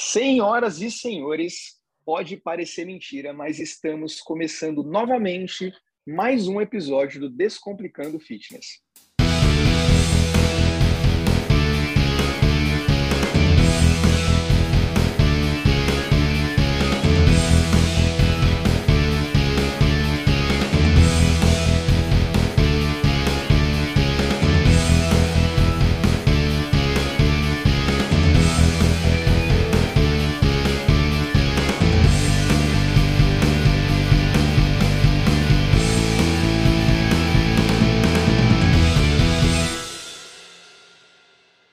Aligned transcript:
Senhoras 0.00 0.80
e 0.80 0.92
senhores, 0.92 1.76
pode 2.04 2.36
parecer 2.36 2.84
mentira, 2.84 3.32
mas 3.32 3.58
estamos 3.58 4.20
começando 4.20 4.84
novamente 4.84 5.72
mais 6.06 6.46
um 6.46 6.60
episódio 6.60 7.20
do 7.20 7.28
Descomplicando 7.28 8.20
Fitness. 8.20 8.80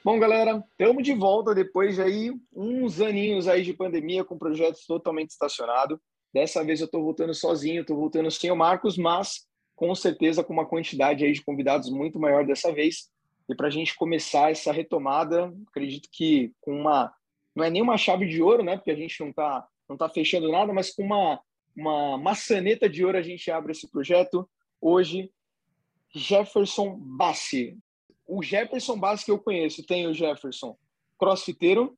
Bom, 0.05 0.19
galera, 0.19 0.63
estamos 0.69 1.03
de 1.03 1.15
volta 1.15 1.55
depois 1.55 1.95
de 1.95 2.01
aí 2.03 2.31
uns 2.55 3.01
aninhos 3.01 3.47
aí 3.47 3.63
de 3.63 3.73
pandemia 3.73 4.23
com 4.23 4.37
projetos 4.37 4.85
totalmente 4.85 5.31
estacionados. 5.31 5.97
Dessa 6.31 6.63
vez 6.63 6.79
eu 6.79 6.85
estou 6.85 7.01
voltando 7.01 7.33
sozinho, 7.33 7.81
estou 7.81 7.97
voltando 7.97 8.29
sem 8.29 8.51
o 8.51 8.55
Marcos, 8.55 8.99
mas 8.99 9.47
com 9.75 9.95
certeza 9.95 10.43
com 10.43 10.53
uma 10.53 10.67
quantidade 10.67 11.25
aí 11.25 11.31
de 11.31 11.43
convidados 11.43 11.89
muito 11.89 12.19
maior 12.19 12.45
dessa 12.45 12.71
vez. 12.71 13.09
E 13.49 13.55
para 13.55 13.65
a 13.65 13.71
gente 13.71 13.95
começar 13.95 14.51
essa 14.51 14.71
retomada, 14.71 15.51
acredito 15.69 16.07
que 16.11 16.53
com 16.61 16.81
uma 16.81 17.11
não 17.55 17.63
é 17.63 17.71
nem 17.71 17.81
uma 17.81 17.97
chave 17.97 18.27
de 18.27 18.43
ouro, 18.43 18.61
né? 18.61 18.77
Porque 18.77 18.91
a 18.91 18.95
gente 18.95 19.19
não 19.19 19.31
está 19.31 19.67
não 19.89 19.97
tá 19.97 20.07
fechando 20.07 20.51
nada, 20.51 20.71
mas 20.71 20.93
com 20.93 21.01
uma 21.01 21.41
uma 21.75 22.15
maçaneta 22.15 22.87
de 22.87 23.03
ouro 23.03 23.17
a 23.17 23.23
gente 23.23 23.49
abre 23.49 23.71
esse 23.71 23.89
projeto. 23.89 24.47
Hoje, 24.79 25.31
Jefferson 26.13 26.95
Bassi, 26.95 27.75
o 28.27 28.41
Jefferson 28.41 28.97
básico 28.97 29.25
que 29.25 29.31
eu 29.31 29.39
conheço 29.39 29.85
tem 29.85 30.07
o 30.07 30.13
Jefferson 30.13 30.77
crossfiteiro, 31.17 31.97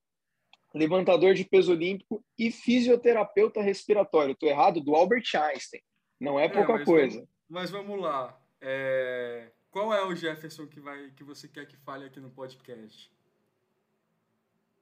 levantador 0.74 1.34
de 1.34 1.44
peso 1.44 1.72
olímpico 1.72 2.24
e 2.38 2.52
fisioterapeuta 2.52 3.62
respiratório. 3.62 4.34
Estou 4.34 4.50
errado? 4.50 4.82
Do 4.82 4.96
Albert 4.96 5.26
Einstein. 5.36 5.82
Não 6.20 6.40
é, 6.40 6.46
é 6.46 6.50
pouca 6.50 6.84
coisa. 6.84 7.16
Vamos, 7.16 7.30
mas 7.50 7.70
vamos 7.70 8.00
lá. 8.00 8.40
É... 8.62 9.52
Qual 9.72 9.94
é 9.94 10.04
o 10.06 10.16
Jefferson 10.16 10.66
que, 10.68 10.80
vai, 10.80 11.12
que 11.12 11.24
você 11.24 11.48
quer 11.48 11.66
que 11.68 11.78
fale 11.78 12.06
aqui 12.06 12.20
no 12.20 12.30
podcast? 12.30 13.12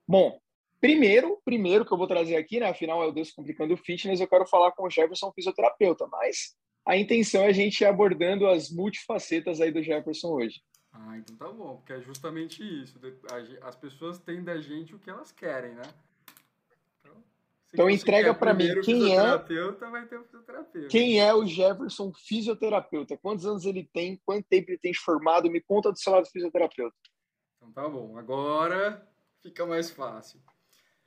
Bom, 0.08 0.40
primeiro, 0.80 1.42
primeiro 1.44 1.86
que 1.86 1.92
eu 1.92 1.98
vou 1.98 2.08
trazer 2.08 2.36
aqui, 2.36 2.60
né? 2.60 2.70
Afinal 2.70 3.04
é 3.04 3.08
o 3.08 3.12
Deus 3.12 3.32
Complicando 3.32 3.74
o 3.74 3.78
Fitness, 3.78 4.22
eu 4.22 4.28
quero 4.28 4.46
falar 4.46 4.72
com 4.72 4.84
o 4.86 4.90
Jefferson 4.90 5.32
fisioterapeuta, 5.34 6.08
mas 6.08 6.56
a 6.86 6.96
intenção 6.96 7.42
é 7.44 7.48
a 7.48 7.52
gente 7.52 7.82
ir 7.82 7.86
abordando 7.86 8.48
as 8.48 8.70
multifacetas 8.70 9.60
aí 9.60 9.72
do 9.72 9.82
Jefferson 9.82 10.30
hoje. 10.30 10.62
Ah, 10.98 11.18
então 11.18 11.36
tá 11.36 11.52
bom, 11.52 11.76
porque 11.78 11.94
é 11.94 12.02
justamente 12.02 12.64
isso. 12.64 12.98
As 13.62 13.76
pessoas 13.76 14.18
têm 14.18 14.44
da 14.44 14.58
gente 14.60 14.96
o 14.96 15.00
que 15.00 15.10
elas 15.10 15.32
querem, 15.32 15.74
né? 15.74 15.84
Então, 17.00 17.24
então 17.74 17.90
entrega 17.90 18.34
para 18.34 18.54
mim 18.54 18.80
quem 18.82 19.14
é 19.16 19.38
vai 19.38 20.06
ter 20.08 20.24
fisioterapeuta. 20.24 20.88
Quem 20.88 21.20
é 21.20 21.34
o 21.34 21.46
Jefferson 21.46 22.14
fisioterapeuta? 22.14 23.18
Quantos 23.18 23.46
anos 23.46 23.66
ele 23.66 23.84
tem? 23.94 24.22
Quanto 24.26 24.48
tempo 24.48 24.72
ele 24.72 24.78
tem 24.78 24.94
formado? 24.94 25.52
Me 25.52 25.60
conta 25.60 25.92
do 25.92 26.00
seu 26.00 26.14
lado 26.14 26.28
fisioterapeuta. 26.28 26.96
Então 27.58 27.72
tá 27.72 27.90
bom. 27.90 28.18
Agora 28.18 29.06
fica 29.42 29.66
mais 29.66 29.92
fácil. 29.92 30.40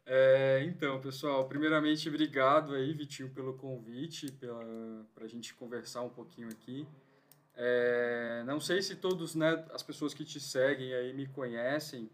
É, 0.05 0.63
então, 0.65 1.01
pessoal, 1.01 1.49
primeiramente, 1.49 2.09
obrigado 2.09 2.75
aí, 2.75 2.93
Vitinho, 2.95 3.31
pelo 3.31 3.55
convite, 3.55 4.33
para 5.15 5.25
a 5.25 5.29
gente 5.29 5.55
conversar 5.55 6.03
um 6.03 6.09
pouquinho 6.09 6.49
aqui. 6.49 6.87
É, 7.61 8.45
não 8.47 8.61
sei 8.61 8.81
se 8.81 8.95
todos, 8.95 9.35
né, 9.35 9.67
as 9.75 9.83
pessoas 9.83 10.15
que 10.15 10.25
te 10.25 10.39
seguem 10.39 10.95
aí 10.95 11.13
me 11.13 11.27
conhecem, 11.27 12.09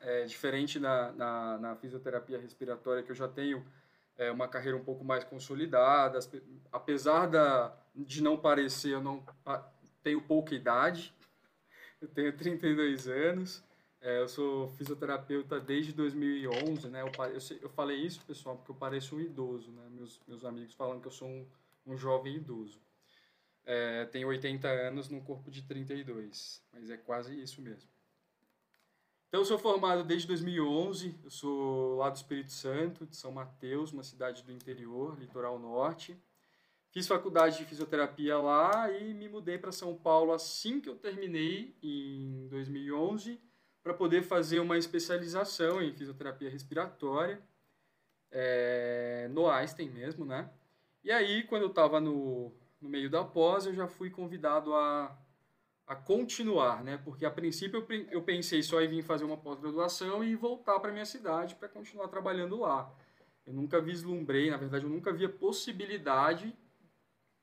é, 0.00 0.24
diferente 0.24 0.80
na, 0.80 1.12
na, 1.12 1.58
na, 1.58 1.76
fisioterapia 1.76 2.38
respiratória, 2.38 3.02
que 3.02 3.10
eu 3.10 3.14
já 3.14 3.28
tenho 3.28 3.62
é, 4.16 4.30
uma 4.30 4.48
carreira 4.48 4.74
um 4.74 4.82
pouco 4.82 5.04
mais 5.04 5.24
consolidada, 5.24 6.18
apesar 6.72 7.26
da, 7.26 7.76
de 7.94 8.22
não 8.22 8.34
parecer, 8.34 8.94
eu 8.94 9.02
não 9.02 9.22
tenho 10.02 10.22
pouca 10.22 10.54
idade, 10.54 11.14
eu 12.00 12.08
tenho 12.08 12.34
32 12.34 13.08
anos, 13.08 13.62
é, 14.00 14.22
eu 14.22 14.28
sou 14.28 14.70
fisioterapeuta 14.70 15.60
desde 15.60 15.92
2011, 15.92 16.88
né, 16.88 17.02
eu, 17.02 17.12
eu, 17.26 17.58
eu, 17.60 17.68
falei 17.68 17.98
isso, 17.98 18.24
pessoal, 18.24 18.56
porque 18.56 18.70
eu 18.70 18.76
pareço 18.76 19.16
um 19.16 19.20
idoso, 19.20 19.70
né, 19.70 19.86
meus, 19.90 20.18
meus 20.26 20.46
amigos 20.46 20.72
falam 20.72 20.98
que 20.98 21.08
eu 21.08 21.12
sou 21.12 21.28
um, 21.28 21.46
um 21.86 21.94
jovem 21.94 22.36
idoso. 22.36 22.80
É, 23.64 24.04
tenho 24.06 24.28
80 24.28 24.68
anos 24.68 25.08
num 25.08 25.20
corpo 25.20 25.50
de 25.50 25.62
32, 25.62 26.62
mas 26.72 26.90
é 26.90 26.96
quase 26.96 27.40
isso 27.40 27.60
mesmo. 27.62 27.88
Então, 29.28 29.40
eu 29.40 29.44
sou 29.46 29.58
formado 29.58 30.04
desde 30.04 30.26
2011, 30.28 31.14
eu 31.24 31.30
sou 31.30 31.96
lá 31.96 32.10
do 32.10 32.16
Espírito 32.16 32.52
Santo, 32.52 33.06
de 33.06 33.16
São 33.16 33.32
Mateus, 33.32 33.90
uma 33.90 34.02
cidade 34.02 34.42
do 34.42 34.52
interior, 34.52 35.18
litoral 35.18 35.58
norte. 35.58 36.14
Fiz 36.90 37.06
faculdade 37.06 37.56
de 37.56 37.64
fisioterapia 37.64 38.36
lá 38.36 38.92
e 38.92 39.14
me 39.14 39.30
mudei 39.30 39.56
para 39.56 39.72
São 39.72 39.96
Paulo 39.96 40.32
assim 40.32 40.82
que 40.82 40.88
eu 40.90 40.96
terminei, 40.96 41.74
em 41.82 42.46
2011, 42.48 43.40
para 43.82 43.94
poder 43.94 44.22
fazer 44.22 44.60
uma 44.60 44.76
especialização 44.76 45.80
em 45.80 45.94
fisioterapia 45.94 46.50
respiratória, 46.50 47.40
é, 48.30 49.28
no 49.30 49.48
Einstein 49.48 49.88
mesmo, 49.88 50.26
né? 50.26 50.50
E 51.02 51.10
aí, 51.10 51.42
quando 51.44 51.62
eu 51.62 51.68
estava 51.68 51.98
no, 51.98 52.52
no 52.82 52.88
meio 52.88 53.08
da 53.08 53.24
pós, 53.24 53.64
eu 53.64 53.72
já 53.72 53.86
fui 53.86 54.10
convidado 54.10 54.74
a, 54.74 55.16
a 55.86 55.94
continuar, 55.94 56.82
né? 56.82 56.98
Porque 56.98 57.24
a 57.24 57.30
princípio 57.30 57.86
eu, 57.88 58.06
eu 58.10 58.22
pensei 58.22 58.62
só 58.62 58.82
em 58.82 58.88
vir 58.88 59.02
fazer 59.02 59.24
uma 59.24 59.36
pós-graduação 59.36 60.24
e 60.24 60.34
voltar 60.34 60.80
para 60.80 60.92
minha 60.92 61.06
cidade 61.06 61.54
para 61.54 61.68
continuar 61.68 62.08
trabalhando 62.08 62.58
lá. 62.58 62.92
Eu 63.46 63.52
nunca 63.52 63.80
vislumbrei, 63.80 64.50
na 64.50 64.56
verdade, 64.56 64.84
eu 64.84 64.90
nunca 64.90 65.12
vi 65.12 65.24
a 65.24 65.28
possibilidade 65.28 66.56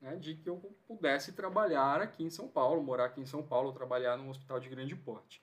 né, 0.00 0.16
de 0.16 0.34
que 0.34 0.48
eu 0.48 0.56
pudesse 0.86 1.32
trabalhar 1.32 2.00
aqui 2.00 2.22
em 2.22 2.30
São 2.30 2.48
Paulo, 2.48 2.82
morar 2.82 3.06
aqui 3.06 3.20
em 3.20 3.26
São 3.26 3.42
Paulo, 3.42 3.72
trabalhar 3.72 4.16
num 4.16 4.28
hospital 4.28 4.60
de 4.60 4.68
grande 4.68 4.94
porte. 4.94 5.42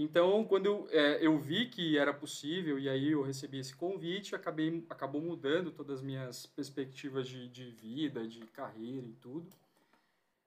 Então, 0.00 0.44
quando 0.44 0.86
é, 0.92 1.18
eu 1.26 1.36
vi 1.40 1.66
que 1.66 1.98
era 1.98 2.14
possível 2.14 2.78
e 2.78 2.88
aí 2.88 3.10
eu 3.10 3.20
recebi 3.20 3.58
esse 3.58 3.74
convite, 3.74 4.32
acabei, 4.32 4.86
acabou 4.88 5.20
mudando 5.20 5.72
todas 5.72 5.96
as 5.96 6.02
minhas 6.02 6.46
perspectivas 6.46 7.26
de, 7.26 7.48
de 7.48 7.72
vida, 7.72 8.24
de 8.24 8.38
carreira 8.46 9.04
e 9.04 9.14
tudo. 9.14 9.48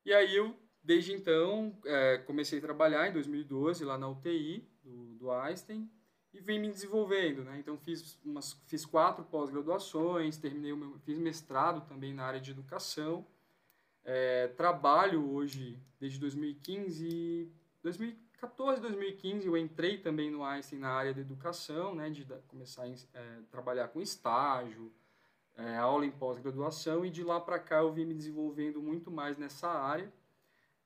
E 0.05 0.13
aí 0.13 0.33
eu, 0.33 0.55
desde 0.81 1.11
então, 1.11 1.77
é, 1.83 2.19
comecei 2.19 2.59
a 2.59 2.61
trabalhar 2.61 3.09
em 3.09 3.11
2012 3.11 3.83
lá 3.83 3.97
na 3.97 4.07
UTI 4.07 4.65
do, 4.81 5.15
do 5.15 5.31
Einstein 5.31 5.91
e 6.33 6.39
vim 6.39 6.57
me 6.57 6.69
desenvolvendo, 6.69 7.43
né? 7.43 7.59
Então 7.59 7.77
fiz 7.77 8.17
umas, 8.23 8.53
fiz 8.67 8.85
quatro 8.85 9.25
pós-graduações, 9.25 10.37
terminei 10.37 10.73
meu, 10.73 10.97
fiz 10.99 11.17
mestrado 11.17 11.85
também 11.89 12.13
na 12.13 12.23
área 12.23 12.39
de 12.39 12.51
educação. 12.51 13.27
É, 14.05 14.47
trabalho 14.47 15.29
hoje 15.29 15.77
desde 15.99 16.17
2015, 16.21 17.51
2015 17.83 18.30
2014, 18.41 18.81
2015, 18.81 19.45
eu 19.45 19.55
entrei 19.55 19.99
também 19.99 20.31
no 20.31 20.43
Einstein 20.43 20.79
na 20.79 20.89
área 20.89 21.13
da 21.13 21.21
educação, 21.21 21.93
né, 21.93 22.09
de 22.09 22.25
começar 22.47 22.85
a 22.85 22.87
é, 22.87 23.39
trabalhar 23.51 23.89
com 23.89 24.01
estágio, 24.01 24.91
é, 25.55 25.77
aula 25.77 26.07
em 26.07 26.11
pós-graduação, 26.11 27.05
e 27.05 27.11
de 27.11 27.23
lá 27.23 27.39
para 27.39 27.59
cá 27.59 27.77
eu 27.77 27.93
vim 27.93 28.03
me 28.03 28.15
desenvolvendo 28.15 28.81
muito 28.81 29.11
mais 29.11 29.37
nessa 29.37 29.69
área. 29.69 30.11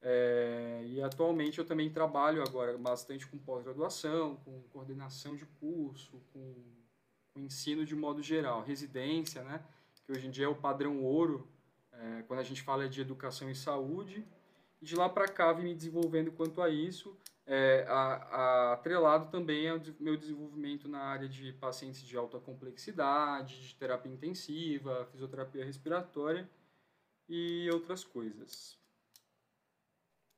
É, 0.01 0.83
e 0.85 1.01
atualmente 1.01 1.57
eu 1.57 1.65
também 1.65 1.89
trabalho 1.89 2.43
agora 2.43 2.77
bastante 2.77 3.25
com 3.25 3.37
pós-graduação, 3.37 4.35
com 4.43 4.61
coordenação 4.63 5.33
de 5.33 5.45
curso, 5.45 6.21
com, 6.33 6.53
com, 7.33 7.39
ensino 7.39 7.85
de 7.85 7.95
modo 7.95 8.21
geral, 8.21 8.63
residência, 8.63 9.41
né, 9.43 9.63
que 10.05 10.11
hoje 10.11 10.27
em 10.27 10.31
dia 10.31 10.45
é 10.45 10.49
o 10.49 10.55
padrão 10.55 11.01
ouro, 11.01 11.47
é, 11.93 12.23
quando 12.27 12.41
a 12.41 12.43
gente 12.43 12.61
fala 12.61 12.89
de 12.89 12.99
educação 12.99 13.49
e 13.49 13.55
saúde. 13.55 14.27
E 14.81 14.85
de 14.85 14.95
lá 14.95 15.07
para 15.07 15.25
cá 15.25 15.53
vim 15.53 15.63
me 15.63 15.73
desenvolvendo 15.73 16.33
quanto 16.33 16.61
a 16.61 16.69
isso, 16.69 17.17
é, 17.47 17.85
a, 17.87 17.93
a, 17.93 18.73
atrelado 18.73 19.29
também 19.29 19.69
ao 19.69 19.79
meu 19.99 20.17
desenvolvimento 20.17 20.87
na 20.87 20.99
área 20.99 21.29
de 21.29 21.53
pacientes 21.53 22.01
de 22.01 22.17
alta 22.17 22.39
complexidade, 22.39 23.67
de 23.67 23.75
terapia 23.75 24.11
intensiva, 24.11 25.07
fisioterapia 25.11 25.63
respiratória 25.63 26.49
e 27.29 27.69
outras 27.71 28.03
coisas. 28.03 28.79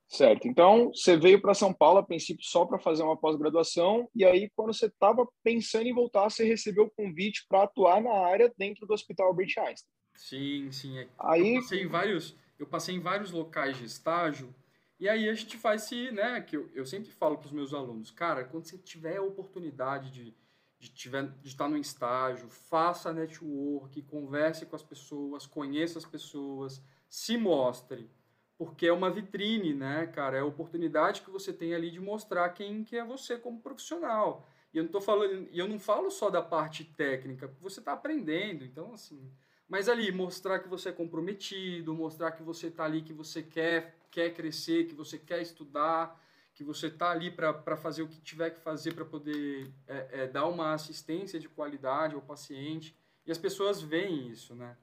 Certo. 0.06 0.48
Então, 0.48 0.88
você 0.88 1.18
veio 1.18 1.40
para 1.40 1.52
São 1.52 1.72
Paulo 1.72 1.98
a 1.98 2.02
princípio 2.02 2.42
só 2.42 2.64
para 2.64 2.78
fazer 2.78 3.02
uma 3.02 3.16
pós-graduação 3.16 4.08
e 4.14 4.24
aí 4.24 4.50
quando 4.56 4.72
você 4.72 4.86
estava 4.86 5.26
pensando 5.42 5.86
em 5.86 5.94
voltar, 5.94 6.30
você 6.30 6.44
recebeu 6.44 6.84
o 6.84 6.90
convite 6.90 7.44
para 7.46 7.64
atuar 7.64 8.02
na 8.02 8.26
área 8.26 8.52
dentro 8.56 8.86
do 8.86 8.94
Hospital 8.94 9.28
Albert 9.28 9.52
Einstein. 9.58 9.90
Sim, 10.14 10.72
sim. 10.72 10.98
É 10.98 11.08
aí 11.18 11.56
eu 11.56 11.60
passei 11.60 11.82
em 11.82 11.86
vários, 11.86 12.36
eu 12.58 12.66
passei 12.66 12.94
em 12.94 13.00
vários 13.00 13.30
locais 13.30 13.76
de 13.76 13.84
estágio 13.84 14.54
e 14.98 15.08
aí 15.08 15.28
a 15.28 15.34
gente 15.34 15.56
faz 15.56 15.82
se, 15.82 16.10
né, 16.10 16.40
que 16.40 16.56
eu, 16.56 16.68
eu 16.74 16.84
sempre 16.84 17.10
falo 17.10 17.38
para 17.38 17.46
os 17.46 17.52
meus 17.52 17.72
alunos, 17.72 18.10
cara, 18.10 18.44
quando 18.44 18.64
você 18.64 18.76
tiver 18.76 19.16
a 19.16 19.22
oportunidade 19.22 20.10
de, 20.10 20.34
de, 20.78 20.88
tiver, 20.88 21.28
de 21.40 21.48
estar 21.48 21.68
no 21.68 21.76
estágio, 21.76 22.48
faça 22.48 23.12
network, 23.12 24.02
converse 24.02 24.66
com 24.66 24.74
as 24.76 24.82
pessoas, 24.82 25.46
conheça 25.46 25.98
as 25.98 26.04
pessoas, 26.04 26.82
se 27.08 27.36
mostre. 27.36 28.10
Porque 28.56 28.88
é 28.88 28.92
uma 28.92 29.08
vitrine, 29.08 29.72
né, 29.72 30.08
cara? 30.08 30.36
É 30.36 30.40
a 30.40 30.44
oportunidade 30.44 31.22
que 31.22 31.30
você 31.30 31.52
tem 31.52 31.74
ali 31.74 31.92
de 31.92 32.00
mostrar 32.00 32.48
quem 32.50 32.82
que 32.82 32.96
é 32.96 33.04
você 33.04 33.38
como 33.38 33.60
profissional. 33.60 34.48
E 34.74 34.78
eu 34.78 34.84
não 34.84 34.90
tô 34.90 35.00
falando, 35.00 35.48
e 35.50 35.58
eu 35.58 35.68
não 35.68 35.78
falo 35.78 36.10
só 36.10 36.28
da 36.28 36.42
parte 36.42 36.84
técnica, 36.84 37.46
você 37.60 37.78
está 37.80 37.92
aprendendo, 37.92 38.64
então 38.64 38.92
assim, 38.92 39.32
mas 39.68 39.88
ali 39.88 40.10
mostrar 40.12 40.58
que 40.58 40.68
você 40.68 40.90
é 40.90 40.92
comprometido, 40.92 41.94
mostrar 41.94 42.32
que 42.32 42.42
você 42.42 42.66
está 42.66 42.84
ali, 42.84 43.02
que 43.02 43.12
você 43.12 43.42
quer, 43.42 43.97
quer 44.10 44.34
crescer, 44.34 44.86
que 44.86 44.94
você 44.94 45.18
quer 45.18 45.40
estudar, 45.42 46.20
que 46.54 46.64
você 46.64 46.88
está 46.88 47.10
ali 47.10 47.30
para 47.30 47.76
fazer 47.76 48.02
o 48.02 48.08
que 48.08 48.20
tiver 48.20 48.50
que 48.50 48.60
fazer 48.60 48.92
para 48.92 49.04
poder 49.04 49.70
é, 49.86 50.08
é, 50.10 50.26
dar 50.26 50.46
uma 50.46 50.72
assistência 50.72 51.38
de 51.38 51.48
qualidade 51.48 52.16
ao 52.16 52.20
paciente. 52.20 52.96
E 53.24 53.30
as 53.30 53.38
pessoas 53.38 53.80
veem 53.80 54.28
isso, 54.28 54.54
né? 54.54 54.76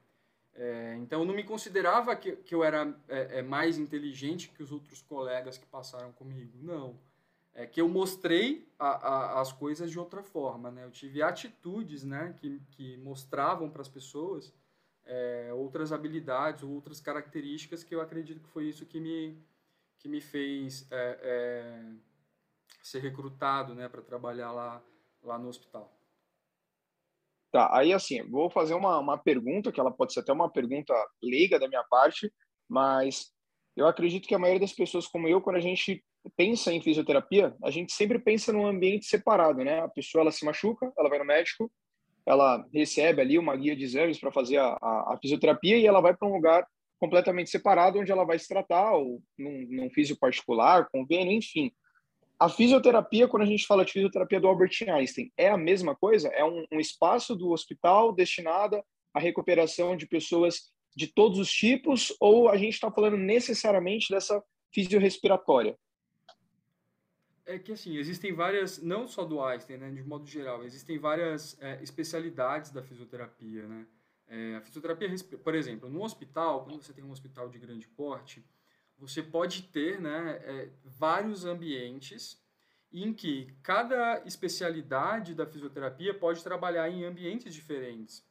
É, 0.54 0.96
então, 0.98 1.20
eu 1.20 1.26
não 1.26 1.34
me 1.34 1.44
considerava 1.44 2.16
que, 2.16 2.32
que 2.36 2.54
eu 2.54 2.64
era 2.64 2.98
é, 3.08 3.40
é, 3.40 3.42
mais 3.42 3.76
inteligente 3.76 4.48
que 4.48 4.62
os 4.62 4.72
outros 4.72 5.02
colegas 5.02 5.58
que 5.58 5.66
passaram 5.66 6.12
comigo. 6.12 6.52
Não. 6.62 6.98
É 7.54 7.66
que 7.66 7.80
eu 7.80 7.88
mostrei 7.88 8.66
a, 8.78 8.88
a, 8.88 9.40
as 9.40 9.52
coisas 9.52 9.90
de 9.90 9.98
outra 9.98 10.22
forma, 10.22 10.70
né? 10.70 10.84
Eu 10.84 10.90
tive 10.90 11.22
atitudes, 11.22 12.04
né, 12.04 12.34
que, 12.38 12.58
que 12.70 12.96
mostravam 12.98 13.68
para 13.68 13.82
as 13.82 13.88
pessoas 13.88 14.52
é, 15.06 15.52
outras 15.52 15.92
habilidades 15.92 16.62
ou 16.62 16.70
outras 16.70 17.00
características 17.00 17.84
que 17.84 17.94
eu 17.94 18.00
acredito 18.00 18.42
que 18.42 18.48
foi 18.48 18.64
isso 18.64 18.84
que 18.84 19.00
me 19.00 19.38
que 19.98 20.08
me 20.08 20.20
fez 20.20 20.86
é, 20.90 21.18
é, 21.22 21.92
ser 22.82 23.00
recrutado 23.00 23.74
né, 23.74 23.88
para 23.88 24.02
trabalhar 24.02 24.52
lá, 24.52 24.82
lá 25.22 25.38
no 25.38 25.48
hospital. 25.48 25.92
Tá, 27.50 27.74
aí 27.76 27.92
assim, 27.92 28.22
vou 28.28 28.50
fazer 28.50 28.74
uma, 28.74 28.98
uma 28.98 29.16
pergunta, 29.16 29.72
que 29.72 29.80
ela 29.80 29.90
pode 29.90 30.12
ser 30.12 30.20
até 30.20 30.32
uma 30.32 30.50
pergunta 30.50 30.94
leiga 31.22 31.58
da 31.58 31.68
minha 31.68 31.82
parte, 31.84 32.30
mas 32.68 33.32
eu 33.74 33.86
acredito 33.86 34.28
que 34.28 34.34
a 34.34 34.38
maioria 34.38 34.60
das 34.60 34.72
pessoas 34.72 35.06
como 35.06 35.26
eu, 35.26 35.40
quando 35.40 35.56
a 35.56 35.60
gente 35.60 36.04
pensa 36.36 36.72
em 36.72 36.82
fisioterapia, 36.82 37.56
a 37.64 37.70
gente 37.70 37.92
sempre 37.92 38.18
pensa 38.18 38.52
num 38.52 38.66
ambiente 38.66 39.06
separado, 39.06 39.64
né? 39.64 39.80
A 39.80 39.88
pessoa 39.88 40.22
ela 40.22 40.32
se 40.32 40.44
machuca, 40.44 40.92
ela 40.98 41.08
vai 41.08 41.18
no 41.18 41.24
médico, 41.24 41.72
ela 42.26 42.66
recebe 42.74 43.22
ali 43.22 43.38
uma 43.38 43.56
guia 43.56 43.76
de 43.76 43.84
exames 43.84 44.18
para 44.18 44.32
fazer 44.32 44.56
a, 44.56 44.76
a, 44.82 45.14
a, 45.14 45.18
fisioterapia 45.22 45.78
e 45.78 45.86
ela 45.86 46.00
vai 46.00 46.14
para 46.14 46.26
um 46.26 46.34
lugar 46.34 46.66
completamente 46.98 47.50
separado, 47.50 48.00
onde 48.00 48.10
ela 48.10 48.24
vai 48.24 48.38
se 48.38 48.48
tratar, 48.48 48.92
ou 48.94 49.22
num, 49.38 49.66
num 49.70 50.16
particular, 50.18 50.88
convênio, 50.90 51.32
enfim. 51.32 51.70
A 52.38 52.48
fisioterapia, 52.48 53.28
quando 53.28 53.44
a 53.44 53.46
gente 53.46 53.66
fala 53.66 53.84
de 53.84 53.92
fisioterapia 53.92 54.40
do 54.40 54.48
Albert 54.48 54.72
Einstein, 54.88 55.30
é 55.36 55.48
a 55.48 55.56
mesma 55.56 55.94
coisa? 55.94 56.28
É 56.28 56.44
um, 56.44 56.64
um 56.72 56.80
espaço 56.80 57.34
do 57.36 57.50
hospital 57.50 58.12
destinado 58.12 58.82
à 59.14 59.20
recuperação 59.20 59.96
de 59.96 60.06
pessoas 60.06 60.70
de 60.94 61.06
todos 61.06 61.38
os 61.38 61.50
tipos, 61.50 62.14
ou 62.18 62.48
a 62.48 62.56
gente 62.56 62.74
está 62.74 62.90
falando 62.90 63.16
necessariamente 63.16 64.10
dessa 64.10 64.42
fisiorrespiratória? 64.72 65.76
É 67.46 67.58
que 67.60 67.72
assim, 67.72 67.96
existem 67.96 68.32
várias, 68.32 68.82
não 68.82 69.06
só 69.06 69.24
do 69.24 69.40
Einstein, 69.40 69.76
né, 69.78 69.90
de 69.90 70.02
modo 70.02 70.26
geral, 70.26 70.64
existem 70.64 70.98
várias 70.98 71.56
é, 71.62 71.80
especialidades 71.80 72.72
da 72.72 72.82
fisioterapia, 72.82 73.66
né? 73.68 73.86
É, 74.28 74.56
a 74.56 74.60
fisioterapia, 74.60 75.08
por 75.42 75.54
exemplo, 75.54 75.88
no 75.88 76.02
hospital, 76.02 76.64
quando 76.64 76.82
você 76.82 76.92
tem 76.92 77.04
um 77.04 77.12
hospital 77.12 77.48
de 77.48 77.60
grande 77.60 77.86
porte, 77.86 78.44
você 78.98 79.22
pode 79.22 79.62
ter 79.62 80.00
né, 80.00 80.40
é, 80.42 80.70
vários 80.84 81.44
ambientes 81.44 82.42
em 82.92 83.12
que 83.12 83.54
cada 83.62 84.22
especialidade 84.24 85.34
da 85.34 85.46
fisioterapia 85.46 86.12
pode 86.14 86.42
trabalhar 86.42 86.88
em 86.88 87.04
ambientes 87.04 87.54
diferentes. 87.54 88.24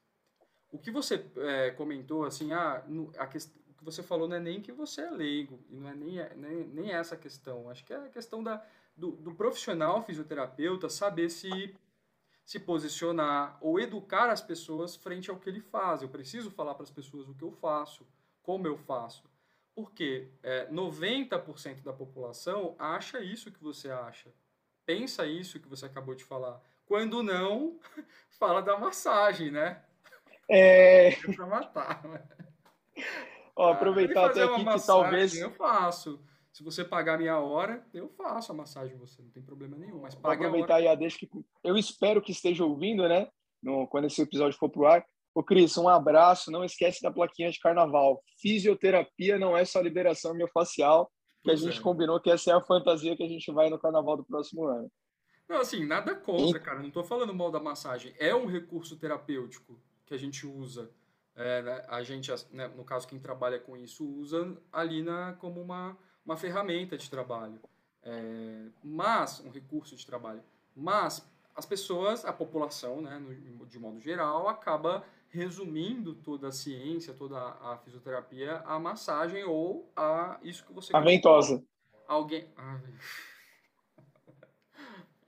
O 0.72 0.78
que 0.78 0.92
você 0.92 1.26
é, 1.38 1.72
comentou, 1.72 2.26
assim, 2.26 2.52
ah, 2.52 2.84
no, 2.88 3.14
a 3.18 3.28
que, 3.28 3.38
o 3.38 3.74
que 3.78 3.84
você 3.84 4.04
falou 4.04 4.28
não 4.28 4.36
é 4.36 4.40
nem 4.40 4.60
que 4.60 4.72
você 4.72 5.02
é 5.02 5.10
leigo, 5.10 5.64
e 5.70 5.78
não 5.78 5.88
é 5.88 5.96
nem, 5.96 6.16
nem, 6.36 6.68
nem 6.68 6.92
essa 6.92 7.16
questão. 7.16 7.70
Acho 7.70 7.86
que 7.86 7.94
é 7.94 7.98
a 7.98 8.10
questão 8.10 8.44
da, 8.44 8.66
do, 8.96 9.12
do 9.12 9.34
profissional 9.34 10.04
fisioterapeuta 10.04 10.90
saber 10.90 11.30
se 11.30 11.76
se 12.46 12.60
posicionar 12.60 13.58
ou 13.60 13.80
educar 13.80 14.30
as 14.30 14.40
pessoas 14.40 14.96
frente 14.96 15.32
ao 15.32 15.38
que 15.38 15.50
ele 15.50 15.60
faz. 15.60 16.02
Eu 16.02 16.10
preciso 16.10 16.52
falar 16.52 16.76
para 16.76 16.84
as 16.84 16.92
pessoas 16.92 17.28
o 17.28 17.34
que 17.34 17.44
eu 17.44 17.52
faço, 17.52 18.08
como 18.44 18.68
eu 18.68 18.78
faço. 18.78 19.24
Porque 19.74 20.30
é, 20.44 20.70
90% 20.72 21.82
da 21.82 21.92
população 21.92 22.76
acha 22.78 23.20
isso 23.20 23.52
que 23.52 23.62
você 23.62 23.90
acha. 23.90 24.32
Pensa 24.86 25.26
isso 25.26 25.60
que 25.60 25.68
você 25.68 25.88
acabou 25.88 26.14
de 26.14 26.24
falar. 26.24 26.62
Quando 26.86 27.24
não, 27.24 27.80
fala 28.40 28.62
da 28.62 28.78
massagem, 28.78 29.50
né? 29.50 29.84
É. 30.48 31.10
é 31.10 31.34
para 31.36 31.48
matar. 31.48 32.04
Né? 32.04 32.24
Ó, 33.56 33.72
aproveitar 33.74 34.28
até 34.28 34.44
aqui 34.44 34.64
massagem, 34.64 34.80
que 34.80 34.86
talvez. 34.86 35.36
Eu 35.36 35.52
faço. 35.52 36.24
Se 36.56 36.64
você 36.64 36.86
pagar 36.86 37.18
minha 37.18 37.38
hora, 37.38 37.86
eu 37.94 38.08
faço 38.08 38.54
a 38.54 38.56
massagem 38.56 38.96
você, 38.96 39.22
não 39.22 39.30
tem 39.30 39.44
problema 39.44 39.76
nenhum. 39.76 40.00
Mas 40.00 40.16
pague 40.16 40.38
Vou 40.38 40.48
aproveitar 40.48 40.76
aí 40.76 40.88
a 40.88 40.96
deixa 40.96 41.18
que 41.20 41.30
eu 41.62 41.76
espero 41.76 42.22
que 42.22 42.32
esteja 42.32 42.64
ouvindo, 42.64 43.06
né? 43.10 43.28
No, 43.62 43.86
quando 43.86 44.06
esse 44.06 44.22
episódio 44.22 44.58
for 44.58 44.70
pro 44.70 44.86
ar. 44.86 45.06
Ô, 45.34 45.44
Cris, 45.44 45.78
um 45.78 45.90
abraço. 45.90 46.50
Não 46.50 46.64
esquece 46.64 47.02
da 47.02 47.12
plaquinha 47.12 47.52
de 47.52 47.60
carnaval. 47.60 48.24
Fisioterapia 48.40 49.38
não 49.38 49.58
é 49.58 49.66
só 49.66 49.82
liberação 49.82 50.34
miofascial, 50.34 51.12
que 51.44 51.50
pois 51.50 51.62
a 51.62 51.66
gente 51.66 51.82
é. 51.82 51.84
combinou 51.84 52.22
que 52.22 52.32
essa 52.32 52.52
é 52.52 52.54
a 52.54 52.64
fantasia 52.64 53.18
que 53.18 53.24
a 53.24 53.28
gente 53.28 53.52
vai 53.52 53.70
no 53.70 53.78
carnaval 53.78 54.16
do 54.16 54.24
próximo 54.24 54.66
ano. 54.66 54.90
Não, 55.50 55.58
assim, 55.58 55.86
nada 55.86 56.16
contra, 56.16 56.58
cara. 56.58 56.80
Não 56.80 56.88
estou 56.88 57.04
falando 57.04 57.34
mal 57.34 57.52
da 57.52 57.60
massagem. 57.60 58.14
É 58.18 58.34
um 58.34 58.46
recurso 58.46 58.96
terapêutico 58.96 59.78
que 60.06 60.14
a 60.14 60.18
gente 60.18 60.48
usa. 60.48 60.90
É, 61.36 61.62
né? 61.62 61.86
A 61.90 62.02
gente, 62.02 62.32
né, 62.50 62.70
no 62.70 62.86
caso, 62.86 63.06
quem 63.06 63.20
trabalha 63.20 63.60
com 63.60 63.76
isso, 63.76 64.10
usa 64.10 64.58
ali 64.72 65.04
na, 65.04 65.34
como 65.34 65.60
uma 65.62 65.98
uma 66.26 66.36
ferramenta 66.36 66.98
de 66.98 67.10
trabalho, 67.10 67.60
é, 68.04 68.66
mas 68.84 69.40
um 69.42 69.50
recurso 69.50 69.96
de 69.96 70.06
trabalho. 70.06 70.44
Mas 70.76 71.26
as 71.56 71.66
pessoas, 71.66 72.26
a 72.26 72.34
população, 72.34 73.02
né, 73.02 73.18
no, 73.18 73.66
de 73.66 73.80
modo 73.80 74.00
geral, 74.00 74.50
acaba 74.50 75.06
resumindo 75.30 76.16
toda 76.16 76.48
a 76.48 76.52
ciência, 76.52 77.14
toda 77.14 77.38
a, 77.38 77.78
fisioterapia, 77.84 78.58
a 78.66 78.80
massagem 78.80 79.44
ou 79.44 79.92
a 79.96 80.40
isso 80.44 80.66
que 80.66 80.74
você. 80.74 80.96
A 80.96 81.00
ventosa. 81.00 81.64
Alguém. 82.08 82.50
Ah, 82.58 82.80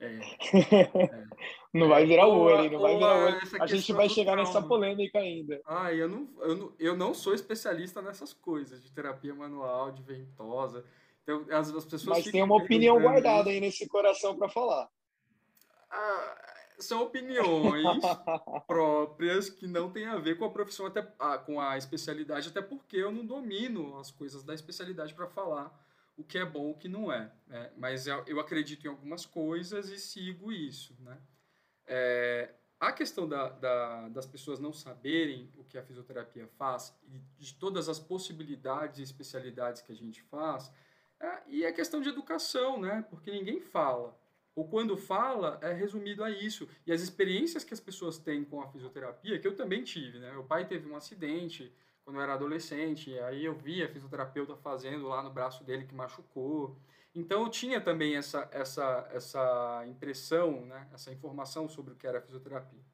é, 0.00 0.14
é. 0.14 1.28
Não 1.72 1.88
vai 1.88 2.06
virar 2.06 2.26
o 2.26 2.38
olho, 2.38 2.70
não 2.70 2.80
vai 2.80 2.96
virar 2.96 3.14
o 3.14 3.24
olho. 3.26 3.40
A 3.60 3.66
gente 3.66 3.92
vai 3.92 4.08
chegar 4.08 4.32
trauma. 4.32 4.48
nessa 4.48 4.66
polêmica 4.66 5.18
ainda. 5.18 5.60
Ah, 5.66 5.92
eu 5.92 6.08
não, 6.08 6.28
eu, 6.40 6.56
não, 6.56 6.72
eu 6.78 6.96
não 6.96 7.12
sou 7.12 7.34
especialista 7.34 8.00
nessas 8.00 8.32
coisas, 8.32 8.82
de 8.82 8.90
terapia 8.90 9.34
manual, 9.34 9.92
de 9.92 10.02
ventosa. 10.02 10.84
Então, 11.22 11.44
as, 11.50 11.68
as 11.68 11.84
pessoas 11.84 12.18
Mas 12.18 12.32
tem 12.32 12.42
uma 12.42 12.56
opinião 12.56 12.98
guardada 12.98 13.50
aí 13.50 13.60
nesse 13.60 13.86
coração 13.86 14.34
para 14.36 14.48
falar. 14.48 14.88
Ah, 15.90 16.54
são 16.78 17.02
opiniões 17.02 17.84
próprias 18.66 19.50
que 19.50 19.66
não 19.66 19.90
têm 19.90 20.06
a 20.06 20.16
ver 20.16 20.38
com 20.38 20.46
a 20.46 20.50
profissão, 20.50 20.86
até 20.86 21.06
ah, 21.18 21.36
com 21.36 21.60
a 21.60 21.76
especialidade, 21.76 22.48
até 22.48 22.62
porque 22.62 22.96
eu 22.96 23.12
não 23.12 23.26
domino 23.26 23.98
as 23.98 24.10
coisas 24.10 24.42
da 24.42 24.54
especialidade 24.54 25.12
para 25.12 25.26
falar 25.26 25.86
o 26.16 26.24
que 26.24 26.36
é 26.36 26.44
bom 26.44 26.70
o 26.70 26.74
que 26.74 26.88
não 26.88 27.12
é. 27.12 27.30
Né? 27.46 27.70
Mas 27.76 28.06
eu 28.06 28.40
acredito 28.40 28.84
em 28.84 28.88
algumas 28.88 29.24
coisas 29.24 29.88
e 29.90 29.98
sigo 29.98 30.50
isso. 30.50 30.96
Né? 31.00 31.16
É, 31.88 32.54
a 32.78 32.92
questão 32.92 33.28
da, 33.28 33.48
da, 33.48 34.08
das 34.10 34.26
pessoas 34.26 34.60
não 34.60 34.72
saberem 34.72 35.50
o 35.56 35.64
que 35.64 35.76
a 35.76 35.82
fisioterapia 35.82 36.46
faz 36.58 36.96
e 37.08 37.18
de 37.42 37.54
todas 37.54 37.88
as 37.88 37.98
possibilidades 37.98 39.00
e 39.00 39.02
especialidades 39.02 39.82
que 39.82 39.90
a 39.90 39.96
gente 39.96 40.22
faz, 40.22 40.70
é, 41.18 41.42
e 41.48 41.66
a 41.66 41.72
questão 41.72 42.00
de 42.00 42.08
educação, 42.08 42.80
né? 42.80 43.04
porque 43.10 43.32
ninguém 43.32 43.60
fala. 43.60 44.16
Ou 44.54 44.68
quando 44.68 44.96
fala, 44.96 45.58
é 45.62 45.72
resumido 45.72 46.22
a 46.22 46.30
isso. 46.30 46.68
E 46.86 46.92
as 46.92 47.00
experiências 47.00 47.64
que 47.64 47.74
as 47.74 47.80
pessoas 47.80 48.18
têm 48.18 48.44
com 48.44 48.60
a 48.60 48.68
fisioterapia, 48.68 49.38
que 49.38 49.46
eu 49.46 49.56
também 49.56 49.82
tive. 49.82 50.18
Né? 50.18 50.30
Meu 50.30 50.44
pai 50.44 50.66
teve 50.66 50.88
um 50.88 50.96
acidente 50.96 51.72
quando 52.04 52.16
eu 52.16 52.22
era 52.22 52.34
adolescente, 52.34 53.18
aí 53.20 53.44
eu 53.44 53.54
via 53.54 53.88
fisioterapeuta 53.88 54.56
fazendo 54.56 55.06
lá 55.06 55.22
no 55.22 55.30
braço 55.30 55.62
dele 55.62 55.84
que 55.84 55.94
machucou. 55.94 56.76
Então 57.14 57.42
eu 57.42 57.48
tinha 57.48 57.80
também 57.80 58.16
essa, 58.16 58.48
essa, 58.52 59.08
essa 59.12 59.84
impressão, 59.86 60.64
né, 60.66 60.88
essa 60.92 61.12
informação 61.12 61.68
sobre 61.68 61.92
o 61.92 61.96
que 61.96 62.06
era 62.06 62.20
fisioterapia. 62.20 62.84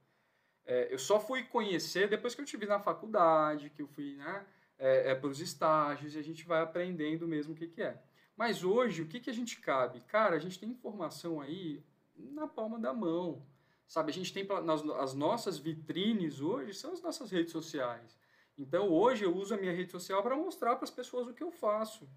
É, 0.64 0.92
eu 0.92 0.99
só 0.99 1.21
fui 1.21 1.42
conhecer 1.44 2.09
depois 2.09 2.35
que 2.35 2.40
eu 2.40 2.47
tive 2.47 2.64
na 2.66 2.80
faculdade, 2.80 3.71
que 3.71 3.83
eu 3.83 3.87
fui 3.87 4.16
né, 4.16 4.47
é, 4.78 5.12
é, 5.12 5.26
os 5.26 5.40
estágios 5.40 6.14
e 6.14 6.18
a 6.18 6.23
gente 6.23 6.47
vai 6.47 6.62
aprendendo 6.62 7.28
mesmo 7.28 7.52
o 7.52 7.56
que, 7.56 7.66
que 7.66 7.83
é. 7.83 8.02
Mas 8.37 8.64
hoje, 8.64 9.02
o 9.02 9.06
que, 9.06 9.21
que 9.21 9.30
a 9.30 9.35
gente 9.35 9.61
cabe? 9.61 10.00
Cara, 10.00 10.37
a 10.37 10.38
gente 10.38 10.59
tem 10.59 10.71
informação 10.71 11.40
aí 11.40 11.85
na 12.16 12.47
palma 12.47 12.78
da 12.78 12.92
mão. 12.92 13.47
Sabe, 13.87 14.11
a 14.11 14.14
gente 14.14 14.33
tem 14.33 14.47
nas, 14.64 14.83
as 14.83 15.14
nossas 15.14 15.59
vitrines 15.59 16.40
hoje 16.40 16.73
são 16.73 16.92
as 16.92 17.02
nossas 17.02 17.30
redes 17.30 17.52
sociais. 17.52 18.18
Então 18.56 18.88
hoje 18.88 19.25
eu 19.25 19.37
uso 19.37 19.54
a 19.54 19.59
minha 19.59 19.73
rede 19.73 19.92
social 19.92 20.23
para 20.23 20.37
mostrar 20.37 20.76
para 20.76 20.85
as 20.85 20.90
pessoas 20.90 21.28
o 21.28 21.35
que 21.35 21.42
eu 21.42 21.50
faço. 21.50 22.09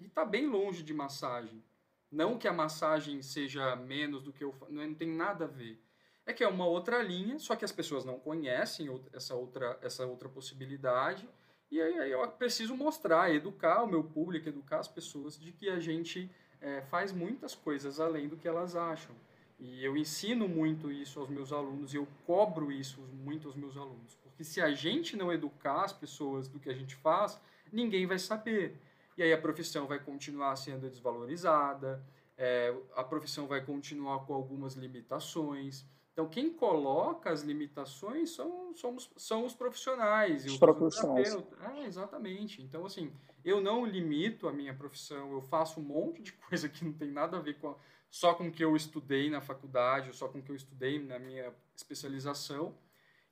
E 0.00 0.06
está 0.06 0.24
bem 0.24 0.46
longe 0.46 0.82
de 0.82 0.94
massagem. 0.94 1.62
Não 2.10 2.38
que 2.38 2.48
a 2.48 2.52
massagem 2.52 3.22
seja 3.22 3.76
menos 3.76 4.22
do 4.22 4.32
que 4.32 4.42
eu 4.42 4.52
faço, 4.52 4.72
não 4.72 4.94
tem 4.94 5.08
nada 5.08 5.44
a 5.44 5.48
ver. 5.48 5.80
é 6.26 6.32
que 6.32 6.42
é 6.42 6.48
uma 6.48 6.66
outra 6.66 7.02
linha, 7.02 7.38
só 7.38 7.54
que 7.54 7.64
as 7.64 7.72
pessoas 7.72 8.04
não 8.04 8.18
conhecem 8.18 8.88
essa 9.12 9.34
outra, 9.34 9.78
essa 9.82 10.06
outra 10.06 10.28
possibilidade. 10.28 11.28
E 11.70 11.80
aí 11.80 12.10
eu 12.10 12.26
preciso 12.32 12.76
mostrar, 12.76 13.32
educar 13.32 13.82
o 13.82 13.86
meu 13.86 14.02
público, 14.02 14.48
educar 14.48 14.78
as 14.78 14.88
pessoas 14.88 15.38
de 15.38 15.52
que 15.52 15.68
a 15.68 15.78
gente 15.78 16.30
é, 16.60 16.82
faz 16.82 17.12
muitas 17.12 17.54
coisas 17.54 18.00
além 18.00 18.28
do 18.28 18.36
que 18.36 18.48
elas 18.48 18.74
acham. 18.74 19.14
E 19.58 19.84
eu 19.84 19.96
ensino 19.96 20.48
muito 20.48 20.90
isso 20.90 21.20
aos 21.20 21.28
meus 21.28 21.52
alunos 21.52 21.92
e 21.92 21.96
eu 21.96 22.08
cobro 22.26 22.72
isso 22.72 23.00
muito 23.12 23.46
aos 23.46 23.54
meus 23.54 23.76
alunos. 23.76 24.16
Porque 24.22 24.42
se 24.42 24.60
a 24.60 24.72
gente 24.72 25.16
não 25.16 25.32
educar 25.32 25.84
as 25.84 25.92
pessoas 25.92 26.48
do 26.48 26.58
que 26.58 26.70
a 26.70 26.74
gente 26.74 26.96
faz, 26.96 27.40
ninguém 27.70 28.06
vai 28.06 28.18
saber. 28.18 28.80
E 29.20 29.22
aí 29.22 29.34
a 29.34 29.38
profissão 29.38 29.86
vai 29.86 29.98
continuar 29.98 30.56
sendo 30.56 30.88
desvalorizada, 30.88 32.02
é, 32.38 32.74
a 32.96 33.04
profissão 33.04 33.46
vai 33.46 33.62
continuar 33.62 34.20
com 34.20 34.32
algumas 34.32 34.76
limitações. 34.76 35.84
Então, 36.10 36.26
quem 36.26 36.50
coloca 36.50 37.28
as 37.30 37.42
limitações 37.42 38.30
são, 38.30 38.74
somos, 38.74 39.10
são 39.18 39.44
os 39.44 39.52
profissionais. 39.52 40.46
Os 40.46 40.56
profissionais. 40.56 41.36
É, 41.60 41.84
exatamente. 41.84 42.62
Então, 42.62 42.86
assim, 42.86 43.12
eu 43.44 43.60
não 43.60 43.84
limito 43.84 44.48
a 44.48 44.52
minha 44.54 44.72
profissão, 44.72 45.32
eu 45.32 45.42
faço 45.42 45.80
um 45.80 45.82
monte 45.82 46.22
de 46.22 46.32
coisa 46.48 46.66
que 46.66 46.82
não 46.82 46.94
tem 46.94 47.10
nada 47.10 47.36
a 47.36 47.40
ver 47.40 47.58
com 47.58 47.68
a, 47.68 47.74
só 48.08 48.32
com 48.32 48.48
o 48.48 48.50
que 48.50 48.64
eu 48.64 48.74
estudei 48.74 49.28
na 49.28 49.42
faculdade, 49.42 50.08
ou 50.08 50.14
só 50.14 50.28
com 50.28 50.38
o 50.38 50.42
que 50.42 50.50
eu 50.50 50.56
estudei 50.56 50.98
na 50.98 51.18
minha 51.18 51.52
especialização. 51.76 52.74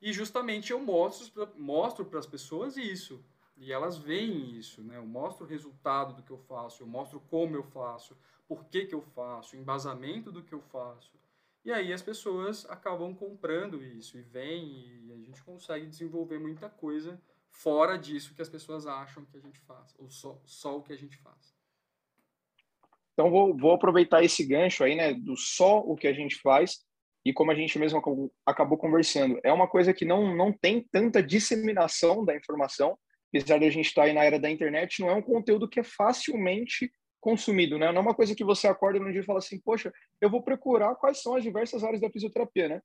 E 0.02 0.12
justamente 0.12 0.70
eu 0.70 0.80
mostro, 0.80 1.48
mostro 1.56 2.04
para 2.04 2.18
as 2.18 2.26
pessoas 2.26 2.76
isso. 2.76 3.24
E 3.58 3.72
elas 3.72 3.98
veem 3.98 4.56
isso, 4.56 4.82
né? 4.82 4.96
Eu 4.96 5.06
mostro 5.06 5.44
o 5.44 5.48
resultado 5.48 6.14
do 6.14 6.22
que 6.22 6.30
eu 6.30 6.38
faço, 6.38 6.82
eu 6.82 6.86
mostro 6.86 7.20
como 7.28 7.56
eu 7.56 7.64
faço, 7.64 8.16
por 8.46 8.64
que, 8.64 8.86
que 8.86 8.94
eu 8.94 9.02
faço, 9.02 9.56
embasamento 9.56 10.30
do 10.30 10.42
que 10.42 10.54
eu 10.54 10.60
faço. 10.60 11.12
E 11.64 11.72
aí 11.72 11.92
as 11.92 12.00
pessoas 12.00 12.64
acabam 12.70 13.14
comprando 13.14 13.82
isso 13.82 14.16
e 14.16 14.22
vêm 14.22 15.04
e 15.06 15.12
a 15.12 15.16
gente 15.16 15.42
consegue 15.42 15.86
desenvolver 15.86 16.38
muita 16.38 16.68
coisa 16.68 17.20
fora 17.50 17.98
disso 17.98 18.34
que 18.34 18.42
as 18.42 18.48
pessoas 18.48 18.86
acham 18.86 19.24
que 19.24 19.36
a 19.36 19.40
gente 19.40 19.58
faz, 19.60 19.94
ou 19.98 20.08
só, 20.08 20.40
só 20.44 20.78
o 20.78 20.82
que 20.82 20.92
a 20.92 20.96
gente 20.96 21.16
faz. 21.18 21.54
Então 23.12 23.30
vou, 23.30 23.56
vou 23.56 23.72
aproveitar 23.72 24.22
esse 24.22 24.46
gancho 24.46 24.84
aí, 24.84 24.94
né, 24.94 25.12
do 25.12 25.36
só 25.36 25.80
o 25.80 25.96
que 25.96 26.06
a 26.06 26.12
gente 26.12 26.36
faz 26.36 26.86
e 27.24 27.32
como 27.32 27.50
a 27.50 27.54
gente 27.54 27.78
mesmo 27.78 27.98
acabou, 27.98 28.32
acabou 28.46 28.78
conversando, 28.78 29.40
é 29.42 29.52
uma 29.52 29.68
coisa 29.68 29.92
que 29.92 30.04
não, 30.04 30.34
não 30.34 30.52
tem 30.52 30.86
tanta 30.90 31.22
disseminação 31.22 32.24
da 32.24 32.36
informação, 32.36 32.96
apesar 33.28 33.58
de 33.58 33.66
a 33.66 33.70
gente 33.70 33.86
estar 33.86 34.04
aí 34.04 34.12
na 34.12 34.24
era 34.24 34.38
da 34.38 34.50
internet, 34.50 35.00
não 35.00 35.10
é 35.10 35.14
um 35.14 35.22
conteúdo 35.22 35.68
que 35.68 35.80
é 35.80 35.84
facilmente 35.84 36.90
consumido, 37.20 37.78
né? 37.78 37.90
Não 37.92 37.98
é 37.98 38.00
uma 38.00 38.14
coisa 38.14 38.34
que 38.34 38.44
você 38.44 38.68
acorda 38.68 38.98
num 38.98 39.10
dia 39.10 39.20
e 39.20 39.24
fala 39.24 39.38
assim, 39.38 39.60
poxa, 39.60 39.92
eu 40.20 40.30
vou 40.30 40.42
procurar 40.42 40.94
quais 40.94 41.20
são 41.20 41.34
as 41.34 41.42
diversas 41.42 41.82
áreas 41.84 42.00
da 42.00 42.10
fisioterapia, 42.10 42.68
né? 42.68 42.80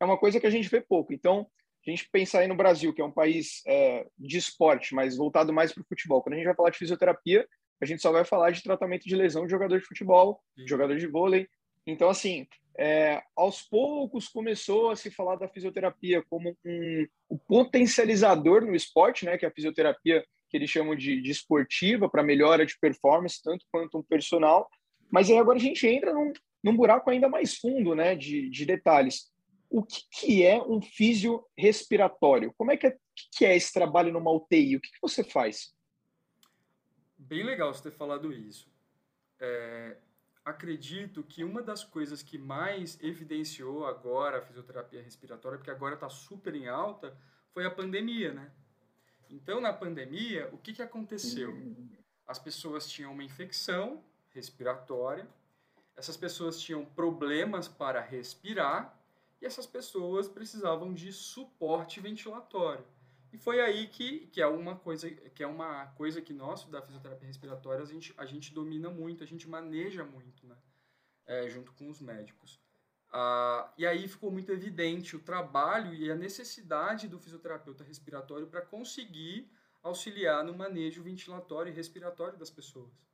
É 0.00 0.04
uma 0.04 0.18
coisa 0.18 0.38
que 0.38 0.46
a 0.46 0.50
gente 0.50 0.68
vê 0.68 0.80
pouco. 0.80 1.12
Então, 1.12 1.46
a 1.86 1.90
gente 1.90 2.08
pensar 2.10 2.40
aí 2.40 2.48
no 2.48 2.54
Brasil, 2.54 2.92
que 2.92 3.00
é 3.00 3.04
um 3.04 3.10
país 3.10 3.62
é, 3.66 4.06
de 4.18 4.36
esporte, 4.36 4.94
mas 4.94 5.16
voltado 5.16 5.52
mais 5.52 5.72
para 5.72 5.80
o 5.80 5.86
futebol. 5.86 6.22
Quando 6.22 6.34
a 6.34 6.36
gente 6.36 6.46
vai 6.46 6.54
falar 6.54 6.70
de 6.70 6.78
fisioterapia, 6.78 7.48
a 7.80 7.86
gente 7.86 8.02
só 8.02 8.12
vai 8.12 8.24
falar 8.24 8.50
de 8.50 8.62
tratamento 8.62 9.04
de 9.04 9.16
lesão 9.16 9.44
de 9.44 9.50
jogador 9.50 9.78
de 9.78 9.86
futebol, 9.86 10.40
de 10.56 10.66
jogador 10.66 10.96
de 10.96 11.06
vôlei. 11.06 11.48
Então, 11.86 12.08
assim, 12.10 12.46
é, 12.78 13.20
aos 13.36 13.60
poucos 13.62 14.28
começou 14.28 14.90
a 14.90 14.96
se 14.96 15.10
falar 15.10 15.34
da 15.34 15.48
fisioterapia 15.48 16.22
como 16.30 16.56
um, 16.64 17.06
um 17.28 17.36
potencializador 17.36 18.64
no 18.64 18.74
esporte, 18.74 19.24
né? 19.24 19.36
Que 19.36 19.44
é 19.44 19.48
a 19.48 19.52
fisioterapia 19.52 20.24
que 20.48 20.56
eles 20.56 20.70
chamam 20.70 20.94
de, 20.94 21.20
de 21.20 21.30
esportiva 21.30 22.08
para 22.08 22.22
melhora 22.22 22.64
de 22.64 22.78
performance, 22.78 23.42
tanto 23.42 23.66
quanto 23.72 23.98
um 23.98 24.02
personal. 24.02 24.68
Mas 25.10 25.28
aí 25.28 25.36
agora 25.36 25.58
a 25.58 25.60
gente 25.60 25.86
entra 25.88 26.12
num, 26.12 26.32
num 26.62 26.76
buraco 26.76 27.10
ainda 27.10 27.28
mais 27.28 27.56
fundo, 27.56 27.96
né, 27.96 28.14
de, 28.14 28.48
de 28.48 28.64
detalhes. 28.64 29.28
O 29.68 29.82
que, 29.82 30.02
que 30.12 30.46
é 30.46 30.62
um 30.62 30.80
físio 30.80 31.44
respiratório? 31.58 32.54
Como 32.56 32.70
é 32.70 32.76
que 32.76 32.86
é, 32.86 32.96
que 33.36 33.44
é 33.44 33.56
esse 33.56 33.72
trabalho 33.72 34.12
numa 34.12 34.30
UTI? 34.30 34.76
O 34.76 34.80
que, 34.80 34.88
que 34.88 35.02
você 35.02 35.24
faz? 35.24 35.74
Bem 37.16 37.42
legal 37.42 37.74
você 37.74 37.90
ter 37.90 37.96
falado 37.96 38.32
isso. 38.32 38.72
É, 39.40 39.96
acredito 40.48 41.22
que 41.22 41.44
uma 41.44 41.62
das 41.62 41.84
coisas 41.84 42.22
que 42.22 42.38
mais 42.38 42.98
evidenciou 43.02 43.86
agora 43.86 44.38
a 44.38 44.42
fisioterapia 44.42 45.02
respiratória, 45.02 45.58
porque 45.58 45.70
agora 45.70 45.94
está 45.94 46.08
super 46.08 46.54
em 46.54 46.68
alta, 46.68 47.16
foi 47.52 47.64
a 47.66 47.70
pandemia, 47.70 48.32
né? 48.32 48.50
Então, 49.30 49.60
na 49.60 49.72
pandemia, 49.72 50.48
o 50.52 50.58
que, 50.58 50.72
que 50.72 50.82
aconteceu? 50.82 51.54
As 52.26 52.38
pessoas 52.38 52.88
tinham 52.88 53.12
uma 53.12 53.24
infecção 53.24 54.02
respiratória, 54.30 55.28
essas 55.96 56.16
pessoas 56.16 56.60
tinham 56.60 56.84
problemas 56.84 57.68
para 57.68 58.00
respirar 58.00 58.96
e 59.40 59.46
essas 59.46 59.66
pessoas 59.66 60.28
precisavam 60.28 60.94
de 60.94 61.12
suporte 61.12 62.00
ventilatório. 62.00 62.84
E 63.32 63.38
foi 63.38 63.60
aí 63.60 63.86
que, 63.88 64.26
que 64.28 64.40
é 64.40 64.46
uma 64.46 64.76
coisa 64.76 65.10
que 65.10 65.42
é 65.42 65.46
uma 65.46 65.86
coisa 65.88 66.20
que 66.22 66.32
nós 66.32 66.64
da 66.64 66.80
fisioterapia 66.80 67.26
respiratória 67.26 67.82
a 67.82 67.86
gente, 67.86 68.14
a 68.16 68.24
gente 68.24 68.54
domina 68.54 68.88
muito, 68.88 69.22
a 69.22 69.26
gente 69.26 69.48
maneja 69.48 70.04
muito, 70.04 70.46
né? 70.46 70.56
É, 71.26 71.48
junto 71.48 71.72
com 71.72 71.88
os 71.90 72.00
médicos. 72.00 72.58
Ah, 73.10 73.72
e 73.76 73.86
aí 73.86 74.06
ficou 74.08 74.30
muito 74.30 74.52
evidente 74.52 75.16
o 75.16 75.20
trabalho 75.20 75.94
e 75.94 76.10
a 76.10 76.14
necessidade 76.14 77.08
do 77.08 77.18
fisioterapeuta 77.18 77.84
respiratório 77.84 78.46
para 78.46 78.62
conseguir 78.62 79.50
auxiliar 79.82 80.44
no 80.44 80.54
manejo 80.54 81.02
ventilatório 81.02 81.70
e 81.70 81.74
respiratório 81.74 82.38
das 82.38 82.50
pessoas. 82.50 83.06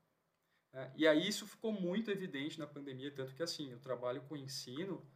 É, 0.73 0.91
e 0.97 1.07
aí 1.07 1.29
isso 1.29 1.47
ficou 1.47 1.73
muito 1.73 2.11
evidente 2.11 2.59
na 2.59 2.67
pandemia, 2.67 3.11
tanto 3.11 3.35
que 3.35 3.43
assim, 3.43 3.71
eu 3.71 3.79
trabalho 3.79 4.23
com 4.23 4.37
ensino 4.37 5.07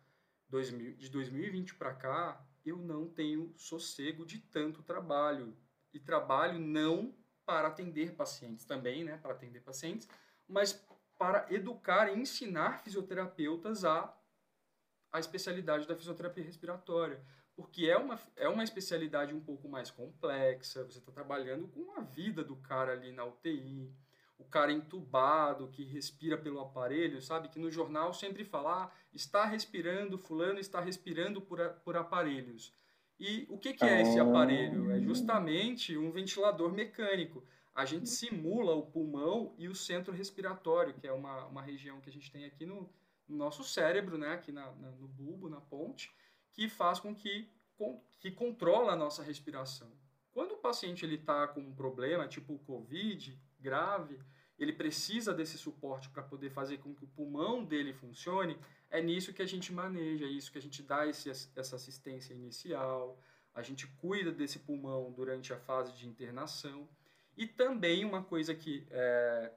2000, 0.48 0.96
de 0.96 1.08
2020 1.08 1.74
para 1.74 1.94
cá, 1.94 2.47
eu 2.68 2.76
não 2.76 3.08
tenho 3.08 3.52
sossego 3.56 4.24
de 4.24 4.38
tanto 4.38 4.82
trabalho. 4.82 5.56
E 5.92 5.98
trabalho 5.98 6.58
não 6.58 7.14
para 7.44 7.68
atender 7.68 8.14
pacientes 8.14 8.64
também, 8.64 9.04
né, 9.04 9.16
para 9.16 9.32
atender 9.32 9.60
pacientes, 9.60 10.08
mas 10.46 10.84
para 11.16 11.46
educar 11.52 12.08
e 12.12 12.18
ensinar 12.18 12.80
fisioterapeutas 12.80 13.84
a 13.84 14.14
a 15.10 15.18
especialidade 15.18 15.86
da 15.86 15.96
fisioterapia 15.96 16.44
respiratória, 16.44 17.22
porque 17.56 17.86
é 17.86 17.96
uma, 17.96 18.20
é 18.36 18.48
uma 18.48 18.62
especialidade 18.62 19.34
um 19.34 19.40
pouco 19.40 19.68
mais 19.68 19.90
complexa, 19.90 20.84
você 20.84 20.98
está 20.98 21.10
trabalhando 21.10 21.66
com 21.68 21.98
a 21.98 22.00
vida 22.02 22.44
do 22.44 22.56
cara 22.56 22.92
ali 22.92 23.10
na 23.10 23.24
UTI, 23.24 23.92
o 24.38 24.44
cara 24.44 24.72
entubado, 24.72 25.68
que 25.68 25.84
respira 25.84 26.38
pelo 26.38 26.60
aparelho, 26.60 27.20
sabe? 27.20 27.48
Que 27.48 27.58
no 27.58 27.70
jornal 27.70 28.14
sempre 28.14 28.44
fala, 28.44 28.84
ah, 28.84 28.90
está 29.12 29.44
respirando, 29.44 30.16
fulano 30.16 30.60
está 30.60 30.80
respirando 30.80 31.40
por, 31.40 31.58
por 31.84 31.96
aparelhos. 31.96 32.72
E 33.18 33.46
o 33.50 33.58
que, 33.58 33.74
que 33.74 33.84
é 33.84 34.02
esse 34.02 34.18
aparelho? 34.18 34.92
É 34.92 35.00
justamente 35.00 35.98
um 35.98 36.12
ventilador 36.12 36.72
mecânico. 36.72 37.44
A 37.74 37.84
gente 37.84 38.08
simula 38.08 38.74
o 38.74 38.86
pulmão 38.86 39.54
e 39.58 39.68
o 39.68 39.74
centro 39.74 40.12
respiratório, 40.12 40.94
que 40.94 41.06
é 41.06 41.12
uma, 41.12 41.46
uma 41.46 41.62
região 41.62 42.00
que 42.00 42.08
a 42.08 42.12
gente 42.12 42.30
tem 42.30 42.44
aqui 42.44 42.64
no, 42.64 42.88
no 43.28 43.36
nosso 43.36 43.64
cérebro, 43.64 44.16
né, 44.16 44.34
aqui 44.34 44.52
na, 44.52 44.70
na, 44.72 44.90
no 44.92 45.08
bulbo, 45.08 45.48
na 45.48 45.60
ponte, 45.60 46.12
que 46.52 46.68
faz 46.68 47.00
com 47.00 47.14
que, 47.14 47.48
com, 47.76 48.00
que 48.20 48.30
controla 48.30 48.92
a 48.92 48.96
nossa 48.96 49.22
respiração. 49.22 49.90
Quando 50.32 50.52
o 50.52 50.58
paciente 50.58 51.04
está 51.04 51.48
com 51.48 51.60
um 51.60 51.74
problema, 51.74 52.28
tipo 52.28 52.54
o 52.54 52.58
COVID, 52.60 53.36
grave, 53.60 54.18
ele 54.58 54.72
precisa 54.72 55.32
desse 55.32 55.56
suporte 55.56 56.08
para 56.08 56.22
poder 56.22 56.50
fazer 56.50 56.78
com 56.78 56.94
que 56.94 57.04
o 57.04 57.08
pulmão 57.08 57.64
dele 57.64 57.92
funcione, 57.92 58.58
é 58.90 59.00
nisso 59.00 59.32
que 59.32 59.42
a 59.42 59.46
gente 59.46 59.72
maneja, 59.72 60.24
é 60.24 60.28
isso 60.28 60.50
que 60.50 60.58
a 60.58 60.62
gente 60.62 60.82
dá 60.82 61.06
esse, 61.06 61.30
essa 61.30 61.76
assistência 61.76 62.32
inicial, 62.32 63.18
a 63.54 63.62
gente 63.62 63.86
cuida 63.86 64.32
desse 64.32 64.58
pulmão 64.58 65.12
durante 65.12 65.52
a 65.52 65.58
fase 65.58 65.92
de 65.92 66.08
internação. 66.08 66.88
E 67.36 67.46
também 67.46 68.04
uma 68.04 68.22
coisa 68.22 68.54
que 68.54 68.86
é, 68.90 69.52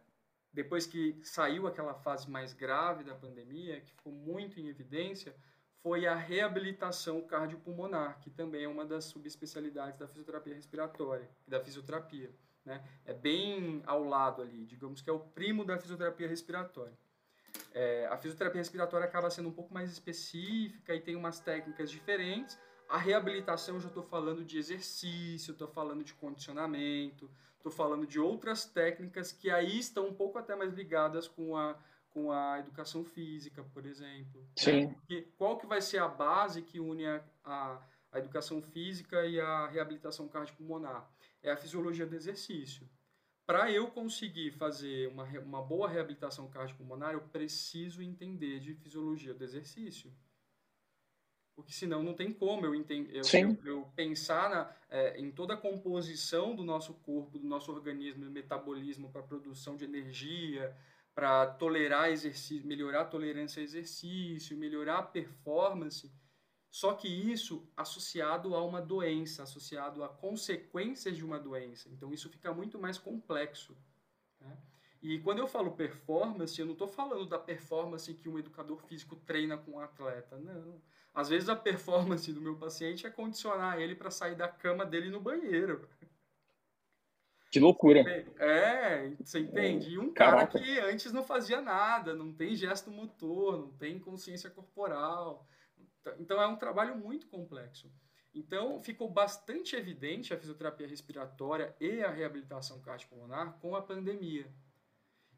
depois 0.53 0.86
que 0.86 1.17
saiu 1.24 1.65
aquela 1.65 1.93
fase 1.93 2.29
mais 2.29 2.53
grave 2.53 3.03
da 3.03 3.15
pandemia, 3.15 3.79
que 3.81 3.93
ficou 3.93 4.12
muito 4.12 4.60
em 4.60 4.67
evidência, 4.67 5.36
foi 5.81 6.05
a 6.05 6.13
reabilitação 6.13 7.22
cardiopulmonar, 7.22 8.20
que 8.20 8.29
também 8.29 8.65
é 8.65 8.67
uma 8.67 8.86
das 8.86 9.05
subespecialidades 9.05 9.98
da 9.98 10.08
fisioterapia 10.08 10.53
respiratória, 10.53 11.27
da 11.48 11.60
fisioterapia. 11.60 12.31
Né? 12.65 12.84
É 13.06 13.13
bem 13.13 13.82
ao 13.86 14.03
lado 14.03 14.41
ali, 14.41 14.65
digamos 14.65 15.01
que 15.01 15.10
é 15.10 15.13
o 15.13 15.20
primo 15.20 15.65
da 15.65 15.77
fisioterapia 15.77 16.27
respiratória. 16.27 16.98
É, 17.74 18.08
a 18.08 18.18
fisioterapia 18.18 18.60
respiratória 18.60 19.06
acaba 19.06 19.30
sendo 19.30 19.50
um 19.50 19.53
pouco 19.53 19.74
mais 19.74 19.91
específica 19.91 20.94
e 20.96 21.01
tem 21.01 21.15
umas 21.15 21.39
técnicas 21.39 21.89
diferentes. 21.89 22.60
A 22.88 22.98
reabilitação, 22.98 23.75
eu 23.75 23.82
já 23.82 23.88
estou 23.88 24.03
falando 24.03 24.44
de 24.44 24.58
exercício, 24.58 25.53
estou 25.53 25.68
falando 25.68 26.03
de 26.03 26.13
condicionamento, 26.13 27.30
Estou 27.62 27.72
falando 27.72 28.08
de 28.08 28.20
outras 28.20 28.65
técnicas 28.65 29.32
que 29.32 29.51
aí 29.51 29.77
estão 29.77 30.08
um 30.08 30.13
pouco 30.13 30.39
até 30.39 30.56
mais 30.56 30.74
ligadas 30.74 31.27
com 31.27 31.56
a, 31.56 31.77
com 32.10 32.32
a 32.32 32.58
educação 32.58 33.06
física, 33.06 33.63
por 33.72 33.86
exemplo. 33.86 34.41
Né? 34.41 34.48
Sim. 34.56 34.96
E 35.08 35.22
qual 35.38 35.60
que 35.60 35.68
vai 35.68 35.80
ser 35.80 36.00
a 36.00 36.08
base 36.08 36.63
que 36.63 36.80
une 36.80 37.06
a, 37.06 37.24
a, 37.46 37.80
a 38.12 38.20
educação 38.20 38.62
física 38.62 39.25
e 39.25 39.39
a 39.39 39.68
reabilitação 39.68 40.27
cardiopulmonar? 40.27 41.10
É 41.41 41.51
a 41.51 41.58
fisiologia 41.58 42.06
do 42.06 42.15
exercício. 42.15 42.88
Para 43.46 43.72
eu 43.72 43.88
conseguir 43.91 44.51
fazer 44.51 45.10
uma, 45.10 45.24
uma 45.39 45.62
boa 45.62 45.89
reabilitação 45.89 46.50
cardiopulmonar, 46.50 47.13
eu 47.13 47.22
preciso 47.22 48.01
entender 48.01 48.60
de 48.60 48.74
fisiologia 48.75 49.34
do 49.34 49.44
exercício. 49.44 50.12
porque 51.56 51.74
senão 51.74 52.01
não 52.01 52.13
tem 52.13 52.32
como 52.32 52.65
eu, 52.65 52.74
eu, 52.74 53.24
eu, 53.34 53.58
eu 53.65 53.91
pensar 53.96 54.50
na, 54.50 54.75
é, 54.89 55.20
em 55.20 55.32
toda 55.32 55.53
a 55.53 55.58
composição 55.58 56.56
do 56.56 56.63
nosso 56.63 56.94
corpo, 56.96 57.38
do 57.38 57.48
nosso 57.48 57.72
organismo, 57.72 58.25
do 58.25 58.32
metabolismo 58.32 59.12
para 59.12 59.22
produção 59.22 59.75
de 59.75 59.86
energia, 59.86 60.75
para 61.13 61.46
tolerar 61.46 62.10
exercício, 62.10 62.65
melhorar 62.65 63.01
a 63.01 63.06
tolerância 63.06 63.60
a 63.60 63.63
exercício, 63.63 64.58
melhorar 64.58 65.00
a 65.00 65.03
performance. 65.03 66.12
Só 66.72 66.94
que 66.94 67.08
isso 67.10 67.70
associado 67.75 68.56
a 68.56 68.63
uma 68.63 68.82
doença, 68.82 69.44
associado 69.44 70.06
a 70.06 70.10
consequências 70.10 71.18
de 71.18 71.25
uma 71.25 71.38
doença. 71.38 71.90
Então 71.90 72.13
isso 72.13 72.30
fica 72.30 72.54
muito 72.54 72.80
mais 72.80 72.98
complexo. 72.98 73.78
Né? 74.40 74.58
E 75.01 75.20
quando 75.20 75.40
eu 75.40 75.48
falo 75.48 75.72
performance, 75.72 76.58
eu 76.58 76.66
não 76.66 76.72
estou 76.72 76.88
falando 76.88 77.25
da 77.25 77.38
performance 77.38 78.13
que 78.13 78.30
um 78.30 78.40
educador 78.40 78.82
físico 78.84 79.18
treina 79.18 79.58
com 79.58 79.72
um 79.72 79.80
atleta. 79.80 80.38
Não. 80.38 80.82
Às 81.13 81.28
vezes 81.28 81.50
a 81.50 81.58
performance 81.58 82.32
do 82.32 82.40
meu 82.40 82.56
paciente 82.56 83.06
é 83.06 83.10
condicionar 83.10 83.82
ele 83.82 83.94
para 83.94 84.10
sair 84.10 84.36
da 84.36 84.48
cama 84.48 84.86
dele 84.86 85.10
no 85.10 85.20
banheiro. 85.20 85.90
Que 87.51 87.60
loucura. 87.60 88.00
É, 88.40 89.10
você 89.22 89.40
entende? 89.40 89.90
E 89.90 90.00
um 90.00 90.13
cara 90.13 90.48
Caraca. 90.48 90.58
que 90.58 90.80
antes 90.80 91.12
não 91.12 91.22
fazia 91.22 91.60
nada, 91.60 92.13
não 92.13 92.32
tem 92.32 92.56
gesto 92.56 92.90
motor, 92.90 93.60
não 93.60 93.74
tem 93.74 94.00
consciência 94.00 94.50
corporal. 94.50 95.46
Então 96.20 96.41
é 96.41 96.48
um 96.48 96.55
trabalho 96.55 96.98
muito 96.98 97.27
complexo. 97.27 97.91
Então 98.34 98.79
ficou 98.79 99.10
bastante 99.10 99.75
evidente 99.75 100.34
a 100.34 100.38
fisioterapia 100.38 100.88
respiratória 100.88 101.75
e 101.79 102.01
a 102.01 102.10
reabilitação 102.10 102.81
cardiopulmonar 102.81 103.53
com 103.60 103.75
a 103.75 103.81
pandemia. 103.81 104.51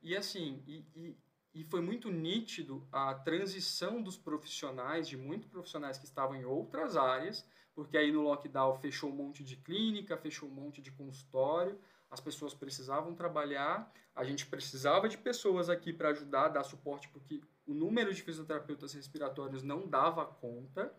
E 0.02 0.16
assim, 0.16 0.64
e, 0.68 0.86
e, 0.96 1.18
e 1.54 1.64
foi 1.64 1.82
muito 1.82 2.12
nítido 2.12 2.88
a 2.92 3.16
transição 3.16 4.02
dos 4.02 4.18
profissionais, 4.18 5.08
de 5.08 5.18
muitos 5.18 5.48
profissionais 5.48 5.98
que 5.98 6.06
estavam 6.06 6.36
em 6.36 6.46
outras 6.46 6.96
áreas, 6.96 7.48
porque 7.74 7.98
aí 7.98 8.12
no 8.12 8.22
lockdown 8.22 8.76
fechou 8.76 9.10
um 9.10 9.16
monte 9.16 9.44
de 9.44 9.56
clínica, 9.58 10.18
fechou 10.18 10.48
um 10.48 10.54
monte 10.54 10.82
de 10.82 10.92
consultório, 10.92 11.80
as 12.12 12.20
pessoas 12.20 12.54
precisavam 12.54 13.16
trabalhar, 13.16 13.92
a 14.16 14.24
gente 14.24 14.46
precisava 14.46 15.10
de 15.10 15.18
pessoas 15.18 15.68
aqui 15.70 15.92
para 15.92 16.10
ajudar, 16.10 16.50
dar 16.50 16.64
suporte, 16.64 17.10
porque 17.10 17.42
o 17.66 17.74
número 17.74 18.14
de 18.14 18.22
fisioterapeutas 18.22 18.94
respiratórios 18.94 19.64
não 19.64 19.88
dava 19.88 20.26
conta. 20.26 20.94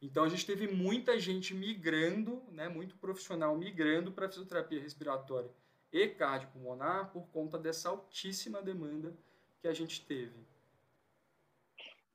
Então 0.00 0.24
a 0.24 0.28
gente 0.28 0.46
teve 0.46 0.68
muita 0.68 1.18
gente 1.18 1.54
migrando, 1.54 2.42
né, 2.52 2.68
muito 2.68 2.96
profissional 2.96 3.56
migrando 3.56 4.12
para 4.12 4.28
fisioterapia 4.28 4.80
respiratória 4.80 5.50
e 5.92 6.08
cardiopulmonar 6.08 7.10
por 7.12 7.26
conta 7.28 7.58
dessa 7.58 7.88
altíssima 7.88 8.62
demanda 8.62 9.16
que 9.60 9.68
a 9.68 9.72
gente 9.72 10.04
teve. 10.04 10.46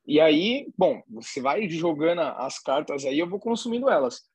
E 0.06 0.20
aí, 0.20 0.72
bom, 0.76 1.02
você 1.08 1.40
vai 1.40 1.68
jogando 1.68 2.20
as 2.20 2.58
cartas 2.58 3.04
aí, 3.04 3.18
eu 3.18 3.28
vou 3.28 3.38
consumindo 3.38 3.88
elas. 3.88 4.28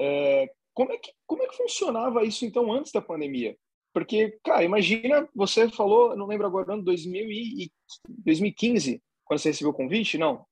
É, 0.00 0.52
como, 0.74 0.92
é 0.92 0.98
que, 0.98 1.12
como 1.26 1.42
é 1.42 1.48
que 1.48 1.56
funcionava 1.56 2.24
isso 2.24 2.44
então 2.44 2.72
antes 2.72 2.90
da 2.90 3.00
pandemia? 3.00 3.56
Porque, 3.92 4.38
cara, 4.42 4.64
imagina, 4.64 5.28
você 5.34 5.68
falou, 5.68 6.16
não 6.16 6.26
lembro 6.26 6.46
agora, 6.46 6.72
ano 6.72 6.82
2000 6.82 7.30
e, 7.30 7.72
2015, 8.08 9.02
quando 9.32 9.40
você 9.40 9.48
recebeu 9.48 9.70
o 9.70 9.74
convite? 9.74 10.18
Não. 10.18 10.44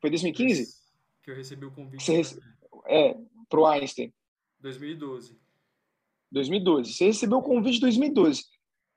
Foi 0.00 0.08
2015? 0.08 0.66
Que 1.22 1.30
eu 1.32 1.34
recebi 1.34 1.66
o 1.66 1.72
convite. 1.72 2.04
Você 2.04 2.16
rece... 2.16 2.40
É, 2.86 3.16
pro 3.48 3.66
Einstein. 3.66 4.12
2012. 4.60 5.36
2012. 6.30 6.92
Você 6.92 7.06
recebeu 7.06 7.38
o 7.38 7.42
convite 7.42 7.78
em 7.78 7.80
2012. 7.80 8.44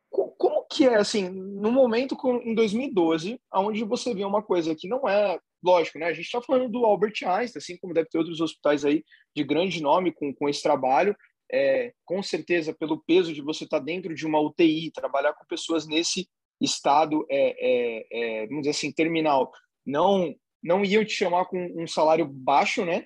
Como 0.09 0.67
que 0.69 0.85
é, 0.85 0.95
assim, 0.95 1.29
no 1.29 1.71
momento 1.71 2.15
em 2.43 2.53
2012, 2.53 3.39
onde 3.51 3.83
você 3.83 4.13
vê 4.13 4.23
uma 4.23 4.43
coisa 4.43 4.75
que 4.75 4.87
não 4.87 5.09
é, 5.09 5.39
lógico, 5.63 5.97
né? 5.97 6.05
A 6.05 6.13
gente 6.13 6.25
está 6.25 6.39
falando 6.39 6.69
do 6.69 6.85
Albert 6.85 7.13
Einstein, 7.25 7.59
assim 7.59 7.77
como 7.77 7.93
deve 7.93 8.09
ter 8.09 8.19
outros 8.19 8.39
hospitais 8.39 8.85
aí 8.85 9.03
de 9.35 9.43
grande 9.43 9.81
nome 9.81 10.11
com, 10.11 10.33
com 10.33 10.47
esse 10.47 10.61
trabalho, 10.61 11.15
é, 11.51 11.91
com 12.05 12.21
certeza, 12.21 12.73
pelo 12.73 13.01
peso 13.03 13.33
de 13.33 13.41
você 13.41 13.63
estar 13.63 13.79
tá 13.79 13.83
dentro 13.83 14.13
de 14.13 14.27
uma 14.27 14.39
UTI, 14.39 14.91
trabalhar 14.91 15.33
com 15.33 15.45
pessoas 15.45 15.87
nesse 15.87 16.29
estado, 16.63 17.25
é, 17.29 17.55
é, 17.59 18.07
é, 18.43 18.47
vamos 18.47 18.61
dizer 18.63 18.71
assim, 18.71 18.91
terminal, 18.91 19.51
não 19.85 20.33
não 20.63 20.83
iam 20.85 21.03
te 21.03 21.11
chamar 21.11 21.45
com 21.45 21.59
um 21.75 21.85
salário 21.85 22.25
baixo, 22.25 22.85
né? 22.85 23.05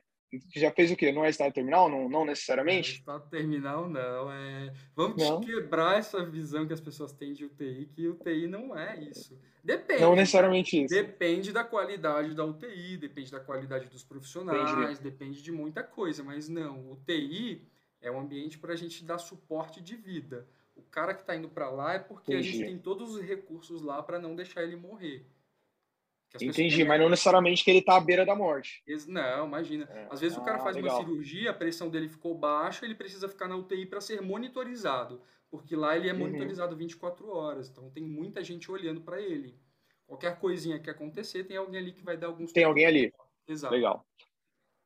Já 0.56 0.72
fez 0.72 0.92
o 0.92 0.96
quê? 0.96 1.12
Não 1.12 1.24
é 1.24 1.30
estado 1.30 1.54
terminal? 1.54 1.90
Não, 1.90 2.10
não 2.10 2.26
necessariamente? 2.26 2.92
É, 2.92 2.94
estado 2.96 3.30
terminal, 3.30 3.90
não. 3.90 4.32
É... 4.32 4.74
Vamos 4.96 5.18
não. 5.18 5.40
quebrar 5.40 5.98
essa 5.98 6.24
visão 6.24 6.68
que 6.68 6.74
as 6.74 6.82
pessoas 6.82 7.14
têm 7.14 7.34
de 7.34 7.46
UTI, 7.46 7.90
que 7.94 8.08
UTI 8.08 8.46
não 8.46 8.78
é 8.78 9.00
isso. 9.00 9.40
Depende. 9.64 10.02
Não 10.02 10.16
necessariamente 10.16 10.84
isso. 10.84 10.94
Depende 10.94 11.52
da 11.52 11.64
qualidade 11.64 12.36
da 12.36 12.46
UTI, 12.46 12.98
depende 12.98 13.32
da 13.32 13.40
qualidade 13.40 13.88
dos 13.88 14.04
profissionais, 14.04 14.72
Entendi. 14.72 15.02
depende 15.02 15.42
de 15.42 15.52
muita 15.52 15.82
coisa. 15.82 16.24
Mas 16.24 16.50
não, 16.50 16.92
UTI 16.92 17.66
é 18.02 18.12
um 18.12 18.20
ambiente 18.20 18.58
para 18.58 18.74
a 18.74 18.78
gente 18.78 19.04
dar 19.04 19.18
suporte 19.18 19.82
de 19.82 19.96
vida. 19.96 20.46
O 20.78 20.84
cara 20.84 21.14
que 21.14 21.22
está 21.22 21.36
indo 21.36 21.50
para 21.50 21.70
lá 21.70 21.96
é 21.96 22.00
porque 22.00 22.34
Entendi. 22.34 22.50
a 22.50 22.52
gente 22.52 22.66
tem 22.66 22.78
todos 22.78 23.16
os 23.16 23.22
recursos 23.22 23.82
lá 23.82 24.02
para 24.02 24.20
não 24.20 24.36
deixar 24.36 24.64
ele 24.64 24.76
morrer. 24.76 25.26
Entendi, 26.42 26.84
mas 26.84 27.00
não 27.00 27.10
necessariamente 27.10 27.64
que 27.64 27.72
ele 27.72 27.80
está 27.80 27.96
à 27.96 28.00
beira 28.00 28.26
da 28.26 28.36
morte. 28.36 28.84
Não, 29.08 29.48
imagina. 29.48 29.86
É. 29.86 30.08
Às 30.10 30.20
vezes 30.20 30.38
ah, 30.38 30.42
o 30.42 30.44
cara 30.44 30.58
ah, 30.58 30.64
faz 30.64 30.76
legal. 30.76 30.98
uma 30.98 31.06
cirurgia, 31.06 31.52
a 31.52 31.54
pressão 31.54 31.90
dele 31.90 32.10
ficou 32.10 32.36
baixa, 32.36 32.86
ele 32.86 32.96
precisa 32.96 33.30
ficar 33.30 33.48
na 33.48 33.56
UTI 33.56 33.86
para 33.86 34.02
ser 34.02 34.22
monitorizado, 34.22 35.22
porque 35.50 35.76
lá 35.76 35.96
ele 35.96 36.10
é 36.10 36.14
uhum. 36.14 36.20
monitorizado 36.20 36.76
24 36.76 37.30
horas, 37.30 37.70
então 37.70 37.90
tem 37.90 38.04
muita 38.04 38.44
gente 38.44 38.70
olhando 38.72 39.02
para 39.02 39.22
ele. 39.22 39.56
Qualquer 40.06 40.38
coisinha 40.40 40.80
que 40.80 40.90
acontecer, 40.90 41.46
tem 41.46 41.58
alguém 41.58 41.80
ali 41.80 41.92
que 41.92 42.04
vai 42.04 42.18
dar 42.18 42.28
alguns. 42.28 42.52
Tem 42.52 42.64
alguém 42.64 42.86
ali. 42.86 43.14
Exato. 43.48 43.74
Legal. 43.74 44.06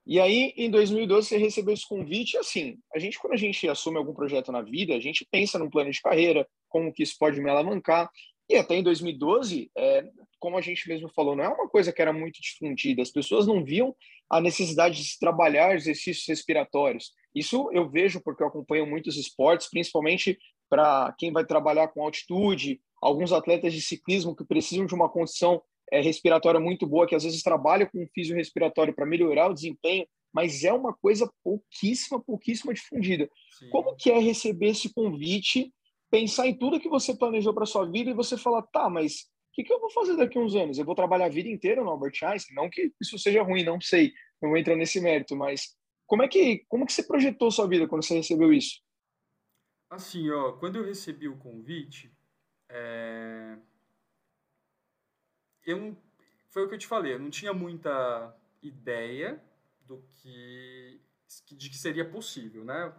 E 0.05 0.19
aí, 0.19 0.53
em 0.57 0.69
2012, 0.69 1.27
você 1.27 1.37
recebeu 1.37 1.73
esse 1.73 1.87
convite. 1.87 2.37
Assim, 2.37 2.77
a 2.93 2.99
gente, 2.99 3.19
quando 3.19 3.33
a 3.33 3.37
gente 3.37 3.67
assume 3.67 3.97
algum 3.97 4.13
projeto 4.13 4.51
na 4.51 4.61
vida, 4.61 4.95
a 4.95 4.99
gente 4.99 5.27
pensa 5.31 5.59
num 5.59 5.69
plano 5.69 5.91
de 5.91 6.01
carreira, 6.01 6.47
como 6.67 6.91
que 6.91 7.03
isso 7.03 7.15
pode 7.19 7.39
me 7.39 7.49
alavancar. 7.49 8.09
E 8.49 8.55
até 8.55 8.75
em 8.75 8.83
2012, 8.83 9.71
é, 9.77 10.03
como 10.39 10.57
a 10.57 10.61
gente 10.61 10.87
mesmo 10.89 11.07
falou, 11.09 11.35
não 11.35 11.43
é 11.43 11.47
uma 11.47 11.69
coisa 11.69 11.93
que 11.93 12.01
era 12.01 12.11
muito 12.11 12.41
difundida. 12.41 13.01
As 13.01 13.11
pessoas 13.11 13.45
não 13.45 13.63
viam 13.63 13.95
a 14.29 14.41
necessidade 14.41 14.97
de 14.97 15.03
se 15.03 15.19
trabalhar 15.19 15.75
exercícios 15.75 16.27
respiratórios. 16.27 17.13
Isso 17.33 17.69
eu 17.71 17.89
vejo 17.89 18.21
porque 18.21 18.43
eu 18.43 18.47
acompanho 18.47 18.87
muitos 18.87 19.15
esportes, 19.17 19.69
principalmente 19.69 20.37
para 20.69 21.13
quem 21.17 21.31
vai 21.31 21.45
trabalhar 21.45 21.89
com 21.89 22.03
altitude, 22.03 22.81
alguns 23.01 23.31
atletas 23.31 23.73
de 23.73 23.81
ciclismo 23.81 24.35
que 24.35 24.45
precisam 24.45 24.85
de 24.85 24.95
uma 24.95 25.09
condição 25.09 25.61
é, 25.91 26.01
respiratória 26.01 26.59
muito 26.59 26.87
boa, 26.87 27.05
que 27.05 27.13
às 27.13 27.23
vezes 27.23 27.43
trabalha 27.43 27.85
com 27.85 28.07
físio 28.13 28.35
respiratório 28.35 28.95
para 28.95 29.05
melhorar 29.05 29.49
o 29.49 29.53
desempenho, 29.53 30.07
mas 30.33 30.63
é 30.63 30.71
uma 30.71 30.93
coisa 30.93 31.29
pouquíssima, 31.43 32.23
pouquíssima 32.23 32.73
difundida. 32.73 33.29
Sim. 33.59 33.69
Como 33.69 33.95
que 33.95 34.09
é 34.09 34.17
receber 34.17 34.69
esse 34.69 34.93
convite, 34.93 35.73
pensar 36.09 36.47
em 36.47 36.57
tudo 36.57 36.79
que 36.79 36.87
você 36.87 37.15
planejou 37.15 37.53
para 37.53 37.65
sua 37.65 37.85
vida 37.85 38.09
e 38.09 38.13
você 38.13 38.37
falar, 38.37 38.61
tá, 38.63 38.89
mas 38.89 39.13
o 39.13 39.53
que, 39.53 39.63
que, 39.65 39.73
eu 39.73 39.81
vou 39.81 39.89
fazer 39.91 40.15
daqui 40.15 40.37
a 40.37 40.41
uns 40.41 40.55
anos? 40.55 40.79
Eu 40.79 40.85
vou 40.85 40.95
trabalhar 40.95 41.25
a 41.25 41.29
vida 41.29 41.49
inteira 41.49 41.83
no 41.83 41.89
Albert 41.89 42.13
Einstein? 42.23 42.55
Não 42.55 42.69
que 42.69 42.93
isso 43.01 43.19
seja 43.19 43.43
ruim, 43.43 43.65
não 43.65 43.81
sei, 43.81 44.13
não 44.41 44.49
vou 44.49 44.57
entrar 44.57 44.77
nesse 44.77 45.01
mérito, 45.01 45.35
mas 45.35 45.75
como 46.07 46.23
é 46.23 46.27
que, 46.29 46.63
como 46.69 46.85
que 46.85 46.93
você 46.93 47.03
projetou 47.03 47.51
sua 47.51 47.67
vida 47.67 47.87
quando 47.87 48.03
você 48.03 48.15
recebeu 48.15 48.53
isso? 48.53 48.81
Assim, 49.89 50.29
ó, 50.29 50.53
quando 50.53 50.77
eu 50.77 50.85
recebi 50.85 51.27
o 51.27 51.37
convite, 51.37 52.09
é 52.69 53.57
eu 55.65 55.77
não, 55.77 55.97
foi 56.49 56.65
o 56.65 56.69
que 56.69 56.75
eu 56.75 56.79
te 56.79 56.87
falei, 56.87 57.13
eu 57.13 57.19
não 57.19 57.29
tinha 57.29 57.53
muita 57.53 58.35
ideia 58.61 59.41
do 59.85 60.03
que 60.15 61.01
de 61.51 61.69
que 61.69 61.77
seria 61.77 62.03
possível, 62.03 62.65
né? 62.65 62.93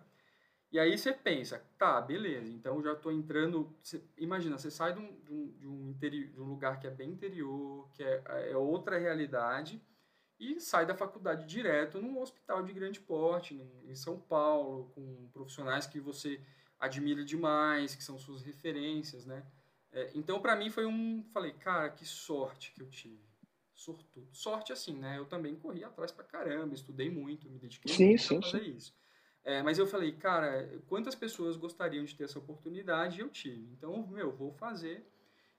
E 0.70 0.78
aí 0.78 0.96
você 0.96 1.12
pensa, 1.12 1.62
tá, 1.76 2.00
beleza, 2.00 2.50
então 2.50 2.82
já 2.82 2.94
estou 2.94 3.12
entrando. 3.12 3.76
Você, 3.82 4.02
imagina, 4.16 4.56
você 4.56 4.70
sai 4.70 4.94
de 4.94 5.00
um, 5.00 5.52
de, 5.58 5.66
um, 5.66 5.92
de, 5.92 6.32
um 6.38 6.44
lugar 6.44 6.80
que 6.80 6.86
é 6.86 6.90
bem 6.90 7.10
interior, 7.10 7.90
que 7.92 8.02
é, 8.02 8.22
é 8.52 8.56
outra 8.56 8.98
realidade, 8.98 9.82
e 10.40 10.58
sai 10.60 10.86
da 10.86 10.94
faculdade 10.94 11.46
direto 11.46 12.00
num 12.00 12.18
hospital 12.18 12.62
de 12.62 12.72
grande 12.72 13.00
porte, 13.00 13.54
em 13.84 13.94
São 13.94 14.18
Paulo, 14.18 14.90
com 14.94 15.28
profissionais 15.30 15.86
que 15.86 16.00
você 16.00 16.40
admira 16.78 17.22
demais, 17.22 17.94
que 17.94 18.02
são 18.02 18.18
suas 18.18 18.42
referências, 18.42 19.26
né? 19.26 19.46
É, 19.92 20.10
então, 20.14 20.40
para 20.40 20.56
mim, 20.56 20.70
foi 20.70 20.86
um. 20.86 21.22
Falei, 21.32 21.52
cara, 21.52 21.90
que 21.90 22.04
sorte 22.04 22.72
que 22.72 22.82
eu 22.82 22.88
tive. 22.88 23.20
Sortudo. 23.74 24.28
Sorte 24.32 24.72
assim, 24.72 24.96
né? 24.96 25.18
Eu 25.18 25.26
também 25.26 25.56
corri 25.56 25.84
atrás 25.84 26.12
pra 26.12 26.24
caramba, 26.24 26.74
estudei 26.74 27.10
muito, 27.10 27.50
me 27.50 27.58
dediquei 27.58 27.92
sim, 27.92 28.08
muito 28.08 28.22
sim, 28.22 28.40
pra 28.40 28.50
fazer 28.50 28.64
sim. 28.64 28.76
isso. 28.76 28.94
É, 29.44 29.60
mas 29.60 29.76
eu 29.76 29.86
falei, 29.86 30.12
cara, 30.12 30.80
quantas 30.86 31.16
pessoas 31.16 31.56
gostariam 31.56 32.04
de 32.04 32.14
ter 32.14 32.24
essa 32.24 32.38
oportunidade? 32.38 33.20
Eu 33.20 33.28
tive. 33.28 33.68
Então, 33.72 34.06
meu, 34.06 34.30
vou 34.30 34.52
fazer. 34.52 35.04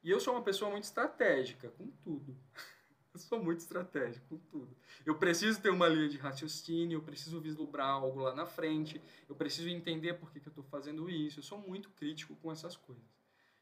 E 0.01 0.09
eu 0.09 0.19
sou 0.19 0.33
uma 0.33 0.41
pessoa 0.41 0.71
muito 0.71 0.85
estratégica, 0.85 1.69
com 1.71 1.87
tudo. 2.03 2.37
Eu 3.13 3.19
sou 3.19 3.43
muito 3.43 3.59
estratégico 3.59 4.25
com 4.27 4.37
tudo. 4.49 4.75
Eu 5.05 5.15
preciso 5.19 5.61
ter 5.61 5.69
uma 5.69 5.87
linha 5.87 6.09
de 6.09 6.17
raciocínio, 6.17 6.97
eu 6.97 7.01
preciso 7.03 7.39
vislumbrar 7.39 7.87
algo 7.87 8.21
lá 8.21 8.33
na 8.33 8.47
frente, 8.47 8.99
eu 9.29 9.35
preciso 9.35 9.69
entender 9.69 10.15
por 10.15 10.31
que, 10.31 10.39
que 10.39 10.47
eu 10.47 10.49
estou 10.49 10.63
fazendo 10.63 11.07
isso. 11.07 11.37
Eu 11.37 11.43
sou 11.43 11.59
muito 11.59 11.91
crítico 11.91 12.35
com 12.37 12.51
essas 12.51 12.75
coisas. 12.75 13.05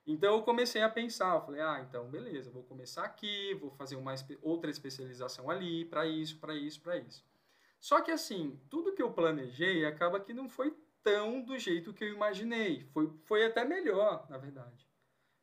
Então 0.06 0.36
eu 0.36 0.42
comecei 0.42 0.82
a 0.82 0.90
pensar, 0.90 1.36
eu 1.36 1.42
falei, 1.42 1.62
ah, 1.62 1.86
então 1.88 2.10
beleza, 2.10 2.50
vou 2.50 2.64
começar 2.64 3.04
aqui, 3.04 3.54
vou 3.56 3.70
fazer 3.72 3.96
uma 3.96 4.14
outra 4.42 4.72
especialização 4.72 5.50
ali, 5.50 5.86
para 5.86 6.08
isso, 6.08 6.40
para 6.40 6.56
isso, 6.56 6.82
para 6.82 6.98
isso. 6.98 7.24
Só 7.80 8.02
que 8.02 8.12
assim, 8.12 8.60
tudo 8.70 8.94
que 8.94 9.02
eu 9.02 9.12
planejei 9.12 9.86
acaba 9.86 10.20
que 10.20 10.34
não 10.34 10.50
foi 10.50 10.76
tão 11.04 11.42
do 11.42 11.58
jeito 11.58 11.94
que 11.94 12.04
eu 12.04 12.14
imaginei. 12.14 12.84
Foi, 12.94 13.12
foi 13.24 13.46
até 13.46 13.66
melhor, 13.66 14.28
na 14.30 14.38
verdade, 14.38 14.88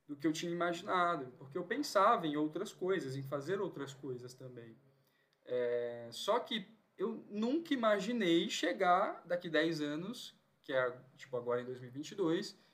do 0.07 0.17
que 0.17 0.27
eu 0.27 0.33
tinha 0.33 0.53
imaginado, 0.53 1.33
porque 1.37 1.59
eu 1.59 1.65
pensava 1.65 2.27
em 2.27 2.37
outras 2.37 2.73
coisas, 2.73 3.17
em 3.17 3.23
fazer 3.23 3.61
outras 3.61 3.93
coisas 3.93 4.35
também. 4.35 4.77
É, 5.45 6.09
só 6.11 6.39
que 6.39 6.67
eu 6.97 7.25
nunca 7.31 7.73
imaginei 7.73 8.49
chegar 8.49 9.23
daqui 9.25 9.49
10 9.49 9.81
anos, 9.81 10.35
que 10.63 10.73
é 10.73 11.01
tipo 11.17 11.37
agora 11.37 11.61
em 11.61 11.65
2022, 11.65 12.51
e 12.51 12.68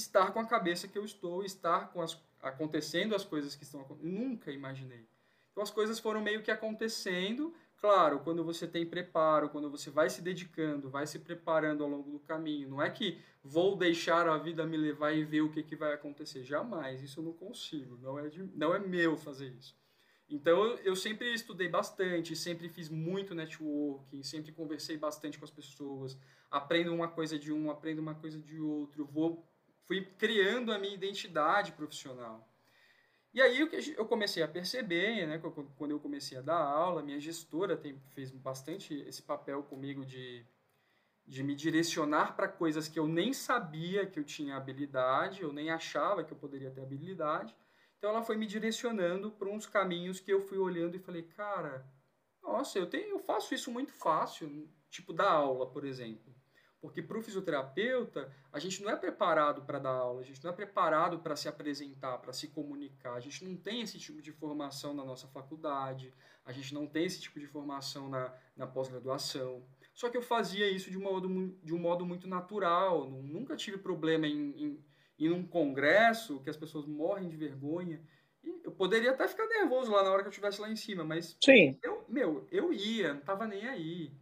estar 0.00 0.32
com 0.32 0.40
a 0.40 0.46
cabeça 0.46 0.88
que 0.88 0.98
eu 0.98 1.04
estou, 1.04 1.44
estar 1.44 1.92
com 1.92 2.02
as, 2.02 2.20
acontecendo 2.42 3.14
as 3.14 3.24
coisas 3.24 3.54
que 3.54 3.64
estão 3.64 3.80
acontecendo. 3.80 4.12
Nunca 4.12 4.50
imaginei. 4.50 5.06
Então 5.50 5.62
as 5.62 5.70
coisas 5.70 5.98
foram 5.98 6.20
meio 6.20 6.42
que 6.42 6.50
acontecendo 6.50 7.54
Claro, 7.80 8.20
quando 8.20 8.44
você 8.44 8.66
tem 8.66 8.84
preparo, 8.84 9.48
quando 9.48 9.70
você 9.70 9.88
vai 9.88 10.10
se 10.10 10.20
dedicando, 10.20 10.90
vai 10.90 11.06
se 11.06 11.18
preparando 11.18 11.82
ao 11.82 11.88
longo 11.88 12.10
do 12.10 12.20
caminho, 12.20 12.68
não 12.68 12.82
é 12.82 12.90
que 12.90 13.18
vou 13.42 13.74
deixar 13.74 14.28
a 14.28 14.36
vida 14.36 14.66
me 14.66 14.76
levar 14.76 15.12
e 15.12 15.24
ver 15.24 15.40
o 15.40 15.50
que, 15.50 15.62
que 15.62 15.74
vai 15.74 15.94
acontecer. 15.94 16.44
Jamais, 16.44 17.02
isso 17.02 17.20
eu 17.20 17.24
não 17.24 17.32
consigo, 17.32 17.96
não 17.96 18.18
é, 18.18 18.28
de, 18.28 18.42
não 18.54 18.74
é 18.74 18.78
meu 18.78 19.16
fazer 19.16 19.48
isso. 19.58 19.74
Então 20.28 20.62
eu 20.84 20.94
sempre 20.94 21.32
estudei 21.32 21.70
bastante, 21.70 22.36
sempre 22.36 22.68
fiz 22.68 22.90
muito 22.90 23.34
networking, 23.34 24.22
sempre 24.22 24.52
conversei 24.52 24.98
bastante 24.98 25.38
com 25.38 25.46
as 25.46 25.50
pessoas, 25.50 26.18
aprendo 26.50 26.92
uma 26.92 27.08
coisa 27.08 27.38
de 27.38 27.50
um, 27.50 27.70
aprendo 27.70 28.02
uma 28.02 28.14
coisa 28.14 28.38
de 28.38 28.60
outro, 28.60 29.06
vou 29.06 29.49
fui 29.90 30.02
criando 30.16 30.72
a 30.72 30.78
minha 30.78 30.94
identidade 30.94 31.72
profissional. 31.72 32.48
E 33.34 33.42
aí 33.42 33.58
eu 33.96 34.06
comecei 34.06 34.40
a 34.40 34.46
perceber, 34.46 35.26
né, 35.26 35.36
quando 35.76 35.90
eu 35.90 35.98
comecei 35.98 36.38
a 36.38 36.40
dar 36.40 36.62
aula, 36.62 37.02
minha 37.02 37.18
gestora 37.18 37.76
tem, 37.76 37.98
fez 38.10 38.30
bastante 38.30 38.94
esse 38.94 39.20
papel 39.20 39.64
comigo 39.64 40.06
de, 40.06 40.46
de 41.26 41.42
me 41.42 41.56
direcionar 41.56 42.36
para 42.36 42.46
coisas 42.46 42.86
que 42.86 43.00
eu 43.00 43.08
nem 43.08 43.32
sabia 43.32 44.06
que 44.06 44.20
eu 44.20 44.22
tinha 44.22 44.56
habilidade, 44.56 45.42
eu 45.42 45.52
nem 45.52 45.70
achava 45.70 46.22
que 46.22 46.32
eu 46.32 46.38
poderia 46.38 46.70
ter 46.70 46.82
habilidade. 46.82 47.52
Então 47.98 48.10
ela 48.10 48.22
foi 48.22 48.36
me 48.36 48.46
direcionando 48.46 49.32
para 49.32 49.48
uns 49.48 49.66
caminhos 49.66 50.20
que 50.20 50.32
eu 50.32 50.40
fui 50.40 50.58
olhando 50.58 50.94
e 50.94 51.00
falei, 51.00 51.24
cara, 51.24 51.84
nossa, 52.40 52.78
eu 52.78 52.86
tenho, 52.86 53.08
eu 53.08 53.18
faço 53.18 53.52
isso 53.56 53.72
muito 53.72 53.92
fácil, 53.92 54.70
tipo 54.88 55.12
dar 55.12 55.32
aula, 55.32 55.68
por 55.68 55.84
exemplo. 55.84 56.32
Porque 56.80 57.02
para 57.02 57.18
o 57.18 57.22
fisioterapeuta, 57.22 58.32
a 58.50 58.58
gente 58.58 58.82
não 58.82 58.90
é 58.90 58.96
preparado 58.96 59.62
para 59.62 59.78
dar 59.78 59.90
aula, 59.90 60.22
a 60.22 60.24
gente 60.24 60.42
não 60.42 60.50
é 60.50 60.54
preparado 60.54 61.18
para 61.18 61.36
se 61.36 61.46
apresentar, 61.46 62.16
para 62.18 62.32
se 62.32 62.48
comunicar. 62.48 63.14
A 63.14 63.20
gente 63.20 63.44
não 63.44 63.54
tem 63.54 63.82
esse 63.82 63.98
tipo 63.98 64.22
de 64.22 64.32
formação 64.32 64.94
na 64.94 65.04
nossa 65.04 65.28
faculdade, 65.28 66.12
a 66.44 66.52
gente 66.52 66.72
não 66.72 66.86
tem 66.86 67.04
esse 67.04 67.20
tipo 67.20 67.38
de 67.38 67.46
formação 67.46 68.08
na, 68.08 68.34
na 68.56 68.66
pós-graduação. 68.66 69.62
Só 69.92 70.08
que 70.08 70.16
eu 70.16 70.22
fazia 70.22 70.70
isso 70.70 70.90
de 70.90 70.96
um 70.96 71.02
modo, 71.02 71.58
de 71.62 71.74
um 71.74 71.78
modo 71.78 72.06
muito 72.06 72.26
natural, 72.26 73.10
nunca 73.10 73.56
tive 73.56 73.76
problema 73.76 74.26
em, 74.26 74.50
em, 74.56 74.84
em 75.18 75.30
um 75.30 75.46
congresso 75.46 76.40
que 76.40 76.48
as 76.48 76.56
pessoas 76.56 76.86
morrem 76.86 77.28
de 77.28 77.36
vergonha. 77.36 78.02
E 78.42 78.62
eu 78.64 78.72
poderia 78.72 79.10
até 79.10 79.28
ficar 79.28 79.46
nervoso 79.46 79.92
lá 79.92 80.02
na 80.02 80.10
hora 80.10 80.22
que 80.22 80.28
eu 80.28 80.30
estivesse 80.30 80.62
lá 80.62 80.70
em 80.70 80.76
cima, 80.76 81.04
mas 81.04 81.36
Sim. 81.44 81.78
Eu, 81.82 82.06
meu, 82.08 82.46
eu 82.50 82.72
ia, 82.72 83.12
não 83.12 83.20
tava 83.20 83.46
nem 83.46 83.68
aí 83.68 84.18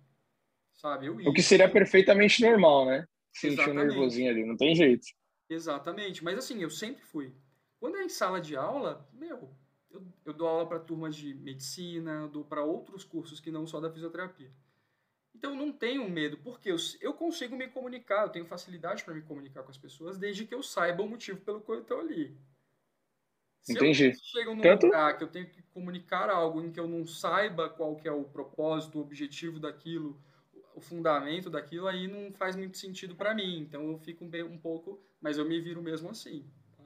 sabe? 0.78 1.10
O 1.10 1.32
que 1.32 1.42
seria 1.42 1.68
perfeitamente 1.68 2.40
normal, 2.40 2.86
né? 2.86 3.06
Sentir 3.32 3.68
um 3.68 3.74
nervosinho 3.74 4.30
ali, 4.30 4.44
não 4.44 4.56
tem 4.56 4.74
jeito. 4.74 5.06
Exatamente, 5.50 6.24
mas 6.24 6.38
assim, 6.38 6.62
eu 6.62 6.70
sempre 6.70 7.02
fui. 7.02 7.34
Quando 7.78 7.96
é 7.96 8.04
em 8.04 8.08
sala 8.08 8.40
de 8.40 8.56
aula, 8.56 9.06
meu, 9.12 9.50
eu, 9.90 10.02
eu 10.24 10.32
dou 10.32 10.48
aula 10.48 10.66
para 10.66 10.78
turmas 10.78 11.14
de 11.14 11.34
medicina, 11.34 12.28
dou 12.28 12.44
para 12.44 12.64
outros 12.64 13.04
cursos 13.04 13.40
que 13.40 13.50
não 13.50 13.66
só 13.66 13.80
da 13.80 13.90
fisioterapia. 13.90 14.50
Então 15.34 15.52
eu 15.52 15.56
não 15.56 15.72
tenho 15.72 16.08
medo, 16.08 16.38
porque 16.38 16.70
eu, 16.70 16.76
eu 17.00 17.14
consigo 17.14 17.56
me 17.56 17.68
comunicar, 17.68 18.22
eu 18.22 18.30
tenho 18.30 18.46
facilidade 18.46 19.04
para 19.04 19.14
me 19.14 19.22
comunicar 19.22 19.62
com 19.62 19.70
as 19.70 19.78
pessoas, 19.78 20.18
desde 20.18 20.44
que 20.44 20.54
eu 20.54 20.62
saiba 20.62 21.02
o 21.02 21.08
motivo 21.08 21.40
pelo 21.40 21.60
qual 21.60 21.78
eu 21.78 21.82
estou 21.82 22.00
ali. 22.00 22.36
Se 23.62 23.72
Entendi. 23.72 24.06
eu 24.06 24.14
chego 24.14 24.54
num 24.54 24.62
Tanto... 24.62 24.86
lugar 24.86 25.16
que 25.16 25.24
eu 25.24 25.28
tenho 25.28 25.46
que 25.46 25.62
comunicar 25.62 26.30
algo 26.30 26.60
em 26.60 26.72
que 26.72 26.80
eu 26.80 26.88
não 26.88 27.06
saiba 27.06 27.68
qual 27.68 27.96
que 27.96 28.08
é 28.08 28.12
o 28.12 28.24
propósito, 28.24 28.98
o 28.98 29.02
objetivo 29.02 29.60
daquilo, 29.60 30.20
o 30.78 30.80
fundamento 30.80 31.50
daquilo 31.50 31.88
aí 31.88 32.06
não 32.06 32.32
faz 32.32 32.54
muito 32.54 32.78
sentido 32.78 33.14
para 33.14 33.34
mim. 33.34 33.58
Então 33.60 33.90
eu 33.90 33.98
fico 33.98 34.24
um, 34.24 34.30
um, 34.44 34.58
pouco, 34.58 35.00
mas 35.20 35.36
eu 35.36 35.44
me 35.44 35.60
viro 35.60 35.82
mesmo 35.82 36.08
assim. 36.08 36.44
Tá? 36.76 36.84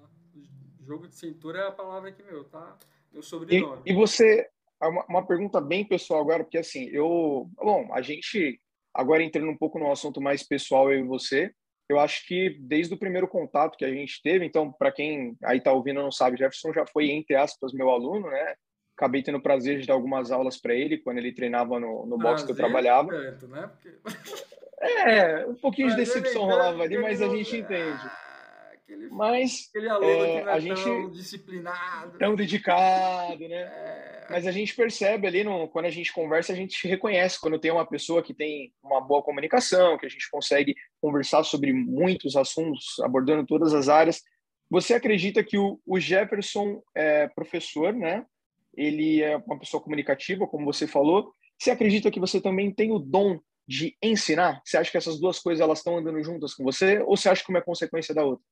Jogo 0.81 1.07
de 1.07 1.14
cintura 1.14 1.61
é 1.61 1.68
a 1.68 1.72
palavra 1.72 2.11
que 2.11 2.22
meu, 2.22 2.44
tá? 2.44 2.76
Meu 3.12 3.22
sobrenome. 3.22 3.83
E, 3.85 3.92
e 3.92 3.94
você, 3.94 4.48
uma, 4.83 5.05
uma 5.07 5.26
pergunta 5.26 5.61
bem 5.61 5.85
pessoal 5.85 6.22
agora, 6.22 6.42
porque 6.42 6.59
assim, 6.59 6.88
eu, 6.88 7.50
bom, 7.57 7.92
a 7.92 8.00
gente 8.00 8.59
agora 8.94 9.22
entrando 9.22 9.50
um 9.50 9.59
pouco 9.59 9.78
no 9.78 9.92
assunto 9.92 10.20
mais 10.20 10.42
pessoal 10.42 10.90
eu 10.90 11.00
e 11.00 11.07
você, 11.07 11.52
eu 11.88 12.00
acho 12.00 12.26
que 12.26 12.57
desde 12.61 12.94
o 12.94 12.98
primeiro 12.98 13.28
contato 13.28 13.76
que 13.76 13.85
a 13.85 13.92
gente 13.92 14.22
teve, 14.22 14.46
então 14.46 14.72
para 14.72 14.90
quem 14.90 15.37
aí 15.44 15.61
tá 15.61 15.72
ouvindo 15.72 16.02
não 16.02 16.11
sabe, 16.11 16.38
Jefferson 16.38 16.72
já 16.72 16.87
foi 16.87 17.11
entre 17.11 17.37
aspas 17.37 17.72
meu 17.74 17.90
aluno, 17.90 18.31
né? 18.31 18.55
Acabei 18.96 19.22
tendo 19.22 19.38
o 19.38 19.42
prazer 19.42 19.81
de 19.81 19.87
dar 19.87 19.94
algumas 19.94 20.31
aulas 20.31 20.57
para 20.57 20.74
ele 20.74 20.98
quando 20.98 21.18
ele 21.18 21.33
treinava 21.33 21.78
no, 21.81 22.07
no 22.07 22.18
box 22.18 22.44
que 22.44 22.52
eu 22.52 22.57
trabalhava. 22.57 23.09
Tanto, 23.09 23.48
né? 23.48 23.70
Porque... 23.70 23.90
É, 24.83 25.46
um 25.46 25.55
pouquinho 25.55 25.90
de 25.90 25.96
decepção 25.96 26.44
rolava 26.44 26.83
ali, 26.83 26.98
mas 26.98 27.22
a 27.22 27.28
gente 27.28 27.57
entende. 27.57 28.00
Ah, 28.02 28.70
aquele, 28.72 29.09
mas 29.11 29.68
aquele 29.68 29.88
aluno 29.88 30.11
é, 30.11 30.26
que 30.26 30.44
não 30.44 30.50
é 30.50 30.52
a 30.52 30.59
gente 30.59 30.83
tão 30.83 31.11
disciplinado, 31.11 32.18
tão 32.18 32.35
dedicado, 32.35 33.48
né? 33.48 33.62
É... 33.62 34.26
Mas 34.28 34.44
a 34.44 34.50
gente 34.50 34.74
percebe 34.74 35.28
ali 35.28 35.44
no, 35.44 35.68
quando 35.68 35.85
a 35.85 35.90
gente 35.90 36.12
conversa, 36.12 36.52
a 36.52 36.57
gente 36.57 36.88
reconhece 36.88 37.40
quando 37.40 37.61
tem 37.61 37.70
uma 37.70 37.87
pessoa 37.87 38.24
que 38.24 38.35
tem 38.35 38.72
uma 38.83 39.00
boa 39.00 39.22
comunicação, 39.22 39.96
que 39.96 40.07
a 40.07 40.09
gente 40.09 40.28
consegue 40.28 40.74
conversar 41.00 41.44
sobre 41.44 41.72
muitos 41.72 42.35
assuntos, 42.35 42.98
abordando 43.00 43.46
todas 43.46 43.72
as 43.72 43.88
áreas. 43.88 44.20
Você 44.68 44.94
acredita 44.94 45.44
que 45.44 45.57
o, 45.57 45.81
o 45.87 46.00
Jefferson 46.00 46.83
é 46.92 47.28
professor, 47.28 47.92
né? 47.92 48.26
Ele 48.74 49.22
é 49.22 49.37
uma 49.37 49.58
pessoa 49.58 49.82
comunicativa, 49.82 50.46
como 50.46 50.64
você 50.64 50.87
falou. 50.87 51.35
Você 51.58 51.70
acredita 51.70 52.11
que 52.11 52.20
você 52.20 52.40
também 52.40 52.72
tem 52.72 52.92
o 52.92 52.98
dom 52.98 53.40
de 53.66 53.96
ensinar? 54.02 54.61
Você 54.64 54.76
acha 54.76 54.90
que 54.90 54.96
essas 54.96 55.20
duas 55.20 55.38
coisas 55.38 55.61
elas 55.61 55.78
estão 55.78 55.98
andando 55.98 56.22
juntas 56.22 56.54
com 56.54 56.64
você 56.64 56.98
ou 57.00 57.16
você 57.16 57.28
acha 57.28 57.44
que 57.44 57.50
uma 57.50 57.58
é 57.58 57.62
consequência 57.62 58.14
da 58.14 58.24
outra? 58.24 58.44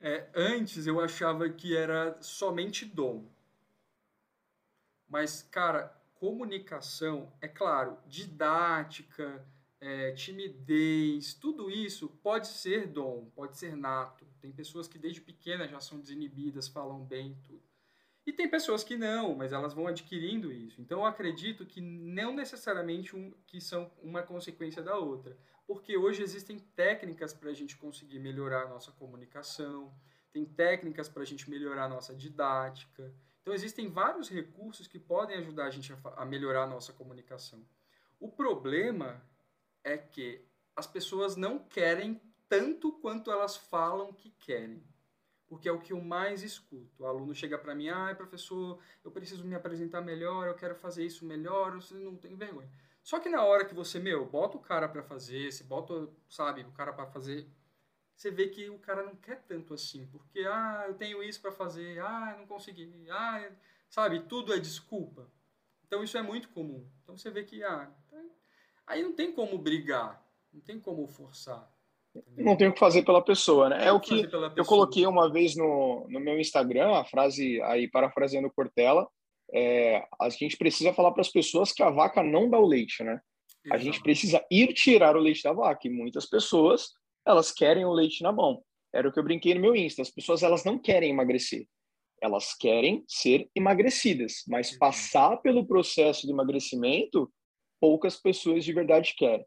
É, 0.00 0.28
antes 0.34 0.86
eu 0.86 1.00
achava 1.00 1.48
que 1.48 1.76
era 1.76 2.20
somente 2.20 2.84
dom. 2.84 3.24
Mas, 5.08 5.42
cara, 5.42 5.94
comunicação, 6.14 7.32
é 7.40 7.48
claro, 7.48 7.98
didática, 8.06 9.46
é, 9.80 10.12
timidez, 10.12 11.34
tudo 11.34 11.70
isso 11.70 12.08
pode 12.22 12.48
ser 12.48 12.86
dom, 12.86 13.30
pode 13.34 13.56
ser 13.56 13.76
nato. 13.76 14.26
Tem 14.40 14.50
pessoas 14.50 14.88
que 14.88 14.98
desde 14.98 15.20
pequenas 15.20 15.70
já 15.70 15.78
são 15.80 16.00
desinibidas, 16.00 16.68
falam 16.68 17.04
bem 17.04 17.38
tudo. 17.42 17.62
E 18.26 18.32
tem 18.32 18.48
pessoas 18.48 18.82
que 18.82 18.96
não, 18.96 19.34
mas 19.34 19.52
elas 19.52 19.74
vão 19.74 19.86
adquirindo 19.86 20.50
isso. 20.50 20.80
Então 20.80 21.00
eu 21.00 21.04
acredito 21.04 21.66
que 21.66 21.80
não 21.80 22.34
necessariamente 22.34 23.14
um, 23.14 23.32
que 23.46 23.60
são 23.60 23.90
uma 24.02 24.22
consequência 24.22 24.82
da 24.82 24.96
outra. 24.96 25.36
Porque 25.66 25.96
hoje 25.96 26.22
existem 26.22 26.58
técnicas 26.58 27.34
para 27.34 27.50
a 27.50 27.54
gente 27.54 27.76
conseguir 27.76 28.18
melhorar 28.18 28.62
a 28.62 28.68
nossa 28.68 28.90
comunicação, 28.92 29.94
tem 30.32 30.44
técnicas 30.44 31.08
para 31.08 31.22
a 31.22 31.26
gente 31.26 31.48
melhorar 31.50 31.84
a 31.84 31.88
nossa 31.88 32.14
didática. 32.14 33.14
Então 33.42 33.52
existem 33.52 33.90
vários 33.90 34.30
recursos 34.30 34.86
que 34.86 34.98
podem 34.98 35.36
ajudar 35.36 35.66
a 35.66 35.70
gente 35.70 35.92
a, 35.92 35.98
a 36.16 36.24
melhorar 36.24 36.64
a 36.64 36.66
nossa 36.66 36.92
comunicação. 36.92 37.62
O 38.18 38.28
problema 38.28 39.22
é 39.82 39.98
que 39.98 40.42
as 40.74 40.86
pessoas 40.86 41.36
não 41.36 41.58
querem 41.58 42.20
tanto 42.48 42.92
quanto 42.92 43.30
elas 43.30 43.56
falam 43.56 44.12
que 44.12 44.30
querem 44.30 44.82
porque 45.46 45.68
é 45.68 45.72
o 45.72 45.80
que 45.80 45.92
eu 45.92 46.00
mais 46.00 46.42
escuto. 46.42 47.02
O 47.02 47.06
aluno 47.06 47.34
chega 47.34 47.58
para 47.58 47.74
mim, 47.74 47.88
ah, 47.88 48.14
professor, 48.16 48.78
eu 49.04 49.10
preciso 49.10 49.44
me 49.44 49.54
apresentar 49.54 50.00
melhor, 50.00 50.46
eu 50.46 50.54
quero 50.54 50.74
fazer 50.74 51.04
isso 51.04 51.24
melhor, 51.24 51.72
você 51.74 51.94
não 51.94 52.16
tem 52.16 52.34
vergonha. 52.36 52.70
Só 53.02 53.20
que 53.20 53.28
na 53.28 53.44
hora 53.44 53.64
que 53.64 53.74
você, 53.74 53.98
meu, 53.98 54.24
bota 54.24 54.56
o 54.56 54.60
cara 54.60 54.88
para 54.88 55.02
fazer, 55.02 55.52
você 55.52 55.62
bota, 55.62 56.08
sabe, 56.28 56.62
o 56.62 56.72
cara 56.72 56.92
para 56.92 57.06
fazer, 57.06 57.46
você 58.16 58.30
vê 58.30 58.48
que 58.48 58.70
o 58.70 58.78
cara 58.78 59.02
não 59.02 59.14
quer 59.16 59.42
tanto 59.42 59.74
assim, 59.74 60.06
porque, 60.06 60.40
ah, 60.40 60.84
eu 60.88 60.94
tenho 60.94 61.22
isso 61.22 61.40
para 61.40 61.52
fazer, 61.52 61.98
ah, 62.00 62.34
não 62.38 62.46
consegui, 62.46 62.90
ah, 63.10 63.50
sabe, 63.90 64.20
tudo 64.20 64.54
é 64.54 64.58
desculpa. 64.58 65.30
Então 65.86 66.02
isso 66.02 66.16
é 66.16 66.22
muito 66.22 66.48
comum. 66.48 66.88
Então 67.02 67.16
você 67.16 67.30
vê 67.30 67.44
que, 67.44 67.62
ah, 67.62 67.92
aí 68.86 69.02
não 69.02 69.12
tem 69.12 69.32
como 69.32 69.58
brigar, 69.58 70.24
não 70.52 70.60
tem 70.60 70.80
como 70.80 71.06
forçar. 71.06 71.70
Não 72.36 72.56
tem 72.56 72.68
o 72.68 72.72
que 72.72 72.78
fazer 72.78 73.02
pela 73.02 73.22
pessoa, 73.22 73.68
né? 73.68 73.86
É 73.86 73.92
o 73.92 73.98
que 73.98 74.28
eu 74.56 74.64
coloquei 74.64 75.06
uma 75.06 75.30
vez 75.32 75.56
no, 75.56 76.06
no 76.08 76.20
meu 76.20 76.38
Instagram, 76.38 76.92
a 76.94 77.04
frase 77.04 77.60
aí, 77.62 77.88
parafraseando 77.88 78.52
Cortella, 78.54 79.08
é, 79.52 80.04
a 80.20 80.28
gente 80.28 80.56
precisa 80.56 80.92
falar 80.92 81.12
para 81.12 81.20
as 81.20 81.30
pessoas 81.30 81.72
que 81.72 81.82
a 81.82 81.90
vaca 81.90 82.22
não 82.22 82.48
dá 82.48 82.58
o 82.58 82.66
leite, 82.66 83.02
né? 83.02 83.20
A 83.72 83.78
gente 83.78 84.02
precisa 84.02 84.44
ir 84.50 84.74
tirar 84.74 85.16
o 85.16 85.20
leite 85.20 85.42
da 85.42 85.52
vaca. 85.52 85.88
E 85.88 85.90
muitas 85.90 86.26
pessoas, 86.26 86.90
elas 87.26 87.50
querem 87.50 87.84
o 87.84 87.92
leite 87.92 88.22
na 88.22 88.30
mão. 88.30 88.62
Era 88.92 89.08
o 89.08 89.12
que 89.12 89.18
eu 89.18 89.24
brinquei 89.24 89.54
no 89.54 89.60
meu 89.60 89.74
Insta. 89.74 90.02
As 90.02 90.10
pessoas, 90.10 90.42
elas 90.42 90.64
não 90.64 90.78
querem 90.78 91.10
emagrecer. 91.10 91.66
Elas 92.20 92.54
querem 92.54 93.04
ser 93.08 93.48
emagrecidas. 93.54 94.44
Mas 94.46 94.76
passar 94.76 95.38
pelo 95.38 95.66
processo 95.66 96.26
de 96.26 96.32
emagrecimento 96.32 97.32
poucas 97.80 98.16
pessoas 98.16 98.64
de 98.64 98.72
verdade 98.72 99.14
querem. 99.16 99.46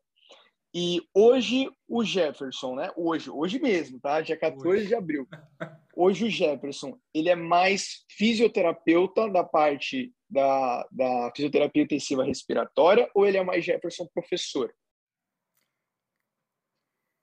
E 0.80 1.02
hoje 1.12 1.72
o 1.88 2.04
Jefferson, 2.04 2.76
né? 2.76 2.92
Hoje, 2.96 3.32
hoje 3.32 3.58
mesmo, 3.58 4.00
tá? 4.00 4.22
Dia 4.22 4.38
14 4.38 4.68
hoje. 4.68 4.88
de 4.88 4.94
abril. 4.94 5.28
Hoje 5.96 6.26
o 6.26 6.30
Jefferson, 6.30 7.02
ele 7.12 7.30
é 7.30 7.36
mais 7.36 8.06
fisioterapeuta 8.08 9.28
da 9.28 9.44
parte 9.44 10.14
da, 10.30 10.88
da 10.92 11.32
fisioterapia 11.36 11.82
intensiva 11.82 12.24
respiratória 12.24 13.10
ou 13.16 13.26
ele 13.26 13.38
é 13.38 13.44
mais 13.44 13.66
Jefferson 13.66 14.06
professor? 14.14 14.72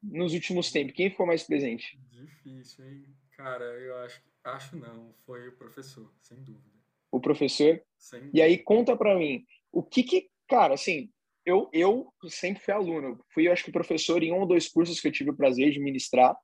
Nos 0.02 0.34
últimos 0.34 0.72
tempos, 0.72 0.96
quem 0.96 1.10
ficou 1.10 1.24
mais 1.24 1.44
presente? 1.44 1.96
Difícil, 2.10 2.84
hein? 2.84 3.04
Cara, 3.36 3.64
eu 3.64 3.96
acho, 3.98 4.20
acho 4.42 4.76
não, 4.76 5.14
foi 5.24 5.46
o 5.46 5.56
professor, 5.56 6.12
sem 6.20 6.42
dúvida. 6.42 6.74
O 7.08 7.20
professor? 7.20 7.80
Sem 7.96 8.30
e 8.34 8.42
aí 8.42 8.58
conta 8.58 8.96
para 8.96 9.16
mim, 9.16 9.46
o 9.70 9.80
que 9.80 10.02
que, 10.02 10.28
cara, 10.48 10.74
assim, 10.74 11.13
eu, 11.44 11.68
eu 11.72 12.09
sempre 12.28 12.62
fui 12.62 12.74
aluno, 12.74 13.18
fui, 13.33 13.48
eu 13.48 13.52
acho 13.52 13.64
que 13.64 13.72
professor 13.72 14.22
em 14.22 14.33
um 14.33 14.40
ou 14.40 14.46
dois 14.46 14.68
cursos 14.68 15.00
que 15.00 15.09
eu 15.09 15.12
tive 15.12 15.30
o 15.30 15.37
prazer 15.37 15.70
de 15.70 15.80
ministrar, 15.80 16.37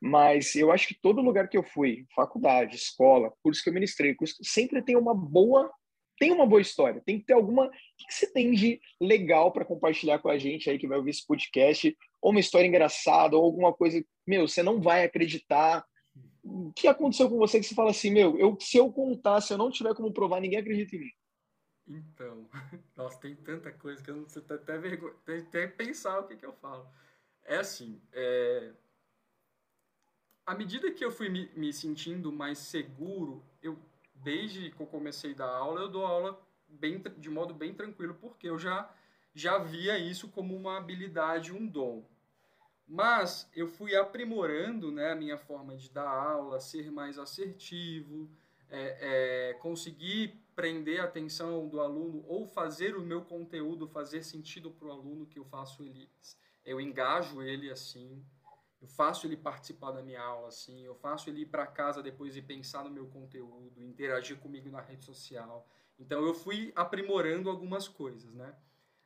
mas 0.00 0.54
eu 0.54 0.70
acho 0.70 0.88
que 0.88 1.00
todo 1.00 1.22
lugar 1.22 1.48
que 1.48 1.58
eu 1.58 1.62
fui, 1.62 2.06
faculdade, 2.14 2.76
escola, 2.76 3.32
curso 3.42 3.62
que 3.62 3.68
eu 3.68 3.74
ministrei, 3.74 4.14
curso, 4.14 4.36
sempre 4.42 4.82
tem 4.82 4.96
uma 4.96 5.14
boa 5.14 5.70
tem 6.18 6.32
uma 6.32 6.46
boa 6.46 6.60
história, 6.60 7.00
tem 7.06 7.20
que 7.20 7.26
ter 7.26 7.34
alguma. 7.34 7.66
O 7.66 7.70
que 7.70 8.12
você 8.12 8.30
tem 8.32 8.52
de 8.52 8.80
legal 9.00 9.52
para 9.52 9.64
compartilhar 9.64 10.18
com 10.18 10.28
a 10.28 10.36
gente 10.36 10.68
aí 10.68 10.76
que 10.76 10.88
vai 10.88 10.98
ouvir 10.98 11.10
esse 11.10 11.24
podcast? 11.24 11.96
Ou 12.20 12.32
uma 12.32 12.40
história 12.40 12.66
engraçada, 12.66 13.36
ou 13.36 13.44
alguma 13.44 13.72
coisa. 13.72 14.04
Meu, 14.26 14.48
você 14.48 14.62
não 14.62 14.80
vai 14.80 15.04
acreditar. 15.04 15.84
O 16.42 16.72
que 16.72 16.88
aconteceu 16.88 17.30
com 17.30 17.38
você 17.38 17.60
que 17.60 17.66
você 17.66 17.74
fala 17.74 17.90
assim, 17.90 18.10
meu, 18.10 18.36
eu, 18.36 18.58
se 18.60 18.76
eu 18.76 18.92
contar, 18.92 19.40
se 19.40 19.52
eu 19.52 19.58
não 19.58 19.70
tiver 19.70 19.94
como 19.94 20.12
provar, 20.12 20.40
ninguém 20.40 20.58
acredita 20.58 20.96
em 20.96 21.00
mim? 21.00 21.10
Então, 21.88 22.46
nossa, 22.94 23.18
tem 23.18 23.34
tanta 23.34 23.72
coisa 23.72 24.02
que 24.02 24.10
eu 24.10 24.16
não 24.16 24.28
sei 24.28 24.42
até 24.48 24.76
vergonha, 24.76 25.14
tem 25.24 25.38
até 25.38 25.66
pensar 25.66 26.20
o 26.20 26.26
que, 26.28 26.36
que 26.36 26.44
eu 26.44 26.52
falo. 26.52 26.86
É 27.42 27.56
assim, 27.56 28.00
é, 28.12 28.72
à 30.44 30.54
medida 30.54 30.90
que 30.92 31.04
eu 31.04 31.10
fui 31.10 31.30
me, 31.30 31.50
me, 31.56 31.72
sentindo 31.72 32.30
mais 32.30 32.58
seguro, 32.58 33.42
eu 33.62 33.78
desde 34.14 34.70
que 34.70 34.80
eu 34.82 34.86
comecei 34.86 35.32
a 35.32 35.36
dar 35.36 35.48
aula, 35.48 35.80
eu 35.80 35.88
dou 35.88 36.04
aula 36.04 36.38
bem, 36.68 37.02
de 37.16 37.30
modo 37.30 37.54
bem 37.54 37.72
tranquilo, 37.72 38.14
porque 38.14 38.48
eu 38.48 38.58
já 38.58 38.92
já 39.34 39.56
via 39.58 39.98
isso 39.98 40.28
como 40.28 40.56
uma 40.56 40.76
habilidade, 40.76 41.52
um 41.52 41.66
dom. 41.66 42.04
Mas 42.86 43.48
eu 43.54 43.68
fui 43.68 43.94
aprimorando 43.94 44.90
né, 44.90 45.12
a 45.12 45.14
minha 45.14 45.38
forma 45.38 45.76
de 45.76 45.90
dar 45.90 46.08
aula, 46.08 46.58
ser 46.58 46.90
mais 46.90 47.18
assertivo, 47.18 48.28
é, 48.68 49.50
é, 49.50 49.54
conseguir 49.54 50.34
prender 50.58 51.00
a 51.00 51.04
atenção 51.04 51.68
do 51.68 51.80
aluno 51.80 52.24
ou 52.26 52.44
fazer 52.44 52.96
o 52.96 53.00
meu 53.00 53.22
conteúdo 53.22 53.86
fazer 53.86 54.24
sentido 54.24 54.72
para 54.72 54.88
o 54.88 54.90
aluno 54.90 55.24
que 55.24 55.38
eu 55.38 55.44
faço 55.44 55.84
ele, 55.84 56.10
eu 56.64 56.80
engajo 56.80 57.40
ele 57.40 57.70
assim, 57.70 58.20
eu 58.82 58.88
faço 58.88 59.24
ele 59.24 59.36
participar 59.36 59.92
da 59.92 60.02
minha 60.02 60.20
aula, 60.20 60.48
assim, 60.48 60.84
eu 60.84 60.96
faço 60.96 61.30
ele 61.30 61.42
ir 61.42 61.46
para 61.46 61.64
casa 61.64 62.02
depois 62.02 62.36
e 62.36 62.42
pensar 62.42 62.82
no 62.82 62.90
meu 62.90 63.06
conteúdo, 63.06 63.80
interagir 63.80 64.36
comigo 64.38 64.68
na 64.68 64.80
rede 64.80 65.04
social. 65.04 65.64
Então 65.96 66.26
eu 66.26 66.34
fui 66.34 66.72
aprimorando 66.74 67.48
algumas 67.48 67.86
coisas, 67.86 68.34
né? 68.34 68.52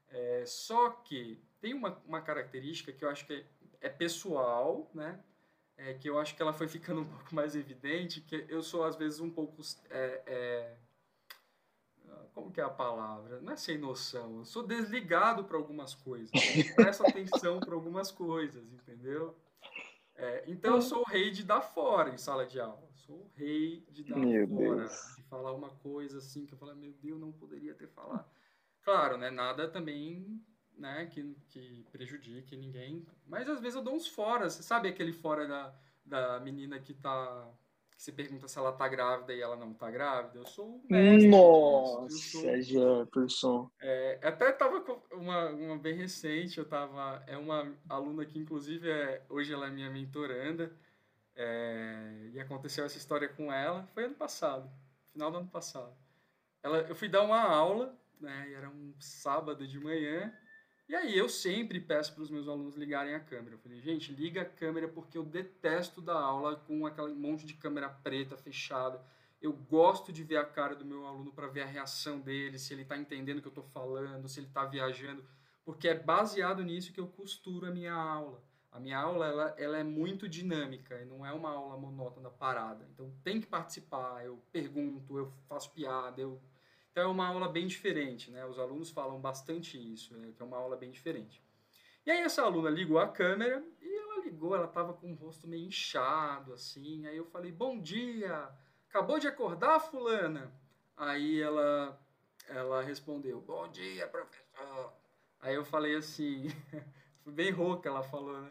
É, 0.09 0.45
só 0.47 0.89
que 0.89 1.39
tem 1.61 1.75
uma, 1.75 2.03
uma 2.07 2.23
característica 2.23 2.95
que 2.95 3.05
eu 3.05 3.11
acho 3.11 3.27
que 3.27 3.35
é, 3.35 3.45
é 3.83 3.89
pessoal, 3.91 4.91
né? 4.95 5.23
É, 5.77 5.93
que 5.93 6.09
eu 6.09 6.19
acho 6.19 6.35
que 6.35 6.41
ela 6.41 6.55
foi 6.55 6.67
ficando 6.67 7.03
um 7.03 7.07
pouco 7.07 7.35
mais 7.35 7.55
evidente, 7.55 8.23
que 8.23 8.47
eu 8.49 8.63
sou 8.63 8.85
às 8.85 8.97
vezes 8.97 9.21
um 9.21 9.31
pouco 9.31 9.61
é, 9.91 10.23
como 12.35 12.51
que 12.51 12.61
é 12.61 12.65
a 12.65 12.71
palavra? 12.71 13.41
Não 13.41 13.53
é 13.53 13.57
sem 13.57 13.79
noção. 13.79 14.39
Eu 14.39 14.45
sou 14.45 14.67
desligado 14.67 15.45
para 15.45 15.57
algumas 15.57 15.95
coisas. 15.95 16.31
Presto 16.75 17.07
atenção 17.07 17.61
para 17.61 17.75
algumas 17.75 18.11
coisas, 18.11 18.73
entendeu? 18.73 19.37
É, 20.15 20.45
então 20.47 20.77
eu 20.77 20.83
sou 20.83 21.01
o 21.01 21.11
rei 21.11 21.31
de 21.31 21.43
dar 21.43 21.63
fora 21.63 22.11
em 22.11 22.19
sala 22.19 22.47
de 22.47 22.61
aula. 22.61 22.89
Sou 22.95 23.17
o 23.17 23.31
rei 23.35 23.85
de 23.91 24.05
dar 24.05 24.17
meu 24.17 24.49
fora. 24.49 24.77
Deus. 24.77 25.15
De 25.17 25.23
falar 25.25 25.53
uma 25.53 25.71
coisa 25.71 26.19
assim 26.19 26.47
que 26.47 26.55
eu 26.55 26.59
falo, 26.59 26.75
meu 26.77 26.93
Deus, 26.93 27.21
não 27.21 27.33
poderia 27.33 27.75
ter 27.75 27.89
falado. 27.89 28.29
Claro, 28.83 29.17
né? 29.17 29.31
Nada 29.31 29.69
também 29.69 30.41
né, 30.77 31.07
que, 31.07 31.37
que 31.49 31.87
prejudique 31.91 32.57
ninguém. 32.57 33.07
Mas 33.27 33.49
às 33.49 33.61
vezes 33.61 33.77
eu 33.77 33.83
dou 33.83 33.95
uns 33.95 34.07
fora. 34.07 34.49
Você 34.49 34.63
sabe 34.63 34.89
aquele 34.89 35.13
fora 35.13 35.47
da, 35.47 35.75
da 36.05 36.41
menina 36.41 36.79
que 36.81 36.95
tá. 36.95 37.49
Que 38.03 38.07
você 38.07 38.13
pergunta 38.13 38.49
se 38.49 38.59
ela 38.59 38.73
tá 38.73 38.89
grávida 38.89 39.33
e 39.33 39.41
ela 39.41 39.55
não 39.55 39.73
tá 39.73 39.89
grávida? 39.89 40.37
Eu 40.37 40.45
sou 40.45 40.67
o 40.67 40.83
mestre. 40.91 41.29
Nossa, 41.29 42.61
Jefferson. 42.61 43.71
É, 43.81 44.19
até 44.25 44.51
tava 44.51 44.81
com 44.81 45.01
uma, 45.13 45.51
uma 45.51 45.79
bem 45.79 45.95
recente, 45.95 46.59
eu 46.59 46.65
tava. 46.65 47.23
É 47.29 47.37
uma 47.37 47.73
aluna 47.89 48.27
que, 48.27 48.41
inclusive, 48.41 48.91
é, 48.91 49.25
hoje 49.29 49.53
ela 49.53 49.69
é 49.69 49.71
minha 49.71 49.89
mentoranda. 49.89 50.77
É, 51.37 52.31
e 52.33 52.41
aconteceu 52.41 52.85
essa 52.85 52.99
história 52.99 53.29
com 53.29 53.53
ela. 53.53 53.87
Foi 53.95 54.07
ano 54.07 54.17
passado, 54.17 54.69
final 55.13 55.31
do 55.31 55.39
ano 55.39 55.49
passado. 55.49 55.97
Ela, 56.61 56.79
eu 56.79 56.97
fui 56.97 57.09
dar 57.09 57.23
uma 57.23 57.41
aula, 57.41 57.97
né? 58.21 58.53
Era 58.53 58.69
um 58.69 58.93
sábado 58.99 59.65
de 59.65 59.79
manhã. 59.79 60.37
E 60.93 60.95
aí 60.95 61.17
eu 61.17 61.27
sempre 61.27 61.81
peço 61.81 62.13
para 62.13 62.23
os 62.23 62.29
meus 62.29 62.47
alunos 62.47 62.77
ligarem 62.77 63.15
a 63.15 63.19
câmera. 63.19 63.55
Eu 63.55 63.59
falei, 63.59 63.81
gente, 63.81 64.13
liga 64.13 64.43
a 64.43 64.45
câmera 64.45 64.87
porque 64.87 65.17
eu 65.17 65.25
detesto 65.25 66.03
dar 66.03 66.19
aula 66.19 66.55
com 66.55 66.85
aquele 66.85 67.15
monte 67.15 67.47
de 67.47 67.55
câmera 67.55 67.89
preta 67.89 68.37
fechada. 68.37 69.03
Eu 69.41 69.55
gosto 69.55 70.13
de 70.13 70.23
ver 70.23 70.37
a 70.37 70.45
cara 70.45 70.77
do 70.77 70.85
meu 70.85 71.07
aluno 71.07 71.33
para 71.33 71.47
ver 71.47 71.63
a 71.63 71.67
reação 71.67 72.21
dele, 72.21 72.59
se 72.59 72.75
ele 72.75 72.83
está 72.83 72.95
entendendo 72.95 73.39
o 73.39 73.41
que 73.41 73.49
eu 73.49 73.53
estou 73.53 73.65
falando, 73.65 74.29
se 74.29 74.39
ele 74.39 74.49
está 74.49 74.67
viajando, 74.67 75.25
porque 75.65 75.89
é 75.89 75.99
baseado 75.99 76.63
nisso 76.63 76.93
que 76.93 77.01
eu 77.01 77.09
costuro 77.09 77.69
a 77.69 77.71
minha 77.71 77.95
aula. 77.95 78.45
A 78.71 78.79
minha 78.79 78.99
aula 78.99 79.27
ela, 79.27 79.55
ela 79.57 79.79
é 79.79 79.83
muito 79.83 80.29
dinâmica 80.29 81.01
e 81.01 81.07
não 81.07 81.25
é 81.25 81.33
uma 81.33 81.53
aula 81.53 81.79
monótona 81.79 82.29
parada. 82.29 82.87
Então 82.93 83.11
tem 83.25 83.41
que 83.41 83.47
participar, 83.47 84.27
eu 84.27 84.45
pergunto, 84.53 85.17
eu 85.17 85.33
faço 85.49 85.73
piada, 85.73 86.21
eu 86.21 86.39
então 86.93 87.05
é 87.05 87.07
uma 87.07 87.27
aula 87.27 87.49
bem 87.49 87.67
diferente, 87.67 88.31
né? 88.31 88.45
Os 88.45 88.59
alunos 88.59 88.91
falam 88.91 89.19
bastante 89.19 89.79
isso, 89.79 90.15
né? 90.15 90.31
que 90.37 90.43
é 90.43 90.45
uma 90.45 90.59
aula 90.59 90.77
bem 90.77 90.91
diferente. 90.91 91.43
E 92.05 92.11
aí 92.11 92.21
essa 92.21 92.43
aluna 92.43 92.69
ligou 92.69 92.99
a 92.99 93.09
câmera 93.09 93.65
e 93.81 93.99
ela 93.99 94.23
ligou, 94.23 94.55
ela 94.55 94.67
estava 94.67 94.93
com 94.93 95.11
o 95.11 95.15
rosto 95.15 95.49
meio 95.49 95.67
inchado, 95.67 96.53
assim. 96.53 97.07
Aí 97.07 97.17
eu 97.17 97.25
falei, 97.25 97.51
bom 97.51 97.81
dia, 97.81 98.47
acabou 98.91 99.19
de 99.19 99.27
acordar, 99.27 99.81
fulana? 99.81 100.53
Aí 100.95 101.41
ela, 101.41 101.99
ela 102.47 102.83
respondeu, 102.83 103.41
bom 103.41 103.67
dia, 103.69 104.07
professor. 104.09 104.93
Aí 105.41 105.55
eu 105.55 105.65
falei 105.65 105.97
assim, 105.97 106.49
bem 107.25 107.51
rouca 107.51 107.89
ela 107.89 108.03
falou, 108.03 108.39
né? 108.39 108.51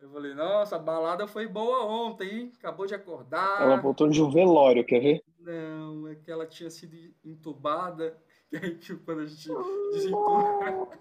Eu 0.00 0.10
falei, 0.10 0.34
nossa, 0.34 0.76
a 0.76 0.78
balada 0.78 1.26
foi 1.26 1.46
boa 1.46 1.84
ontem, 1.84 2.28
hein? 2.28 2.52
Acabou 2.58 2.86
de 2.86 2.94
acordar. 2.94 3.60
Ela 3.60 3.76
voltou 3.76 4.08
de 4.08 4.22
um 4.22 4.30
velório, 4.30 4.84
quer 4.84 5.00
ver? 5.00 5.24
Não, 5.46 6.08
é 6.08 6.16
que 6.16 6.28
ela 6.28 6.44
tinha 6.44 6.68
sido 6.68 6.96
entubada. 7.24 8.20
E 8.52 8.56
aí, 8.58 8.78
quando 9.04 9.22
a 9.22 9.26
gente 9.26 9.48
desentuba. 9.90 11.00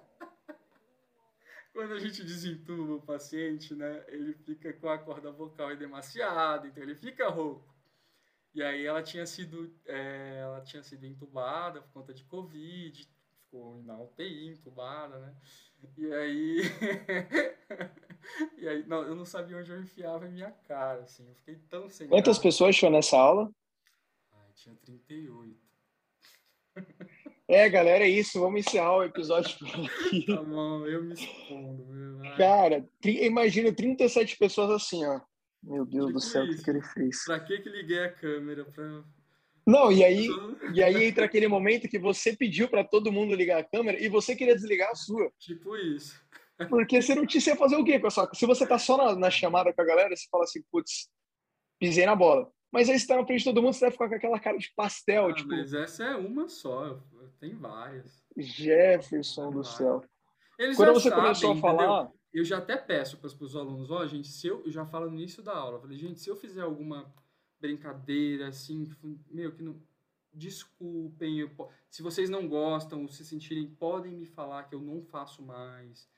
quando 1.72 1.94
a 1.94 2.00
gente 2.00 2.24
desentuba 2.24 2.94
o 2.96 3.02
paciente, 3.02 3.76
né? 3.76 4.04
Ele 4.08 4.34
fica 4.34 4.74
com 4.74 4.90
a 4.90 4.98
corda 4.98 5.32
vocal 5.32 5.76
demasiada, 5.76 6.68
então 6.68 6.82
ele 6.82 6.96
fica 6.96 7.30
rouco. 7.30 7.72
E 8.52 8.64
aí 8.64 8.84
ela 8.84 9.04
tinha 9.04 9.28
sido, 9.28 9.72
é, 9.86 10.40
ela 10.42 10.60
tinha 10.62 10.82
sido 10.82 11.06
entubada 11.06 11.84
por 11.84 11.92
conta 11.94 12.16
de 12.16 12.24
Covid, 12.24 13.08
ficou 13.44 13.84
na 13.84 13.96
UTI 14.02 14.48
entubada, 14.48 15.20
né? 15.20 15.36
E 15.96 16.12
aí. 16.12 16.62
e 18.58 18.68
aí, 18.68 18.88
não, 18.88 19.04
eu 19.04 19.16
não 19.16 19.26
sabia 19.26 19.58
onde 19.58 19.72
eu 19.72 19.80
enfiava 19.80 20.26
a 20.26 20.30
minha 20.30 20.50
cara, 20.68 21.02
assim. 21.02 21.28
Eu 21.30 21.36
fiquei 21.36 21.58
tão 21.70 21.88
sem. 21.92 22.08
Quantas 22.08 22.40
pessoas 22.40 22.76
tinham 22.76 22.92
nessa 22.92 23.18
aula? 23.18 23.54
Tinha 24.56 24.76
38. 24.76 25.56
É, 27.48 27.70
galera, 27.70 28.04
é 28.04 28.10
isso. 28.10 28.40
Vamos 28.40 28.62
encerrar 28.62 28.98
o 28.98 29.04
episódio 29.04 29.58
por 29.60 29.68
aqui. 29.68 30.26
Tá 30.26 30.42
bom, 30.42 30.86
eu 30.88 31.04
me 31.04 31.14
expondo, 31.14 31.86
meu. 31.86 32.36
Cara, 32.38 32.90
imagina 33.04 33.74
37 33.74 34.38
pessoas 34.38 34.72
assim, 34.72 35.06
ó. 35.06 35.22
Meu 35.64 35.86
Deus 35.86 36.08
tipo 36.08 36.20
do 36.20 36.20
céu, 36.20 36.44
o 36.44 36.48
que, 36.48 36.64
que 36.64 36.70
ele 36.70 36.82
fez? 36.82 37.24
Pra 37.24 37.40
que 37.40 37.60
que 37.60 37.70
liguei 37.70 38.04
a 38.04 38.12
câmera? 38.12 38.66
Pra 38.66 39.04
não, 39.68 39.92
e 39.92 40.04
aí, 40.04 40.28
e 40.76 40.84
aí 40.84 41.06
entra 41.06 41.26
aquele 41.26 41.48
momento 41.48 41.90
que 41.90 41.98
você 41.98 42.36
pediu 42.36 42.70
para 42.70 42.84
todo 42.84 43.12
mundo 43.12 43.34
ligar 43.34 43.60
a 43.60 43.64
câmera 43.64 44.00
e 44.00 44.08
você 44.08 44.36
queria 44.36 44.54
desligar 44.54 44.92
a 44.92 44.96
sua. 44.96 45.32
Tipo 45.40 45.76
isso. 45.76 46.24
Porque 46.70 47.02
você 47.02 47.16
não 47.16 47.26
tinha 47.26 47.56
fazer 47.56 47.76
o 47.76 47.84
quê, 47.84 48.00
pessoal? 48.00 48.30
Se 48.34 48.46
você 48.46 48.66
tá 48.66 48.78
só 48.78 48.96
na, 48.96 49.16
na 49.16 49.32
chamada 49.32 49.74
com 49.74 49.82
a 49.82 49.86
galera, 49.86 50.16
você 50.16 50.28
fala 50.30 50.44
assim, 50.44 50.64
putz, 50.72 51.10
pisei 51.80 52.06
na 52.06 52.16
bola. 52.16 52.50
Mas 52.76 52.90
aí 52.90 53.00
você 53.00 53.08
tá 53.08 53.16
na 53.16 53.26
frente 53.26 53.40
de 53.40 53.46
todo 53.46 53.62
mundo, 53.62 53.72
você 53.72 53.86
vai 53.86 53.92
ficar 53.92 54.10
com 54.10 54.16
aquela 54.16 54.38
cara 54.38 54.58
de 54.58 54.70
pastel. 54.76 55.28
Ah, 55.28 55.34
tipo... 55.34 55.48
Mas 55.48 55.74
essa 55.74 56.04
é 56.04 56.16
uma 56.18 56.50
só, 56.50 57.02
tem 57.40 57.56
várias. 57.56 58.22
Jefferson 58.36 59.50
do 59.50 59.64
céu. 59.64 60.04
Eles 60.60 60.76
Quando 60.76 60.94
você 60.94 61.08
sabem, 61.08 61.24
começou 61.24 61.54
a 61.54 61.56
falar. 61.56 62.02
Entendeu? 62.02 62.20
Eu 62.34 62.44
já 62.44 62.58
até 62.58 62.76
peço 62.76 63.18
para 63.18 63.28
os 63.28 63.56
alunos, 63.56 63.90
ó, 63.90 64.00
oh, 64.00 64.08
gente, 64.08 64.28
se 64.28 64.48
eu, 64.48 64.62
eu 64.66 64.72
já 64.74 64.86
falo 64.86 65.10
no 65.10 65.16
início 65.16 65.42
da 65.42 65.56
aula, 65.56 65.78
eu 65.78 65.82
falei, 65.84 65.98
gente, 65.98 66.20
se 66.20 66.30
eu 66.30 66.36
fizer 66.36 66.64
alguma 66.64 67.10
brincadeira, 67.62 68.50
assim, 68.50 68.92
meu, 69.32 69.54
que 69.54 69.64
não. 69.64 69.82
desculpem, 70.34 71.40
eu, 71.40 71.50
se 71.90 72.02
vocês 72.02 72.30
não 72.30 72.46
gostam, 72.46 73.08
se 73.08 73.24
sentirem, 73.24 73.70
podem 73.70 74.12
me 74.12 74.26
falar 74.26 74.64
que 74.64 74.76
eu 74.76 74.82
não 74.82 75.02
faço 75.02 75.42
mais. 75.42 76.10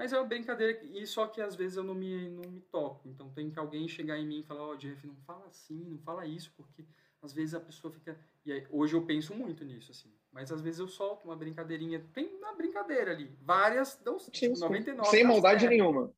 Mas 0.00 0.14
é 0.14 0.18
uma 0.18 0.26
brincadeira, 0.26 0.80
e 0.82 1.06
só 1.06 1.26
que 1.26 1.42
às 1.42 1.54
vezes 1.54 1.76
eu 1.76 1.84
não 1.84 1.94
me, 1.94 2.30
não 2.30 2.50
me 2.50 2.62
toco. 2.62 3.06
Então 3.06 3.28
tem 3.28 3.50
que 3.50 3.58
alguém 3.58 3.86
chegar 3.86 4.18
em 4.18 4.26
mim 4.26 4.40
e 4.40 4.42
falar, 4.42 4.62
ó, 4.62 4.70
oh, 4.70 4.76
Jeff, 4.76 5.06
não 5.06 5.14
fala 5.26 5.44
assim, 5.46 5.78
não 5.84 5.98
fala 5.98 6.24
isso, 6.24 6.50
porque 6.56 6.86
às 7.20 7.34
vezes 7.34 7.52
a 7.54 7.60
pessoa 7.60 7.92
fica. 7.92 8.18
E 8.46 8.50
aí, 8.50 8.66
hoje 8.70 8.96
eu 8.96 9.04
penso 9.04 9.34
muito 9.34 9.62
nisso, 9.62 9.90
assim. 9.90 10.10
Mas 10.32 10.50
às 10.50 10.62
vezes 10.62 10.80
eu 10.80 10.88
solto 10.88 11.26
uma 11.26 11.36
brincadeirinha. 11.36 12.02
Tem 12.14 12.34
uma 12.34 12.54
brincadeira 12.54 13.10
ali. 13.10 13.30
Várias 13.42 14.00
dão 14.02 14.16
tipo, 14.16 14.58
99. 14.58 15.10
Sem 15.10 15.22
maldade 15.22 15.60
certo. 15.60 15.70
nenhuma. 15.70 16.10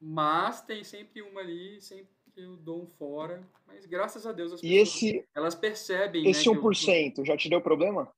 Mas 0.00 0.62
tem 0.62 0.84
sempre 0.84 1.20
uma 1.20 1.40
ali, 1.40 1.80
sempre 1.80 2.14
que 2.32 2.40
eu 2.40 2.56
dou 2.56 2.84
um 2.84 2.86
fora. 2.86 3.42
Mas 3.66 3.86
graças 3.86 4.24
a 4.24 4.30
Deus 4.30 4.52
as 4.52 4.60
e 4.60 4.68
pessoas, 4.68 4.88
esse, 4.88 5.28
elas 5.34 5.56
percebem. 5.56 6.30
Esse 6.30 6.48
né, 6.48 6.56
1% 6.56 7.18
eu, 7.18 7.24
já 7.24 7.36
te 7.36 7.48
deu 7.48 7.60
problema? 7.60 8.08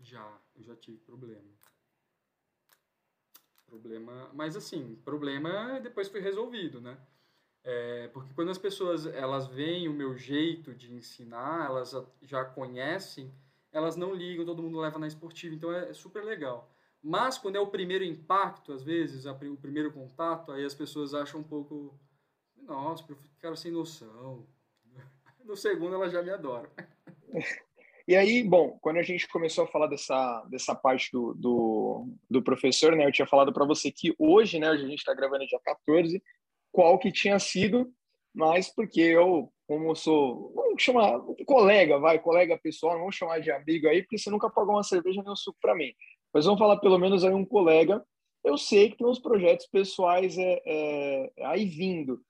Já, 0.00 0.40
eu 0.56 0.64
já 0.64 0.74
tive 0.74 0.98
problema. 0.98 1.59
Problema. 3.70 4.28
Mas 4.34 4.56
assim, 4.56 4.96
problema 5.04 5.78
depois 5.80 6.08
foi 6.08 6.20
resolvido, 6.20 6.80
né? 6.80 6.98
É, 7.62 8.08
porque 8.08 8.34
quando 8.34 8.50
as 8.50 8.58
pessoas 8.58 9.06
elas 9.06 9.46
veem 9.46 9.86
o 9.86 9.92
meu 9.94 10.16
jeito 10.16 10.74
de 10.74 10.92
ensinar, 10.92 11.66
elas 11.66 11.94
já 12.20 12.44
conhecem, 12.44 13.32
elas 13.70 13.94
não 13.94 14.12
ligam, 14.12 14.44
todo 14.44 14.62
mundo 14.62 14.80
leva 14.80 14.98
na 14.98 15.06
esportiva, 15.06 15.54
então 15.54 15.72
é, 15.72 15.90
é 15.90 15.94
super 15.94 16.24
legal. 16.24 16.68
Mas 17.00 17.38
quando 17.38 17.56
é 17.56 17.60
o 17.60 17.68
primeiro 17.68 18.02
impacto, 18.02 18.72
às 18.72 18.82
vezes, 18.82 19.24
a, 19.24 19.32
o 19.32 19.56
primeiro 19.56 19.92
contato, 19.92 20.50
aí 20.50 20.64
as 20.64 20.74
pessoas 20.74 21.14
acham 21.14 21.40
um 21.40 21.44
pouco, 21.44 21.96
nossa, 22.56 23.04
cara 23.40 23.54
sem 23.56 23.70
noção. 23.70 24.46
No 25.42 25.56
segundo 25.56 25.94
ela 25.94 26.08
já 26.08 26.22
me 26.22 26.30
adora. 26.30 26.70
E 28.08 28.16
aí, 28.16 28.42
bom, 28.42 28.78
quando 28.80 28.98
a 28.98 29.02
gente 29.02 29.28
começou 29.28 29.64
a 29.64 29.68
falar 29.68 29.86
dessa, 29.86 30.44
dessa 30.50 30.74
parte 30.74 31.10
do, 31.12 31.34
do, 31.34 32.08
do 32.28 32.42
professor, 32.42 32.96
né, 32.96 33.06
eu 33.06 33.12
tinha 33.12 33.26
falado 33.26 33.52
para 33.52 33.64
você 33.64 33.90
que 33.90 34.14
hoje, 34.18 34.58
né, 34.58 34.68
a 34.68 34.76
gente 34.76 34.98
está 34.98 35.14
gravando 35.14 35.46
dia 35.46 35.60
14, 35.64 36.22
qual 36.72 36.98
que 36.98 37.12
tinha 37.12 37.38
sido, 37.38 37.92
mas 38.34 38.72
porque 38.72 39.00
eu, 39.00 39.52
como 39.66 39.94
sou, 39.94 40.52
vamos 40.54 40.82
chamar, 40.82 41.20
colega, 41.46 41.98
vai, 41.98 42.18
colega 42.18 42.58
pessoal, 42.58 42.94
não 42.94 43.00
vamos 43.00 43.16
chamar 43.16 43.40
de 43.40 43.50
amigo 43.50 43.88
aí, 43.88 44.02
porque 44.02 44.18
você 44.18 44.30
nunca 44.30 44.50
pagou 44.50 44.74
uma 44.74 44.82
cerveja 44.82 45.22
nem 45.22 45.32
um 45.32 45.36
suco 45.36 45.58
para 45.60 45.74
mim. 45.74 45.92
Mas 46.32 46.44
vamos 46.44 46.58
falar 46.58 46.78
pelo 46.78 46.98
menos 46.98 47.24
aí 47.24 47.32
um 47.32 47.44
colega. 47.44 48.04
Eu 48.44 48.56
sei 48.56 48.90
que 48.90 48.96
tem 48.96 49.06
uns 49.06 49.18
projetos 49.18 49.66
pessoais 49.66 50.38
é, 50.38 50.62
é, 50.64 51.32
aí 51.44 51.66
vindo. 51.66 52.20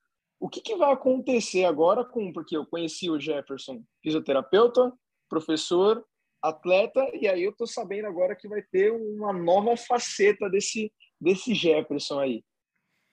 O 0.41 0.49
que, 0.49 0.61
que 0.61 0.75
vai 0.75 0.91
acontecer 0.91 1.65
agora 1.65 2.05
com, 2.05 2.33
porque 2.33 2.57
eu 2.57 2.67
conheci 2.67 3.11
o 3.11 3.21
Jefferson, 3.21 3.83
fisioterapeuta, 4.03 4.93
professor, 5.31 6.05
atleta, 6.43 7.01
e 7.15 7.29
aí 7.29 7.45
eu 7.45 7.53
tô 7.53 7.67
sabendo 7.67 8.07
agora 8.07 8.37
que 8.37 8.49
vai 8.49 8.63
ter 8.63 8.91
uma 8.91 9.33
nova 9.33 9.77
faceta 9.77 10.51
desse, 10.51 10.93
desse 11.21 11.55
Jefferson 11.55 12.19
aí. 12.19 12.45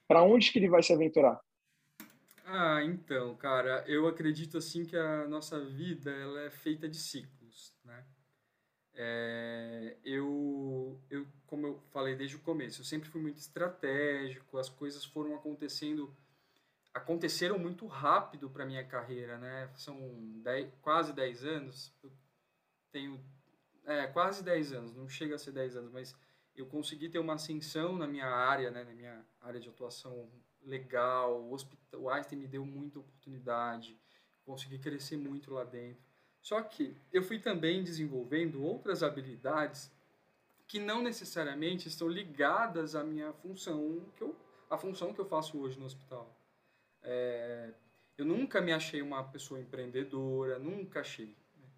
Para 0.06 0.22
onde 0.22 0.50
que 0.50 0.58
ele 0.58 0.68
vai 0.68 0.82
se 0.82 0.92
aventurar? 0.92 1.40
Ah, 2.44 2.82
então, 2.82 3.36
cara, 3.36 3.84
eu 3.86 4.08
acredito 4.08 4.56
assim 4.56 4.84
que 4.84 4.96
a 4.96 5.28
nossa 5.28 5.62
vida 5.62 6.10
ela 6.10 6.40
é 6.40 6.50
feita 6.50 6.88
de 6.88 6.96
ciclos, 6.96 7.74
né? 7.84 8.04
É, 9.00 9.96
eu, 10.02 10.98
eu, 11.08 11.26
como 11.46 11.66
eu 11.66 11.78
falei 11.92 12.16
desde 12.16 12.34
o 12.34 12.40
começo, 12.40 12.80
eu 12.80 12.84
sempre 12.84 13.08
fui 13.08 13.20
muito 13.20 13.36
estratégico, 13.36 14.58
as 14.58 14.68
coisas 14.68 15.04
foram 15.04 15.36
acontecendo, 15.36 16.12
aconteceram 16.98 17.58
muito 17.58 17.86
rápido 17.86 18.50
para 18.50 18.66
minha 18.66 18.84
carreira, 18.84 19.38
né? 19.38 19.70
São 19.76 19.96
dez, 20.42 20.70
quase 20.82 21.12
10 21.12 21.44
anos, 21.44 21.92
eu 22.02 22.12
tenho, 22.92 23.24
é, 23.84 24.06
quase 24.06 24.42
10 24.42 24.72
anos, 24.72 24.94
não 24.94 25.08
chega 25.08 25.34
a 25.34 25.38
ser 25.38 25.52
10 25.52 25.76
anos, 25.76 25.90
mas 25.90 26.14
eu 26.54 26.66
consegui 26.66 27.08
ter 27.08 27.18
uma 27.18 27.34
ascensão 27.34 27.96
na 27.96 28.06
minha 28.06 28.26
área, 28.26 28.70
né, 28.70 28.82
na 28.82 28.92
minha 28.92 29.24
área 29.40 29.60
de 29.60 29.68
atuação 29.68 30.28
legal. 30.62 31.40
O, 31.40 31.52
hospital, 31.52 32.00
o 32.00 32.10
Einstein 32.10 32.38
me 32.38 32.48
deu 32.48 32.64
muita 32.66 32.98
oportunidade, 32.98 33.96
consegui 34.44 34.78
crescer 34.78 35.16
muito 35.16 35.52
lá 35.52 35.64
dentro. 35.64 36.02
Só 36.40 36.60
que 36.62 36.96
eu 37.12 37.22
fui 37.22 37.38
também 37.38 37.82
desenvolvendo 37.82 38.62
outras 38.62 39.02
habilidades 39.02 39.90
que 40.66 40.78
não 40.78 41.02
necessariamente 41.02 41.88
estão 41.88 42.08
ligadas 42.08 42.94
à 42.94 43.02
minha 43.02 43.32
função, 43.32 44.04
que 44.16 44.22
eu, 44.22 44.36
a 44.68 44.76
função 44.76 45.14
que 45.14 45.20
eu 45.20 45.24
faço 45.24 45.58
hoje 45.58 45.78
no 45.78 45.86
hospital. 45.86 46.37
É, 47.02 47.72
eu 48.16 48.24
nunca 48.24 48.60
me 48.60 48.72
achei 48.72 49.00
uma 49.00 49.22
pessoa 49.24 49.60
empreendedora, 49.60 50.58
nunca 50.58 51.00
achei. 51.00 51.36
Né. 51.56 51.68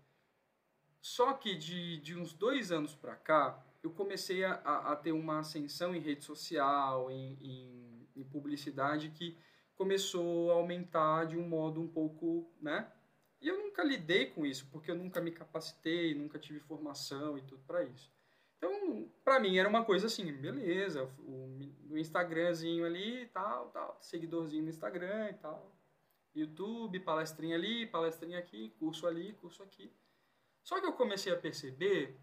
Só 1.00 1.32
que 1.34 1.54
de, 1.54 1.98
de 2.00 2.16
uns 2.16 2.32
dois 2.32 2.72
anos 2.72 2.94
para 2.94 3.14
cá, 3.14 3.62
eu 3.82 3.90
comecei 3.90 4.44
a, 4.44 4.54
a, 4.54 4.96
ter 4.96 5.12
uma 5.12 5.40
ascensão 5.40 5.94
em 5.94 6.00
rede 6.00 6.24
social, 6.24 7.10
em, 7.10 7.36
em, 7.40 8.08
em, 8.16 8.24
publicidade, 8.24 9.10
que 9.10 9.36
começou 9.74 10.50
a 10.50 10.54
aumentar 10.54 11.26
de 11.26 11.36
um 11.36 11.48
modo 11.48 11.80
um 11.80 11.88
pouco, 11.88 12.50
né? 12.60 12.90
E 13.40 13.48
eu 13.48 13.58
nunca 13.58 13.82
lidei 13.82 14.26
com 14.26 14.44
isso, 14.44 14.68
porque 14.70 14.90
eu 14.90 14.94
nunca 14.94 15.20
me 15.20 15.30
capacitei, 15.30 16.14
nunca 16.14 16.38
tive 16.38 16.60
formação 16.60 17.38
e 17.38 17.42
tudo 17.42 17.62
para 17.66 17.82
isso. 17.84 18.12
Então, 18.60 19.10
para 19.24 19.40
mim 19.40 19.56
era 19.56 19.66
uma 19.66 19.82
coisa 19.82 20.06
assim, 20.06 20.30
beleza, 20.34 21.04
o, 21.20 21.58
o 21.88 21.96
Instagramzinho 21.96 22.84
ali, 22.84 23.26
tal, 23.28 23.70
tal, 23.70 23.96
seguidorzinho 24.02 24.64
no 24.64 24.68
Instagram 24.68 25.30
e 25.30 25.34
tal. 25.34 25.74
YouTube, 26.34 27.00
palestrinha 27.00 27.56
ali, 27.56 27.86
palestrinha 27.86 28.38
aqui, 28.38 28.68
curso 28.78 29.06
ali, 29.06 29.32
curso 29.40 29.62
aqui. 29.62 29.90
Só 30.62 30.78
que 30.78 30.86
eu 30.86 30.92
comecei 30.92 31.32
a 31.32 31.38
perceber 31.38 32.20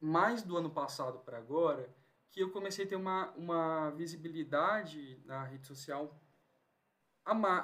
mais 0.00 0.44
do 0.44 0.56
ano 0.56 0.70
passado 0.70 1.18
para 1.18 1.36
agora, 1.36 1.92
que 2.30 2.40
eu 2.40 2.52
comecei 2.52 2.84
a 2.84 2.88
ter 2.88 2.96
uma, 2.96 3.30
uma 3.32 3.90
visibilidade 3.90 5.20
na 5.24 5.42
rede 5.42 5.66
social 5.66 6.16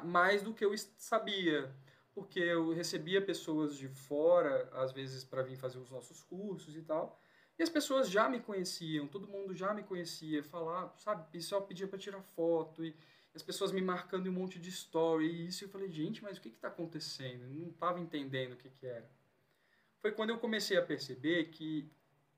mais 0.03 0.43
do 0.43 0.53
que 0.53 0.65
eu 0.65 0.77
sabia. 0.97 1.73
Porque 2.13 2.41
eu 2.41 2.73
recebia 2.73 3.25
pessoas 3.25 3.77
de 3.77 3.89
fora, 3.89 4.69
às 4.73 4.91
vezes, 4.91 5.25
para 5.25 5.43
vir 5.43 5.57
fazer 5.57 5.79
os 5.79 5.89
nossos 5.89 6.21
cursos 6.25 6.77
e 6.77 6.83
tal. 6.83 7.22
As 7.63 7.69
pessoas 7.69 8.11
já 8.11 8.29
me 8.29 8.41
conheciam, 8.41 9.07
todo 9.07 9.29
mundo 9.29 9.55
já 9.55 9.73
me 9.73 9.85
conhecia, 9.85 10.43
falar, 10.43 10.93
sabe, 10.97 11.31
pessoal 11.31 11.63
pedia 11.63 11.87
para 11.87 11.99
tirar 11.99 12.21
foto 12.21 12.85
e 12.85 12.95
as 13.35 13.43
pessoas 13.43 13.71
me 13.71 13.81
marcando 13.81 14.27
em 14.27 14.31
um 14.31 14.33
monte 14.33 14.59
de 14.59 14.69
story 14.69 15.27
e 15.27 15.47
isso. 15.47 15.65
Eu 15.65 15.69
falei, 15.69 15.89
gente, 15.89 16.23
mas 16.23 16.39
o 16.39 16.41
que 16.41 16.49
está 16.49 16.69
acontecendo? 16.69 17.45
Eu 17.45 17.51
não 17.51 17.69
estava 17.69 18.01
entendendo 18.01 18.55
o 18.55 18.57
que, 18.57 18.69
que 18.69 18.87
era. 18.87 19.09
Foi 20.01 20.11
quando 20.11 20.31
eu 20.31 20.39
comecei 20.39 20.77
a 20.77 20.83
perceber 20.83 21.51
que 21.51 21.89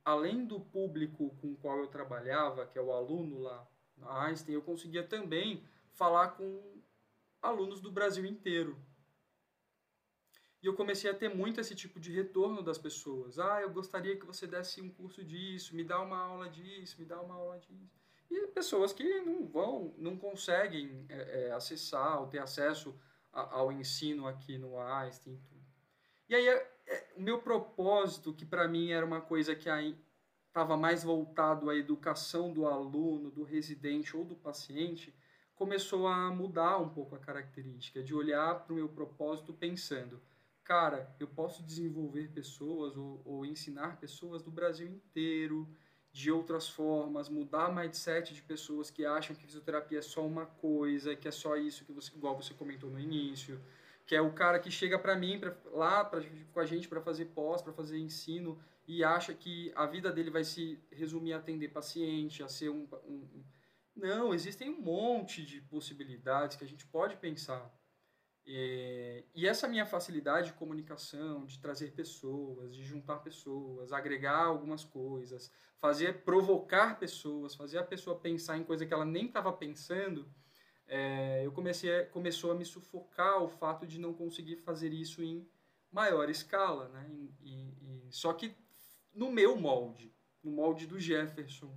além 0.04 0.44
do 0.44 0.60
público 0.60 1.34
com 1.40 1.52
o 1.52 1.56
qual 1.56 1.78
eu 1.78 1.86
trabalhava, 1.86 2.66
que 2.66 2.78
é 2.78 2.82
o 2.82 2.92
aluno 2.92 3.40
lá 3.40 3.66
na 3.96 4.26
Einstein, 4.26 4.54
eu 4.54 4.62
conseguia 4.62 5.02
também 5.02 5.64
falar 5.92 6.32
com 6.32 6.82
alunos 7.40 7.80
do 7.80 7.90
Brasil 7.90 8.26
inteiro. 8.26 8.78
E 10.64 10.66
eu 10.66 10.72
comecei 10.72 11.10
a 11.10 11.14
ter 11.14 11.28
muito 11.28 11.60
esse 11.60 11.74
tipo 11.74 12.00
de 12.00 12.10
retorno 12.10 12.62
das 12.62 12.78
pessoas. 12.78 13.38
Ah, 13.38 13.60
eu 13.60 13.68
gostaria 13.68 14.16
que 14.16 14.24
você 14.24 14.46
desse 14.46 14.80
um 14.80 14.88
curso 14.88 15.22
disso, 15.22 15.76
me 15.76 15.84
dá 15.84 16.00
uma 16.00 16.16
aula 16.16 16.48
disso, 16.48 16.96
me 16.98 17.04
dá 17.04 17.20
uma 17.20 17.34
aula 17.34 17.58
disso. 17.58 18.00
E 18.30 18.46
pessoas 18.46 18.90
que 18.90 19.20
não 19.20 19.44
vão, 19.46 19.94
não 19.98 20.16
conseguem 20.16 21.04
é, 21.10 21.48
é, 21.48 21.52
acessar 21.52 22.18
ou 22.18 22.28
ter 22.28 22.38
acesso 22.38 22.98
a, 23.30 23.56
ao 23.56 23.70
ensino 23.70 24.26
aqui 24.26 24.56
no 24.56 24.80
Einstein. 24.80 25.38
E 26.30 26.34
aí 26.34 26.48
é, 26.48 27.12
o 27.14 27.20
meu 27.20 27.42
propósito, 27.42 28.32
que 28.32 28.46
para 28.46 28.66
mim 28.66 28.90
era 28.90 29.04
uma 29.04 29.20
coisa 29.20 29.54
que 29.54 29.68
estava 30.48 30.78
mais 30.78 31.04
voltado 31.04 31.68
à 31.68 31.76
educação 31.76 32.50
do 32.50 32.66
aluno, 32.66 33.30
do 33.30 33.42
residente 33.42 34.16
ou 34.16 34.24
do 34.24 34.34
paciente, 34.34 35.14
começou 35.54 36.06
a 36.06 36.30
mudar 36.30 36.78
um 36.78 36.88
pouco 36.88 37.14
a 37.14 37.18
característica, 37.18 38.02
de 38.02 38.14
olhar 38.14 38.60
para 38.60 38.72
o 38.72 38.76
meu 38.76 38.88
propósito 38.88 39.52
pensando, 39.52 40.22
cara, 40.64 41.14
eu 41.20 41.28
posso 41.28 41.62
desenvolver 41.62 42.28
pessoas 42.32 42.96
ou, 42.96 43.20
ou 43.24 43.44
ensinar 43.44 44.00
pessoas 44.00 44.42
do 44.42 44.50
Brasil 44.50 44.88
inteiro, 44.88 45.68
de 46.10 46.30
outras 46.30 46.68
formas, 46.68 47.28
mudar 47.28 47.74
mindset 47.74 48.32
de 48.32 48.40
pessoas 48.40 48.88
que 48.88 49.04
acham 49.04 49.34
que 49.34 49.44
fisioterapia 49.44 49.98
é 49.98 50.02
só 50.02 50.24
uma 50.24 50.46
coisa, 50.46 51.16
que 51.16 51.26
é 51.26 51.30
só 51.30 51.56
isso 51.56 51.84
que 51.84 51.92
você, 51.92 52.14
igual 52.14 52.36
você 52.36 52.54
comentou 52.54 52.88
no 52.88 53.00
início, 53.00 53.60
que 54.06 54.14
é 54.14 54.20
o 54.20 54.32
cara 54.32 54.60
que 54.60 54.70
chega 54.70 54.96
para 54.96 55.16
mim, 55.16 55.40
pra, 55.40 55.56
lá 55.72 56.04
pra, 56.04 56.22
com 56.52 56.60
a 56.60 56.64
gente 56.64 56.88
para 56.88 57.00
fazer 57.00 57.26
pós, 57.26 57.60
para 57.60 57.72
fazer 57.72 57.98
ensino, 57.98 58.58
e 58.86 59.02
acha 59.02 59.34
que 59.34 59.72
a 59.74 59.86
vida 59.86 60.12
dele 60.12 60.30
vai 60.30 60.44
se 60.44 60.78
resumir 60.92 61.32
a 61.32 61.38
atender 61.38 61.68
paciente, 61.70 62.42
a 62.42 62.48
ser 62.48 62.68
um, 62.68 62.86
um... 63.06 63.44
Não, 63.96 64.32
existem 64.32 64.70
um 64.70 64.80
monte 64.80 65.44
de 65.44 65.60
possibilidades 65.62 66.56
que 66.56 66.64
a 66.64 66.68
gente 66.68 66.86
pode 66.86 67.16
pensar. 67.16 67.74
E, 68.46 69.24
e 69.34 69.48
essa 69.48 69.66
minha 69.66 69.86
facilidade 69.86 70.48
de 70.48 70.52
comunicação, 70.54 71.46
de 71.46 71.58
trazer 71.58 71.92
pessoas, 71.92 72.74
de 72.74 72.84
juntar 72.84 73.18
pessoas, 73.18 73.92
agregar 73.92 74.44
algumas 74.44 74.84
coisas, 74.84 75.50
fazer 75.78 76.22
provocar 76.24 76.98
pessoas, 76.98 77.54
fazer 77.54 77.78
a 77.78 77.84
pessoa 77.84 78.18
pensar 78.18 78.58
em 78.58 78.64
coisa 78.64 78.84
que 78.84 78.92
ela 78.92 79.04
nem 79.04 79.26
estava 79.26 79.52
pensando, 79.52 80.28
é, 80.86 81.44
eu 81.44 81.52
comecei 81.52 82.00
a, 82.00 82.06
começou 82.06 82.52
a 82.52 82.54
me 82.54 82.64
sufocar 82.64 83.42
o 83.42 83.48
fato 83.48 83.86
de 83.86 83.98
não 83.98 84.12
conseguir 84.12 84.56
fazer 84.56 84.92
isso 84.92 85.22
em 85.22 85.48
maior 85.90 86.28
escala, 86.28 86.88
né? 86.88 87.10
E, 87.40 87.74
e, 87.80 88.08
só 88.10 88.32
que 88.32 88.54
no 89.14 89.30
meu 89.30 89.56
molde, 89.56 90.12
no 90.42 90.50
molde 90.50 90.86
do 90.86 91.00
Jefferson. 91.00 91.74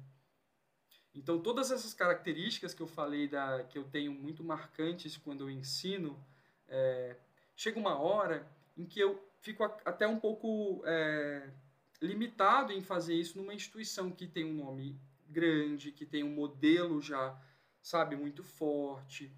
Então 1.13 1.39
todas 1.39 1.71
essas 1.71 1.93
características 1.93 2.73
que 2.73 2.81
eu 2.81 2.87
falei 2.87 3.27
da 3.27 3.63
que 3.63 3.77
eu 3.77 3.85
tenho 3.85 4.11
muito 4.11 4.43
marcantes 4.43 5.15
quando 5.15 5.41
eu 5.41 5.49
ensino, 5.49 6.21
é, 6.67 7.15
chega 7.55 7.79
uma 7.79 7.99
hora 7.99 8.47
em 8.77 8.85
que 8.85 8.99
eu 8.99 9.21
fico 9.41 9.63
até 9.63 10.07
um 10.07 10.19
pouco 10.19 10.83
é, 10.85 11.49
limitado 12.01 12.71
em 12.71 12.81
fazer 12.81 13.15
isso 13.15 13.37
numa 13.37 13.53
instituição 13.53 14.11
que 14.11 14.27
tem 14.27 14.45
um 14.45 14.53
nome 14.53 14.99
grande, 15.27 15.91
que 15.91 16.05
tem 16.05 16.23
um 16.23 16.33
modelo 16.33 17.01
já, 17.01 17.39
sabe, 17.81 18.15
muito 18.15 18.43
forte. 18.43 19.31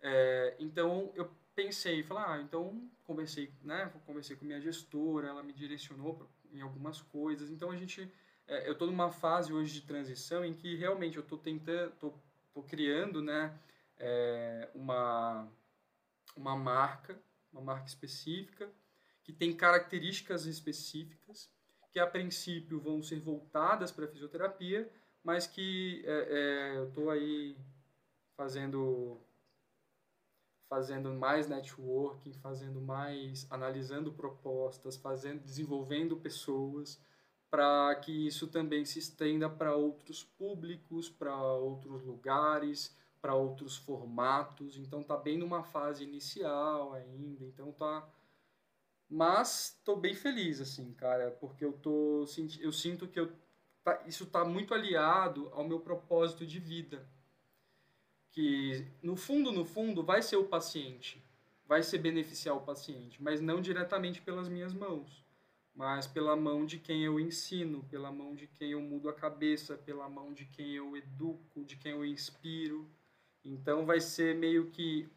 É, 0.00 0.56
então 0.58 1.10
eu 1.14 1.30
pensei, 1.54 2.02
falar, 2.02 2.34
ah, 2.34 2.40
então 2.40 2.88
conversei, 3.04 3.52
né, 3.62 3.90
conversei 4.04 4.36
com 4.36 4.44
minha 4.44 4.60
gestora, 4.60 5.28
ela 5.28 5.42
me 5.42 5.52
direcionou 5.52 6.28
em 6.52 6.60
algumas 6.60 7.00
coisas. 7.00 7.50
Então 7.50 7.70
a 7.70 7.76
gente, 7.76 8.10
é, 8.46 8.68
eu 8.68 8.72
estou 8.72 8.86
numa 8.86 9.10
fase 9.10 9.52
hoje 9.52 9.72
de 9.72 9.86
transição 9.86 10.44
em 10.44 10.54
que 10.54 10.76
realmente 10.76 11.16
eu 11.16 11.22
estou 11.22 11.38
tentando, 11.38 11.92
estou 11.92 12.62
criando, 12.68 13.22
né, 13.22 13.58
é, 13.98 14.68
uma 14.74 15.48
uma 16.36 16.56
marca, 16.56 17.18
uma 17.52 17.62
marca 17.62 17.86
específica 17.86 18.70
que 19.24 19.32
tem 19.32 19.56
características 19.56 20.46
específicas 20.46 21.50
que 21.90 21.98
a 21.98 22.06
princípio 22.06 22.78
vão 22.78 23.02
ser 23.02 23.18
voltadas 23.18 23.90
para 23.90 24.04
a 24.04 24.08
fisioterapia, 24.08 24.88
mas 25.24 25.46
que 25.46 26.04
é, 26.06 26.10
é, 26.12 26.76
eu 26.76 26.88
estou 26.88 27.10
aí 27.10 27.56
fazendo 28.36 29.20
fazendo 30.68 31.14
mais 31.14 31.48
networking, 31.48 32.32
fazendo 32.34 32.80
mais, 32.80 33.46
analisando 33.50 34.12
propostas, 34.12 34.96
fazendo, 34.96 35.42
desenvolvendo 35.42 36.16
pessoas, 36.16 37.00
para 37.48 37.94
que 37.96 38.26
isso 38.26 38.48
também 38.48 38.84
se 38.84 38.98
estenda 38.98 39.48
para 39.48 39.74
outros 39.74 40.24
públicos, 40.24 41.08
para 41.08 41.34
outros 41.36 42.02
lugares, 42.02 42.96
para 43.26 43.34
outros 43.34 43.76
formatos. 43.76 44.78
Então 44.78 45.02
tá 45.02 45.16
bem 45.16 45.36
numa 45.36 45.64
fase 45.64 46.04
inicial 46.04 46.92
ainda, 46.92 47.44
então 47.44 47.72
tá 47.72 48.08
mas 49.08 49.80
tô 49.84 49.96
bem 49.96 50.14
feliz 50.14 50.60
assim, 50.60 50.92
cara, 50.94 51.30
porque 51.40 51.64
eu 51.64 51.72
tô 51.72 52.24
eu 52.60 52.72
sinto 52.72 53.08
que 53.08 53.18
eu 53.18 53.32
tá, 53.82 54.00
isso 54.06 54.26
tá 54.26 54.44
muito 54.44 54.74
aliado 54.74 55.48
ao 55.52 55.66
meu 55.66 55.80
propósito 55.80 56.46
de 56.46 56.60
vida 56.60 57.04
que 58.30 58.86
no 59.02 59.16
fundo, 59.16 59.50
no 59.50 59.64
fundo, 59.64 60.04
vai 60.04 60.22
ser 60.22 60.36
o 60.36 60.44
paciente, 60.44 61.20
vai 61.66 61.82
ser 61.82 61.98
beneficiar 61.98 62.56
o 62.56 62.60
paciente, 62.60 63.20
mas 63.20 63.40
não 63.40 63.60
diretamente 63.60 64.20
pelas 64.20 64.48
minhas 64.48 64.72
mãos, 64.72 65.24
mas 65.74 66.06
pela 66.06 66.36
mão 66.36 66.64
de 66.64 66.78
quem 66.78 67.02
eu 67.04 67.18
ensino, 67.18 67.82
pela 67.84 68.12
mão 68.12 68.36
de 68.36 68.46
quem 68.46 68.72
eu 68.72 68.80
mudo 68.80 69.08
a 69.08 69.12
cabeça, 69.12 69.76
pela 69.76 70.08
mão 70.08 70.32
de 70.32 70.44
quem 70.46 70.74
eu 70.74 70.96
educo, 70.96 71.64
de 71.64 71.76
quem 71.76 71.92
eu 71.92 72.04
inspiro. 72.04 72.88
Então 73.46 73.86
vai 73.86 74.00
ser 74.00 74.34
meio 74.34 74.66
que 74.70 75.08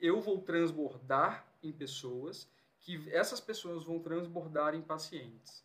eu 0.00 0.20
vou 0.20 0.38
transbordar 0.38 1.46
em 1.62 1.72
pessoas, 1.72 2.50
que 2.80 3.08
essas 3.10 3.40
pessoas 3.40 3.84
vão 3.84 4.00
transbordar 4.00 4.74
em 4.74 4.82
pacientes. 4.82 5.64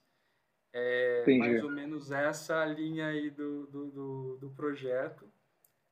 É 0.71 1.21
Entendi. 1.21 1.39
mais 1.39 1.63
ou 1.63 1.71
menos 1.71 2.11
essa 2.11 2.65
linha 2.65 3.07
aí 3.07 3.29
do, 3.29 3.67
do, 3.67 3.91
do, 3.91 4.37
do 4.37 4.49
projeto. 4.51 5.27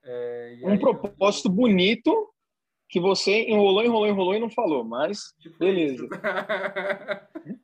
É, 0.04 0.60
um 0.64 0.78
propósito 0.78 1.48
eu... 1.48 1.54
bonito 1.54 2.34
que 2.90 3.00
você 3.00 3.44
enrolou, 3.48 3.84
enrolou, 3.84 4.08
enrolou 4.08 4.36
e 4.36 4.40
não 4.40 4.50
falou, 4.50 4.84
mas 4.84 5.34
tipo 5.40 5.58
beleza. 5.58 6.08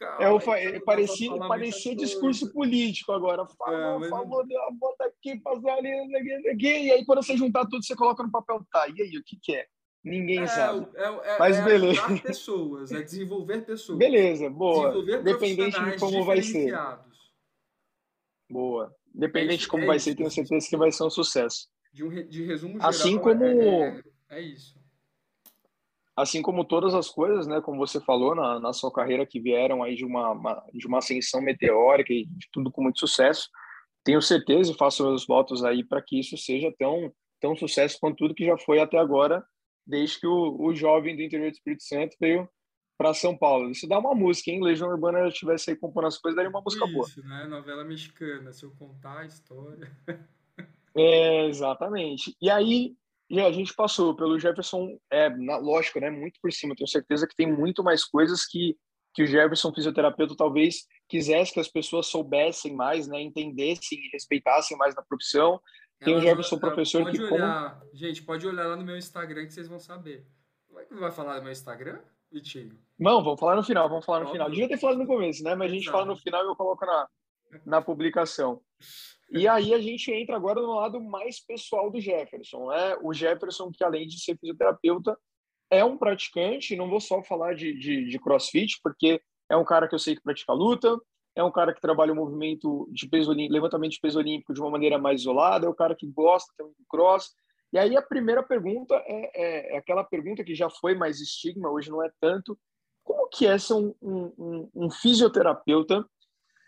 Calma, 0.00 0.24
é, 0.24 0.66
eu, 0.66 0.74
eu 0.74 0.80
parecia 0.82 1.36
parecia 1.36 1.94
discurso 1.94 2.50
coisa. 2.50 2.54
político 2.54 3.12
agora. 3.12 3.46
Falou, 3.46 4.02
é, 4.02 4.08
falou, 4.08 4.46
bota 4.78 5.04
aqui, 5.04 5.38
fazer 5.42 5.68
ali, 5.68 5.90
e 6.58 6.92
aí 6.92 7.04
quando 7.04 7.22
você 7.22 7.36
juntar 7.36 7.66
tudo, 7.66 7.84
você 7.84 7.94
coloca 7.94 8.22
no 8.22 8.30
papel, 8.30 8.64
tá, 8.72 8.88
e 8.88 9.02
aí, 9.02 9.18
o 9.18 9.22
que 9.22 9.36
que 9.42 9.54
é? 9.54 9.66
Ninguém 10.02 10.40
é, 10.40 10.46
sabe. 10.46 10.88
É, 10.94 11.04
é, 11.04 11.38
Mas 11.38 11.58
é 11.58 11.64
beleza. 11.64 12.02
pessoas, 12.22 12.90
é 12.90 13.02
desenvolver 13.02 13.66
pessoas. 13.66 13.98
Beleza, 13.98 14.48
boa. 14.48 15.04
Dependente 15.22 15.78
de 15.78 15.98
como 15.98 16.24
vai 16.24 16.40
ser. 16.40 16.72
Boa. 18.48 18.96
Independente 19.14 19.54
é 19.54 19.58
de 19.58 19.68
como 19.68 19.84
é 19.84 19.86
vai 19.86 19.98
ser, 19.98 20.14
tenho 20.14 20.30
certeza 20.30 20.66
que 20.66 20.76
vai 20.78 20.90
ser 20.90 21.04
um 21.04 21.10
sucesso. 21.10 21.68
De, 21.92 22.04
um, 22.04 22.08
de 22.08 22.42
resumo 22.44 22.74
geral, 22.74 22.88
assim 22.88 23.18
como 23.18 23.44
é, 23.44 24.02
é, 24.30 24.40
isso. 24.40 24.79
Assim 26.20 26.42
como 26.42 26.64
todas 26.64 26.94
as 26.94 27.08
coisas, 27.08 27.46
né, 27.46 27.60
como 27.60 27.78
você 27.78 28.00
falou 28.00 28.34
na, 28.34 28.60
na 28.60 28.72
sua 28.72 28.92
carreira 28.92 29.26
que 29.26 29.40
vieram 29.40 29.82
aí 29.82 29.94
de 29.94 30.04
uma, 30.04 30.32
uma, 30.32 30.64
de 30.72 30.86
uma 30.86 30.98
ascensão 30.98 31.40
meteórica 31.40 32.12
e 32.12 32.26
de 32.26 32.48
tudo 32.52 32.70
com 32.70 32.82
muito 32.82 32.98
sucesso, 32.98 33.48
tenho 34.04 34.20
certeza 34.20 34.72
e 34.72 34.76
faço 34.76 35.06
os 35.12 35.26
votos 35.26 35.64
aí 35.64 35.84
para 35.84 36.02
que 36.02 36.18
isso 36.18 36.36
seja 36.36 36.72
tão 36.78 37.12
tão 37.40 37.56
sucesso 37.56 37.96
quanto 37.98 38.18
tudo 38.18 38.34
que 38.34 38.44
já 38.44 38.56
foi 38.58 38.78
até 38.78 38.98
agora, 38.98 39.42
desde 39.86 40.20
que 40.20 40.26
o, 40.26 40.60
o 40.60 40.74
jovem 40.74 41.16
do 41.16 41.22
interior 41.22 41.50
do 41.50 41.54
Espírito 41.54 41.82
Santo 41.82 42.14
veio 42.20 42.48
para 42.98 43.14
São 43.14 43.36
Paulo. 43.36 43.70
Isso 43.70 43.88
dá 43.88 43.98
uma 43.98 44.14
música, 44.14 44.50
hein? 44.50 44.62
Legião 44.62 44.90
Urbana 44.90 45.26
estivesse 45.26 45.70
aí 45.70 45.76
compondo 45.76 46.06
as 46.06 46.18
coisas, 46.18 46.36
daria 46.36 46.50
uma 46.50 46.60
música 46.60 46.84
Isso, 46.84 46.94
boa. 46.94 47.08
Isso, 47.08 47.26
né? 47.26 47.46
Novela 47.46 47.82
mexicana, 47.82 48.52
se 48.52 48.62
eu 48.62 48.70
contar 48.72 49.20
a 49.20 49.26
história. 49.26 49.90
é, 50.94 51.46
exatamente. 51.46 52.36
E 52.40 52.50
aí, 52.50 52.94
a 53.38 53.52
gente 53.52 53.74
passou 53.74 54.14
pelo 54.16 54.38
Jefferson, 54.38 54.98
é, 55.10 55.30
na, 55.30 55.56
lógico, 55.58 56.00
né? 56.00 56.10
Muito 56.10 56.40
por 56.42 56.52
cima. 56.52 56.74
Tenho 56.74 56.88
certeza 56.88 57.28
que 57.28 57.36
tem 57.36 57.50
muito 57.50 57.84
mais 57.84 58.04
coisas 58.04 58.44
que, 58.44 58.76
que 59.14 59.22
o 59.22 59.26
Jefferson, 59.26 59.72
fisioterapeuta, 59.72 60.34
talvez 60.36 60.86
quisesse 61.08 61.52
que 61.52 61.60
as 61.60 61.68
pessoas 61.68 62.06
soubessem 62.06 62.74
mais, 62.74 63.06
né? 63.06 63.20
Entendessem 63.20 63.98
e 63.98 64.10
respeitassem 64.12 64.76
mais 64.76 64.94
na 64.94 65.02
profissão. 65.02 65.60
Tem 66.00 66.16
o 66.16 66.20
Jefferson, 66.20 66.58
professor, 66.58 67.04
pode 67.04 67.18
que... 67.18 67.24
Olhar, 67.24 67.78
como... 67.78 67.90
Gente, 67.94 68.22
pode 68.22 68.46
olhar 68.46 68.66
lá 68.66 68.76
no 68.76 68.84
meu 68.84 68.96
Instagram 68.96 69.46
que 69.46 69.52
vocês 69.52 69.68
vão 69.68 69.78
saber. 69.78 70.26
Como 70.66 70.80
é 70.80 70.84
que 70.84 70.94
vai 70.94 71.10
falar 71.10 71.36
do 71.36 71.42
meu 71.42 71.52
Instagram? 71.52 72.00
Vitinho? 72.32 72.78
Não, 72.98 73.22
vamos 73.22 73.38
falar 73.38 73.56
no 73.56 73.62
final, 73.62 73.88
vamos 73.88 74.04
falar 74.04 74.20
no 74.20 74.26
Óbvio. 74.26 74.38
final. 74.38 74.50
Devia 74.50 74.68
ter 74.68 74.78
falado 74.78 74.98
no 74.98 75.06
começo, 75.06 75.42
né? 75.42 75.54
Mas 75.54 75.70
a 75.70 75.74
gente 75.74 75.82
Exato. 75.82 75.98
fala 75.98 76.06
no 76.06 76.16
final 76.16 76.44
e 76.44 76.46
eu 76.46 76.56
coloco 76.56 76.86
na, 76.86 77.08
na 77.66 77.82
publicação. 77.82 78.62
E 79.30 79.46
aí 79.46 79.72
a 79.72 79.80
gente 79.80 80.10
entra 80.12 80.36
agora 80.36 80.60
no 80.60 80.74
lado 80.74 81.00
mais 81.00 81.40
pessoal 81.40 81.90
do 81.90 82.00
Jefferson, 82.00 82.68
né? 82.68 82.96
O 83.02 83.12
Jefferson, 83.14 83.70
que 83.70 83.84
além 83.84 84.06
de 84.06 84.20
ser 84.20 84.36
fisioterapeuta, 84.38 85.16
é 85.70 85.84
um 85.84 85.96
praticante, 85.96 86.74
não 86.74 86.90
vou 86.90 87.00
só 87.00 87.22
falar 87.22 87.54
de, 87.54 87.72
de, 87.78 88.06
de 88.06 88.18
crossfit, 88.18 88.80
porque 88.82 89.20
é 89.48 89.56
um 89.56 89.64
cara 89.64 89.86
que 89.86 89.94
eu 89.94 89.98
sei 90.00 90.16
que 90.16 90.22
pratica 90.22 90.52
luta, 90.52 90.98
é 91.36 91.44
um 91.44 91.52
cara 91.52 91.72
que 91.72 91.80
trabalha 91.80 92.12
o 92.12 92.16
movimento 92.16 92.88
de 92.90 93.08
peso 93.08 93.32
levantamento 93.32 93.92
de 93.92 94.00
peso 94.00 94.18
olímpico 94.18 94.52
de 94.52 94.60
uma 94.60 94.70
maneira 94.70 94.98
mais 94.98 95.20
isolada, 95.20 95.66
é 95.66 95.68
um 95.68 95.74
cara 95.74 95.94
que 95.94 96.08
gosta 96.08 96.52
também 96.56 96.74
do 96.76 96.84
cross, 96.88 97.30
e 97.72 97.78
aí 97.78 97.96
a 97.96 98.02
primeira 98.02 98.42
pergunta 98.42 98.94
é, 99.06 99.30
é, 99.34 99.74
é, 99.74 99.78
aquela 99.78 100.02
pergunta 100.02 100.42
que 100.42 100.54
já 100.54 100.68
foi 100.68 100.94
mais 100.94 101.20
estigma, 101.20 101.70
hoje 101.70 101.90
não 101.90 102.02
é 102.02 102.10
tanto. 102.20 102.58
Como 103.04 103.28
que 103.28 103.46
é 103.46 103.56
ser 103.58 103.74
um, 103.74 103.94
um, 104.02 104.70
um 104.74 104.90
fisioterapeuta 104.90 106.04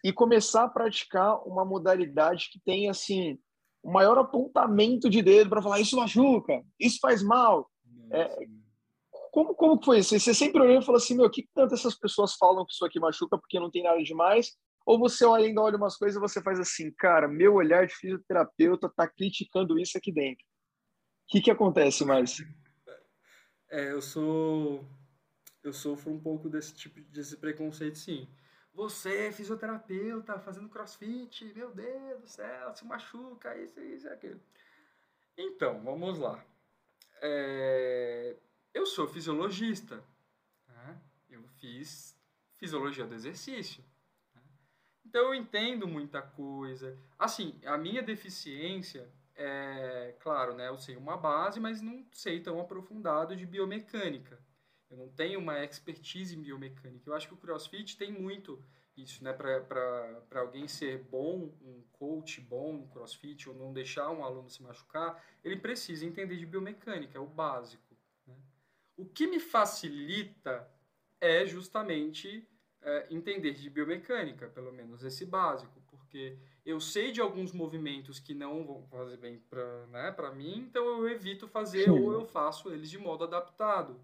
e 0.02 0.12
começar 0.12 0.64
a 0.64 0.68
praticar 0.68 1.46
uma 1.46 1.64
modalidade 1.64 2.48
que 2.50 2.60
tem, 2.64 2.88
assim, 2.88 3.38
o 3.82 3.92
maior 3.92 4.18
apontamento 4.18 5.08
de 5.08 5.22
dedo 5.22 5.50
para 5.50 5.62
falar 5.62 5.80
isso 5.80 5.96
machuca, 5.96 6.62
isso 6.78 6.98
faz 7.00 7.22
mal. 7.22 7.70
É, 8.10 8.36
como, 9.30 9.54
como 9.54 9.82
foi 9.82 10.00
isso? 10.00 10.18
Você 10.18 10.34
sempre 10.34 10.60
olhou 10.60 10.78
e 10.78 10.84
falou 10.84 10.98
assim, 10.98 11.16
meu, 11.16 11.26
o 11.26 11.30
que 11.30 11.48
tanto 11.54 11.74
essas 11.74 11.94
pessoas 11.94 12.34
falam 12.34 12.66
que 12.66 12.72
isso 12.72 12.84
aqui 12.84 13.00
machuca 13.00 13.38
porque 13.38 13.60
não 13.60 13.70
tem 13.70 13.82
nada 13.82 14.02
demais? 14.02 14.52
Ou 14.84 14.98
você 14.98 15.24
ainda 15.24 15.62
olha 15.62 15.76
umas 15.76 15.96
coisas 15.96 16.16
e 16.16 16.20
você 16.20 16.42
faz 16.42 16.58
assim, 16.58 16.92
cara, 16.98 17.28
meu 17.28 17.54
olhar 17.54 17.86
de 17.86 17.94
fisioterapeuta 17.94 18.88
está 18.88 19.08
criticando 19.08 19.78
isso 19.78 19.96
aqui 19.96 20.12
dentro 20.12 20.44
que, 21.32 21.40
que 21.40 21.50
acontece 21.50 22.04
mais? 22.04 22.36
É, 23.70 23.90
eu 23.90 24.02
sou. 24.02 24.86
Eu 25.62 25.72
sofro 25.72 26.12
um 26.12 26.20
pouco 26.20 26.50
desse 26.50 26.74
tipo 26.74 27.00
desse 27.10 27.36
preconceito, 27.38 27.96
sim. 27.96 28.28
Você 28.72 29.26
é 29.26 29.32
fisioterapeuta, 29.32 30.38
fazendo 30.40 30.68
crossfit, 30.68 31.44
meu 31.54 31.74
Deus 31.74 32.20
do 32.20 32.28
céu, 32.28 32.74
se 32.74 32.84
machuca, 32.86 33.56
isso, 33.56 33.80
isso, 33.80 34.08
aquilo. 34.08 34.40
Então, 35.36 35.82
vamos 35.82 36.18
lá. 36.18 36.44
É, 37.20 38.36
eu 38.72 38.86
sou 38.86 39.06
fisiologista. 39.06 40.02
Né? 40.66 41.00
Eu 41.28 41.46
fiz 41.60 42.18
fisiologia 42.56 43.06
do 43.06 43.14
exercício. 43.14 43.84
Né? 44.34 44.42
Então, 45.04 45.26
eu 45.26 45.34
entendo 45.34 45.86
muita 45.86 46.22
coisa. 46.22 46.98
Assim, 47.18 47.60
a 47.64 47.76
minha 47.76 48.02
deficiência 48.02 49.12
é, 49.34 50.14
claro, 50.20 50.54
né, 50.54 50.68
eu 50.68 50.78
sei 50.78 50.96
uma 50.96 51.16
base, 51.16 51.58
mas 51.58 51.80
não 51.80 52.06
sei 52.12 52.40
tão 52.40 52.60
aprofundado 52.60 53.34
de 53.34 53.46
biomecânica. 53.46 54.38
Eu 54.92 54.98
não 54.98 55.08
tenho 55.08 55.40
uma 55.40 55.64
expertise 55.64 56.36
em 56.36 56.42
biomecânica. 56.42 57.08
Eu 57.08 57.14
acho 57.14 57.26
que 57.26 57.32
o 57.34 57.38
CrossFit 57.38 57.96
tem 57.96 58.12
muito 58.12 58.62
isso, 58.94 59.24
né? 59.24 59.32
Para 59.32 60.22
alguém 60.34 60.68
ser 60.68 60.98
bom, 61.04 61.50
um 61.62 61.82
coach 61.92 62.42
bom 62.42 62.74
no 62.74 62.88
CrossFit, 62.88 63.48
ou 63.48 63.54
não 63.54 63.72
deixar 63.72 64.10
um 64.10 64.22
aluno 64.22 64.50
se 64.50 64.62
machucar, 64.62 65.24
ele 65.42 65.56
precisa 65.56 66.04
entender 66.04 66.36
de 66.36 66.44
biomecânica, 66.44 67.16
é 67.16 67.20
o 67.20 67.26
básico. 67.26 67.96
Né? 68.26 68.34
O 68.94 69.06
que 69.06 69.26
me 69.26 69.40
facilita 69.40 70.68
é 71.18 71.46
justamente 71.46 72.46
é, 72.82 73.06
entender 73.10 73.52
de 73.52 73.70
biomecânica, 73.70 74.48
pelo 74.48 74.72
menos 74.72 75.02
esse 75.02 75.24
básico, 75.24 75.80
porque 75.86 76.36
eu 76.66 76.78
sei 76.80 77.12
de 77.12 77.20
alguns 77.20 77.50
movimentos 77.52 78.20
que 78.20 78.34
não 78.34 78.66
vão 78.66 78.82
fazer 78.88 79.16
bem 79.16 79.38
para 79.48 79.86
né, 79.86 80.34
mim, 80.34 80.58
então 80.58 80.84
eu 80.84 81.08
evito 81.08 81.48
fazer 81.48 81.84
Sim. 81.84 81.90
ou 81.90 82.12
eu 82.12 82.26
faço 82.26 82.70
eles 82.70 82.90
de 82.90 82.98
modo 82.98 83.24
adaptado. 83.24 83.98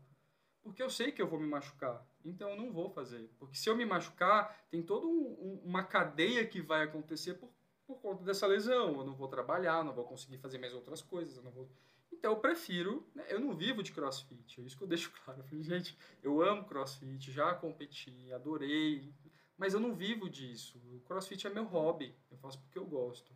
Porque 0.63 0.83
eu 0.83 0.91
sei 0.91 1.13
que 1.13 1.23
eu 1.23 1.29
vou 1.29 1.41
me 1.41 1.47
machucar, 1.47 2.07
então 2.25 2.51
eu 2.51 2.57
não 2.57 2.73
vou 2.73 2.91
fazer. 2.91 3.31
Porque 3.39 3.57
se 3.57 3.69
eu 3.69 3.77
me 3.77 3.87
machucar, 3.87 4.67
tem 4.71 4.83
toda 4.83 5.07
um, 5.07 5.11
um, 5.11 5.63
uma 5.65 5.83
cadeia 5.83 6.47
que 6.47 6.61
vai 6.61 6.83
acontecer 6.83 7.35
por, 7.35 7.51
por 7.87 8.01
conta 8.01 8.25
dessa 8.25 8.47
lesão. 8.47 8.99
Eu 8.99 9.05
não 9.05 9.15
vou 9.15 9.29
trabalhar, 9.29 9.85
não 9.85 9.95
vou 9.95 10.05
conseguir 10.05 10.39
fazer 10.39 10.59
mais 10.59 10.75
outras 10.75 11.01
coisas, 11.01 11.37
eu 11.37 11.43
não 11.43 11.51
vou 11.53 11.71
então 12.19 12.33
eu 12.33 12.39
prefiro, 12.39 13.09
né? 13.15 13.25
eu 13.29 13.39
não 13.39 13.55
vivo 13.55 13.83
de 13.83 13.93
crossfit, 13.93 14.61
é 14.61 14.65
isso 14.65 14.77
que 14.77 14.83
eu 14.83 14.89
deixo 14.89 15.13
claro. 15.25 15.45
Eu 15.53 15.63
gente, 15.63 15.97
eu 16.23 16.43
amo 16.43 16.65
crossfit, 16.65 17.31
já 17.31 17.55
competi, 17.55 18.33
adorei, 18.33 19.15
mas 19.57 19.73
eu 19.75 19.81
não 19.81 19.95
vivo 19.95 20.29
disso. 20.29 20.79
O 20.93 21.01
crossfit 21.01 21.47
é 21.47 21.51
meu 21.51 21.65
hobby, 21.65 22.15
eu 22.31 22.37
faço 22.39 22.61
porque 22.61 22.79
eu 22.79 22.87
gosto. 22.87 23.33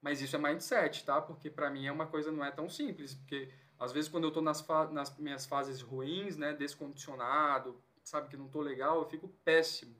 Mas 0.00 0.20
isso 0.20 0.36
é 0.36 0.38
mindset, 0.38 1.04
tá? 1.04 1.20
Porque 1.20 1.50
para 1.50 1.70
mim 1.70 1.86
é 1.86 1.92
uma 1.92 2.06
coisa 2.06 2.30
não 2.30 2.44
é 2.44 2.50
tão 2.50 2.68
simples, 2.68 3.14
porque 3.14 3.50
às 3.78 3.92
vezes 3.92 4.10
quando 4.10 4.24
eu 4.24 4.30
tô 4.30 4.40
nas, 4.40 4.66
nas 4.92 5.16
minhas 5.18 5.46
fases 5.46 5.80
ruins, 5.80 6.36
né, 6.36 6.52
descondicionado, 6.52 7.80
sabe 8.02 8.28
que 8.28 8.36
não 8.36 8.48
tô 8.48 8.60
legal, 8.60 8.98
eu 8.98 9.06
fico 9.06 9.28
péssimo. 9.44 9.94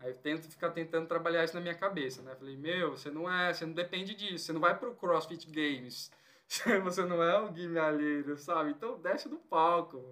Aí 0.00 0.10
eu 0.10 0.16
tento 0.16 0.48
ficar 0.48 0.70
tentando 0.70 1.06
trabalhar 1.06 1.44
isso 1.44 1.54
na 1.54 1.60
minha 1.60 1.74
cabeça, 1.74 2.20
né? 2.22 2.34
Falei, 2.34 2.56
meu, 2.56 2.90
você 2.90 3.10
não 3.10 3.30
é, 3.30 3.52
você 3.52 3.64
não 3.64 3.72
depende 3.72 4.14
disso, 4.14 4.46
você 4.46 4.52
não 4.52 4.60
vai 4.60 4.78
pro 4.78 4.94
CrossFit 4.94 5.50
Games 5.50 6.10
você 6.82 7.04
não 7.04 7.22
é 7.22 7.38
um 7.40 7.52
guimalheiro, 7.52 8.36
sabe? 8.36 8.70
Então 8.70 9.00
desce 9.00 9.28
do 9.28 9.38
palco. 9.38 10.02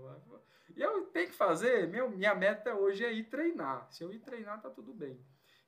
E 0.74 0.80
eu 0.80 1.02
tenho 1.06 1.28
que 1.28 1.34
fazer, 1.34 1.86
meu, 1.88 2.10
minha 2.10 2.34
meta 2.34 2.74
hoje 2.74 3.04
é 3.04 3.12
ir 3.12 3.24
treinar. 3.24 3.86
Se 3.90 4.02
eu 4.02 4.12
ir 4.12 4.20
treinar, 4.20 4.60
tá 4.60 4.70
tudo 4.70 4.92
bem. 4.92 5.20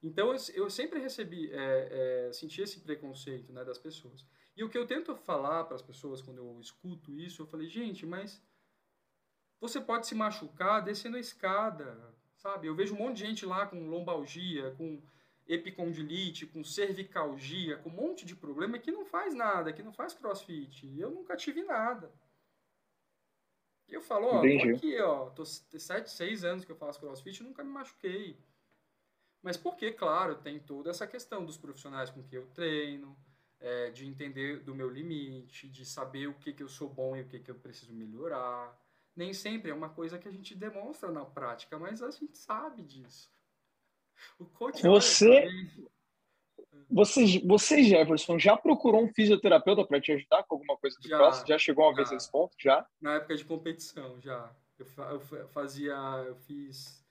Então 0.02 0.32
eu, 0.32 0.38
eu 0.54 0.70
sempre 0.70 1.00
recebi, 1.00 1.50
é, 1.52 2.28
é, 2.28 2.32
senti 2.32 2.60
esse 2.60 2.80
preconceito 2.80 3.52
né, 3.52 3.64
das 3.64 3.78
pessoas. 3.78 4.26
E 4.56 4.62
o 4.62 4.68
que 4.68 4.78
eu 4.78 4.86
tento 4.86 5.14
falar 5.16 5.64
para 5.64 5.74
as 5.74 5.82
pessoas 5.82 6.22
quando 6.22 6.38
eu 6.38 6.60
escuto 6.60 7.12
isso, 7.12 7.42
eu 7.42 7.46
falei, 7.46 7.68
gente, 7.68 8.06
mas 8.06 8.40
você 9.60 9.80
pode 9.80 10.06
se 10.06 10.14
machucar 10.14 10.82
descendo 10.82 11.16
a 11.16 11.20
escada, 11.20 12.14
sabe? 12.36 12.66
Eu 12.66 12.74
vejo 12.74 12.94
um 12.94 12.98
monte 12.98 13.16
de 13.16 13.26
gente 13.26 13.44
lá 13.44 13.66
com 13.66 13.88
lombalgia, 13.88 14.72
com 14.72 15.02
epicondilite, 15.46 16.46
com 16.46 16.62
cervicalgia, 16.62 17.76
com 17.78 17.90
um 17.90 17.92
monte 17.92 18.24
de 18.24 18.34
problema 18.34 18.78
que 18.78 18.92
não 18.92 19.04
faz 19.04 19.34
nada, 19.34 19.72
que 19.72 19.82
não 19.82 19.92
faz 19.92 20.14
crossfit. 20.14 20.86
E 20.86 21.00
eu 21.00 21.10
nunca 21.10 21.36
tive 21.36 21.62
nada. 21.62 22.12
E 23.88 23.94
eu 23.94 24.00
falo, 24.00 24.26
ó, 24.26 24.38
Entendi. 24.38 24.70
tô 24.70 24.76
aqui, 24.76 25.00
ó, 25.00 25.30
tô 25.30 25.44
sete, 25.44 26.10
seis 26.10 26.44
anos 26.44 26.64
que 26.64 26.72
eu 26.72 26.76
faço 26.76 27.00
crossfit 27.00 27.40
e 27.40 27.42
nunca 27.44 27.62
me 27.62 27.70
machuquei. 27.70 28.38
Mas 29.42 29.56
porque, 29.58 29.92
claro, 29.92 30.36
tem 30.36 30.58
toda 30.58 30.90
essa 30.90 31.06
questão 31.06 31.44
dos 31.44 31.58
profissionais 31.58 32.08
com 32.08 32.22
que 32.22 32.34
eu 32.34 32.46
treino, 32.48 33.14
é, 33.64 33.90
de 33.90 34.06
entender 34.06 34.60
do 34.60 34.74
meu 34.74 34.90
limite, 34.90 35.66
de 35.70 35.86
saber 35.86 36.26
o 36.26 36.34
que, 36.34 36.52
que 36.52 36.62
eu 36.62 36.68
sou 36.68 36.86
bom 36.86 37.16
e 37.16 37.22
o 37.22 37.26
que, 37.26 37.40
que 37.40 37.50
eu 37.50 37.54
preciso 37.54 37.94
melhorar. 37.94 38.78
Nem 39.16 39.32
sempre 39.32 39.70
é 39.70 39.74
uma 39.74 39.88
coisa 39.88 40.18
que 40.18 40.28
a 40.28 40.30
gente 40.30 40.54
demonstra 40.54 41.10
na 41.10 41.24
prática, 41.24 41.78
mas 41.78 42.02
a 42.02 42.10
gente 42.10 42.36
sabe 42.36 42.82
disso. 42.82 43.32
O 44.38 44.44
coach 44.44 44.82
você, 44.82 45.48
você, 46.90 47.40
você, 47.40 47.82
Jefferson, 47.82 48.38
já 48.38 48.54
procurou 48.54 49.02
um 49.02 49.08
fisioterapeuta 49.08 49.82
para 49.86 50.00
te 50.00 50.12
ajudar 50.12 50.42
com 50.42 50.56
alguma 50.56 50.76
coisa 50.76 50.98
do 51.00 51.08
já, 51.08 51.16
cross? 51.16 51.42
Já 51.48 51.58
chegou 51.58 51.86
uma 51.86 51.92
já. 51.92 51.96
vez 51.96 52.12
a 52.12 52.16
esse 52.16 52.30
ponto? 52.30 52.54
Já? 52.60 52.86
Na 53.00 53.14
época 53.14 53.34
de 53.34 53.44
competição, 53.46 54.20
já. 54.20 54.54
Eu, 54.78 54.86
eu 55.38 55.48
fazia, 55.48 55.94
eu 56.26 56.36
fiz, 56.36 57.02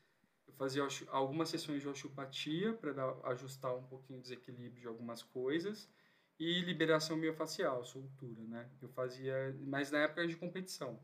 eu 0.47 0.53
fazia 0.53 0.83
algumas 1.07 1.49
sessões 1.49 1.81
de 1.81 1.89
osteopatia 1.89 2.73
para 2.73 2.93
ajustar 3.31 3.75
um 3.75 3.83
pouquinho 3.83 4.19
o 4.19 4.21
desequilíbrio 4.21 4.81
de 4.81 4.87
algumas 4.87 5.23
coisas 5.23 5.89
e 6.39 6.61
liberação 6.61 7.15
miofacial, 7.15 7.83
soltura, 7.85 8.41
né? 8.43 8.69
Eu 8.81 8.89
fazia, 8.89 9.55
mas 9.65 9.91
na 9.91 9.99
época 9.99 10.27
de 10.27 10.35
competição. 10.35 10.99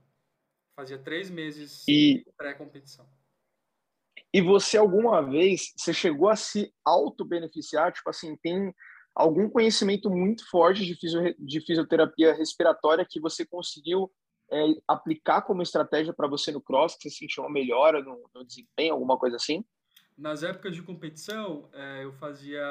Fazia 0.75 0.97
três 0.97 1.29
meses 1.29 1.83
e... 1.87 2.25
pré-competição. 2.37 3.09
E 4.33 4.41
você 4.41 4.77
alguma 4.77 5.21
vez, 5.21 5.73
você 5.75 5.93
chegou 5.93 6.29
a 6.29 6.35
se 6.35 6.73
auto-beneficiar? 6.85 7.91
Tipo 7.91 8.09
assim, 8.09 8.37
tem 8.37 8.73
algum 9.15 9.49
conhecimento 9.49 10.09
muito 10.09 10.47
forte 10.49 10.85
de, 10.85 10.95
fisio, 10.95 11.35
de 11.37 11.61
fisioterapia 11.65 12.33
respiratória 12.33 13.05
que 13.07 13.19
você 13.19 13.45
conseguiu 13.45 14.11
é, 14.51 14.65
aplicar 14.87 15.41
como 15.41 15.61
estratégia 15.61 16.13
para 16.13 16.27
você 16.27 16.51
no 16.51 16.61
cross, 16.61 16.95
que 16.95 17.09
você 17.09 17.17
sentiu 17.17 17.43
uma 17.43 17.51
melhora 17.51 18.01
no, 18.03 18.29
no, 18.33 18.45
desempenho, 18.45 18.93
alguma 18.93 19.17
coisa 19.17 19.35
assim? 19.35 19.63
Nas 20.19 20.43
épocas 20.43 20.75
de 20.75 20.83
competição, 20.83 21.69
é, 21.71 22.03
eu 22.03 22.11
fazia... 22.11 22.61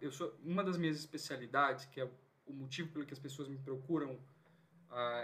Eu 0.00 0.10
sou, 0.10 0.34
uma 0.44 0.64
das 0.64 0.76
minhas 0.76 0.96
especialidades, 0.96 1.84
que 1.86 2.00
é 2.00 2.08
o 2.46 2.52
motivo 2.52 2.92
pelo 2.92 3.06
que 3.06 3.12
as 3.12 3.18
pessoas 3.18 3.48
me 3.48 3.58
procuram, 3.58 4.18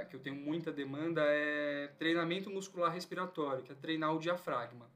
que 0.08 0.14
eu 0.14 0.20
tenho 0.20 0.36
muita 0.36 0.72
demanda, 0.72 1.22
é 1.24 1.88
treinamento 1.98 2.48
muscular 2.48 2.92
respiratório, 2.92 3.64
que 3.64 3.72
é 3.72 3.74
treinar 3.74 4.14
o 4.14 4.20
diafragma 4.20 4.88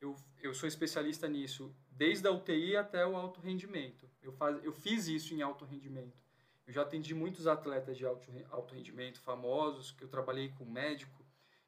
eu, 0.00 0.16
eu 0.42 0.54
sou 0.54 0.66
especialista 0.66 1.28
nisso 1.28 1.74
desde 1.90 2.26
a 2.26 2.32
UTI 2.32 2.76
até 2.76 3.06
o 3.06 3.14
alto 3.14 3.40
rendimento. 3.40 4.08
Eu, 4.22 4.32
faz, 4.32 4.62
eu 4.64 4.72
fiz 4.72 5.06
isso 5.06 5.34
em 5.34 5.42
alto 5.42 5.64
rendimento. 5.64 6.18
Eu 6.66 6.72
já 6.72 6.82
atendi 6.82 7.14
muitos 7.14 7.46
atletas 7.46 7.98
de 7.98 8.06
alto, 8.06 8.30
alto 8.50 8.74
rendimento 8.74 9.20
famosos, 9.20 9.90
que 9.90 10.02
eu 10.02 10.08
trabalhei 10.08 10.48
com 10.50 10.64
médico, 10.64 11.24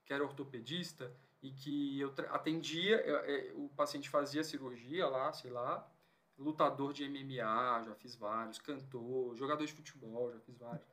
que 0.06 0.12
era 0.12 0.24
ortopedista, 0.24 1.14
e 1.42 1.50
que 1.50 2.00
eu 2.00 2.14
atendia, 2.30 3.00
eu, 3.00 3.16
eu, 3.16 3.64
o 3.64 3.68
paciente 3.70 4.08
fazia 4.08 4.44
cirurgia 4.44 5.08
lá, 5.08 5.32
sei 5.32 5.50
lá, 5.50 5.86
lutador 6.38 6.92
de 6.92 7.08
MMA, 7.08 7.82
já 7.84 7.94
fiz 7.96 8.14
vários, 8.14 8.58
cantor, 8.58 9.36
jogador 9.36 9.64
de 9.64 9.72
futebol, 9.72 10.32
já 10.32 10.38
fiz 10.40 10.56
vários. 10.56 10.86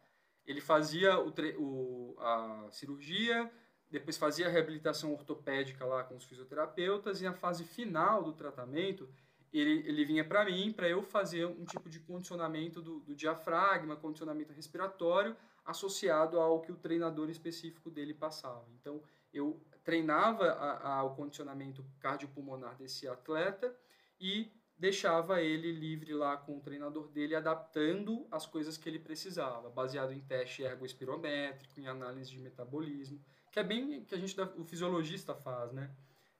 Ele 0.45 0.59
fazia 0.59 1.19
o, 1.19 1.31
o, 1.59 2.19
a 2.19 2.67
cirurgia, 2.71 3.51
depois 3.89 4.17
fazia 4.17 4.47
a 4.47 4.49
reabilitação 4.49 5.13
ortopédica 5.13 5.85
lá 5.85 6.03
com 6.03 6.15
os 6.15 6.25
fisioterapeutas 6.25 7.21
e 7.21 7.23
na 7.23 7.33
fase 7.33 7.63
final 7.63 8.23
do 8.23 8.33
tratamento 8.33 9.07
ele, 9.51 9.87
ele 9.87 10.05
vinha 10.05 10.23
para 10.23 10.45
mim 10.45 10.71
para 10.71 10.87
eu 10.87 11.01
fazer 11.01 11.45
um 11.45 11.65
tipo 11.65 11.89
de 11.89 11.99
condicionamento 11.99 12.81
do, 12.81 12.99
do, 12.99 13.15
diafragma, 13.15 13.95
condicionamento 13.95 14.53
respiratório 14.53 15.35
associado 15.65 16.39
ao 16.39 16.61
que 16.61 16.71
o 16.71 16.75
treinador 16.75 17.29
específico 17.29 17.89
dele 17.89 18.13
passava. 18.13 18.65
Então 18.79 19.01
eu 19.33 19.59
treinava 19.89 20.45
a, 20.45 20.99
a, 20.99 21.03
o 21.03 21.15
condicionamento 21.15 21.85
cardiopulmonar 21.99 22.75
desse 22.75 23.07
atleta 23.07 23.75
e 24.19 24.51
deixava 24.77 25.41
ele 25.41 25.71
livre 25.71 26.13
lá 26.13 26.37
com 26.37 26.57
o 26.57 26.61
treinador 26.61 27.07
dele, 27.09 27.35
adaptando 27.35 28.27
as 28.31 28.45
coisas 28.45 28.77
que 28.77 28.87
ele 28.87 28.99
precisava, 28.99 29.69
baseado 29.69 30.13
em 30.13 30.21
teste 30.21 30.63
ergoespirométrico, 30.63 31.79
em 31.79 31.87
análise 31.87 32.29
de 32.29 32.39
metabolismo 32.39 33.19
que 33.51 33.59
é 33.59 33.63
bem 33.63 34.03
que 34.03 34.15
a 34.15 34.17
gente 34.17 34.39
o 34.57 34.63
fisiologista 34.63 35.35
faz, 35.35 35.71
né? 35.71 35.89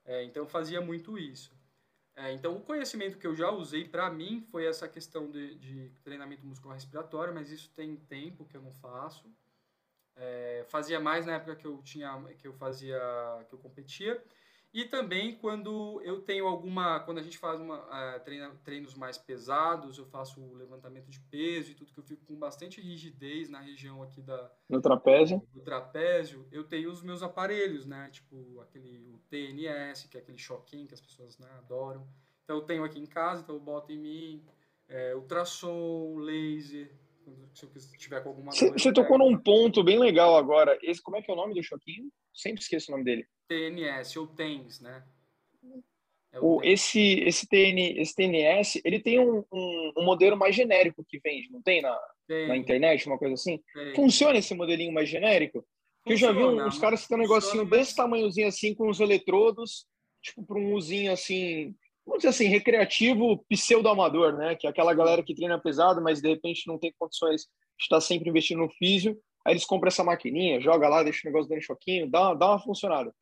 É, 0.04 0.24
então 0.24 0.46
fazia 0.46 0.80
muito 0.80 1.18
isso. 1.18 1.52
É, 2.16 2.32
então 2.32 2.56
o 2.56 2.60
conhecimento 2.60 3.18
que 3.18 3.26
eu 3.26 3.34
já 3.34 3.50
usei 3.50 3.88
para 3.88 4.10
mim 4.10 4.40
foi 4.50 4.66
essa 4.66 4.88
questão 4.88 5.30
de, 5.30 5.54
de, 5.56 5.92
treinamento 6.02 6.44
muscular 6.44 6.74
respiratório, 6.74 7.32
mas 7.32 7.50
isso 7.50 7.70
tem 7.70 7.96
tempo 7.96 8.44
que 8.44 8.56
eu 8.56 8.62
não 8.62 8.72
faço. 8.74 9.32
É, 10.22 10.66
fazia 10.68 11.00
mais 11.00 11.24
na 11.24 11.36
época 11.36 11.56
que 11.56 11.66
eu 11.66 11.80
tinha 11.82 12.22
que 12.38 12.46
eu 12.46 12.52
fazia 12.52 13.00
que 13.48 13.54
eu 13.54 13.58
competia 13.58 14.22
e 14.72 14.84
também 14.84 15.34
quando 15.34 16.00
eu 16.04 16.20
tenho 16.20 16.46
alguma, 16.46 17.00
quando 17.00 17.18
a 17.18 17.22
gente 17.22 17.36
faz 17.36 17.60
uma, 17.60 17.78
uh, 17.78 18.20
treina, 18.24 18.54
treinos 18.62 18.94
mais 18.94 19.18
pesados, 19.18 19.98
eu 19.98 20.06
faço 20.06 20.40
o 20.40 20.54
levantamento 20.54 21.10
de 21.10 21.18
peso 21.18 21.72
e 21.72 21.74
tudo 21.74 21.92
que 21.92 21.98
eu 21.98 22.04
fico 22.04 22.24
com 22.24 22.36
bastante 22.36 22.80
rigidez 22.80 23.50
na 23.50 23.58
região 23.58 24.00
aqui 24.00 24.22
da 24.22 24.48
no 24.68 24.80
trapézio. 24.80 25.42
Do 25.52 25.60
trapézio, 25.60 26.46
eu 26.52 26.62
tenho 26.62 26.88
os 26.88 27.02
meus 27.02 27.20
aparelhos, 27.20 27.84
né? 27.84 28.08
Tipo 28.12 28.60
aquele 28.60 29.10
o 29.12 29.18
TNS, 29.28 30.06
que 30.08 30.16
é 30.16 30.20
aquele 30.20 30.38
choquinho 30.38 30.86
que 30.86 30.94
as 30.94 31.00
pessoas 31.00 31.36
né, 31.36 31.48
adoram. 31.58 32.06
Então 32.44 32.56
eu 32.58 32.62
tenho 32.62 32.84
aqui 32.84 33.00
em 33.00 33.06
casa, 33.06 33.42
então 33.42 33.56
eu 33.56 33.60
boto 33.60 33.90
em 33.90 33.98
mim 33.98 34.46
é, 34.86 35.16
ultrassom, 35.16 36.16
laser, 36.18 36.94
se 37.54 37.64
eu 37.64 37.70
tiver 37.98 38.22
com 38.22 38.30
alguma 38.30 38.52
Você 38.52 38.92
tocou 38.92 39.18
num 39.18 39.36
ponto 39.38 39.82
bem 39.82 39.98
legal 39.98 40.36
agora. 40.36 40.78
Esse, 40.82 41.02
como 41.02 41.16
é 41.16 41.22
que 41.22 41.30
é 41.30 41.34
o 41.34 41.36
nome 41.36 41.54
do 41.54 41.62
choquinho? 41.62 42.10
Sempre 42.32 42.62
esqueço 42.62 42.90
o 42.90 42.92
nome 42.92 43.04
dele. 43.04 43.26
TNS 43.48 44.16
ou 44.16 44.26
TENS, 44.28 44.80
né? 44.80 45.04
É 46.32 46.38
o, 46.38 46.58
o 46.58 46.64
esse, 46.64 47.20
esse, 47.20 47.46
TN, 47.46 48.00
esse 48.00 48.14
TNS, 48.14 48.80
ele 48.84 49.00
tem 49.00 49.18
um, 49.18 49.44
um, 49.52 49.92
um, 49.98 50.04
modelo 50.04 50.36
mais 50.36 50.54
genérico 50.54 51.04
que 51.08 51.18
vende, 51.18 51.50
não 51.50 51.60
tem 51.60 51.82
na, 51.82 51.98
tem. 52.26 52.48
na 52.48 52.56
internet, 52.56 53.06
uma 53.06 53.18
coisa 53.18 53.34
assim? 53.34 53.60
Tem. 53.74 53.94
Funciona 53.94 54.38
esse 54.38 54.54
modelinho 54.54 54.92
mais 54.92 55.08
genérico? 55.08 55.66
Funciona, 56.04 56.38
eu 56.38 56.46
já 56.46 56.54
vi 56.54 56.62
uns 56.62 56.78
caras 56.78 57.02
que 57.02 57.08
tem 57.08 57.16
um 57.18 57.20
negocinho 57.20 57.64
desse 57.64 57.96
tamanhozinho 57.96 58.46
assim, 58.46 58.74
com 58.74 58.88
os 58.88 59.00
eletrodos, 59.00 59.86
tipo 60.22 60.44
para 60.44 60.58
um 60.58 60.74
usinho 60.74 61.12
assim, 61.12 61.74
vamos 62.10 62.22
dizer 62.22 62.30
assim, 62.30 62.48
recreativo 62.48 63.38
pseudo-amador, 63.48 64.36
né? 64.36 64.56
Que 64.56 64.66
é 64.66 64.70
aquela 64.70 64.92
galera 64.92 65.22
que 65.22 65.34
treina 65.34 65.60
pesado, 65.60 66.02
mas 66.02 66.20
de 66.20 66.28
repente 66.28 66.66
não 66.66 66.76
tem 66.76 66.92
condições 66.98 67.42
de 67.42 67.84
estar 67.84 68.00
sempre 68.00 68.28
investindo 68.28 68.58
no 68.58 68.68
físio. 68.68 69.16
Aí 69.46 69.52
eles 69.54 69.64
compram 69.64 69.88
essa 69.88 70.02
maquininha, 70.02 70.60
joga 70.60 70.88
lá, 70.88 71.02
deixa 71.02 71.20
o 71.24 71.30
negócio 71.30 71.48
dando 71.48 71.62
choquinho, 71.62 72.10
dá, 72.10 72.34
dá 72.34 72.50
uma 72.50 72.58
funcionada. 72.58 73.14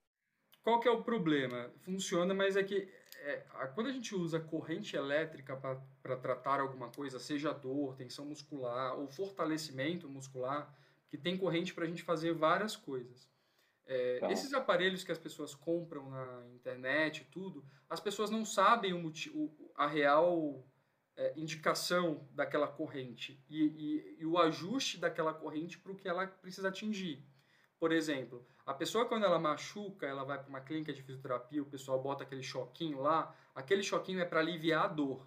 qual 0.65 0.81
que 0.81 0.89
é 0.89 0.91
o 0.91 1.03
problema? 1.03 1.71
Funciona, 1.83 2.33
mas 2.35 2.57
é 2.57 2.65
que 2.65 2.89
é, 3.21 3.43
quando 3.75 3.89
a 3.89 3.93
gente 3.93 4.15
usa 4.15 4.41
corrente 4.41 4.97
elétrica 4.97 5.55
para 6.03 6.17
tratar 6.17 6.61
alguma 6.61 6.89
coisa, 6.89 7.19
seja 7.19 7.53
dor, 7.53 7.95
tensão 7.95 8.25
muscular 8.25 8.99
ou 8.99 9.07
fortalecimento 9.07 10.09
muscular, 10.09 10.75
que 11.11 11.19
tem 11.19 11.37
corrente 11.37 11.75
para 11.75 11.85
a 11.85 11.87
gente 11.87 12.03
fazer 12.03 12.33
várias 12.33 12.75
coisas. 12.75 13.29
É, 13.89 14.19
tá. 14.19 14.31
Esses 14.31 14.53
aparelhos 14.53 15.03
que 15.03 15.11
as 15.11 15.19
pessoas 15.19 15.55
compram 15.55 16.11
na 16.11 16.47
internet 16.55 17.27
tudo, 17.33 17.65
as 17.89 17.99
pessoas 17.99 18.31
não 18.31 18.45
sabem 18.45 18.93
o, 18.93 19.11
o 19.35 19.73
a 19.75 19.87
real 19.87 20.63
é, 21.17 21.33
indicação 21.37 22.29
daquela 22.33 22.69
corrente 22.69 23.43
e, 23.49 23.65
e, 23.65 24.17
e, 24.21 24.27
o 24.27 24.39
ajuste 24.39 24.99
daquela 24.99 25.33
corrente 25.33 25.79
para 25.79 25.91
o 25.91 25.97
que 25.97 26.07
ela 26.07 26.27
precisa 26.27 26.69
atingir. 26.69 27.25
Por 27.81 27.91
exemplo, 27.91 28.47
a 28.67 28.75
pessoa 28.75 29.07
quando 29.07 29.25
ela 29.25 29.39
machuca, 29.39 30.07
ela 30.07 30.23
vai 30.23 30.39
para 30.39 30.49
uma 30.49 30.61
clínica 30.61 30.93
de 30.93 31.03
fisioterapia, 31.03 31.63
o 31.63 31.67
pessoal 31.67 32.01
bota 32.03 32.25
aquele 32.25 32.43
choquinho 32.43 33.01
lá, 33.01 33.35
aquele 33.55 33.83
choquinho 33.83 34.21
é 34.21 34.25
para 34.25 34.41
aliviar 34.41 34.85
a 34.85 34.89
dor. 34.89 35.27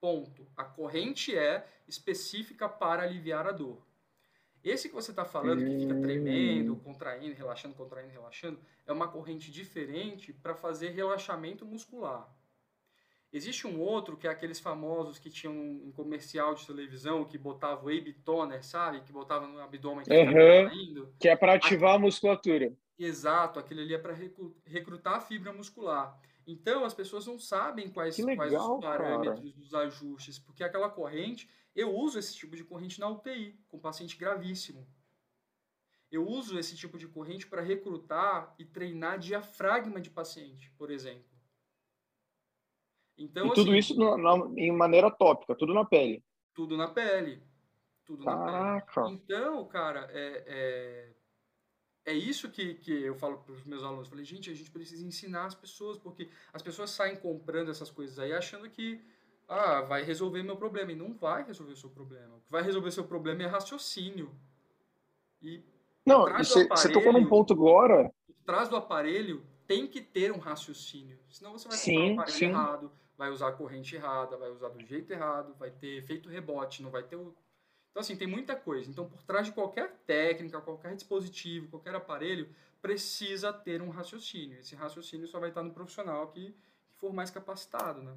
Ponto. 0.00 0.46
A 0.56 0.64
corrente 0.64 1.36
é 1.36 1.66
específica 1.88 2.68
para 2.68 3.02
aliviar 3.02 3.46
a 3.46 3.52
dor. 3.52 3.85
Esse 4.68 4.88
que 4.88 4.94
você 4.94 5.12
está 5.12 5.24
falando, 5.24 5.64
que 5.64 5.78
fica 5.78 5.94
tremendo, 5.94 6.72
hum. 6.72 6.80
contraindo, 6.80 7.36
relaxando, 7.36 7.74
contraindo, 7.76 8.12
relaxando, 8.12 8.58
é 8.84 8.92
uma 8.92 9.06
corrente 9.06 9.50
diferente 9.50 10.32
para 10.32 10.56
fazer 10.56 10.90
relaxamento 10.90 11.64
muscular. 11.64 12.28
Existe 13.32 13.66
um 13.66 13.80
outro 13.80 14.16
que 14.16 14.26
é 14.26 14.30
aqueles 14.30 14.58
famosos 14.58 15.18
que 15.18 15.30
tinham 15.30 15.54
um 15.54 15.92
comercial 15.92 16.54
de 16.54 16.66
televisão 16.66 17.24
que 17.24 17.38
botava 17.38 17.84
o 17.84 17.88
Abe 17.88 18.12
Toner, 18.24 18.64
sabe? 18.64 19.02
Que 19.02 19.12
botava 19.12 19.46
no 19.46 19.60
abdômen 19.60 20.04
que 20.04 20.12
uhum, 20.12 21.12
Que 21.18 21.28
é 21.28 21.36
para 21.36 21.54
ativar 21.54 21.94
a 21.94 21.98
musculatura. 21.98 22.72
Exato, 22.98 23.60
aquele 23.60 23.82
ali 23.82 23.94
é 23.94 23.98
para 23.98 24.14
recrutar 24.64 25.14
a 25.14 25.20
fibra 25.20 25.52
muscular. 25.52 26.18
Então 26.46 26.84
as 26.84 26.94
pessoas 26.94 27.26
não 27.26 27.38
sabem 27.38 27.88
quais, 27.90 28.16
legal, 28.18 28.36
quais 28.36 28.52
os 28.52 28.80
parâmetros 28.80 29.52
cara. 29.52 29.56
dos 29.56 29.74
ajustes, 29.74 30.38
porque 30.38 30.64
aquela 30.64 30.88
corrente 30.88 31.48
eu 31.76 31.94
uso 31.94 32.18
esse 32.18 32.34
tipo 32.34 32.56
de 32.56 32.64
corrente 32.64 32.98
na 32.98 33.08
UTI, 33.08 33.54
com 33.68 33.78
paciente 33.78 34.16
gravíssimo. 34.16 34.88
Eu 36.10 36.26
uso 36.26 36.58
esse 36.58 36.74
tipo 36.74 36.96
de 36.96 37.06
corrente 37.06 37.46
para 37.46 37.60
recrutar 37.60 38.54
e 38.58 38.64
treinar 38.64 39.18
diafragma 39.18 40.00
de 40.00 40.08
paciente, 40.08 40.70
por 40.78 40.90
exemplo. 40.90 41.36
Então, 43.18 43.48
e 43.48 43.54
tudo 43.54 43.70
assim, 43.70 43.78
isso 43.78 43.94
na, 43.94 44.36
em 44.56 44.72
maneira 44.72 45.10
tópica, 45.10 45.54
tudo 45.54 45.74
na 45.74 45.84
pele. 45.84 46.24
Tudo 46.54 46.76
na 46.76 46.88
pele. 46.88 47.42
Tudo 48.06 48.24
Caraca. 48.24 49.00
na 49.00 49.06
pele. 49.08 49.20
Então, 49.22 49.66
cara, 49.66 50.08
é, 50.10 50.44
é, 50.46 52.12
é 52.12 52.14
isso 52.14 52.50
que, 52.50 52.74
que 52.74 52.92
eu 52.92 53.14
falo 53.16 53.38
para 53.38 53.52
os 53.52 53.64
meus 53.64 53.82
alunos. 53.82 54.06
Eu 54.06 54.10
falei, 54.10 54.24
gente, 54.24 54.50
a 54.50 54.54
gente 54.54 54.70
precisa 54.70 55.04
ensinar 55.04 55.46
as 55.46 55.54
pessoas, 55.54 55.98
porque 55.98 56.30
as 56.52 56.62
pessoas 56.62 56.90
saem 56.90 57.16
comprando 57.16 57.70
essas 57.70 57.90
coisas 57.90 58.18
aí 58.18 58.32
achando 58.32 58.70
que 58.70 59.04
ah, 59.48 59.80
vai 59.82 60.02
resolver 60.02 60.42
meu 60.42 60.56
problema. 60.56 60.92
E 60.92 60.96
não 60.96 61.14
vai 61.14 61.44
resolver 61.44 61.72
o 61.72 61.76
seu 61.76 61.90
problema. 61.90 62.36
O 62.36 62.40
que 62.40 62.50
vai 62.50 62.62
resolver 62.62 62.88
o 62.88 62.92
seu 62.92 63.04
problema 63.04 63.42
é 63.42 63.46
raciocínio. 63.46 64.34
E 65.42 65.62
não, 66.04 66.24
você, 66.38 66.66
tocou 66.92 67.12
num 67.12 67.26
ponto 67.26 67.52
agora. 67.52 68.12
Atrás 68.42 68.68
do 68.68 68.76
aparelho 68.76 69.44
tem 69.66 69.86
que 69.86 70.00
ter 70.00 70.32
um 70.32 70.38
raciocínio. 70.38 71.18
Senão 71.30 71.52
você 71.52 71.68
vai 71.68 71.76
comprar 71.76 72.00
um 72.00 72.12
aparelho 72.12 72.38
sim. 72.38 72.44
errado, 72.46 72.92
vai 73.18 73.30
usar 73.30 73.48
a 73.48 73.52
corrente 73.52 73.96
errada, 73.96 74.36
vai 74.36 74.50
usar 74.50 74.68
do 74.68 74.80
jeito 74.84 75.12
errado, 75.12 75.54
vai 75.58 75.70
ter 75.70 75.98
efeito 75.98 76.28
rebote, 76.28 76.82
não 76.82 76.90
vai 76.90 77.02
ter 77.02 77.16
o. 77.16 77.34
Então, 77.90 78.00
assim, 78.00 78.14
tem 78.14 78.28
muita 78.28 78.54
coisa. 78.54 78.90
Então, 78.90 79.08
por 79.08 79.22
trás 79.22 79.46
de 79.46 79.52
qualquer 79.52 79.90
técnica, 80.06 80.60
qualquer 80.60 80.94
dispositivo, 80.94 81.68
qualquer 81.68 81.94
aparelho, 81.94 82.48
precisa 82.82 83.52
ter 83.52 83.80
um 83.80 83.88
raciocínio. 83.88 84.58
Esse 84.58 84.76
raciocínio 84.76 85.26
só 85.26 85.40
vai 85.40 85.48
estar 85.48 85.62
no 85.62 85.72
profissional 85.72 86.28
que, 86.28 86.52
que 86.52 86.96
for 86.98 87.12
mais 87.12 87.30
capacitado, 87.30 88.02
né? 88.02 88.14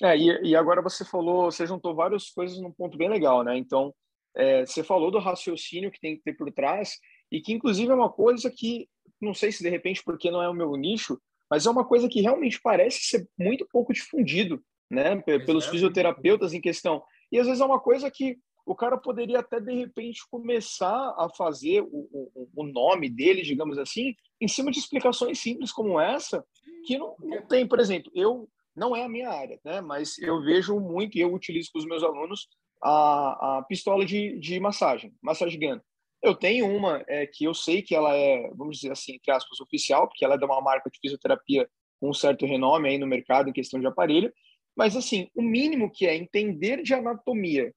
É, 0.00 0.16
e, 0.16 0.50
e, 0.50 0.56
agora 0.56 0.82
você 0.82 1.04
falou, 1.04 1.50
você 1.50 1.66
juntou 1.66 1.94
várias 1.94 2.30
coisas 2.30 2.58
num 2.60 2.72
ponto 2.72 2.96
bem 2.96 3.08
legal, 3.08 3.44
né? 3.44 3.56
Então, 3.56 3.94
é, 4.34 4.64
você 4.64 4.82
falou 4.82 5.10
do 5.10 5.18
raciocínio 5.18 5.90
que 5.90 6.00
tem 6.00 6.16
que 6.16 6.22
ter 6.22 6.32
por 6.32 6.50
trás 6.50 6.98
e 7.30 7.40
que, 7.40 7.52
inclusive, 7.52 7.90
é 7.90 7.94
uma 7.94 8.10
coisa 8.10 8.50
que, 8.50 8.88
não 9.20 9.34
sei 9.34 9.52
se 9.52 9.62
de 9.62 9.68
repente 9.68 10.02
porque 10.02 10.30
não 10.30 10.42
é 10.42 10.48
o 10.48 10.54
meu 10.54 10.74
nicho, 10.76 11.20
mas 11.50 11.66
é 11.66 11.70
uma 11.70 11.84
coisa 11.84 12.08
que 12.08 12.20
realmente 12.20 12.60
parece 12.60 13.00
ser 13.04 13.28
muito 13.38 13.66
pouco 13.70 13.92
difundido, 13.92 14.62
né? 14.90 15.20
Pelos 15.20 15.66
é, 15.66 15.70
fisioterapeutas 15.70 16.52
em 16.54 16.60
questão. 16.60 17.02
E 17.30 17.38
às 17.38 17.46
vezes 17.46 17.60
é 17.60 17.64
uma 17.64 17.80
coisa 17.80 18.10
que 18.10 18.38
o 18.64 18.74
cara 18.74 18.96
poderia 18.96 19.40
até, 19.40 19.60
de 19.60 19.74
repente, 19.74 20.20
começar 20.30 21.14
a 21.18 21.28
fazer 21.36 21.82
o, 21.82 22.08
o, 22.12 22.48
o 22.54 22.64
nome 22.64 23.08
dele, 23.08 23.42
digamos 23.42 23.76
assim, 23.76 24.14
em 24.40 24.48
cima 24.48 24.70
de 24.70 24.78
explicações 24.78 25.38
simples 25.40 25.72
como 25.72 26.00
essa, 26.00 26.44
que 26.86 26.96
não, 26.96 27.16
não 27.18 27.42
tem, 27.42 27.66
por 27.66 27.80
exemplo, 27.80 28.10
eu 28.14 28.48
não 28.74 28.94
é 28.96 29.04
a 29.04 29.08
minha 29.08 29.30
área, 29.30 29.60
né? 29.64 29.80
Mas 29.80 30.18
eu 30.18 30.42
vejo 30.42 30.78
muito 30.78 31.16
e 31.16 31.20
eu 31.20 31.32
utilizo 31.32 31.70
com 31.72 31.78
os 31.78 31.86
meus 31.86 32.02
alunos 32.02 32.48
a, 32.82 33.58
a 33.58 33.62
pistola 33.62 34.04
de, 34.04 34.38
de 34.38 34.58
massagem, 34.58 35.14
gun. 35.22 35.80
Eu 36.22 36.34
tenho 36.34 36.66
uma 36.66 37.04
é, 37.08 37.26
que 37.26 37.44
eu 37.44 37.52
sei 37.54 37.82
que 37.82 37.94
ela 37.94 38.14
é, 38.14 38.48
vamos 38.54 38.76
dizer 38.78 38.92
assim, 38.92 39.14
entre 39.14 39.32
aspas, 39.32 39.60
oficial, 39.60 40.06
porque 40.08 40.24
ela 40.24 40.34
é 40.34 40.38
de 40.38 40.44
uma 40.44 40.60
marca 40.60 40.88
de 40.88 40.98
fisioterapia 41.00 41.68
com 42.00 42.10
um 42.10 42.14
certo 42.14 42.46
renome 42.46 42.88
aí 42.88 42.98
no 42.98 43.06
mercado 43.06 43.48
em 43.48 43.52
questão 43.52 43.80
de 43.80 43.86
aparelho. 43.86 44.32
Mas, 44.76 44.96
assim, 44.96 45.28
o 45.34 45.42
mínimo 45.42 45.90
que 45.90 46.06
é 46.06 46.16
entender 46.16 46.82
de 46.82 46.94
anatomia 46.94 47.72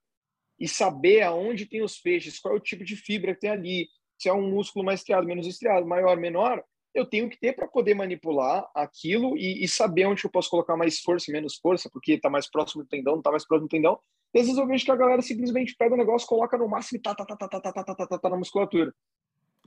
e 0.60 0.68
saber 0.68 1.22
aonde 1.22 1.66
tem 1.66 1.84
os 1.84 1.98
feixes, 1.98 2.40
qual 2.40 2.54
é 2.54 2.58
o 2.58 2.62
tipo 2.62 2.84
de 2.84 2.96
fibra 2.96 3.34
que 3.34 3.42
tem 3.42 3.50
ali, 3.50 3.88
se 4.18 4.30
é 4.30 4.34
um 4.34 4.50
músculo 4.50 4.86
mais 4.86 5.02
estriado, 5.02 5.28
menos 5.28 5.46
estriado, 5.46 5.86
maior, 5.86 6.18
menor, 6.18 6.64
eu 6.96 7.06
tenho 7.06 7.30
que 7.30 7.38
ter 7.38 7.54
para 7.54 7.68
poder 7.68 7.94
manipular 7.94 8.66
aquilo 8.74 9.38
e, 9.38 9.64
e, 9.64 9.68
saber 9.68 10.06
onde 10.06 10.24
eu 10.24 10.32
posso 10.32 10.50
colocar 10.50 10.78
mais 10.78 11.02
força 11.02 11.30
e 11.30 11.34
menos 11.34 11.58
força, 11.58 11.90
porque 11.90 12.14
está 12.14 12.30
mais 12.30 12.50
próximo 12.50 12.84
do 12.84 12.90
tendão, 12.90 13.14
não 13.14 13.20
está 13.20 13.32
mais 13.32 13.46
próximo 13.46 13.68
do 13.68 13.72
tendão. 13.72 14.00
E 14.34 14.40
às 14.40 14.46
vezes 14.46 14.60
eu 14.60 14.66
vejo 14.66 14.86
que 14.86 14.92
a 14.92 14.96
galera 14.96 15.22
simplesmente 15.22 15.76
pega 15.76 15.94
o 15.94 15.98
negócio, 15.98 16.28
coloca 16.28 16.58
no 16.58 16.70
máximo 16.70 16.98
e 16.98 17.02
tá, 17.02 17.14
tá, 17.14 17.26
tá, 17.26 17.36
tá, 17.36 17.50
tá, 17.50 17.62
tá, 17.62 17.74
tá, 17.74 17.84
tá, 17.84 17.96
tá, 17.96 18.08
tá, 18.08 18.18
tá 18.18 18.30
na 18.30 18.38
musculatura. 18.38 18.96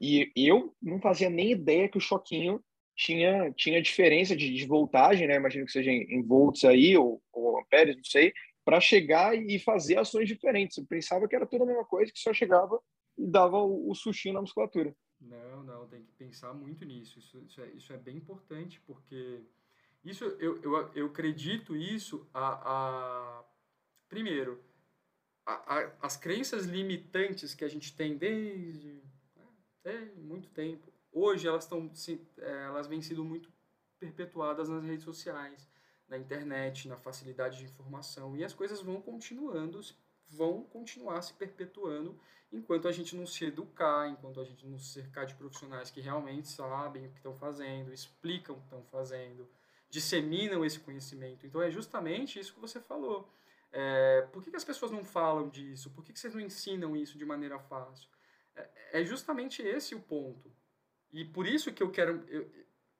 E 0.01 0.33
eu 0.35 0.74
não 0.83 1.01
fazia 1.01 1.29
nem 1.29 1.53
ideia 1.53 1.89
que 1.89 1.99
o 1.99 2.01
choquinho 2.01 2.62
tinha, 2.97 3.53
tinha 3.53 3.83
diferença 3.83 4.35
de, 4.35 4.53
de 4.53 4.66
voltagem, 4.66 5.29
né? 5.29 5.37
Imagino 5.37 5.66
que 5.66 5.72
seja 5.72 5.91
em, 5.91 6.03
em 6.11 6.22
volts 6.22 6.64
aí, 6.64 6.97
ou, 6.97 7.22
ou 7.33 7.61
amperes, 7.61 7.95
não 7.95 8.05
sei, 8.05 8.33
para 8.64 8.81
chegar 8.81 9.37
e 9.37 9.59
fazer 9.59 9.99
ações 9.99 10.26
diferentes. 10.29 10.79
Eu 10.79 10.87
pensava 10.87 11.29
que 11.29 11.37
era 11.37 11.47
tudo 11.47 11.64
a 11.64 11.66
mesma 11.66 11.85
coisa, 11.85 12.11
que 12.11 12.18
só 12.18 12.33
chegava 12.33 12.81
e 13.18 13.26
dava 13.26 13.59
o, 13.59 13.91
o 13.91 13.95
sustinho 13.95 14.35
na 14.35 14.41
musculatura. 14.41 14.95
Não, 15.21 15.62
não, 15.62 15.87
tem 15.89 16.03
que 16.03 16.12
pensar 16.12 16.53
muito 16.55 16.85
nisso. 16.85 17.19
Isso, 17.19 17.39
isso, 17.41 17.61
é, 17.61 17.71
isso 17.71 17.93
é 17.93 17.97
bem 17.97 18.16
importante, 18.16 18.81
porque 18.87 19.43
isso 20.05 20.25
eu, 20.25 20.61
eu, 20.62 20.91
eu 20.95 21.07
acredito 21.07 21.77
isso 21.77 22.29
a, 22.33 23.41
a 23.41 23.45
primeiro, 24.09 24.62
a, 25.45 25.53
a, 25.77 25.93
as 26.03 26.16
crenças 26.16 26.66
limitantes 26.66 27.55
que 27.55 27.64
a 27.64 27.69
gente 27.69 27.95
tem 27.95 28.16
desde 28.16 29.03
né, 29.85 30.12
muito 30.16 30.49
tempo, 30.51 30.93
hoje 31.12 31.49
elas 31.49 31.64
estão 31.64 31.91
é, 32.39 32.64
elas 32.64 32.87
vêm 32.87 33.03
sido 33.03 33.25
muito 33.25 33.53
perpetuadas 33.99 34.69
nas 34.69 34.85
redes 34.85 35.05
sociais, 35.05 35.69
na 36.07 36.16
internet, 36.16 36.87
na 36.89 36.97
facilidade 36.97 37.59
de 37.59 37.64
informação 37.64 38.37
e 38.37 38.45
as 38.45 38.55
coisas 38.55 38.81
vão 38.81 39.01
continuando, 39.01 39.81
vão 40.29 40.62
continuar 40.64 41.22
se 41.22 41.33
perpetuando 41.35 42.18
enquanto 42.53 42.89
a 42.89 42.93
gente 42.93 43.14
não 43.14 43.26
se 43.26 43.45
educar, 43.45 44.09
enquanto 44.09 44.41
a 44.41 44.45
gente 44.45 44.66
não 44.66 44.79
se 44.79 44.93
cercar 44.93 45.26
de 45.26 45.35
profissionais 45.35 45.91
que 45.91 46.01
realmente 46.01 46.49
sabem 46.49 47.07
o 47.07 47.11
que 47.11 47.16
estão 47.16 47.35
fazendo, 47.35 47.93
explicam 47.93 48.57
o 48.57 48.59
que 48.59 48.64
estão 48.64 48.83
fazendo, 48.85 49.49
disseminam 49.91 50.64
esse 50.64 50.81
conhecimento. 50.81 51.47
Então 51.47 51.61
é 51.61 51.70
justamente 51.70 52.39
isso 52.39 52.55
que 52.55 52.61
você 52.61 52.81
falou. 52.81 53.29
É, 53.70 54.22
por 54.33 54.43
que, 54.43 54.51
que, 54.51 54.57
as 54.57 54.64
pessoas 54.64 54.91
não 54.91 55.05
falam 55.05 55.49
disso? 55.49 55.91
Por 55.91 56.03
que, 56.05 56.12
que 56.12 56.18
vocês 56.18 56.35
não 56.35 56.41
ensinam 56.41 56.97
isso 56.97 57.18
de 57.18 57.24
maneira 57.24 57.59
fácil? 57.59 58.09
É, 58.57 59.01
é 59.01 59.05
justamente 59.05 59.62
esse 59.62 59.95
o 59.95 60.01
ponto. 60.01 60.51
E 61.12 61.24
por 61.24 61.47
isso 61.47 61.72
que 61.72 61.83
eu 61.83 61.91
quero. 61.91 62.24
Eu, 62.29 62.51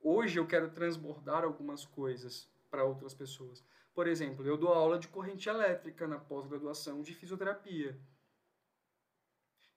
hoje 0.03 0.39
eu 0.39 0.47
quero 0.47 0.71
transbordar 0.71 1.45
algumas 1.45 1.85
coisas 1.85 2.49
para 2.71 2.85
outras 2.85 3.15
pessoas. 3.15 3.65
Por 3.99 4.07
exemplo, 4.07 4.47
eu 4.47 4.57
dou 4.57 4.73
aula 4.73 4.97
de 4.97 5.09
corrente 5.09 5.49
elétrica 5.49 6.07
na 6.07 6.21
pós-graduação 6.21 7.03
de 7.03 7.13
fisioterapia. 7.13 8.01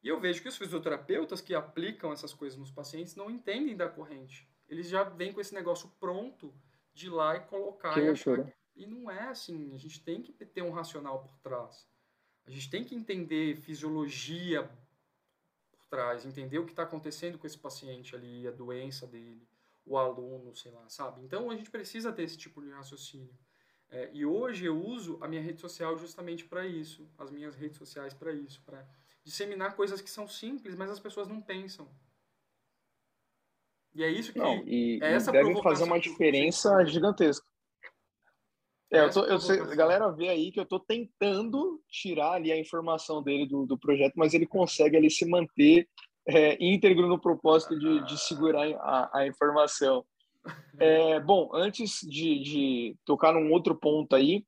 E 0.03 0.07
eu 0.07 0.19
vejo 0.19 0.43
que 0.43 0.47
os 0.47 0.55
fisioterapeutas 0.55 1.41
que 1.41 1.55
aplicam 1.55 2.13
essas 2.13 2.31
coisas 2.31 2.59
nos 2.59 2.69
pacientes 2.69 3.15
não 3.15 3.31
entendem 3.31 3.75
da 3.75 3.89
corrente. 3.89 4.47
Eles 4.69 4.87
já 4.87 5.03
vêm 5.03 5.33
com 5.33 5.41
esse 5.41 5.55
negócio 5.55 5.89
pronto 5.99 6.53
de 6.93 7.07
ir 7.07 7.09
lá 7.09 7.35
e 7.35 7.39
colocar 7.47 7.95
que 7.95 8.01
e 8.01 8.09
achar. 8.09 8.45
Que... 8.45 8.53
E 8.75 8.85
não 8.85 9.09
é 9.09 9.23
assim. 9.23 9.73
A 9.73 9.77
gente 9.79 10.03
tem 10.03 10.21
que 10.21 10.33
ter 10.45 10.61
um 10.61 10.69
racional 10.69 11.23
por 11.23 11.35
trás. 11.39 11.89
A 12.45 12.51
gente 12.51 12.69
tem 12.69 12.83
que 12.83 12.93
entender 12.93 13.55
fisiologia 13.55 14.69
por 15.71 15.83
trás, 15.87 16.27
entender 16.27 16.59
o 16.59 16.65
que 16.65 16.73
está 16.73 16.83
acontecendo 16.83 17.39
com 17.39 17.47
esse 17.47 17.57
paciente 17.57 18.15
ali, 18.15 18.47
a 18.47 18.51
doença 18.51 19.07
dele, 19.07 19.49
o 19.83 19.97
aluno, 19.97 20.55
sei 20.55 20.71
lá, 20.71 20.87
sabe? 20.89 21.23
Então 21.23 21.49
a 21.49 21.55
gente 21.55 21.71
precisa 21.71 22.13
ter 22.13 22.21
esse 22.21 22.37
tipo 22.37 22.61
de 22.61 22.69
raciocínio. 22.69 23.35
É, 23.91 24.09
e 24.13 24.25
hoje 24.25 24.65
eu 24.65 24.81
uso 24.81 25.17
a 25.21 25.27
minha 25.27 25.41
rede 25.41 25.59
social 25.59 25.97
justamente 25.97 26.45
para 26.45 26.65
isso, 26.65 27.05
as 27.17 27.29
minhas 27.29 27.55
redes 27.55 27.77
sociais 27.77 28.13
para 28.13 28.31
isso, 28.31 28.61
para 28.65 28.87
disseminar 29.21 29.75
coisas 29.75 30.01
que 30.01 30.09
são 30.09 30.27
simples, 30.29 30.75
mas 30.75 30.89
as 30.89 30.99
pessoas 30.99 31.27
não 31.27 31.41
pensam. 31.41 31.89
E 33.93 34.01
é 34.01 34.09
isso 34.09 34.31
que 34.31 34.39
Não, 34.39 34.63
e, 34.65 34.97
é 35.03 35.13
essa 35.13 35.31
deve 35.31 35.61
fazer 35.61 35.83
uma 35.83 35.99
diferença 35.99 36.85
gigantesca. 36.85 37.45
É, 38.89 39.01
eu, 39.01 39.11
tô, 39.11 39.25
eu 39.25 39.39
sei, 39.39 39.59
a 39.59 39.75
galera 39.75 40.09
vê 40.09 40.29
aí 40.29 40.51
que 40.51 40.59
eu 40.59 40.63
estou 40.63 40.79
tentando 40.79 41.81
tirar 41.89 42.33
ali 42.33 42.51
a 42.51 42.59
informação 42.59 43.21
dele 43.21 43.45
do, 43.45 43.65
do 43.65 43.77
projeto, 43.77 44.13
mas 44.15 44.33
ele 44.33 44.45
consegue 44.45 44.95
ali 44.95 45.09
se 45.09 45.25
manter 45.25 45.87
é, 46.27 46.57
íntegro 46.63 47.07
no 47.07 47.19
propósito 47.19 47.77
de, 47.77 48.05
de 48.05 48.17
segurar 48.19 48.67
a, 48.79 49.19
a 49.19 49.27
informação. 49.27 50.05
É, 50.79 51.19
bom, 51.19 51.49
antes 51.53 51.99
de, 52.01 52.39
de, 52.39 52.95
tocar 53.05 53.33
num 53.33 53.51
outro 53.51 53.75
ponto 53.75 54.15
aí, 54.15 54.43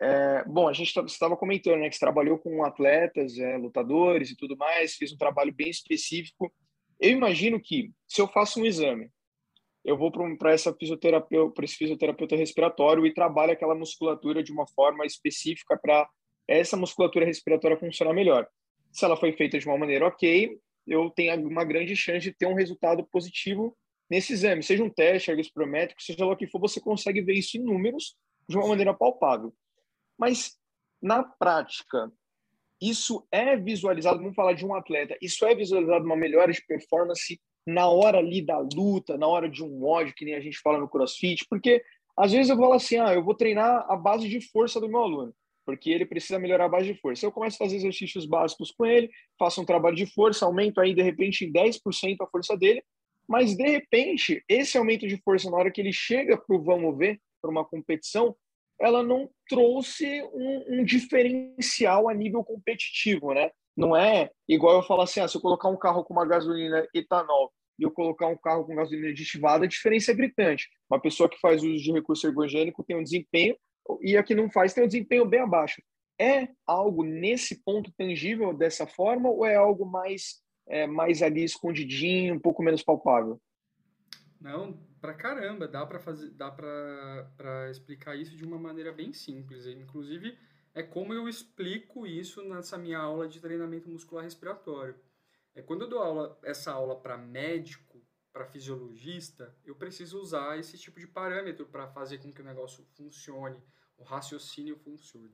é, 0.00 0.44
bom, 0.44 0.68
a 0.68 0.72
gente 0.72 0.92
tá, 0.92 1.02
estava 1.02 1.36
comentando 1.36 1.80
né, 1.80 1.88
que 1.88 1.96
você 1.96 2.00
trabalhou 2.00 2.38
com 2.38 2.64
atletas, 2.64 3.38
é, 3.38 3.56
lutadores 3.56 4.30
e 4.30 4.36
tudo 4.36 4.56
mais, 4.56 4.94
fez 4.94 5.12
um 5.12 5.18
trabalho 5.18 5.52
bem 5.52 5.68
específico. 5.68 6.52
Eu 6.98 7.10
imagino 7.10 7.60
que 7.60 7.90
se 8.08 8.20
eu 8.20 8.28
faço 8.28 8.60
um 8.60 8.64
exame, 8.64 9.10
eu 9.84 9.98
vou 9.98 10.10
para 10.38 10.52
essa 10.52 10.74
fisioterapeuta, 10.74 11.52
para 11.54 11.64
esse 11.64 11.76
fisioterapeuta 11.76 12.34
respiratório 12.34 13.06
e 13.06 13.12
trabalho 13.12 13.52
aquela 13.52 13.74
musculatura 13.74 14.42
de 14.42 14.50
uma 14.50 14.66
forma 14.66 15.04
específica 15.04 15.76
para 15.76 16.08
essa 16.48 16.76
musculatura 16.76 17.26
respiratória 17.26 17.78
funcionar 17.78 18.14
melhor. 18.14 18.48
Se 18.90 19.04
ela 19.04 19.16
foi 19.16 19.32
feita 19.32 19.58
de 19.58 19.66
uma 19.66 19.76
maneira 19.76 20.06
ok, 20.06 20.58
eu 20.86 21.10
tenho 21.10 21.46
uma 21.46 21.64
grande 21.64 21.94
chance 21.94 22.20
de 22.20 22.32
ter 22.32 22.46
um 22.46 22.54
resultado 22.54 23.06
positivo 23.10 23.76
nesse 24.10 24.32
exame, 24.32 24.62
seja 24.62 24.84
um 24.84 24.90
teste 24.90 25.30
ergospirométrico, 25.30 26.02
seja 26.02 26.24
lá 26.24 26.32
o 26.32 26.36
que 26.36 26.46
for, 26.46 26.60
você 26.60 26.80
consegue 26.80 27.20
ver 27.20 27.34
isso 27.34 27.56
em 27.56 27.62
números 27.62 28.16
de 28.48 28.56
uma 28.56 28.68
maneira 28.68 28.94
palpável. 28.94 29.52
Mas 30.18 30.56
na 31.02 31.22
prática, 31.22 32.10
isso 32.80 33.26
é 33.30 33.56
visualizado, 33.56 34.18
vamos 34.18 34.34
falar 34.34 34.52
de 34.52 34.64
um 34.66 34.74
atleta, 34.74 35.16
isso 35.20 35.44
é 35.44 35.54
visualizado 35.54 36.04
uma 36.04 36.16
melhora 36.16 36.52
de 36.52 36.64
performance 36.66 37.40
na 37.66 37.88
hora 37.88 38.18
ali 38.18 38.44
da 38.44 38.58
luta, 38.58 39.16
na 39.16 39.26
hora 39.26 39.48
de 39.48 39.62
um 39.62 39.84
ódio, 39.84 40.14
que 40.14 40.24
nem 40.24 40.34
a 40.34 40.40
gente 40.40 40.58
fala 40.60 40.78
no 40.78 40.88
CrossFit, 40.88 41.46
porque 41.48 41.82
às 42.16 42.32
vezes 42.32 42.50
eu 42.50 42.56
falo 42.56 42.74
assim, 42.74 42.98
ah, 42.98 43.12
eu 43.14 43.24
vou 43.24 43.34
treinar 43.34 43.86
a 43.88 43.96
base 43.96 44.28
de 44.28 44.40
força 44.50 44.80
do 44.80 44.88
meu 44.88 45.00
aluno, 45.00 45.34
porque 45.64 45.90
ele 45.90 46.04
precisa 46.04 46.38
melhorar 46.38 46.66
a 46.66 46.68
base 46.68 46.92
de 46.92 47.00
força. 47.00 47.24
Eu 47.24 47.32
começo 47.32 47.56
a 47.56 47.64
fazer 47.64 47.76
exercícios 47.76 48.26
básicos 48.26 48.70
com 48.70 48.84
ele, 48.84 49.10
faço 49.38 49.60
um 49.60 49.64
trabalho 49.64 49.96
de 49.96 50.06
força, 50.06 50.44
aumento 50.44 50.80
aí 50.80 50.94
de 50.94 51.02
repente 51.02 51.44
em 51.44 51.52
10% 51.52 52.16
a 52.20 52.26
força 52.26 52.56
dele, 52.56 52.82
mas 53.28 53.56
de 53.56 53.64
repente 53.64 54.42
esse 54.48 54.76
aumento 54.76 55.06
de 55.06 55.16
força 55.22 55.50
na 55.50 55.56
hora 55.56 55.70
que 55.70 55.80
ele 55.80 55.92
chega 55.92 56.36
para 56.36 56.56
o 56.56 56.62
vamos 56.62 56.96
ver, 56.96 57.20
para 57.40 57.50
uma 57.50 57.64
competição, 57.64 58.34
ela 58.80 59.02
não 59.02 59.30
trouxe 59.48 60.22
um, 60.32 60.80
um, 60.80 60.84
diferencial 60.84 62.08
a 62.08 62.14
nível 62.14 62.42
competitivo, 62.42 63.32
né? 63.32 63.50
Não 63.76 63.96
é 63.96 64.30
igual 64.48 64.76
eu 64.76 64.82
falar 64.82 65.04
assim, 65.04 65.20
ah, 65.20 65.28
se 65.28 65.36
eu 65.36 65.40
colocar 65.40 65.68
um 65.68 65.76
carro 65.76 66.04
com 66.04 66.12
uma 66.12 66.26
gasolina 66.26 66.86
etanol 66.94 67.52
e 67.78 67.82
eu 67.82 67.90
colocar 67.90 68.26
um 68.26 68.36
carro 68.36 68.64
com 68.64 68.74
gasolina 68.74 69.08
aditivada, 69.08 69.64
a 69.64 69.68
diferença 69.68 70.12
é 70.12 70.14
gritante. 70.14 70.68
Uma 70.88 71.00
pessoa 71.00 71.28
que 71.28 71.40
faz 71.40 71.62
uso 71.62 71.82
de 71.82 71.92
recurso 71.92 72.26
ergogênico 72.26 72.84
tem 72.84 72.96
um 72.96 73.02
desempenho 73.02 73.56
e 74.00 74.16
a 74.16 74.22
que 74.22 74.34
não 74.34 74.50
faz 74.50 74.72
tem 74.72 74.84
um 74.84 74.88
desempenho 74.88 75.24
bem 75.24 75.40
abaixo. 75.40 75.82
É 76.20 76.48
algo 76.66 77.02
nesse 77.02 77.62
ponto 77.64 77.92
tangível 77.98 78.54
dessa 78.54 78.86
forma 78.86 79.28
ou 79.28 79.44
é 79.44 79.56
algo 79.56 79.84
mais 79.84 80.43
é, 80.66 80.86
mais 80.86 81.22
ali 81.22 81.44
escondidinho, 81.44 82.34
um 82.34 82.40
pouco 82.40 82.62
menos 82.62 82.82
palpável? 82.82 83.40
Não, 84.40 84.78
pra 85.00 85.14
caramba, 85.14 85.66
dá 85.66 85.86
para 85.86 85.98
fazer, 85.98 86.30
dá 86.30 86.50
para 86.50 87.70
explicar 87.70 88.16
isso 88.16 88.36
de 88.36 88.44
uma 88.44 88.58
maneira 88.58 88.92
bem 88.92 89.12
simples. 89.12 89.66
Inclusive, 89.66 90.36
é 90.74 90.82
como 90.82 91.14
eu 91.14 91.28
explico 91.28 92.06
isso 92.06 92.42
nessa 92.42 92.76
minha 92.76 92.98
aula 92.98 93.28
de 93.28 93.40
treinamento 93.40 93.88
muscular 93.88 94.24
respiratório. 94.24 94.96
É 95.54 95.62
quando 95.62 95.82
eu 95.82 95.88
dou 95.88 96.00
aula, 96.00 96.38
essa 96.42 96.72
aula 96.72 96.96
para 96.96 97.16
médico, 97.16 98.02
para 98.32 98.44
fisiologista, 98.44 99.54
eu 99.64 99.76
preciso 99.76 100.20
usar 100.20 100.58
esse 100.58 100.76
tipo 100.76 100.98
de 100.98 101.06
parâmetro 101.06 101.64
para 101.66 101.86
fazer 101.86 102.18
com 102.18 102.32
que 102.32 102.40
o 102.40 102.44
negócio 102.44 102.84
funcione, 102.96 103.62
o 103.96 104.02
raciocínio 104.02 104.76
funcione. 104.76 105.32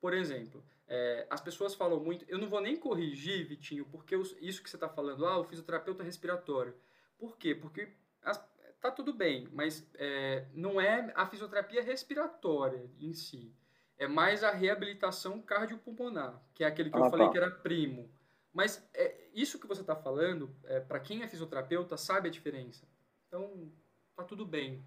Por 0.00 0.14
exemplo, 0.14 0.64
é, 0.94 1.26
as 1.30 1.40
pessoas 1.40 1.74
falam 1.74 1.98
muito, 1.98 2.22
eu 2.28 2.36
não 2.36 2.50
vou 2.50 2.60
nem 2.60 2.76
corrigir, 2.76 3.46
Vitinho, 3.46 3.86
porque 3.86 4.14
isso 4.14 4.62
que 4.62 4.68
você 4.68 4.76
está 4.76 4.90
falando, 4.90 5.24
ah, 5.24 5.38
o 5.38 5.44
fisioterapeuta 5.44 6.02
respiratório. 6.02 6.74
Por 7.16 7.38
quê? 7.38 7.54
Porque 7.54 7.88
as, 8.22 8.36
tá 8.78 8.90
tudo 8.90 9.10
bem, 9.10 9.48
mas 9.54 9.88
é, 9.94 10.44
não 10.52 10.78
é 10.78 11.10
a 11.16 11.24
fisioterapia 11.24 11.82
respiratória 11.82 12.90
em 13.00 13.14
si. 13.14 13.50
É 13.96 14.06
mais 14.06 14.44
a 14.44 14.50
reabilitação 14.50 15.40
cardiopulmonar, 15.40 16.38
que 16.52 16.62
é 16.62 16.66
aquele 16.66 16.90
que 16.90 16.96
ah, 16.98 17.06
eu 17.06 17.10
falei 17.10 17.26
tá. 17.26 17.32
que 17.32 17.38
era 17.38 17.50
primo. 17.50 18.10
Mas 18.52 18.86
é, 18.92 19.30
isso 19.32 19.58
que 19.58 19.66
você 19.66 19.80
está 19.80 19.96
falando, 19.96 20.54
é, 20.64 20.78
para 20.78 21.00
quem 21.00 21.22
é 21.22 21.26
fisioterapeuta, 21.26 21.96
sabe 21.96 22.28
a 22.28 22.30
diferença. 22.30 22.86
Então, 23.28 23.72
tá 24.14 24.24
tudo 24.24 24.44
bem. 24.44 24.84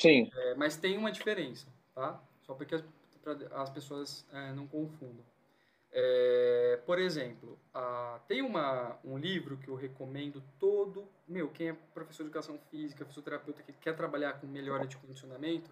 Sim. 0.00 0.30
É, 0.32 0.54
mas 0.54 0.76
tem 0.76 0.96
uma 0.96 1.10
diferença, 1.10 1.66
tá? 1.92 2.22
Só 2.42 2.54
porque 2.54 2.76
as, 2.76 2.84
as 3.50 3.70
pessoas 3.70 4.24
é, 4.32 4.52
não 4.52 4.64
confundam. 4.68 5.26
É, 5.90 6.80
por 6.84 6.98
exemplo, 6.98 7.58
a, 7.72 8.20
tem 8.28 8.42
uma, 8.42 8.98
um 9.04 9.16
livro 9.16 9.56
que 9.56 9.68
eu 9.68 9.74
recomendo 9.74 10.42
todo, 10.58 11.08
meu, 11.26 11.48
quem 11.48 11.70
é 11.70 11.72
professor 11.94 12.24
de 12.24 12.28
educação 12.28 12.58
física, 12.70 13.04
fisioterapeuta 13.06 13.62
que 13.62 13.72
quer 13.72 13.96
trabalhar 13.96 14.34
com 14.40 14.46
melhora 14.46 14.86
de 14.86 14.96
condicionamento, 14.96 15.70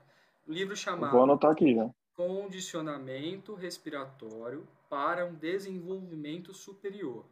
um 0.49 0.53
livro 0.53 0.75
chamado 0.77 1.12
Vou 1.12 1.23
anotar 1.23 1.51
aqui, 1.51 1.75
né? 1.75 1.93
Condicionamento 2.14 3.55
Respiratório 3.55 4.67
para 4.89 5.27
um 5.27 5.35
Desenvolvimento 5.35 6.55
Superior. 6.55 7.27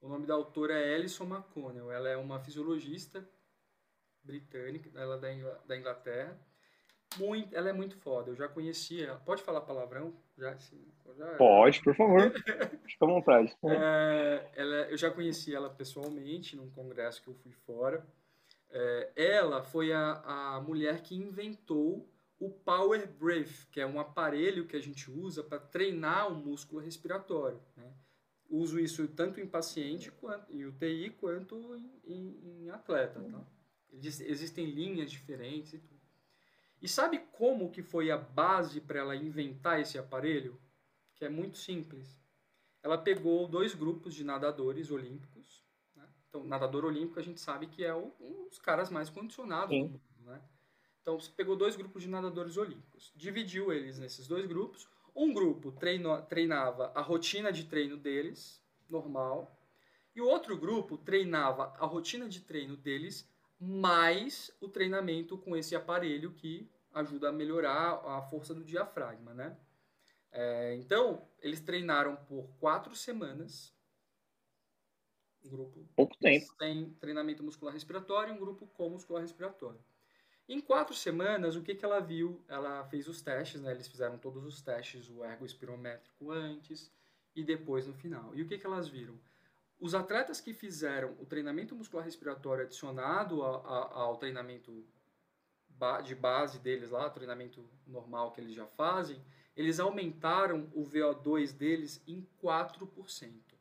O 0.00 0.08
nome 0.08 0.26
da 0.26 0.34
autora 0.34 0.74
é 0.74 0.94
Alison 0.94 1.24
McConnell, 1.24 1.90
ela 1.90 2.10
é 2.10 2.16
uma 2.16 2.38
fisiologista 2.38 3.26
britânica, 4.22 4.90
ela 4.94 5.16
é 5.16 5.56
da 5.66 5.76
Inglaterra, 5.76 6.38
muito, 7.18 7.54
ela 7.54 7.70
é 7.70 7.72
muito 7.72 7.96
foda. 7.96 8.30
Eu 8.30 8.36
já 8.36 8.48
conhecia. 8.48 9.14
Pode 9.24 9.42
falar 9.42 9.60
palavrão? 9.62 10.14
Já, 10.36 10.56
já... 11.16 11.34
Pode, 11.36 11.82
por 11.82 11.94
favor. 11.94 12.32
Fica 12.86 13.04
à 13.04 13.06
vontade. 13.06 13.56
É, 13.64 14.50
ela, 14.56 14.76
eu 14.90 14.96
já 14.96 15.10
conheci 15.10 15.54
ela 15.54 15.70
pessoalmente 15.70 16.56
num 16.56 16.70
congresso 16.70 17.22
que 17.22 17.28
eu 17.28 17.34
fui 17.34 17.52
fora. 17.52 18.04
É, 18.70 19.12
ela 19.16 19.62
foi 19.62 19.92
a, 19.92 20.22
a 20.56 20.60
mulher 20.60 21.02
que 21.02 21.14
inventou 21.14 22.08
o 22.38 22.50
Power 22.50 23.08
Breath, 23.08 23.68
que 23.70 23.80
é 23.80 23.86
um 23.86 24.00
aparelho 24.00 24.66
que 24.66 24.76
a 24.76 24.80
gente 24.80 25.10
usa 25.10 25.42
para 25.42 25.58
treinar 25.58 26.30
o 26.30 26.34
músculo 26.34 26.80
respiratório. 26.80 27.60
Né? 27.76 27.92
Uso 28.50 28.78
isso 28.78 29.06
tanto 29.08 29.40
em 29.40 29.46
paciente, 29.46 30.10
quanto, 30.10 30.52
em 30.52 30.64
UTI, 30.64 31.10
quanto 31.10 31.74
em, 31.76 31.90
em, 32.04 32.64
em 32.64 32.70
atleta. 32.70 33.20
Tá? 33.20 33.44
Existem 33.92 34.66
linhas 34.66 35.10
diferentes 35.10 35.72
e 35.74 35.78
tudo. 35.78 35.93
E 36.80 36.88
sabe 36.88 37.18
como 37.32 37.70
que 37.70 37.82
foi 37.82 38.10
a 38.10 38.18
base 38.18 38.80
para 38.80 38.98
ela 38.98 39.16
inventar 39.16 39.80
esse 39.80 39.98
aparelho? 39.98 40.60
Que 41.14 41.24
é 41.24 41.28
muito 41.28 41.56
simples. 41.56 42.18
Ela 42.82 42.98
pegou 42.98 43.48
dois 43.48 43.74
grupos 43.74 44.14
de 44.14 44.22
nadadores 44.22 44.90
olímpicos. 44.90 45.64
Né? 45.96 46.06
Então, 46.28 46.44
nadador 46.44 46.84
olímpico 46.84 47.18
a 47.18 47.22
gente 47.22 47.40
sabe 47.40 47.66
que 47.66 47.84
é 47.84 47.94
um 47.94 48.48
dos 48.48 48.58
caras 48.58 48.90
mais 48.90 49.08
condicionados 49.08 49.70
Sim. 49.70 49.86
do 49.86 49.92
mundo. 49.92 50.02
Né? 50.20 50.42
Então, 51.00 51.18
você 51.18 51.30
pegou 51.30 51.56
dois 51.56 51.76
grupos 51.76 52.02
de 52.02 52.08
nadadores 52.08 52.56
olímpicos, 52.56 53.12
dividiu 53.14 53.72
eles 53.72 53.98
nesses 53.98 54.26
dois 54.26 54.46
grupos. 54.46 54.88
Um 55.14 55.32
grupo 55.32 55.70
treino, 55.72 56.20
treinava 56.22 56.92
a 56.94 57.00
rotina 57.00 57.52
de 57.52 57.64
treino 57.64 57.96
deles, 57.96 58.60
normal, 58.88 59.54
e 60.14 60.20
o 60.20 60.26
outro 60.26 60.56
grupo 60.56 60.96
treinava 60.96 61.74
a 61.78 61.86
rotina 61.86 62.28
de 62.28 62.40
treino 62.40 62.76
deles 62.76 63.28
mais 63.64 64.50
o 64.60 64.68
treinamento 64.68 65.38
com 65.38 65.56
esse 65.56 65.74
aparelho 65.74 66.32
que 66.32 66.70
ajuda 66.92 67.30
a 67.30 67.32
melhorar 67.32 68.00
a 68.06 68.22
força 68.22 68.54
do 68.54 68.64
diafragma, 68.64 69.34
né? 69.34 69.56
É, 70.30 70.74
então, 70.74 71.26
eles 71.40 71.60
treinaram 71.60 72.16
por 72.16 72.48
quatro 72.58 72.94
semanas. 72.94 73.72
Um 75.44 75.50
grupo 75.50 75.86
Pouco 75.94 76.16
tempo. 76.18 76.46
sem 76.58 76.90
treinamento 76.94 77.42
muscular 77.42 77.72
respiratório 77.72 78.32
e 78.32 78.36
um 78.36 78.40
grupo 78.40 78.66
com 78.66 78.90
muscular 78.90 79.22
respiratório. 79.22 79.80
Em 80.48 80.60
quatro 80.60 80.94
semanas, 80.94 81.56
o 81.56 81.62
que, 81.62 81.74
que 81.74 81.84
ela 81.84 82.00
viu? 82.00 82.44
Ela 82.48 82.84
fez 82.86 83.08
os 83.08 83.22
testes, 83.22 83.60
né? 83.60 83.70
Eles 83.70 83.88
fizeram 83.88 84.18
todos 84.18 84.44
os 84.44 84.60
testes, 84.60 85.08
o 85.08 85.24
ergo 85.24 85.46
espirométrico 85.46 86.30
antes 86.30 86.92
e 87.34 87.42
depois 87.42 87.86
no 87.86 87.94
final. 87.94 88.34
E 88.34 88.42
o 88.42 88.46
que, 88.46 88.58
que 88.58 88.66
elas 88.66 88.88
viram? 88.88 89.18
Os 89.80 89.94
atletas 89.94 90.40
que 90.40 90.54
fizeram 90.54 91.14
o 91.20 91.26
treinamento 91.26 91.74
muscular 91.74 92.04
respiratório 92.04 92.64
adicionado 92.64 93.42
ao 93.42 94.16
treinamento 94.16 94.84
de 96.04 96.14
base 96.14 96.58
deles 96.58 96.90
lá, 96.90 97.10
treinamento 97.10 97.68
normal 97.86 98.32
que 98.32 98.40
eles 98.40 98.54
já 98.54 98.66
fazem, 98.66 99.20
eles 99.56 99.78
aumentaram 99.78 100.70
o 100.74 100.84
VO2 100.84 101.52
deles 101.52 102.02
em 102.06 102.26
4%. 102.42 103.54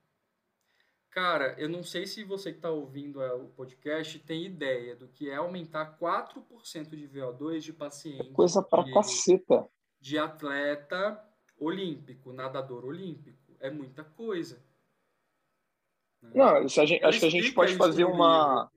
Cara, 1.13 1.55
eu 1.59 1.69
não 1.69 1.83
sei 1.83 2.07
se 2.07 2.23
você 2.23 2.51
que 2.51 2.57
está 2.57 2.71
ouvindo 2.71 3.21
é, 3.21 3.31
o 3.33 3.47
podcast 3.49 4.17
tem 4.19 4.45
ideia 4.45 4.95
do 4.95 5.07
que 5.07 5.29
é 5.29 5.35
aumentar 5.35 5.95
4% 5.99 6.89
de 6.95 7.07
VO2 7.07 7.59
de 7.59 7.71
paciente. 7.71 8.31
Coisa 8.31 8.63
pra 8.63 8.81
de, 8.81 8.91
caceta. 8.91 9.69
De 9.99 10.17
atleta 10.17 11.23
olímpico, 11.59 12.33
nadador 12.33 12.83
olímpico. 12.83 13.55
É 13.59 13.69
muita 13.69 14.03
coisa. 14.03 14.59
Né? 16.23 16.31
Não, 16.35 16.57
a 16.57 16.67
gente, 16.67 17.03
acho 17.03 17.19
que 17.19 17.25
a 17.25 17.29
gente 17.29 17.51
pode 17.51 17.75
fazer 17.75 18.05
uma. 18.05 18.69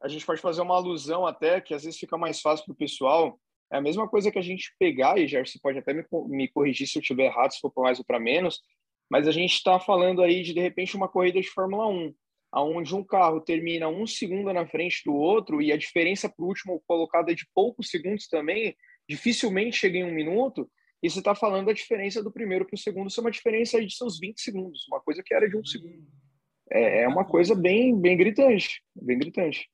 a 0.00 0.08
gente 0.08 0.24
pode 0.24 0.40
fazer 0.40 0.60
uma 0.60 0.76
alusão 0.76 1.26
até, 1.26 1.60
que 1.60 1.74
às 1.74 1.84
vezes 1.84 1.98
fica 1.98 2.16
mais 2.16 2.40
fácil 2.40 2.64
para 2.66 2.72
o 2.72 2.76
pessoal. 2.76 3.38
É 3.70 3.76
a 3.76 3.82
mesma 3.82 4.08
coisa 4.08 4.30
que 4.30 4.38
a 4.38 4.42
gente 4.42 4.74
pegar, 4.78 5.18
e 5.18 5.28
já 5.28 5.44
você 5.44 5.58
pode 5.60 5.78
até 5.78 5.92
me, 5.92 6.04
me 6.28 6.48
corrigir 6.48 6.86
se 6.86 6.98
eu 6.98 7.02
estiver 7.02 7.26
errado, 7.26 7.52
se 7.52 7.60
for 7.60 7.70
para 7.70 7.82
mais 7.82 7.98
ou 7.98 8.04
para 8.04 8.18
menos, 8.18 8.60
mas 9.10 9.28
a 9.28 9.32
gente 9.32 9.52
está 9.52 9.78
falando 9.78 10.22
aí 10.22 10.42
de, 10.42 10.54
de 10.54 10.60
repente, 10.60 10.96
uma 10.96 11.08
corrida 11.08 11.40
de 11.40 11.50
Fórmula 11.50 11.86
1, 11.86 12.14
aonde 12.50 12.94
um 12.94 13.04
carro 13.04 13.40
termina 13.40 13.88
um 13.88 14.06
segundo 14.06 14.52
na 14.52 14.66
frente 14.66 15.02
do 15.04 15.14
outro 15.14 15.60
e 15.60 15.70
a 15.70 15.76
diferença 15.76 16.28
para 16.28 16.42
o 16.42 16.48
último 16.48 16.82
colocado 16.86 17.30
é 17.30 17.34
de 17.34 17.46
poucos 17.54 17.90
segundos 17.90 18.26
também, 18.26 18.74
dificilmente 19.06 19.76
chega 19.76 19.98
em 19.98 20.04
um 20.04 20.14
minuto, 20.14 20.70
e 21.02 21.08
você 21.08 21.18
está 21.18 21.34
falando 21.34 21.66
da 21.66 21.72
diferença 21.72 22.22
do 22.22 22.32
primeiro 22.32 22.64
para 22.64 22.74
o 22.74 22.78
segundo, 22.78 23.08
isso 23.08 23.20
é 23.20 23.22
uma 23.22 23.30
diferença 23.30 23.84
de 23.84 23.94
seus 23.94 24.18
20 24.18 24.40
segundos, 24.40 24.86
uma 24.88 25.00
coisa 25.00 25.22
que 25.24 25.32
era 25.32 25.48
de 25.48 25.56
um 25.56 25.64
segundo. 25.64 26.06
É, 26.70 27.02
é 27.02 27.08
uma 27.08 27.24
coisa 27.24 27.54
bem, 27.54 27.98
bem 27.98 28.16
gritante, 28.16 28.82
bem 28.94 29.18
gritante. 29.18 29.70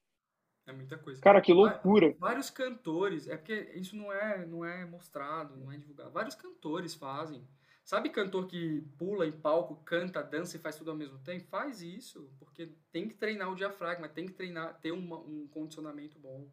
É 0.66 0.72
muita 0.72 0.96
coisa. 0.96 1.20
Cara, 1.20 1.40
que 1.40 1.52
loucura. 1.52 2.14
Vários 2.18 2.50
cantores, 2.50 3.28
é 3.28 3.36
porque 3.36 3.72
isso 3.74 3.96
não 3.96 4.12
é, 4.12 4.46
não 4.46 4.64
é 4.64 4.86
mostrado, 4.86 5.56
não 5.56 5.70
é 5.70 5.76
divulgado. 5.76 6.10
Vários 6.10 6.34
cantores 6.34 6.94
fazem. 6.94 7.46
Sabe 7.84 8.08
cantor 8.08 8.46
que 8.46 8.82
pula 8.96 9.26
em 9.26 9.32
palco, 9.32 9.76
canta, 9.84 10.22
dança 10.22 10.56
e 10.56 10.60
faz 10.60 10.76
tudo 10.76 10.90
ao 10.90 10.96
mesmo 10.96 11.18
tempo? 11.18 11.44
Faz 11.48 11.82
isso, 11.82 12.32
porque 12.38 12.72
tem 12.90 13.06
que 13.06 13.14
treinar 13.14 13.52
o 13.52 13.54
diafragma, 13.54 14.08
tem 14.08 14.24
que 14.24 14.32
treinar, 14.32 14.80
ter 14.80 14.90
um 14.90 15.46
condicionamento 15.48 16.18
bom. 16.18 16.50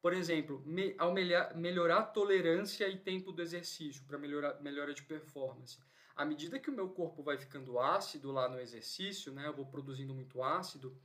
Por 0.00 0.12
exemplo, 0.12 0.62
me, 0.64 0.94
ao 0.96 1.12
melhor, 1.12 1.56
melhorar 1.56 1.98
a 1.98 2.02
tolerância 2.02 2.88
e 2.88 2.96
tempo 2.96 3.32
do 3.32 3.42
exercício 3.42 4.04
para 4.04 4.18
melhorar 4.18 4.60
melhora 4.60 4.94
de 4.94 5.02
performance. 5.02 5.78
À 6.14 6.24
medida 6.24 6.58
que 6.58 6.70
o 6.70 6.74
meu 6.74 6.88
corpo 6.88 7.22
vai 7.22 7.36
ficando 7.36 7.78
ácido 7.78 8.32
lá 8.32 8.48
no 8.48 8.60
exercício, 8.60 9.32
né, 9.32 9.46
eu 9.46 9.54
vou 9.54 9.66
produzindo 9.66 10.14
muito 10.14 10.42
ácido, 10.42 10.96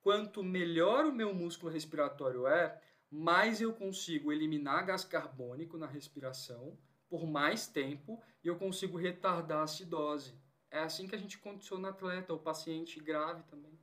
quanto 0.00 0.42
melhor 0.42 1.06
o 1.06 1.12
meu 1.12 1.34
músculo 1.34 1.72
respiratório 1.72 2.46
é, 2.46 2.80
mais 3.10 3.60
eu 3.60 3.72
consigo 3.72 4.32
eliminar 4.32 4.86
gás 4.86 5.04
carbônico 5.04 5.76
na 5.76 5.86
respiração 5.86 6.78
por 7.08 7.26
mais 7.26 7.66
tempo 7.66 8.22
e 8.42 8.48
eu 8.48 8.56
consigo 8.56 8.96
retardar 8.96 9.58
a 9.58 9.64
acidose. 9.64 10.34
É 10.70 10.78
assim 10.78 11.06
que 11.06 11.14
a 11.14 11.18
gente 11.18 11.38
condiciona 11.38 11.88
o 11.88 11.90
atleta, 11.90 12.32
o 12.32 12.38
paciente 12.38 12.98
grave 12.98 13.42
também. 13.44 13.78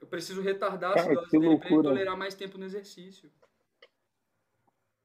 Eu 0.00 0.06
preciso 0.06 0.40
retardar 0.40 0.92
a 0.92 0.94
acidose 0.94 1.30
dele 1.30 1.58
para 1.58 1.70
ele 1.70 1.82
tolerar 1.82 2.16
mais 2.16 2.34
tempo 2.34 2.56
no 2.56 2.64
exercício. 2.64 3.30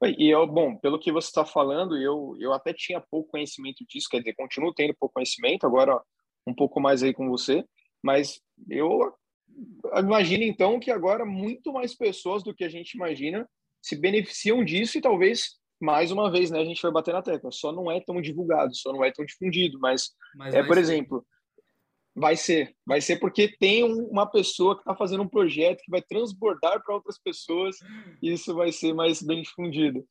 E 0.02 0.28
eu, 0.32 0.46
bom, 0.46 0.76
pelo 0.76 0.98
que 0.98 1.10
você 1.10 1.26
está 1.26 1.44
falando, 1.44 1.96
eu, 1.96 2.36
eu 2.38 2.52
até 2.52 2.72
tinha 2.72 3.00
pouco 3.10 3.30
conhecimento 3.30 3.84
disso, 3.88 4.08
quer 4.08 4.18
dizer, 4.18 4.34
continuo 4.34 4.72
tendo 4.72 4.94
pouco 4.98 5.14
conhecimento, 5.14 5.66
agora 5.66 6.00
um 6.46 6.54
pouco 6.54 6.80
mais 6.80 7.02
aí 7.02 7.12
com 7.12 7.28
você, 7.28 7.64
mas 8.02 8.40
eu 8.70 9.12
imagino 9.98 10.44
então 10.44 10.78
que 10.78 10.90
agora 10.90 11.24
muito 11.24 11.72
mais 11.72 11.96
pessoas 11.96 12.44
do 12.44 12.54
que 12.54 12.64
a 12.64 12.68
gente 12.68 12.92
imagina 12.92 13.48
se 13.82 13.96
beneficiam 13.96 14.64
disso 14.64 14.98
e 14.98 15.00
talvez 15.00 15.58
mais 15.80 16.10
uma 16.10 16.30
vez, 16.30 16.50
né, 16.50 16.60
a 16.60 16.64
gente 16.64 16.82
vai 16.82 16.90
bater 16.90 17.14
na 17.14 17.22
tecla, 17.22 17.50
só 17.52 17.72
não 17.72 17.90
é 17.90 18.00
tão 18.00 18.20
divulgado, 18.20 18.74
só 18.74 18.92
não 18.92 19.04
é 19.04 19.12
tão 19.12 19.24
difundido, 19.24 19.78
mas, 19.78 20.10
mas 20.34 20.54
é, 20.54 20.62
por 20.62 20.76
exemplo, 20.76 21.24
vai 22.18 22.36
ser, 22.36 22.74
vai 22.86 23.00
ser 23.00 23.18
porque 23.18 23.48
tem 23.58 23.84
uma 23.84 24.26
pessoa 24.26 24.74
que 24.74 24.82
está 24.82 24.94
fazendo 24.94 25.22
um 25.22 25.28
projeto 25.28 25.82
que 25.82 25.90
vai 25.90 26.02
transbordar 26.02 26.82
para 26.82 26.94
outras 26.94 27.18
pessoas 27.18 27.76
e 28.22 28.32
isso 28.32 28.54
vai 28.54 28.72
ser 28.72 28.92
mais 28.92 29.22
bem 29.22 29.42
difundido. 29.42 30.04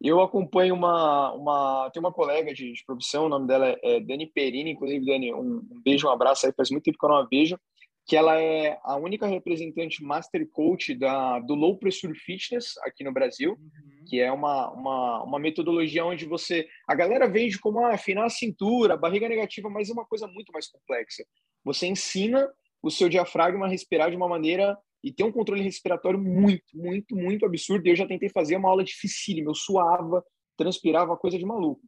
Eu 0.00 0.20
acompanho 0.22 0.74
uma, 0.74 1.32
uma 1.32 1.90
tem 1.90 2.00
uma 2.00 2.12
colega 2.12 2.54
de, 2.54 2.72
de 2.72 2.84
profissão, 2.86 3.26
o 3.26 3.28
nome 3.28 3.46
dela 3.46 3.68
é, 3.68 3.78
é 3.82 4.00
Dani 4.00 4.26
Perini, 4.26 4.70
inclusive 4.70 5.04
Dani, 5.04 5.34
um, 5.34 5.58
um 5.70 5.82
beijo, 5.84 6.06
um 6.06 6.10
abraço 6.10 6.46
aí, 6.46 6.52
faz 6.56 6.70
muito 6.70 6.84
tempo 6.84 6.98
que 6.98 7.04
eu 7.04 7.10
não 7.10 7.16
a 7.16 7.26
vejo 7.26 7.58
que 8.06 8.16
ela 8.16 8.40
é 8.40 8.78
a 8.82 8.96
única 8.96 9.26
representante 9.26 10.02
master 10.02 10.48
coach 10.50 10.94
da, 10.94 11.38
do 11.40 11.54
Low 11.54 11.78
Pressure 11.78 12.14
Fitness 12.18 12.76
aqui 12.82 13.04
no 13.04 13.12
Brasil, 13.12 13.52
uhum. 13.52 14.04
que 14.06 14.20
é 14.20 14.32
uma, 14.32 14.70
uma, 14.72 15.22
uma 15.22 15.38
metodologia 15.38 16.04
onde 16.04 16.26
você... 16.26 16.66
A 16.88 16.94
galera 16.94 17.28
vende 17.28 17.58
como 17.58 17.80
ah, 17.84 17.94
afinar 17.94 18.24
a 18.24 18.30
cintura, 18.30 18.96
barriga 18.96 19.28
negativa, 19.28 19.70
mas 19.70 19.90
é 19.90 19.92
uma 19.92 20.06
coisa 20.06 20.26
muito 20.26 20.52
mais 20.52 20.68
complexa. 20.68 21.24
Você 21.64 21.86
ensina 21.86 22.48
o 22.82 22.90
seu 22.90 23.08
diafragma 23.08 23.66
a 23.66 23.68
respirar 23.68 24.10
de 24.10 24.16
uma 24.16 24.28
maneira 24.28 24.76
e 25.02 25.12
ter 25.12 25.24
um 25.24 25.32
controle 25.32 25.62
respiratório 25.62 26.18
muito, 26.18 26.76
muito, 26.76 27.16
muito 27.16 27.46
absurdo. 27.46 27.86
Eu 27.86 27.96
já 27.96 28.06
tentei 28.06 28.28
fazer 28.28 28.56
uma 28.56 28.68
aula 28.68 28.84
dificílima, 28.84 29.50
eu 29.50 29.54
suava, 29.54 30.24
transpirava, 30.56 31.16
coisa 31.16 31.38
de 31.38 31.44
maluco. 31.44 31.80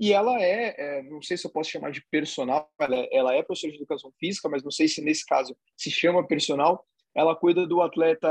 E 0.00 0.14
ela 0.14 0.40
é, 0.40 0.74
é, 0.78 1.02
não 1.02 1.20
sei 1.20 1.36
se 1.36 1.46
eu 1.46 1.50
posso 1.50 1.70
chamar 1.70 1.90
de 1.90 2.02
personal, 2.10 2.72
ela 2.78 2.96
é, 2.96 3.08
ela 3.12 3.34
é 3.34 3.42
professora 3.42 3.70
de 3.70 3.78
educação 3.78 4.10
física, 4.18 4.48
mas 4.48 4.62
não 4.62 4.70
sei 4.70 4.88
se 4.88 5.02
nesse 5.02 5.26
caso 5.26 5.54
se 5.76 5.90
chama 5.90 6.26
personal. 6.26 6.86
Ela 7.14 7.36
cuida 7.36 7.66
do 7.66 7.82
atleta 7.82 8.28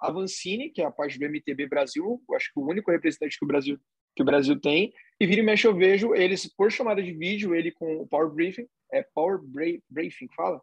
Avancini, 0.00 0.70
que 0.70 0.80
é 0.80 0.84
a 0.84 0.90
parte 0.90 1.18
do 1.18 1.24
MTB 1.24 1.66
Brasil, 1.66 2.22
acho 2.36 2.52
que 2.52 2.60
o 2.60 2.68
único 2.68 2.92
representante 2.92 3.36
que 3.36 3.44
o 3.44 3.48
Brasil 3.48 3.76
que 4.14 4.22
o 4.22 4.24
Brasil 4.24 4.60
tem. 4.60 4.92
E 5.18 5.26
vira 5.26 5.40
e 5.40 5.44
mexe 5.44 5.66
eu 5.66 5.74
vejo 5.74 6.14
eles 6.14 6.46
por 6.46 6.70
chamada 6.70 7.02
de 7.02 7.12
vídeo, 7.12 7.54
ele 7.54 7.72
com 7.72 7.96
o 7.96 8.06
Power 8.06 8.30
Briefing, 8.30 8.68
é 8.92 9.02
Power 9.02 9.40
Briefing, 9.88 10.28
fala? 10.34 10.60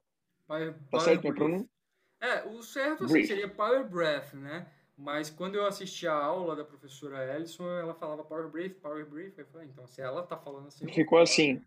Power, 0.48 0.76
tá 0.90 1.00
certo 1.00 1.22
minha 1.22 1.34
pronúncia? 1.34 1.70
É, 2.22 2.48
o 2.48 2.62
certo 2.64 3.04
assim, 3.04 3.24
seria 3.26 3.50
Power 3.50 3.88
Breath, 3.90 4.34
né? 4.34 4.66
Mas 4.98 5.30
quando 5.30 5.56
eu 5.56 5.68
assisti 5.68 6.08
a 6.08 6.14
aula 6.14 6.56
da 6.56 6.66
professora 6.66 7.36
Ellison, 7.36 7.70
ela 7.70 7.94
falava 7.94 8.24
Power 8.24 8.50
Brief, 8.50 8.76
Power 8.76 9.08
Brief. 9.08 9.38
Eu 9.38 9.46
falei, 9.46 9.68
então, 9.68 9.86
se 9.86 10.02
ela 10.02 10.24
tá 10.24 10.36
falando 10.36 10.68
assim. 10.68 10.88
Ficou 10.88 11.20
assim. 11.20 11.62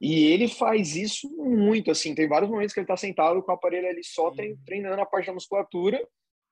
E 0.00 0.24
ele 0.32 0.48
faz 0.48 0.96
isso 0.96 1.28
muito, 1.36 1.90
assim. 1.90 2.14
Tem 2.14 2.26
vários 2.26 2.50
momentos 2.50 2.72
que 2.72 2.80
ele 2.80 2.86
tá 2.86 2.96
sentado 2.96 3.42
com 3.42 3.52
o 3.52 3.54
aparelho 3.54 3.88
ali 3.88 4.02
só 4.02 4.32
Sim. 4.32 4.56
treinando 4.64 5.00
a 5.02 5.06
parte 5.06 5.26
da 5.26 5.34
musculatura. 5.34 6.00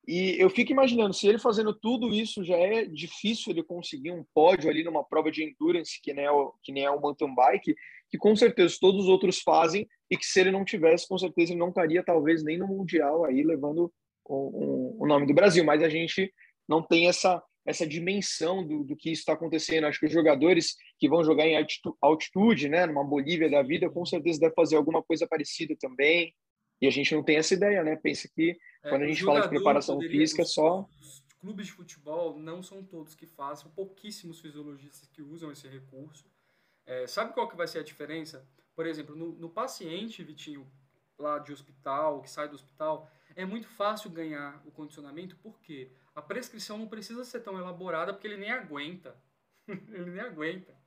E 0.07 0.37
eu 0.39 0.51
fico 0.51 0.73
imaginando, 0.73 1.14
se 1.14 1.27
ele 1.27 1.39
fazendo 1.39 1.73
tudo 1.75 2.09
isso 2.09 2.45
já 2.45 2.57
é 2.57 2.85
difícil 2.85 3.53
ele 3.53 3.62
conseguir 3.62 4.12
um 4.12 4.25
pódio 4.35 4.68
ali 4.68 4.85
numa 4.85 5.05
prova 5.05 5.31
de 5.31 5.45
endurance, 5.45 6.01
que 6.03 6.12
nem 6.12 6.25
é 6.25 6.31
o, 6.31 6.53
que 6.62 6.73
nem 6.73 6.85
é 6.85 6.91
o 6.91 7.01
mountain 7.01 7.35
bike, 7.35 7.75
que 8.11 8.18
com 8.18 8.35
certeza 8.35 8.77
todos 8.81 9.05
os 9.05 9.09
outros 9.09 9.41
fazem, 9.41 9.87
e 10.11 10.16
que 10.16 10.27
se 10.27 10.41
ele 10.41 10.51
não 10.51 10.64
tivesse, 10.64 11.07
com 11.07 11.16
certeza 11.18 11.53
ele 11.53 11.61
não 11.61 11.68
estaria 11.68 12.03
talvez 12.03 12.43
nem 12.43 12.59
no 12.59 12.66
Mundial 12.66 13.25
aí 13.25 13.43
levando 13.43 13.93
o, 14.35 15.03
o, 15.03 15.07
nome 15.07 15.26
do 15.26 15.35
Brasil, 15.35 15.64
mas 15.64 15.83
a 15.83 15.89
gente 15.89 16.33
não 16.68 16.83
tem 16.83 17.09
essa, 17.09 17.43
essa 17.66 17.87
dimensão 17.87 18.66
do, 18.66 18.85
do 18.85 18.97
que 18.97 19.11
está 19.11 19.33
acontecendo. 19.33 19.87
Acho 19.87 19.99
que 19.99 20.07
os 20.07 20.12
jogadores 20.12 20.76
que 20.99 21.09
vão 21.09 21.24
jogar 21.24 21.47
em 21.47 21.66
altitude, 22.01 22.68
né, 22.68 22.87
numa 22.87 23.05
Bolívia 23.05 23.51
da 23.51 23.62
vida, 23.62 23.91
com 23.91 24.05
certeza 24.07 24.41
deve 24.41 24.55
fazer 24.55 24.76
alguma 24.76 25.03
coisa 25.03 25.26
parecida 25.26 25.74
também. 25.81 26.35
E 26.81 26.87
a 26.87 26.91
gente 26.91 27.14
não 27.14 27.22
tem 27.22 27.37
essa 27.37 27.53
ideia, 27.53 27.83
né? 27.83 27.97
Pensa 27.97 28.28
que 28.35 28.57
é, 28.83 28.89
quando 28.89 29.03
a 29.03 29.07
gente 29.07 29.22
fala 29.22 29.41
de 29.41 29.49
preparação 29.49 29.97
poderia, 29.97 30.18
física, 30.18 30.43
os, 30.43 30.55
só. 30.55 30.89
Os 30.99 31.22
clubes 31.39 31.66
de 31.66 31.72
futebol 31.72 32.39
não 32.39 32.62
são 32.62 32.83
todos 32.83 33.14
que 33.14 33.26
fazem, 33.26 33.70
pouquíssimos 33.72 34.41
fisiologistas 34.41 35.07
que 35.09 35.20
usam 35.20 35.53
esse 35.53 35.68
recurso. 35.68 36.24
É, 36.87 37.07
sabe 37.07 37.35
qual 37.35 37.49
que 37.49 37.57
vai 37.57 37.68
ser 37.68 37.81
a 37.81 37.83
diferença? 37.83 38.47
Por 38.74 38.87
exemplo, 38.87 39.14
no, 39.14 39.33
no 39.33 39.51
paciente, 39.51 40.24
Vitinho, 40.24 40.66
lá 41.18 41.39
de 41.39 41.53
hospital, 41.53 42.22
que 42.22 42.31
sai 42.31 42.49
do 42.49 42.55
hospital, 42.55 43.11
é 43.37 43.45
muito 43.45 43.68
fácil 43.68 44.11
ganhar 44.11 44.61
o 44.64 44.70
condicionamento 44.70 45.37
porque 45.37 45.91
a 46.14 46.22
prescrição 46.22 46.78
não 46.78 46.89
precisa 46.89 47.24
ser 47.24 47.41
tão 47.41 47.59
elaborada 47.59 48.12
porque 48.12 48.26
ele 48.26 48.37
nem 48.37 48.51
aguenta. 48.51 49.16
ele 49.68 50.11
nem 50.11 50.20
aguenta. 50.20 50.78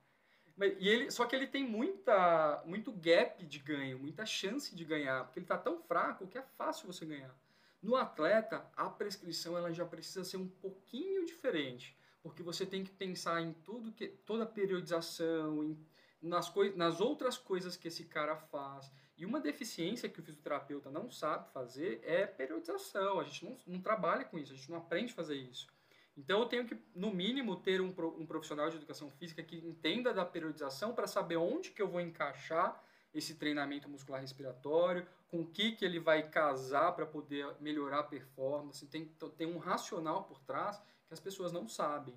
E 0.79 0.87
ele, 0.87 1.09
só 1.09 1.25
que 1.25 1.35
ele 1.35 1.47
tem 1.47 1.67
muita, 1.67 2.61
muito 2.65 2.91
gap 2.91 3.43
de 3.43 3.57
ganho, 3.57 3.97
muita 3.97 4.25
chance 4.25 4.75
de 4.75 4.85
ganhar, 4.85 5.23
porque 5.23 5.39
ele 5.39 5.45
está 5.45 5.57
tão 5.57 5.79
fraco 5.79 6.27
que 6.27 6.37
é 6.37 6.43
fácil 6.43 6.85
você 6.85 7.05
ganhar. 7.05 7.35
No 7.81 7.95
atleta, 7.95 8.65
a 8.75 8.87
prescrição 8.87 9.57
ela 9.57 9.73
já 9.73 9.85
precisa 9.85 10.23
ser 10.23 10.37
um 10.37 10.47
pouquinho 10.47 11.25
diferente, 11.25 11.97
porque 12.21 12.43
você 12.43 12.65
tem 12.65 12.83
que 12.83 12.91
pensar 12.91 13.41
em 13.41 13.51
tudo 13.51 13.91
que 13.91 14.07
toda 14.07 14.43
a 14.43 14.47
periodização, 14.47 15.63
em, 15.63 15.77
nas, 16.21 16.53
nas 16.75 17.01
outras 17.01 17.37
coisas 17.37 17.75
que 17.75 17.87
esse 17.87 18.05
cara 18.05 18.35
faz. 18.37 18.91
E 19.17 19.25
uma 19.25 19.39
deficiência 19.39 20.09
que 20.09 20.19
o 20.19 20.23
fisioterapeuta 20.23 20.89
não 20.89 21.11
sabe 21.11 21.51
fazer 21.51 22.01
é 22.03 22.25
periodização. 22.25 23.19
A 23.19 23.23
gente 23.23 23.45
não, 23.45 23.57
não 23.67 23.81
trabalha 23.81 24.25
com 24.25 24.37
isso, 24.37 24.53
a 24.53 24.55
gente 24.55 24.69
não 24.69 24.77
aprende 24.77 25.11
a 25.11 25.15
fazer 25.15 25.35
isso. 25.35 25.67
Então 26.15 26.39
eu 26.39 26.45
tenho 26.45 26.67
que, 26.67 26.77
no 26.95 27.11
mínimo, 27.11 27.55
ter 27.55 27.81
um, 27.81 27.93
um 28.17 28.25
profissional 28.25 28.69
de 28.69 28.77
educação 28.77 29.09
física 29.09 29.41
que 29.41 29.57
entenda 29.57 30.13
da 30.13 30.25
periodização 30.25 30.93
para 30.93 31.07
saber 31.07 31.37
onde 31.37 31.71
que 31.71 31.81
eu 31.81 31.87
vou 31.87 32.01
encaixar 32.01 32.83
esse 33.13 33.35
treinamento 33.35 33.87
muscular 33.87 34.21
respiratório, 34.21 35.07
com 35.27 35.41
o 35.41 35.47
que, 35.47 35.73
que 35.73 35.85
ele 35.85 35.99
vai 35.99 36.29
casar 36.29 36.91
para 36.93 37.05
poder 37.05 37.47
melhorar 37.59 37.99
a 37.99 38.03
performance. 38.03 38.85
Tem, 38.87 39.05
tem 39.37 39.47
um 39.47 39.57
racional 39.57 40.23
por 40.23 40.39
trás 40.39 40.81
que 41.07 41.13
as 41.13 41.19
pessoas 41.19 41.51
não 41.51 41.67
sabem. 41.67 42.15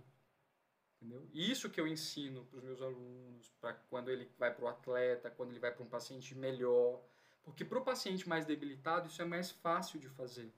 Entendeu? 1.00 1.28
Isso 1.32 1.68
que 1.68 1.80
eu 1.80 1.86
ensino 1.86 2.44
para 2.46 2.58
os 2.58 2.64
meus 2.64 2.80
alunos, 2.80 3.50
para 3.60 3.74
quando 3.74 4.10
ele 4.10 4.30
vai 4.38 4.52
para 4.52 4.64
o 4.64 4.68
atleta, 4.68 5.30
quando 5.30 5.50
ele 5.50 5.60
vai 5.60 5.70
para 5.70 5.84
um 5.84 5.88
paciente 5.88 6.34
melhor. 6.34 7.02
Porque 7.44 7.64
para 7.64 7.78
o 7.78 7.84
paciente 7.84 8.28
mais 8.28 8.44
debilitado, 8.44 9.08
isso 9.08 9.22
é 9.22 9.24
mais 9.24 9.50
fácil 9.50 10.00
de 10.00 10.08
fazer. 10.08 10.52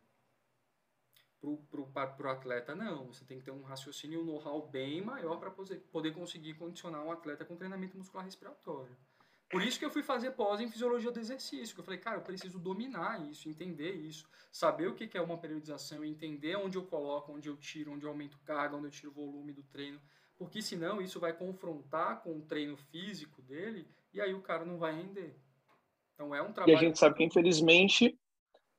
Para 1.40 1.80
o 1.80 2.30
atleta, 2.30 2.74
não. 2.74 3.12
Você 3.12 3.24
tem 3.24 3.38
que 3.38 3.44
ter 3.44 3.50
um 3.50 3.62
raciocínio, 3.62 4.22
um 4.22 4.24
know-how 4.24 4.66
bem 4.66 5.02
maior 5.02 5.38
para 5.38 5.50
poder 5.50 6.12
conseguir 6.12 6.54
condicionar 6.54 7.04
um 7.04 7.12
atleta 7.12 7.44
com 7.44 7.56
treinamento 7.56 7.96
muscular 7.96 8.24
respiratório. 8.24 8.96
Por 9.50 9.62
isso 9.62 9.78
que 9.78 9.84
eu 9.84 9.90
fui 9.90 10.02
fazer 10.02 10.32
pós 10.32 10.60
em 10.60 10.70
fisiologia 10.70 11.10
do 11.10 11.18
exercício, 11.18 11.74
que 11.74 11.80
eu 11.80 11.84
falei, 11.84 11.98
cara, 11.98 12.18
eu 12.18 12.22
preciso 12.22 12.58
dominar 12.58 13.26
isso, 13.30 13.48
entender 13.48 13.92
isso, 13.92 14.28
saber 14.52 14.88
o 14.88 14.94
que 14.94 15.16
é 15.16 15.22
uma 15.22 15.38
periodização, 15.38 16.04
entender 16.04 16.56
onde 16.56 16.76
eu 16.76 16.84
coloco, 16.84 17.32
onde 17.32 17.48
eu 17.48 17.56
tiro, 17.56 17.92
onde 17.92 18.04
eu 18.04 18.10
aumento 18.10 18.38
carga, 18.40 18.76
onde 18.76 18.88
eu 18.88 18.90
tiro 18.90 19.10
o 19.10 19.14
volume 19.14 19.52
do 19.52 19.62
treino, 19.62 19.98
porque 20.38 20.62
senão 20.62 21.02
isso 21.02 21.18
vai 21.18 21.32
confrontar 21.32 22.22
com 22.22 22.38
o 22.38 22.42
treino 22.42 22.76
físico 22.76 23.42
dele 23.42 23.86
e 24.14 24.20
aí 24.20 24.32
o 24.32 24.40
cara 24.40 24.64
não 24.64 24.78
vai 24.78 24.94
render. 24.94 25.36
Então 26.14 26.34
é 26.34 26.40
um 26.40 26.52
trabalho. 26.52 26.72
E 26.72 26.76
a 26.76 26.80
gente 26.80 26.98
sabe 26.98 27.16
que, 27.16 27.24
infelizmente, 27.24 28.18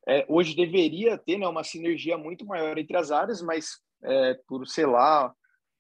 é, 0.08 0.26
hoje 0.28 0.56
deveria 0.56 1.18
ter 1.18 1.38
né, 1.38 1.48
uma 1.48 1.64
sinergia 1.64 2.18
muito 2.18 2.46
maior 2.46 2.78
entre 2.78 2.96
as 2.98 3.12
áreas, 3.12 3.42
mas 3.42 3.80
é, 4.04 4.40
por, 4.48 4.66
sei 4.68 4.86
lá, 4.86 5.34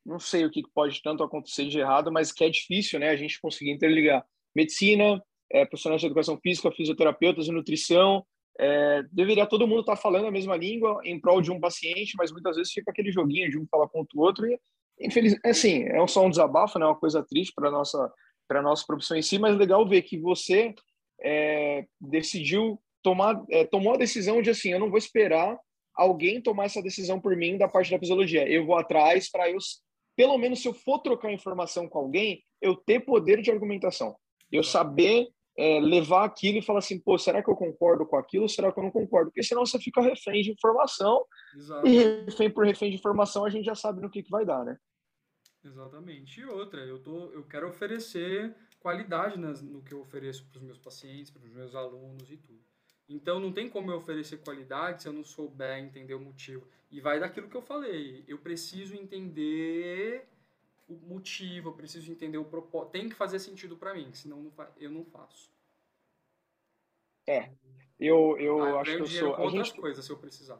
não 0.06 0.20
sei 0.20 0.46
o 0.46 0.52
que 0.52 0.64
pode 0.74 1.02
tanto 1.02 1.24
acontecer 1.24 1.68
de 1.68 1.80
errado, 1.80 2.12
mas 2.12 2.32
que 2.32 2.44
é 2.44 2.50
difícil 2.50 3.00
né, 3.00 3.10
a 3.10 3.16
gente 3.16 3.40
conseguir 3.42 3.72
interligar 3.72 4.26
medicina, 4.56 5.22
é, 5.52 5.66
profissionais 5.66 6.02
de 6.02 6.08
educação 6.08 6.38
física, 6.38 6.72
fisioterapeutas 6.72 7.48
e 7.48 7.52
nutrição. 7.52 8.26
É, 8.60 9.04
deveria 9.12 9.46
todo 9.46 9.68
mundo 9.68 9.82
estar 9.82 9.96
tá 9.96 10.02
falando 10.02 10.28
a 10.28 10.32
mesma 10.32 10.58
língua 10.58 11.00
em 11.06 11.20
prol 11.20 11.42
de 11.42 11.52
um 11.52 11.60
paciente, 11.60 12.16
mas 12.18 12.32
muitas 12.32 12.58
vezes 12.58 12.74
fica 12.74 12.92
aquele 12.92 13.12
joguinho 13.12 13.50
de 13.50 13.58
um 13.58 13.66
falar 13.68 13.88
contra 13.88 14.18
o 14.18 14.22
outro 14.22 14.46
e, 14.46 14.60
infelizmente, 15.00 15.48
assim, 15.48 15.84
é 15.84 16.06
só 16.08 16.26
um 16.26 16.30
desabafo, 16.30 16.78
né, 16.80 16.86
uma 16.86 16.96
coisa 16.96 17.24
triste 17.24 17.54
para 17.54 17.72
nossa 17.72 18.12
para 18.48 18.64
nossa 18.64 18.84
profissão 18.86 19.16
em 19.16 19.22
si, 19.22 19.38
mas 19.38 19.56
legal 19.56 19.88
ver 19.88 20.02
que 20.02 20.18
você 20.18 20.74
é, 21.22 21.86
decidiu 22.02 22.82
tomar, 23.04 23.40
é, 23.52 23.64
tomou 23.64 23.94
a 23.94 23.98
decisão 23.98 24.42
de 24.42 24.50
assim, 24.50 24.72
eu 24.72 24.80
não 24.80 24.90
vou 24.90 24.98
esperar 24.98 25.56
alguém 25.96 26.42
tomar 26.42 26.66
essa 26.66 26.82
decisão 26.82 27.22
por 27.22 27.36
mim 27.38 27.60
da 27.60 27.68
parte 27.68 27.92
da 27.92 28.00
fisiologia. 28.00 28.50
Eu 28.50 28.66
vou 28.66 28.76
atrás 28.76 29.30
para 29.30 29.52
eu, 29.52 29.60
pelo 30.16 30.36
menos 30.40 30.64
se 30.64 30.68
eu 30.68 30.74
for 30.74 30.98
trocar 30.98 31.32
informação 31.32 31.88
com 31.88 32.00
alguém, 32.00 32.44
eu 32.60 32.76
ter 32.76 33.02
poder 33.02 33.40
de 33.40 33.52
argumentação 33.52 34.16
eu 34.52 34.64
saber 34.64 35.28
é, 35.58 35.80
levar 35.80 36.24
aquilo 36.24 36.58
e 36.58 36.62
falar 36.62 36.80
assim, 36.80 37.00
pô, 37.00 37.18
será 37.18 37.44
que 37.44 37.50
eu 37.50 37.56
concordo 37.56 38.06
com 38.06 38.16
aquilo? 38.16 38.48
Será 38.48 38.72
que 38.72 38.80
eu 38.80 38.84
não 38.84 38.92
concordo? 38.92 39.30
Porque 39.30 39.44
senão 39.44 39.66
você 39.66 39.78
fica 39.78 40.02
refém 40.02 40.42
de 40.42 40.52
informação 40.52 41.26
Exato. 41.56 41.88
e 41.88 42.24
refém 42.26 42.50
por 42.50 42.66
refém 42.66 42.90
de 42.90 42.98
informação 42.98 43.46
a 43.46 43.50
gente 43.50 43.66
já 43.66 43.76
sabe 43.76 44.02
no 44.02 44.10
que, 44.10 44.24
que 44.24 44.32
vai 44.32 44.46
dar, 44.46 44.64
né? 44.64 44.78
Exatamente. 45.64 46.40
E 46.40 46.46
outra, 46.46 46.82
eu, 46.82 47.00
tô, 47.00 47.32
eu 47.32 47.44
quero 47.44 47.68
oferecer 47.68 48.56
qualidade 48.80 49.38
nas, 49.38 49.62
no 49.62 49.82
que 49.82 49.94
eu 49.94 50.02
ofereço 50.02 50.46
para 50.46 50.58
os 50.58 50.64
meus 50.64 50.78
pacientes, 50.78 51.32
para 51.32 51.44
os 51.44 51.52
meus 51.52 51.76
alunos 51.76 52.32
e 52.32 52.38
tudo. 52.38 52.60
Então 53.08 53.40
não 53.40 53.52
tem 53.52 53.68
como 53.68 53.92
eu 53.92 53.98
oferecer 53.98 54.38
qualidade 54.38 55.02
se 55.02 55.08
eu 55.08 55.14
não 55.14 55.24
souber 55.24 55.80
entender 55.80 56.14
o 56.14 56.20
motivo. 56.20 56.68
E 56.92 57.02
vai 57.02 57.20
daquilo 57.20 57.50
que 57.50 57.58
eu 57.58 57.62
falei. 57.62 58.24
Eu 58.28 58.38
preciso 58.38 58.96
entender 58.96 60.28
o 60.88 60.96
motivo, 60.96 61.70
eu 61.70 61.74
preciso 61.74 62.12
entender 62.12 62.38
o 62.38 62.46
propósito. 62.46 62.92
Tem 62.92 63.10
que 63.10 63.16
fazer 63.16 63.40
sentido 63.40 63.76
para 63.76 63.94
mim, 63.94 64.14
senão 64.14 64.42
não 64.42 64.54
eu 64.78 64.92
não 64.92 65.04
faço. 65.04 65.52
É, 67.28 67.52
eu, 68.00 68.38
eu 68.40 68.62
ah, 68.62 68.82
acho 68.82 68.96
que 68.96 69.02
eu 69.02 69.08
sou. 69.08 69.36
a 69.36 69.50
gente 69.50 69.74
coisas 69.74 70.06
se 70.06 70.12
eu 70.12 70.18
precisar. 70.18 70.60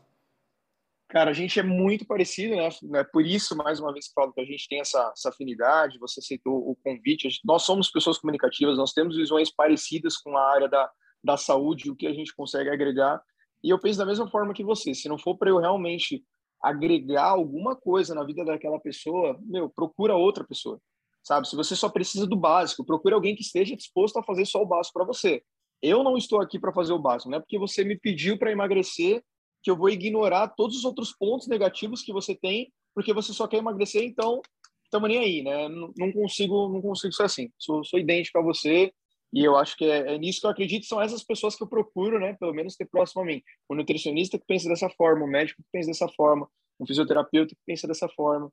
Cara, 1.10 1.32
a 1.32 1.34
gente 1.34 1.60
é 1.60 1.64
muito 1.64 2.06
parecido, 2.06 2.56
né? 2.56 2.70
É 3.00 3.04
por 3.04 3.26
isso, 3.26 3.58
mais 3.58 3.80
uma 3.80 3.92
vez, 3.92 4.12
falo 4.14 4.32
que 4.32 4.42
a 4.42 4.46
gente 4.46 4.68
tem 4.70 4.80
essa, 4.80 5.12
essa 5.12 5.30
afinidade. 5.30 5.98
Você 5.98 6.20
aceitou 6.20 6.70
o 6.70 6.76
convite. 6.84 7.24
Gente, 7.24 7.42
nós 7.44 7.64
somos 7.64 7.90
pessoas 7.90 8.20
comunicativas, 8.20 8.78
nós 8.78 8.94
temos 8.94 9.16
visões 9.16 9.52
parecidas 9.52 10.18
com 10.18 10.38
a 10.38 10.52
área 10.54 10.70
da, 10.70 10.88
da 11.24 11.36
saúde, 11.36 11.90
o 11.90 11.96
que 11.96 12.06
a 12.06 12.14
gente 12.14 12.34
consegue 12.36 12.70
agregar. 12.70 13.20
E 13.64 13.72
eu 13.72 13.80
penso 13.80 13.98
da 13.98 14.06
mesma 14.06 14.30
forma 14.30 14.54
que 14.54 14.64
você. 14.64 14.94
Se 14.94 15.10
não 15.10 15.18
for 15.18 15.36
para 15.36 15.50
eu 15.50 15.58
realmente 15.58 16.24
agregar 16.62 17.30
alguma 17.30 17.76
coisa 17.76 18.14
na 18.14 18.24
vida 18.24 18.46
daquela 18.46 18.80
pessoa, 18.80 19.36
meu, 19.42 19.68
procura 19.68 20.16
outra 20.16 20.44
pessoa, 20.44 20.80
sabe? 21.24 21.50
Se 21.50 21.56
você 21.56 21.76
só 21.76 21.90
precisa 21.90 22.28
do 22.28 22.36
básico, 22.36 22.86
procura 22.86 23.16
alguém 23.16 23.36
que 23.36 23.42
esteja 23.42 23.76
disposto 23.76 24.18
a 24.20 24.24
fazer 24.24 24.46
só 24.46 24.62
o 24.62 24.66
básico 24.66 24.94
para 24.94 25.06
você. 25.06 25.42
Eu 25.82 26.04
não 26.04 26.18
estou 26.18 26.40
aqui 26.40 26.60
para 26.60 26.74
fazer 26.74 26.94
o 26.94 27.00
básico, 27.00 27.32
não 27.32 27.38
é 27.38 27.42
porque 27.42 27.58
você 27.58 27.84
me 27.84 27.98
pediu 27.98 28.38
para 28.38 28.52
emagrecer 28.52 29.24
que 29.62 29.70
eu 29.70 29.78
vou 29.78 29.90
ignorar 29.90 30.50
todos 30.50 30.78
os 30.78 30.86
outros 30.86 31.14
pontos 31.14 31.48
negativos 31.48 32.02
que 32.02 32.14
você 32.14 32.36
tem, 32.36 32.72
porque 32.94 33.14
você 33.14 33.34
só 33.34 33.48
quer 33.48 33.58
emagrecer, 33.58 34.04
então 34.04 34.42
estamos 34.84 35.10
nem 35.10 35.20
aí, 35.20 35.44
né? 35.44 35.68
Não, 35.70 36.12
consigo, 36.12 36.70
não 36.70 36.82
consigo 36.82 37.14
ser 37.14 37.24
assim. 37.24 37.52
Sou, 37.58 37.84
sou 37.84 38.00
idêntico 38.00 38.40
a 38.40 38.42
você 38.42 38.92
e 39.32 39.44
eu 39.44 39.56
acho 39.56 39.78
que 39.78 39.86
é, 39.86 40.16
é, 40.16 40.18
nisso 40.18 40.42
que 40.42 40.48
eu 40.48 40.52
acredito, 40.52 40.86
são 40.86 41.02
essas 41.02 41.24
pessoas 41.24 41.56
que 41.56 41.64
eu 41.64 41.68
procuro, 41.68 42.20
né, 42.20 42.34
pelo 42.34 42.54
menos 42.54 42.76
ter 42.76 42.86
próximo 42.86 43.22
a 43.22 43.26
mim. 43.26 43.42
O 43.68 43.76
nutricionista 43.76 44.40
que 44.40 44.46
pensa 44.46 44.68
dessa 44.68 44.90
forma, 44.90 45.24
o 45.24 45.30
médico 45.30 45.62
que 45.62 45.70
pensa 45.72 45.88
dessa 45.88 46.08
forma, 46.10 46.50
o 46.80 46.86
fisioterapeuta 46.86 47.54
que 47.54 47.62
pensa 47.66 47.88
dessa 47.88 48.10
forma. 48.10 48.52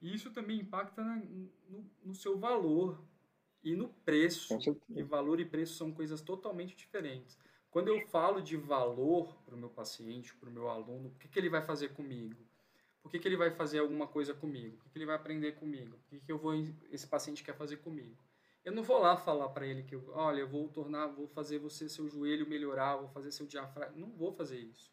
Isso 0.00 0.30
também 0.30 0.60
impacta 0.60 1.02
na, 1.02 1.16
no, 1.16 1.90
no, 2.04 2.14
seu 2.14 2.38
valor 2.38 3.04
e 3.62 3.74
no 3.74 3.88
preço. 3.88 4.56
E 4.90 5.02
valor 5.02 5.40
e 5.40 5.44
preço 5.44 5.74
são 5.74 5.92
coisas 5.92 6.22
totalmente 6.22 6.76
diferentes. 6.76 7.38
Quando 7.76 7.88
eu 7.88 8.00
falo 8.08 8.40
de 8.40 8.56
valor 8.56 9.36
para 9.44 9.54
o 9.54 9.58
meu 9.58 9.68
paciente, 9.68 10.34
para 10.34 10.48
o 10.48 10.50
meu 10.50 10.70
aluno, 10.70 11.10
o 11.10 11.18
que, 11.18 11.28
que 11.28 11.38
ele 11.38 11.50
vai 11.50 11.60
fazer 11.60 11.90
comigo? 11.90 12.34
Por 13.02 13.10
que, 13.10 13.18
que 13.18 13.28
ele 13.28 13.36
vai 13.36 13.50
fazer 13.50 13.80
alguma 13.80 14.06
coisa 14.06 14.32
comigo? 14.32 14.76
O 14.76 14.78
que, 14.78 14.88
que 14.88 14.96
ele 14.96 15.04
vai 15.04 15.14
aprender 15.14 15.52
comigo? 15.56 15.94
O 15.94 16.08
que, 16.08 16.18
que 16.20 16.32
eu 16.32 16.38
vou, 16.38 16.54
esse 16.90 17.06
paciente 17.06 17.44
quer 17.44 17.54
fazer 17.54 17.76
comigo? 17.76 18.16
Eu 18.64 18.72
não 18.72 18.82
vou 18.82 18.98
lá 18.98 19.14
falar 19.14 19.50
para 19.50 19.66
ele 19.66 19.82
que, 19.82 19.94
olha, 19.94 20.40
eu 20.40 20.48
vou 20.48 20.66
tornar, 20.70 21.08
vou 21.08 21.28
fazer 21.28 21.58
você 21.58 21.86
seu 21.86 22.08
joelho 22.08 22.48
melhorar, 22.48 22.96
vou 22.96 23.08
fazer 23.08 23.30
seu 23.30 23.46
diafragma. 23.46 23.94
Não 23.94 24.10
vou 24.10 24.32
fazer 24.32 24.58
isso. 24.58 24.90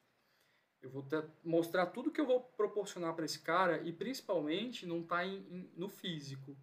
Eu 0.82 0.90
vou 0.90 1.08
mostrar 1.42 1.86
tudo 1.86 2.12
que 2.12 2.20
eu 2.20 2.28
vou 2.28 2.42
proporcionar 2.42 3.16
para 3.16 3.24
esse 3.24 3.40
cara 3.40 3.82
e 3.82 3.94
principalmente 3.94 4.86
não 4.86 5.02
tá 5.02 5.26
em, 5.26 5.38
em, 5.50 5.72
no 5.78 5.88
físico. 5.88 6.54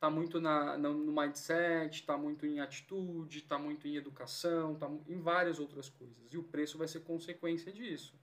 Tá 0.00 0.10
muito 0.10 0.40
na, 0.40 0.76
no, 0.76 0.92
no 0.92 1.12
mindset, 1.12 2.04
tá 2.04 2.16
muito 2.18 2.44
em 2.44 2.60
atitude, 2.60 3.42
tá 3.42 3.58
muito 3.58 3.88
em 3.88 3.96
educação, 3.96 4.74
tá 4.74 4.90
em 5.08 5.18
várias 5.18 5.58
outras 5.58 5.88
coisas. 5.88 6.32
E 6.32 6.36
o 6.36 6.42
preço 6.42 6.76
vai 6.76 6.86
ser 6.86 7.00
consequência 7.00 7.72
disso. 7.72 8.14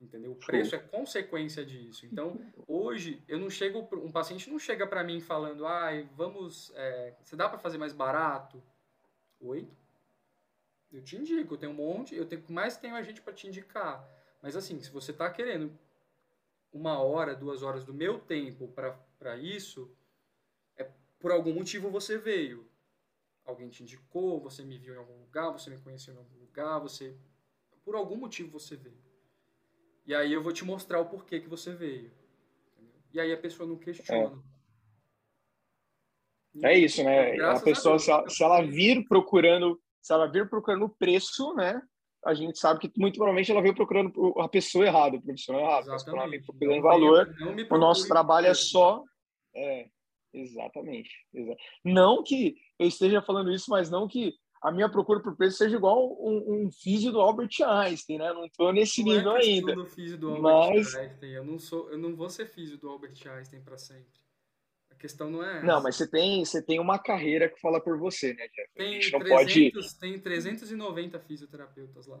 Entendeu? 0.00 0.32
O 0.32 0.36
preço 0.36 0.74
é 0.74 0.78
consequência 0.78 1.64
disso. 1.64 2.04
Então, 2.04 2.38
hoje, 2.66 3.22
eu 3.26 3.38
não 3.38 3.48
chego, 3.48 3.88
um 3.94 4.12
paciente 4.12 4.50
não 4.50 4.58
chega 4.58 4.86
para 4.86 5.02
mim 5.02 5.20
falando, 5.20 5.66
ai, 5.66 6.08
vamos, 6.14 6.70
é, 6.74 7.14
você 7.22 7.34
dá 7.34 7.48
para 7.48 7.58
fazer 7.58 7.78
mais 7.78 7.94
barato? 7.94 8.62
Oi? 9.40 9.66
Eu 10.92 11.02
te 11.02 11.16
indico, 11.16 11.54
eu 11.54 11.58
tenho 11.58 11.72
um 11.72 11.76
monte, 11.76 12.14
eu 12.14 12.26
tenho 12.26 12.44
mais 12.50 12.76
tenho 12.76 12.94
a 12.94 13.02
gente 13.02 13.22
para 13.22 13.32
te 13.32 13.46
indicar. 13.46 14.06
Mas 14.42 14.54
assim, 14.54 14.80
se 14.80 14.90
você 14.90 15.12
está 15.12 15.30
querendo 15.30 15.76
uma 16.72 16.98
hora, 16.98 17.34
duas 17.34 17.62
horas 17.62 17.84
do 17.84 17.94
meu 17.94 18.18
tempo 18.18 18.68
para 18.68 19.36
isso, 19.36 19.90
por 21.26 21.32
algum 21.32 21.52
motivo 21.52 21.90
você 21.90 22.16
veio. 22.16 22.64
Alguém 23.44 23.68
te 23.68 23.82
indicou, 23.82 24.38
você 24.38 24.62
me 24.62 24.78
viu 24.78 24.94
em 24.94 24.98
algum 24.98 25.18
lugar, 25.18 25.50
você 25.50 25.68
me 25.68 25.78
conheceu 25.78 26.14
em 26.14 26.18
algum 26.18 26.38
lugar, 26.38 26.78
você 26.78 27.16
por 27.84 27.96
algum 27.96 28.14
motivo 28.14 28.60
você 28.60 28.76
veio. 28.76 29.02
E 30.06 30.14
aí 30.14 30.32
eu 30.32 30.40
vou 30.40 30.52
te 30.52 30.64
mostrar 30.64 31.00
o 31.00 31.06
porquê 31.06 31.40
que 31.40 31.48
você 31.48 31.74
veio. 31.74 32.12
Entendeu? 32.76 32.94
E 33.12 33.18
aí 33.18 33.32
a 33.32 33.36
pessoa 33.36 33.68
não 33.68 33.76
questiona. 33.76 34.40
É, 36.62 36.74
é 36.74 36.78
isso, 36.78 37.02
né? 37.02 37.36
A 37.40 37.58
pessoa, 37.58 37.96
a 37.96 37.96
Deus, 37.96 38.04
se, 38.04 38.10
ela, 38.12 38.30
se 38.30 38.44
ela 38.44 38.62
vir 38.62 39.04
procurando, 39.08 39.82
se 40.00 40.12
ela 40.12 40.30
vir 40.30 40.48
procurando 40.48 40.88
preço, 40.88 41.52
né? 41.54 41.82
A 42.24 42.34
gente 42.34 42.56
sabe 42.56 42.78
que 42.78 42.92
muito 42.96 43.16
provavelmente 43.16 43.50
ela 43.50 43.62
veio 43.62 43.74
procurando 43.74 44.32
a 44.38 44.48
pessoa 44.48 44.86
errada, 44.86 45.16
o 45.16 45.22
profissional 45.22 45.62
errado. 45.62 45.86
Procurando 46.46 46.82
valor, 46.82 47.34
o 47.68 47.78
nosso 47.78 48.06
trabalho 48.06 48.46
é 48.46 48.54
só. 48.54 49.02
É, 49.52 49.88
exatamente, 50.32 51.10
exatamente. 51.32 51.62
Não 51.84 52.22
que 52.22 52.56
eu 52.78 52.86
esteja 52.86 53.22
falando 53.22 53.52
isso, 53.52 53.70
mas 53.70 53.90
não 53.90 54.06
que 54.06 54.34
a 54.62 54.72
minha 54.72 54.88
procura 54.88 55.20
por 55.20 55.36
preço 55.36 55.58
seja 55.58 55.76
igual 55.76 56.12
um, 56.20 56.64
um 56.66 56.70
físico 56.70 57.12
do 57.12 57.20
Albert 57.20 57.50
Einstein, 57.62 58.18
né? 58.18 58.32
Não 58.32 58.44
estou 58.46 58.72
nesse 58.72 59.04
não 59.04 59.12
é 59.12 59.16
nível 59.16 59.36
é 59.36 59.40
ainda. 59.40 59.74
Do 59.74 59.86
físico 59.86 60.20
do 60.20 60.28
Albert 60.30 60.42
mas... 60.74 60.94
Einstein. 60.94 61.30
Eu 61.30 61.44
não 61.44 61.58
sou, 61.58 61.90
eu 61.90 61.98
não 61.98 62.16
vou 62.16 62.28
ser 62.28 62.46
físico 62.46 62.78
do 62.82 62.88
Albert 62.88 63.14
Einstein 63.26 63.60
para 63.60 63.76
sempre. 63.76 64.20
A 64.90 64.94
questão 64.94 65.30
não 65.30 65.42
é 65.44 65.58
essa. 65.58 65.66
Não, 65.66 65.82
mas 65.82 65.96
você 65.96 66.08
tem, 66.08 66.44
você 66.44 66.62
tem 66.62 66.80
uma 66.80 66.98
carreira 66.98 67.48
que 67.48 67.60
fala 67.60 67.80
por 67.80 67.98
você, 67.98 68.32
né, 68.32 68.48
Jeff? 68.48 68.70
Tem, 68.74 68.98
300, 68.98 69.28
pode... 69.28 69.98
tem 70.00 70.18
390 70.18 71.20
fisioterapeutas 71.20 72.06
lá. 72.06 72.20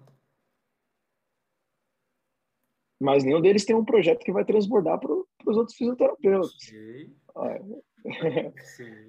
Mas 3.00 3.24
nenhum 3.24 3.40
deles 3.40 3.64
tem 3.64 3.74
um 3.74 3.84
projeto 3.84 4.24
que 4.24 4.32
vai 4.32 4.44
transbordar 4.44 4.98
para 4.98 5.12
os 5.12 5.56
outros 5.56 5.76
fisioterapeutas. 5.76 6.54
Sei. 6.58 7.14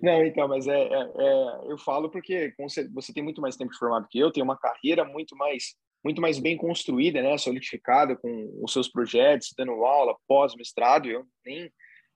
Não, 0.01 0.23
então, 0.25 0.47
mas 0.47 0.67
é, 0.67 0.81
é, 0.81 1.01
é, 1.17 1.71
eu 1.71 1.77
falo 1.77 2.09
porque 2.09 2.53
você, 2.57 3.13
tem 3.13 3.23
muito 3.23 3.41
mais 3.41 3.55
tempo 3.55 3.71
de 3.71 3.77
formado 3.77 4.07
que 4.09 4.19
eu, 4.19 4.31
tem 4.31 4.43
uma 4.43 4.57
carreira 4.57 5.03
muito 5.05 5.35
mais 5.35 5.75
muito 6.03 6.21
mais 6.21 6.39
bem 6.39 6.55
construída, 6.55 7.21
né, 7.21 7.37
solidificada 7.37 8.15
com 8.15 8.59
os 8.63 8.71
seus 8.71 8.87
projetos, 8.87 9.53
dando 9.57 9.83
aula, 9.83 10.15
pós-mestrado, 10.27 11.09
eu 11.09 11.25
nem 11.45 11.69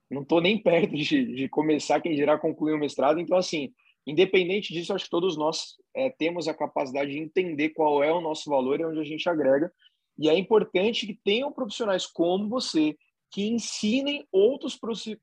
não 0.09 0.21
estou 0.21 0.39
nem 0.39 0.57
perto 0.61 0.95
de, 0.95 1.35
de 1.35 1.49
começar, 1.49 1.99
quem 1.99 2.15
dirá 2.15 2.37
concluir 2.37 2.73
o 2.73 2.77
mestrado, 2.77 3.19
então 3.19 3.37
assim, 3.37 3.73
independente 4.05 4.73
disso, 4.73 4.93
acho 4.93 5.05
que 5.05 5.11
todos 5.11 5.35
nós 5.35 5.75
é, 5.95 6.09
temos 6.09 6.47
a 6.47 6.53
capacidade 6.53 7.11
de 7.11 7.19
entender 7.19 7.69
qual 7.69 8.03
é 8.03 8.11
o 8.13 8.21
nosso 8.21 8.49
valor 8.49 8.79
e 8.79 8.85
onde 8.85 8.99
a 8.99 9.03
gente 9.03 9.27
agrega, 9.27 9.71
e 10.17 10.29
é 10.29 10.37
importante 10.37 11.07
que 11.07 11.19
tenham 11.23 11.51
profissionais 11.51 12.05
como 12.05 12.47
você, 12.47 12.95
que 13.31 13.47
ensinem 13.47 14.27
outros 14.31 14.77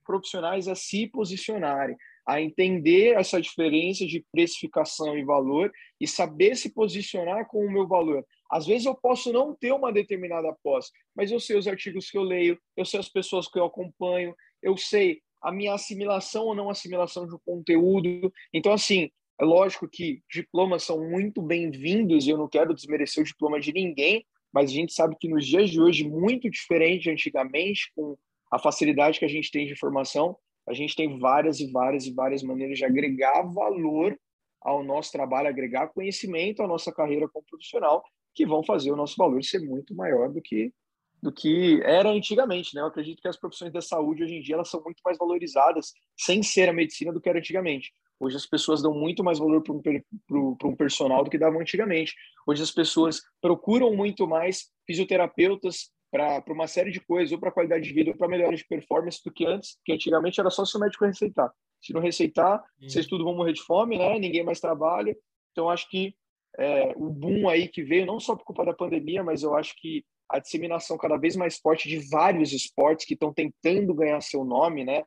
profissionais 0.05 0.67
a 0.67 0.75
se 0.75 1.07
posicionarem, 1.09 1.97
a 2.27 2.41
entender 2.41 3.15
essa 3.15 3.41
diferença 3.41 4.07
de 4.07 4.25
precificação 4.33 5.17
e 5.17 5.25
valor 5.25 5.71
e 6.01 6.07
saber 6.07 6.57
se 6.57 6.73
posicionar 6.73 7.47
com 7.47 7.65
o 7.65 7.71
meu 7.71 7.87
valor. 7.87 8.25
Às 8.51 8.67
vezes 8.67 8.87
eu 8.87 8.95
posso 8.95 9.33
não 9.33 9.55
ter 9.55 9.73
uma 9.73 9.93
determinada 9.93 10.55
pós, 10.63 10.91
mas 11.15 11.31
eu 11.31 11.39
sei 11.39 11.57
os 11.57 11.69
artigos 11.69 12.11
que 12.11 12.17
eu 12.17 12.23
leio, 12.23 12.59
eu 12.77 12.85
sei 12.85 12.99
as 12.99 13.09
pessoas 13.09 13.47
que 13.47 13.59
eu 13.59 13.65
acompanho, 13.65 14.35
eu 14.63 14.77
sei 14.77 15.21
a 15.43 15.53
minha 15.53 15.75
assimilação 15.75 16.47
ou 16.47 16.55
não 16.55 16.71
assimilação 16.71 17.27
de 17.27 17.35
um 17.35 17.39
conteúdo. 17.45 18.33
Então, 18.53 18.73
assim, 18.73 19.11
é 19.41 19.45
lógico 19.45 19.89
que 19.89 20.23
diplomas 20.31 20.83
são 20.83 21.09
muito 21.09 21.41
bem-vindos 21.41 22.27
e 22.27 22.31
eu 22.31 22.39
não 22.39 22.49
quero 22.49 22.75
desmerecer 22.75 23.23
o 23.23 23.27
diploma 23.27 23.61
de 23.61 23.73
ninguém, 23.73 24.25
mas 24.53 24.71
a 24.71 24.75
gente 24.75 24.93
sabe 24.93 25.17
que 25.19 25.29
nos 25.29 25.47
dias 25.47 25.71
de 25.71 25.81
hoje, 25.81 26.09
muito 26.09 26.51
diferente 26.51 27.05
de 27.05 27.11
antigamente, 27.11 27.93
com 27.95 28.17
a 28.51 28.59
facilidade 28.59 29.19
que 29.19 29.25
a 29.25 29.29
gente 29.29 29.51
tem 29.51 29.67
de 29.67 29.73
informação, 29.73 30.37
a 30.67 30.75
gente 30.75 30.95
tem 30.95 31.19
várias 31.19 31.61
e 31.61 31.71
várias 31.71 32.07
e 32.07 32.13
várias 32.13 32.43
maneiras 32.43 32.79
de 32.79 32.85
agregar 32.85 33.43
valor 33.43 34.19
ao 34.61 34.83
nosso 34.83 35.13
trabalho, 35.13 35.49
agregar 35.49 35.89
conhecimento 35.89 36.63
à 36.63 36.67
nossa 36.67 36.93
carreira 36.93 37.29
como 37.29 37.45
profissional, 37.47 38.03
que 38.35 38.47
vão 38.47 38.63
fazer 38.63 38.91
o 38.91 38.97
nosso 38.97 39.17
valor 39.17 39.43
ser 39.43 39.61
muito 39.61 39.95
maior 39.95 40.31
do 40.31 40.41
que 40.41 40.73
do 41.21 41.33
que 41.33 41.81
era 41.83 42.09
antigamente, 42.11 42.77
né? 42.77 42.81
Eu 42.81 42.87
acredito 42.87 43.21
que 43.21 43.27
as 43.27 43.37
profissões 43.37 43.73
da 43.73 43.81
saúde 43.81 44.23
hoje 44.23 44.37
em 44.37 44.41
dia 44.41 44.55
elas 44.55 44.71
são 44.71 44.81
muito 44.85 45.01
mais 45.05 45.19
valorizadas 45.19 45.93
sem 46.17 46.45
ser 46.45 46.69
a 46.69 46.73
medicina 46.73 47.13
do 47.13 47.21
que 47.21 47.29
era 47.29 47.41
antigamente. 47.41 47.93
Hoje 48.21 48.37
as 48.37 48.47
pessoas 48.47 48.83
dão 48.83 48.93
muito 48.93 49.23
mais 49.23 49.39
valor 49.39 49.63
para 49.63 49.73
um, 49.73 50.57
um 50.65 50.77
personal 50.77 51.23
do 51.23 51.31
que 51.31 51.39
davam 51.39 51.61
antigamente. 51.61 52.15
Hoje 52.47 52.63
as 52.63 52.71
pessoas 52.71 53.23
procuram 53.41 53.95
muito 53.95 54.27
mais 54.27 54.71
fisioterapeutas 54.87 55.91
para 56.11 56.43
uma 56.49 56.67
série 56.67 56.91
de 56.91 57.01
coisas, 57.01 57.33
ou 57.33 57.39
para 57.39 57.53
qualidade 57.53 57.85
de 57.85 57.93
vida, 57.93 58.11
ou 58.11 58.17
para 58.17 58.29
melhora 58.29 58.57
de 58.57 58.67
performance 58.67 59.23
do 59.23 59.31
que 59.31 59.47
antes, 59.47 59.79
que 59.85 59.93
antigamente 59.93 60.41
era 60.41 60.51
só 60.51 60.65
se 60.65 60.77
o 60.77 60.81
médico 60.81 61.05
receitar. 61.05 61.53
Se 61.81 61.93
não 61.93 62.01
receitar, 62.01 62.63
Sim. 62.81 62.89
vocês 62.89 63.07
tudo 63.07 63.25
vão 63.25 63.37
morrer 63.37 63.53
de 63.53 63.63
fome, 63.63 63.99
né? 63.99 64.19
Ninguém 64.19 64.43
mais 64.43 64.59
trabalha. 64.59 65.17
Então 65.53 65.69
acho 65.69 65.89
que 65.91 66.15
é, 66.59 66.93
o 66.97 67.11
boom 67.11 67.49
aí 67.49 67.69
que 67.69 67.83
veio, 67.83 68.07
não 68.07 68.19
só 68.19 68.35
por 68.35 68.45
culpa 68.45 68.65
da 68.65 68.73
pandemia, 68.73 69.23
mas 69.23 69.43
eu 69.43 69.55
acho 69.55 69.75
que 69.77 70.05
a 70.29 70.39
disseminação 70.39 70.99
cada 70.99 71.17
vez 71.17 71.37
mais 71.37 71.59
forte 71.59 71.89
de 71.89 71.99
vários 72.11 72.53
esportes 72.53 73.07
que 73.07 73.15
estão 73.15 73.33
tentando 73.33 73.95
ganhar 73.95 74.21
seu 74.21 74.45
nome, 74.45 74.85
né? 74.85 75.05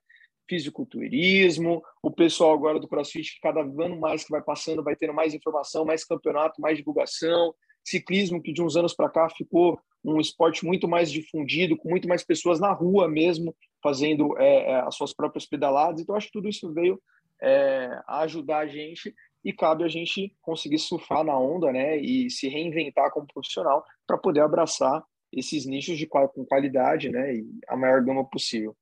Fisiculturismo, 0.51 1.81
o 2.03 2.11
pessoal 2.11 2.53
agora 2.53 2.77
do 2.77 2.85
CrossFit, 2.85 3.35
que 3.35 3.39
cada 3.39 3.61
ano 3.61 3.97
mais 3.97 4.25
que 4.25 4.31
vai 4.31 4.41
passando, 4.41 4.83
vai 4.83 4.97
tendo 4.97 5.13
mais 5.13 5.33
informação, 5.33 5.85
mais 5.85 6.03
campeonato, 6.03 6.59
mais 6.59 6.77
divulgação, 6.77 7.55
ciclismo, 7.85 8.41
que 8.41 8.51
de 8.51 8.61
uns 8.61 8.75
anos 8.75 8.93
para 8.93 9.09
cá 9.09 9.29
ficou 9.29 9.79
um 10.03 10.19
esporte 10.19 10.65
muito 10.65 10.89
mais 10.89 11.09
difundido, 11.09 11.77
com 11.77 11.89
muito 11.89 12.05
mais 12.05 12.21
pessoas 12.21 12.59
na 12.59 12.73
rua 12.73 13.07
mesmo, 13.07 13.55
fazendo 13.81 14.37
é, 14.37 14.71
é 14.71 14.81
as 14.81 14.93
suas 14.95 15.13
próprias 15.13 15.45
pedaladas. 15.45 16.01
Então, 16.01 16.15
acho 16.15 16.27
que 16.27 16.33
tudo 16.33 16.49
isso 16.49 16.73
veio 16.73 17.01
é, 17.41 17.89
ajudar 18.07 18.59
a 18.59 18.67
gente 18.67 19.15
e 19.45 19.53
cabe 19.53 19.85
a 19.85 19.87
gente 19.87 20.35
conseguir 20.41 20.79
surfar 20.79 21.23
na 21.23 21.37
onda 21.39 21.71
né, 21.71 21.97
e 21.97 22.29
se 22.29 22.49
reinventar 22.49 23.09
como 23.11 23.25
profissional 23.25 23.85
para 24.05 24.17
poder 24.17 24.41
abraçar 24.41 25.01
esses 25.31 25.65
nichos 25.65 25.97
de, 25.97 26.05
com 26.05 26.45
qualidade 26.45 27.09
né, 27.09 27.35
e 27.35 27.45
a 27.69 27.77
maior 27.77 28.03
gama 28.03 28.25
possível. 28.29 28.75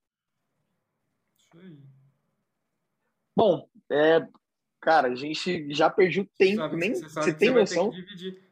Bom, 3.35 3.69
é, 3.91 4.27
cara, 4.81 5.09
a 5.09 5.15
gente 5.15 5.73
já 5.73 5.89
perdeu 5.89 6.27
tempo, 6.37 6.57
sabe, 6.57 6.75
nem 6.75 6.93
você, 6.93 7.07
você 7.07 7.33
tem 7.33 7.51
noção. 7.51 7.91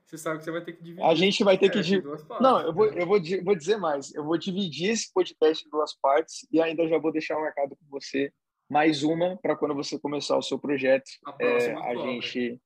Você 0.05 0.17
sabe 0.17 0.37
que 0.37 0.45
você 0.45 0.51
vai 0.51 0.63
ter 0.63 0.71
que 0.71 0.83
dividir. 0.83 1.03
A 1.03 1.15
gente 1.15 1.43
vai 1.43 1.57
ter 1.57 1.69
que 1.69 1.81
dividir. 1.81 2.09
Não, 2.39 2.61
eu 2.61 2.73
vou, 2.73 2.89
né? 2.89 3.01
eu 3.01 3.05
vou, 3.05 3.19
vou 3.43 3.55
dizer 3.55 3.75
mais. 3.75 4.15
Eu 4.15 4.23
vou 4.23 4.37
dividir 4.37 4.91
esse 4.91 5.11
podcast 5.11 5.67
em 5.67 5.69
duas 5.69 5.93
partes 5.99 6.47
e 6.49 6.61
ainda 6.61 6.87
já 6.87 6.97
vou 6.97 7.11
deixar 7.11 7.37
marcado 7.37 7.75
com 7.75 7.85
você 7.89 8.31
mais 8.69 9.03
uma 9.03 9.37
para 9.37 9.55
quando 9.55 9.75
você 9.75 9.99
começar 9.99 10.37
o 10.37 10.41
seu 10.41 10.57
projeto. 10.57 11.09
A, 11.25 11.35
é, 11.39 11.73
a 11.73 11.95
gente 11.95 12.57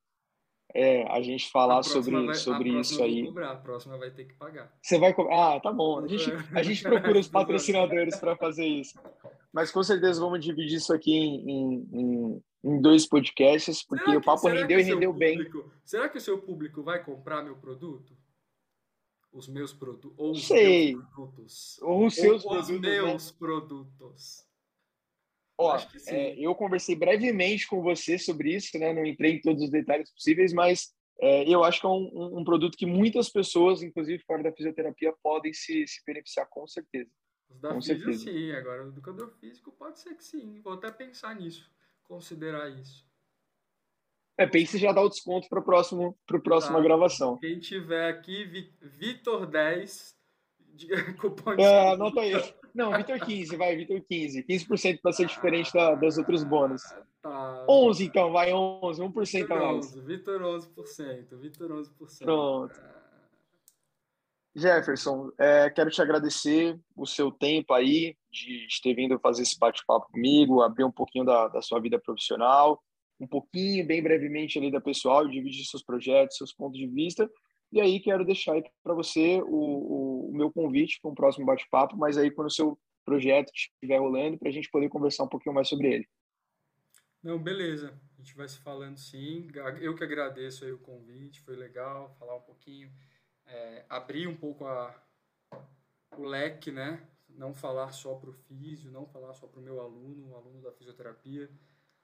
é, 0.74 1.04
a 1.12 1.22
gente 1.22 1.50
falar 1.52 1.84
sobre, 1.84 2.26
vai, 2.26 2.36
sobre 2.36 2.70
isso 2.80 3.02
aí. 3.04 3.26
Cobrar, 3.26 3.52
a 3.52 3.56
próxima 3.56 3.98
vai 3.98 4.12
ter 4.12 4.26
que 4.26 4.34
pagar. 4.34 4.72
Você 4.82 4.98
vai 4.98 5.14
cobrar? 5.14 5.56
Ah, 5.56 5.60
tá 5.60 5.72
bom. 5.72 6.00
A 6.00 6.08
gente, 6.08 6.32
a 6.56 6.64
gente 6.64 6.82
procura 6.82 7.20
os 7.20 7.28
patrocinadores 7.28 8.18
para 8.18 8.36
fazer 8.36 8.66
isso. 8.66 8.98
Mas 9.52 9.72
com 9.72 9.84
certeza 9.84 10.22
vamos 10.22 10.44
dividir 10.44 10.78
isso 10.78 10.94
aqui 10.94 11.14
em, 11.14 11.88
em, 11.92 12.44
em 12.64 12.82
dois 12.82 13.06
podcasts, 13.06 13.84
porque 13.84 14.06
que, 14.06 14.18
o 14.18 14.22
papo 14.22 14.48
rendeu 14.48 14.80
e 14.80 14.84
rendeu 14.84 15.12
público, 15.12 15.60
bem. 15.60 15.72
Será 15.84 16.08
que 16.08 16.18
o 16.18 16.22
seu 16.22 16.40
público 16.40 16.82
vai 16.84 17.04
comprar 17.04 17.44
meu 17.44 17.58
produto? 17.58 18.16
Os 19.34 19.48
meus 19.48 19.74
produtos? 19.74 20.20
Ou 20.20 20.32
os 20.32 20.46
Sei. 20.46 20.96
meus 20.96 21.06
produtos? 21.10 21.80
Ou 21.82 22.06
os 22.06 22.16
seus 22.16 22.44
ou 22.44 22.52
produtos. 22.52 22.70
Os 22.70 22.82
meus 22.82 23.32
né? 23.32 23.38
produtos. 23.40 24.51
Ó, 25.62 25.78
é, 26.08 26.36
eu 26.40 26.56
conversei 26.56 26.96
brevemente 26.96 27.68
com 27.68 27.82
você 27.82 28.18
sobre 28.18 28.56
isso, 28.56 28.78
né? 28.80 28.94
Não 28.94 29.06
entrei 29.06 29.34
em 29.34 29.42
todos 29.42 29.64
os 29.64 29.70
detalhes 29.70 30.12
possíveis, 30.12 30.52
mas 30.52 30.94
é, 31.20 31.48
eu 31.48 31.64
acho 31.64 31.80
que 31.80 31.86
é 31.86 31.90
um, 31.90 32.40
um, 32.40 32.44
produto 32.44 32.76
que 32.76 32.86
muitas 32.86 33.30
pessoas, 33.30 33.84
inclusive 33.84 34.24
fora 34.24 34.42
da 34.42 34.52
fisioterapia, 34.52 35.14
podem 35.22 35.54
se, 35.54 35.86
se 35.88 36.04
beneficiar 36.06 36.48
com 36.50 36.68
certeza. 36.68 37.12
Os 37.48 37.62
da 37.62 37.70
com 37.70 37.82
física, 37.82 38.00
certeza. 38.00 38.24
sim. 38.24 38.52
Agora, 38.54 38.86
o 38.86 38.88
educador 38.90 39.30
físico 39.40 39.72
pode 39.72 40.00
ser 40.00 40.16
que 40.16 40.24
sim. 40.24 40.60
Vou 40.62 40.74
até 40.74 40.90
pensar 40.90 41.36
nisso, 41.36 41.70
considerar 42.04 42.70
isso. 42.70 43.06
É, 44.38 44.48
pense 44.48 44.80
já 44.80 44.92
dar 44.92 45.04
o 45.04 45.10
desconto 45.10 45.48
para 45.48 45.60
a 45.60 45.64
próxima 45.64 46.16
tá. 46.28 46.82
gravação. 46.82 47.38
Quem 47.38 47.60
tiver 47.60 48.10
aqui, 48.10 48.46
Vitor 48.82 49.46
10, 49.46 50.18
cupom 51.20 51.56
de 51.56 51.64
é, 51.64 51.92
anota 51.92 52.22
aí. 52.22 52.34
Não, 52.74 52.96
Vitor 52.96 53.20
15, 53.20 53.56
vai, 53.58 53.76
Vitor 53.76 54.02
15. 54.02 54.44
15% 54.44 55.00
para 55.02 55.12
ser 55.12 55.26
diferente 55.26 55.74
da, 55.74 55.94
dos 55.96 56.18
outros 56.18 56.44
bônus. 56.44 56.82
Tá. 57.22 57.66
11 57.70 58.06
então, 58.06 58.32
vai 58.32 58.54
11, 58.54 59.02
1% 59.02 59.42
Vitor 59.42 59.58
a 59.58 59.74
mais. 59.74 59.86
11, 59.88 60.02
Vitor 60.02 60.42
11%, 60.42 61.38
Vitor 61.38 61.70
11%. 61.70 62.24
Pronto. 62.24 62.82
Jefferson, 64.54 65.32
é, 65.40 65.70
quero 65.70 65.90
te 65.90 66.02
agradecer 66.02 66.78
o 66.96 67.06
seu 67.06 67.32
tempo 67.32 67.74
aí, 67.74 68.18
de, 68.30 68.68
de 68.68 68.82
ter 68.82 68.94
vindo 68.94 69.18
fazer 69.20 69.44
esse 69.44 69.58
bate-papo 69.58 70.12
comigo, 70.12 70.62
abrir 70.62 70.84
um 70.84 70.92
pouquinho 70.92 71.24
da, 71.24 71.48
da 71.48 71.62
sua 71.62 71.80
vida 71.80 71.98
profissional, 71.98 72.82
um 73.20 73.28
pouquinho, 73.28 73.86
bem 73.86 74.02
brevemente 74.02 74.58
ali 74.58 74.70
da 74.70 74.82
pessoal, 74.82 75.28
dividir 75.28 75.64
seus 75.66 75.84
projetos, 75.84 76.38
seus 76.38 76.52
pontos 76.52 76.78
de 76.78 76.88
vista. 76.88 77.30
E 77.72 77.80
aí 77.80 78.00
quero 78.02 78.26
deixar 78.26 78.54
aí 78.54 78.64
para 78.84 78.94
você 78.94 79.42
o, 79.44 79.48
o, 79.48 80.11
o, 80.32 80.38
meu 80.38 80.52
convite 80.52 81.00
para 81.02 81.12
um 81.12 81.16
próximo 81.16 81.46
bate-papo, 81.46 81.98
mas 81.98 82.18
aí 82.18 82.32
quando 82.32 82.48
o 82.48 82.52
seu 82.52 82.80
projeto 83.04 83.52
estiver 83.54 84.00
rolando, 84.00 84.38
para 84.38 84.50
a 84.50 84.52
gente 84.52 84.70
poder 84.70 84.90
conversar 84.90 85.24
um 85.24 85.30
pouquinho 85.30 85.56
mais 85.56 85.68
sobre 85.68 85.94
ele. 85.94 86.10
Não, 87.22 87.38
beleza. 87.38 88.00
A 88.18 88.22
gente 88.22 88.36
vai 88.36 88.48
se 88.48 88.60
falando 88.60 88.98
sim. 88.98 89.48
Eu 89.80 89.96
que 89.96 90.04
agradeço 90.04 90.66
aí 90.66 90.72
o 90.72 90.80
convite, 90.80 91.42
foi 91.42 91.56
legal 91.56 92.16
falar 92.18 92.36
um 92.36 92.42
pouquinho 92.42 92.92
é, 93.52 93.86
abrir 93.90 94.28
um 94.28 94.36
pouco 94.36 94.66
a, 94.66 94.96
o 96.18 96.24
leque, 96.24 96.72
né? 96.72 97.06
Não 97.30 97.54
falar 97.54 97.92
só 97.92 98.16
para 98.16 98.30
o 98.30 98.34
físio, 98.34 98.92
não 98.92 99.06
falar 99.06 99.34
só 99.34 99.48
para 99.48 99.60
o 99.60 99.64
meu 99.64 99.80
aluno, 99.80 100.30
o 100.30 100.36
aluno 100.36 100.62
da 100.62 100.72
fisioterapia. 100.72 101.50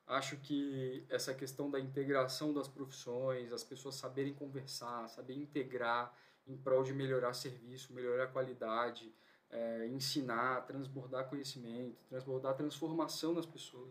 Acho 0.06 0.38
que 0.38 1.06
essa 1.10 1.34
questão 1.34 1.70
da 1.70 1.80
integração 1.80 2.54
das 2.54 2.68
profissões, 2.68 3.52
as 3.52 3.64
pessoas 3.64 3.96
saberem 3.96 4.34
conversar, 4.34 5.10
saber 5.10 5.36
integrar 5.36 6.14
em 6.48 6.56
prol 6.58 6.84
de 6.84 6.94
melhorar 6.94 7.34
serviço, 7.34 7.94
melhorar 7.94 8.28
qualidade, 8.28 9.12
é, 9.52 9.88
ensinar, 9.88 10.66
transbordar 10.66 11.30
conhecimento, 11.30 11.96
transbordar 12.10 12.56
transformação 12.56 13.34
nas 13.34 13.46
pessoas. 13.46 13.90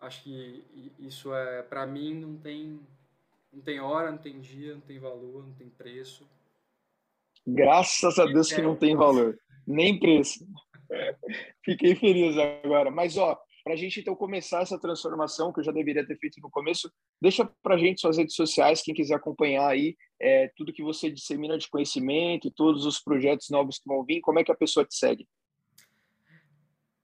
Acho 0.00 0.22
que 0.22 0.92
isso 0.98 1.34
é, 1.34 1.62
para 1.62 1.86
mim, 1.86 2.14
não 2.14 2.36
tem, 2.36 2.80
não 3.52 3.62
tem 3.62 3.80
hora, 3.80 4.10
não 4.10 4.18
tem 4.18 4.40
dia, 4.40 4.74
não 4.74 4.80
tem 4.80 4.98
valor, 4.98 5.46
não 5.46 5.54
tem 5.54 5.68
preço. 5.68 6.28
Graças 7.46 8.18
a 8.18 8.24
Deus 8.24 8.52
que 8.52 8.62
não 8.62 8.76
tem 8.76 8.96
valor, 8.96 9.38
nem 9.66 9.98
preço. 9.98 10.46
Fiquei 11.64 11.94
feliz 11.94 12.36
agora. 12.36 12.90
Mas, 12.90 13.16
ó, 13.16 13.38
para 13.64 13.72
a 13.72 13.76
gente 13.76 13.98
então 13.98 14.14
começar 14.14 14.60
essa 14.60 14.78
transformação, 14.78 15.50
que 15.50 15.60
eu 15.60 15.64
já 15.64 15.72
deveria 15.72 16.06
ter 16.06 16.18
feito 16.18 16.38
no 16.40 16.50
começo, 16.50 16.92
deixa 17.20 17.44
para 17.62 17.74
a 17.74 17.78
gente 17.78 18.00
suas 18.00 18.18
redes 18.18 18.36
sociais, 18.36 18.82
quem 18.82 18.94
quiser 18.94 19.14
acompanhar 19.14 19.66
aí 19.66 19.96
é, 20.20 20.52
tudo 20.54 20.72
que 20.72 20.82
você 20.82 21.10
dissemina 21.10 21.56
de 21.56 21.68
conhecimento 21.68 22.50
todos 22.50 22.84
os 22.84 23.00
projetos 23.00 23.48
novos 23.48 23.78
que 23.78 23.88
vão 23.88 24.04
vir, 24.04 24.20
como 24.20 24.38
é 24.38 24.44
que 24.44 24.52
a 24.52 24.56
pessoa 24.56 24.84
te 24.84 24.94
segue? 24.94 25.26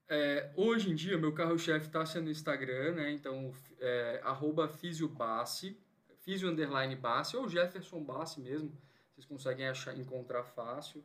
É, 0.07 0.51
hoje 0.55 0.91
em 0.91 0.95
dia, 0.95 1.17
meu 1.17 1.33
carro-chefe 1.33 1.87
está 1.87 2.05
sendo 2.05 2.25
no 2.25 2.31
Instagram, 2.31 2.95
né? 2.95 3.11
Então, 3.11 3.51
é, 3.79 4.21
fisiobassi, 4.77 5.77
fisio 6.19 6.49
underline 6.49 6.95
bassi, 6.95 7.37
ou 7.37 7.47
Jefferson 7.47 8.03
Bassi 8.03 8.41
mesmo, 8.41 8.71
vocês 9.13 9.25
conseguem 9.25 9.67
achar, 9.67 9.97
encontrar 9.97 10.43
fácil. 10.43 11.03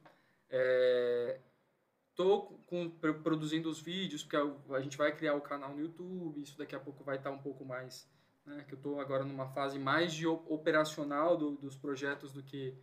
Estou 2.16 2.58
é, 2.72 3.12
produzindo 3.12 3.68
os 3.68 3.78
vídeos, 3.78 4.22
porque 4.22 4.38
a 4.72 4.80
gente 4.80 4.96
vai 4.96 5.14
criar 5.14 5.34
o 5.34 5.40
canal 5.42 5.74
no 5.74 5.82
YouTube, 5.82 6.40
isso 6.40 6.56
daqui 6.56 6.74
a 6.74 6.80
pouco 6.80 7.04
vai 7.04 7.16
estar 7.16 7.30
um 7.30 7.38
pouco 7.38 7.62
mais... 7.62 8.08
Né, 8.46 8.64
que 8.66 8.74
eu 8.74 8.76
estou 8.76 9.00
agora 9.00 9.24
numa 9.24 9.48
fase 9.48 9.76
mais 9.76 10.14
de 10.14 10.26
operacional 10.26 11.36
do, 11.36 11.56
dos 11.56 11.76
projetos 11.76 12.32
do 12.32 12.42
que 12.44 12.74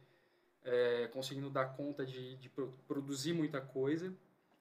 é, 0.61 1.07
conseguindo 1.07 1.49
dar 1.49 1.65
conta 1.75 2.05
de, 2.05 2.35
de 2.35 2.51
produzir 2.85 3.33
muita 3.33 3.61
coisa. 3.61 4.13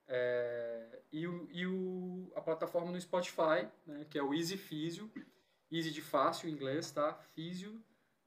É, 0.06 1.00
e 1.10 1.26
o, 1.26 1.48
e 1.50 1.66
o, 1.66 2.32
a 2.36 2.40
plataforma 2.40 2.92
no 2.92 3.00
Spotify, 3.00 3.68
né, 3.84 4.06
que 4.08 4.16
é 4.16 4.22
o 4.22 4.32
Easy 4.32 4.56
Physio, 4.56 5.10
Easy 5.72 5.90
de 5.90 6.00
fácil 6.00 6.48
em 6.48 6.52
inglês, 6.52 6.90
tá? 6.90 7.14
Physio. 7.34 7.82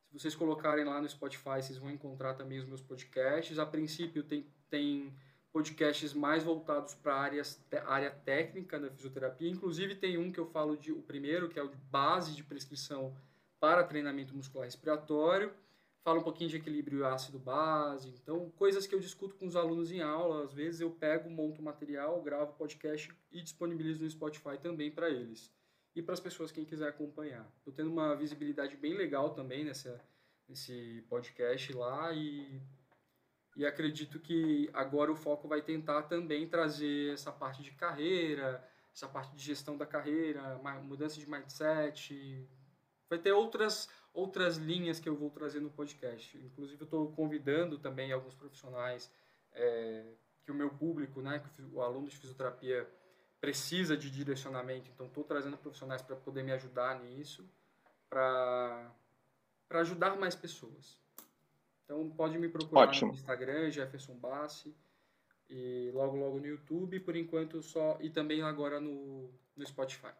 Se 0.07 0.19
vocês 0.19 0.35
colocarem 0.35 0.83
lá 0.83 0.99
no 0.99 1.07
Spotify, 1.07 1.61
vocês 1.61 1.77
vão 1.77 1.91
encontrar 1.91 2.33
também 2.33 2.59
os 2.59 2.65
meus 2.65 2.81
podcasts. 2.81 3.57
A 3.59 3.65
princípio 3.65 4.23
tem, 4.23 4.47
tem 4.69 5.13
podcasts 5.55 6.13
mais 6.13 6.43
voltados 6.43 6.93
para 6.95 7.13
a 7.13 7.93
área 7.93 8.11
técnica 8.11 8.77
da 8.77 8.89
fisioterapia. 8.89 9.49
Inclusive 9.49 9.95
tem 9.95 10.17
um 10.17 10.29
que 10.29 10.39
eu 10.39 10.45
falo 10.45 10.75
de 10.75 10.91
o 10.91 11.01
primeiro, 11.01 11.47
que 11.47 11.57
é 11.57 11.63
o 11.63 11.69
de 11.69 11.77
base 11.89 12.35
de 12.35 12.43
prescrição 12.43 13.15
para 13.57 13.85
treinamento 13.85 14.35
muscular 14.35 14.65
respiratório 14.65 15.49
fala 16.05 16.19
um 16.19 16.23
pouquinho 16.23 16.51
de 16.51 16.57
equilíbrio 16.57 17.03
ácido-base. 17.03 18.09
Então, 18.21 18.51
coisas 18.51 18.85
que 18.85 18.93
eu 18.93 18.99
discuto 18.99 19.33
com 19.35 19.47
os 19.47 19.55
alunos 19.55 19.91
em 19.91 20.01
aula. 20.01 20.43
Às 20.43 20.53
vezes 20.53 20.79
eu 20.79 20.91
pego, 20.91 21.31
monto 21.31 21.63
material, 21.63 22.21
gravo 22.21 22.53
podcast 22.53 23.11
e 23.31 23.41
disponibilizo 23.41 24.03
no 24.03 24.09
Spotify 24.09 24.55
também 24.61 24.91
para 24.91 25.09
eles. 25.09 25.51
E 25.95 26.03
para 26.03 26.13
as 26.13 26.19
pessoas, 26.19 26.51
quem 26.51 26.63
quiser 26.63 26.89
acompanhar. 26.89 27.51
Estou 27.57 27.73
tendo 27.73 27.89
uma 27.89 28.15
visibilidade 28.15 28.77
bem 28.77 28.93
legal 28.93 29.31
também 29.31 29.65
nessa, 29.65 29.99
nesse 30.47 31.03
podcast 31.09 31.73
lá 31.73 32.13
e, 32.13 32.61
e 33.55 33.65
acredito 33.65 34.19
que 34.19 34.69
agora 34.73 35.11
o 35.11 35.15
foco 35.15 35.47
vai 35.47 35.61
tentar 35.61 36.03
também 36.03 36.47
trazer 36.47 37.13
essa 37.13 37.31
parte 37.31 37.63
de 37.63 37.71
carreira, 37.71 38.67
essa 38.93 39.07
parte 39.07 39.35
de 39.35 39.43
gestão 39.43 39.77
da 39.77 39.85
carreira, 39.85 40.59
mudança 40.83 41.19
de 41.19 41.29
mindset. 41.29 42.47
Vai 43.09 43.19
ter 43.19 43.31
outras 43.31 43.89
outras 44.15 44.55
linhas 44.55 44.99
que 44.99 45.09
eu 45.09 45.15
vou 45.15 45.29
trazer 45.29 45.59
no 45.59 45.69
podcast. 45.69 46.37
Inclusive, 46.37 46.81
eu 46.81 46.85
estou 46.85 47.11
convidando 47.11 47.77
também 47.77 48.13
alguns 48.13 48.33
profissionais 48.33 49.11
é, 49.51 50.05
que 50.43 50.51
o 50.51 50.55
meu 50.55 50.69
público, 50.69 51.21
né, 51.21 51.39
que 51.39 51.61
o 51.61 51.81
aluno 51.81 52.07
de 52.07 52.15
fisioterapia 52.17 52.89
precisa 53.41 53.97
de 53.97 54.09
direcionamento. 54.09 54.89
Então, 54.89 55.07
estou 55.07 55.23
trazendo 55.23 55.57
profissionais 55.57 56.01
para 56.01 56.15
poder 56.15 56.43
me 56.43 56.53
ajudar 56.53 56.97
nisso, 57.01 57.47
para 58.09 58.89
ajudar 59.71 60.15
mais 60.15 60.33
pessoas. 60.33 60.97
Então, 61.85 62.09
pode 62.09 62.37
me 62.37 62.49
procurar 62.49 62.89
Ótimo. 62.89 63.11
no 63.11 63.13
Instagram, 63.13 63.69
Jefferson 63.69 64.15
Bassi, 64.15 64.75
e 65.47 65.91
logo, 65.93 66.17
logo 66.17 66.39
no 66.39 66.47
YouTube, 66.47 66.99
por 66.99 67.15
enquanto 67.15 67.61
só, 67.61 67.97
e 68.01 68.09
também 68.09 68.41
agora 68.41 68.79
no, 68.79 69.29
no 69.55 69.65
Spotify. 69.65 70.11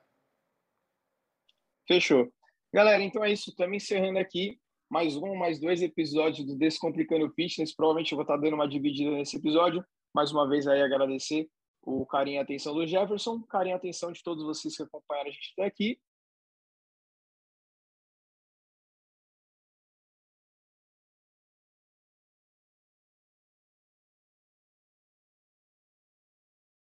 Fechou. 1.88 2.32
Galera, 2.72 3.02
então 3.04 3.24
é 3.24 3.32
isso. 3.32 3.50
Estamos 3.50 3.78
encerrando 3.78 4.20
aqui 4.20 4.60
mais 4.90 5.16
um, 5.16 5.36
mais 5.36 5.60
dois 5.60 5.82
episódios 5.82 6.46
do 6.46 6.56
Descomplicando 6.56 7.30
Fitness. 7.32 7.76
Provavelmente 7.76 8.12
eu 8.12 8.18
vou 8.18 8.24
estar 8.24 8.38
dando 8.38 8.54
uma 8.54 8.68
dividida 8.68 9.12
nesse 9.12 9.38
episódio. 9.38 9.84
Mais 10.14 10.32
uma 10.32 10.48
vez 10.48 10.68
aí 10.68 10.82
agradecer 10.82 11.50
o 11.82 12.06
carinho 12.06 12.36
e 12.36 12.40
a 12.40 12.42
atenção 12.42 12.74
do 12.74 12.86
Jefferson, 12.86 13.42
carinho 13.44 13.76
e 13.76 13.78
atenção 13.78 14.12
de 14.12 14.22
todos 14.24 14.44
vocês 14.44 14.76
que 14.76 14.84
acompanharam 14.84 15.30
a 15.30 15.32
gente 15.32 15.54
até 15.54 15.66
aqui. 15.66 16.00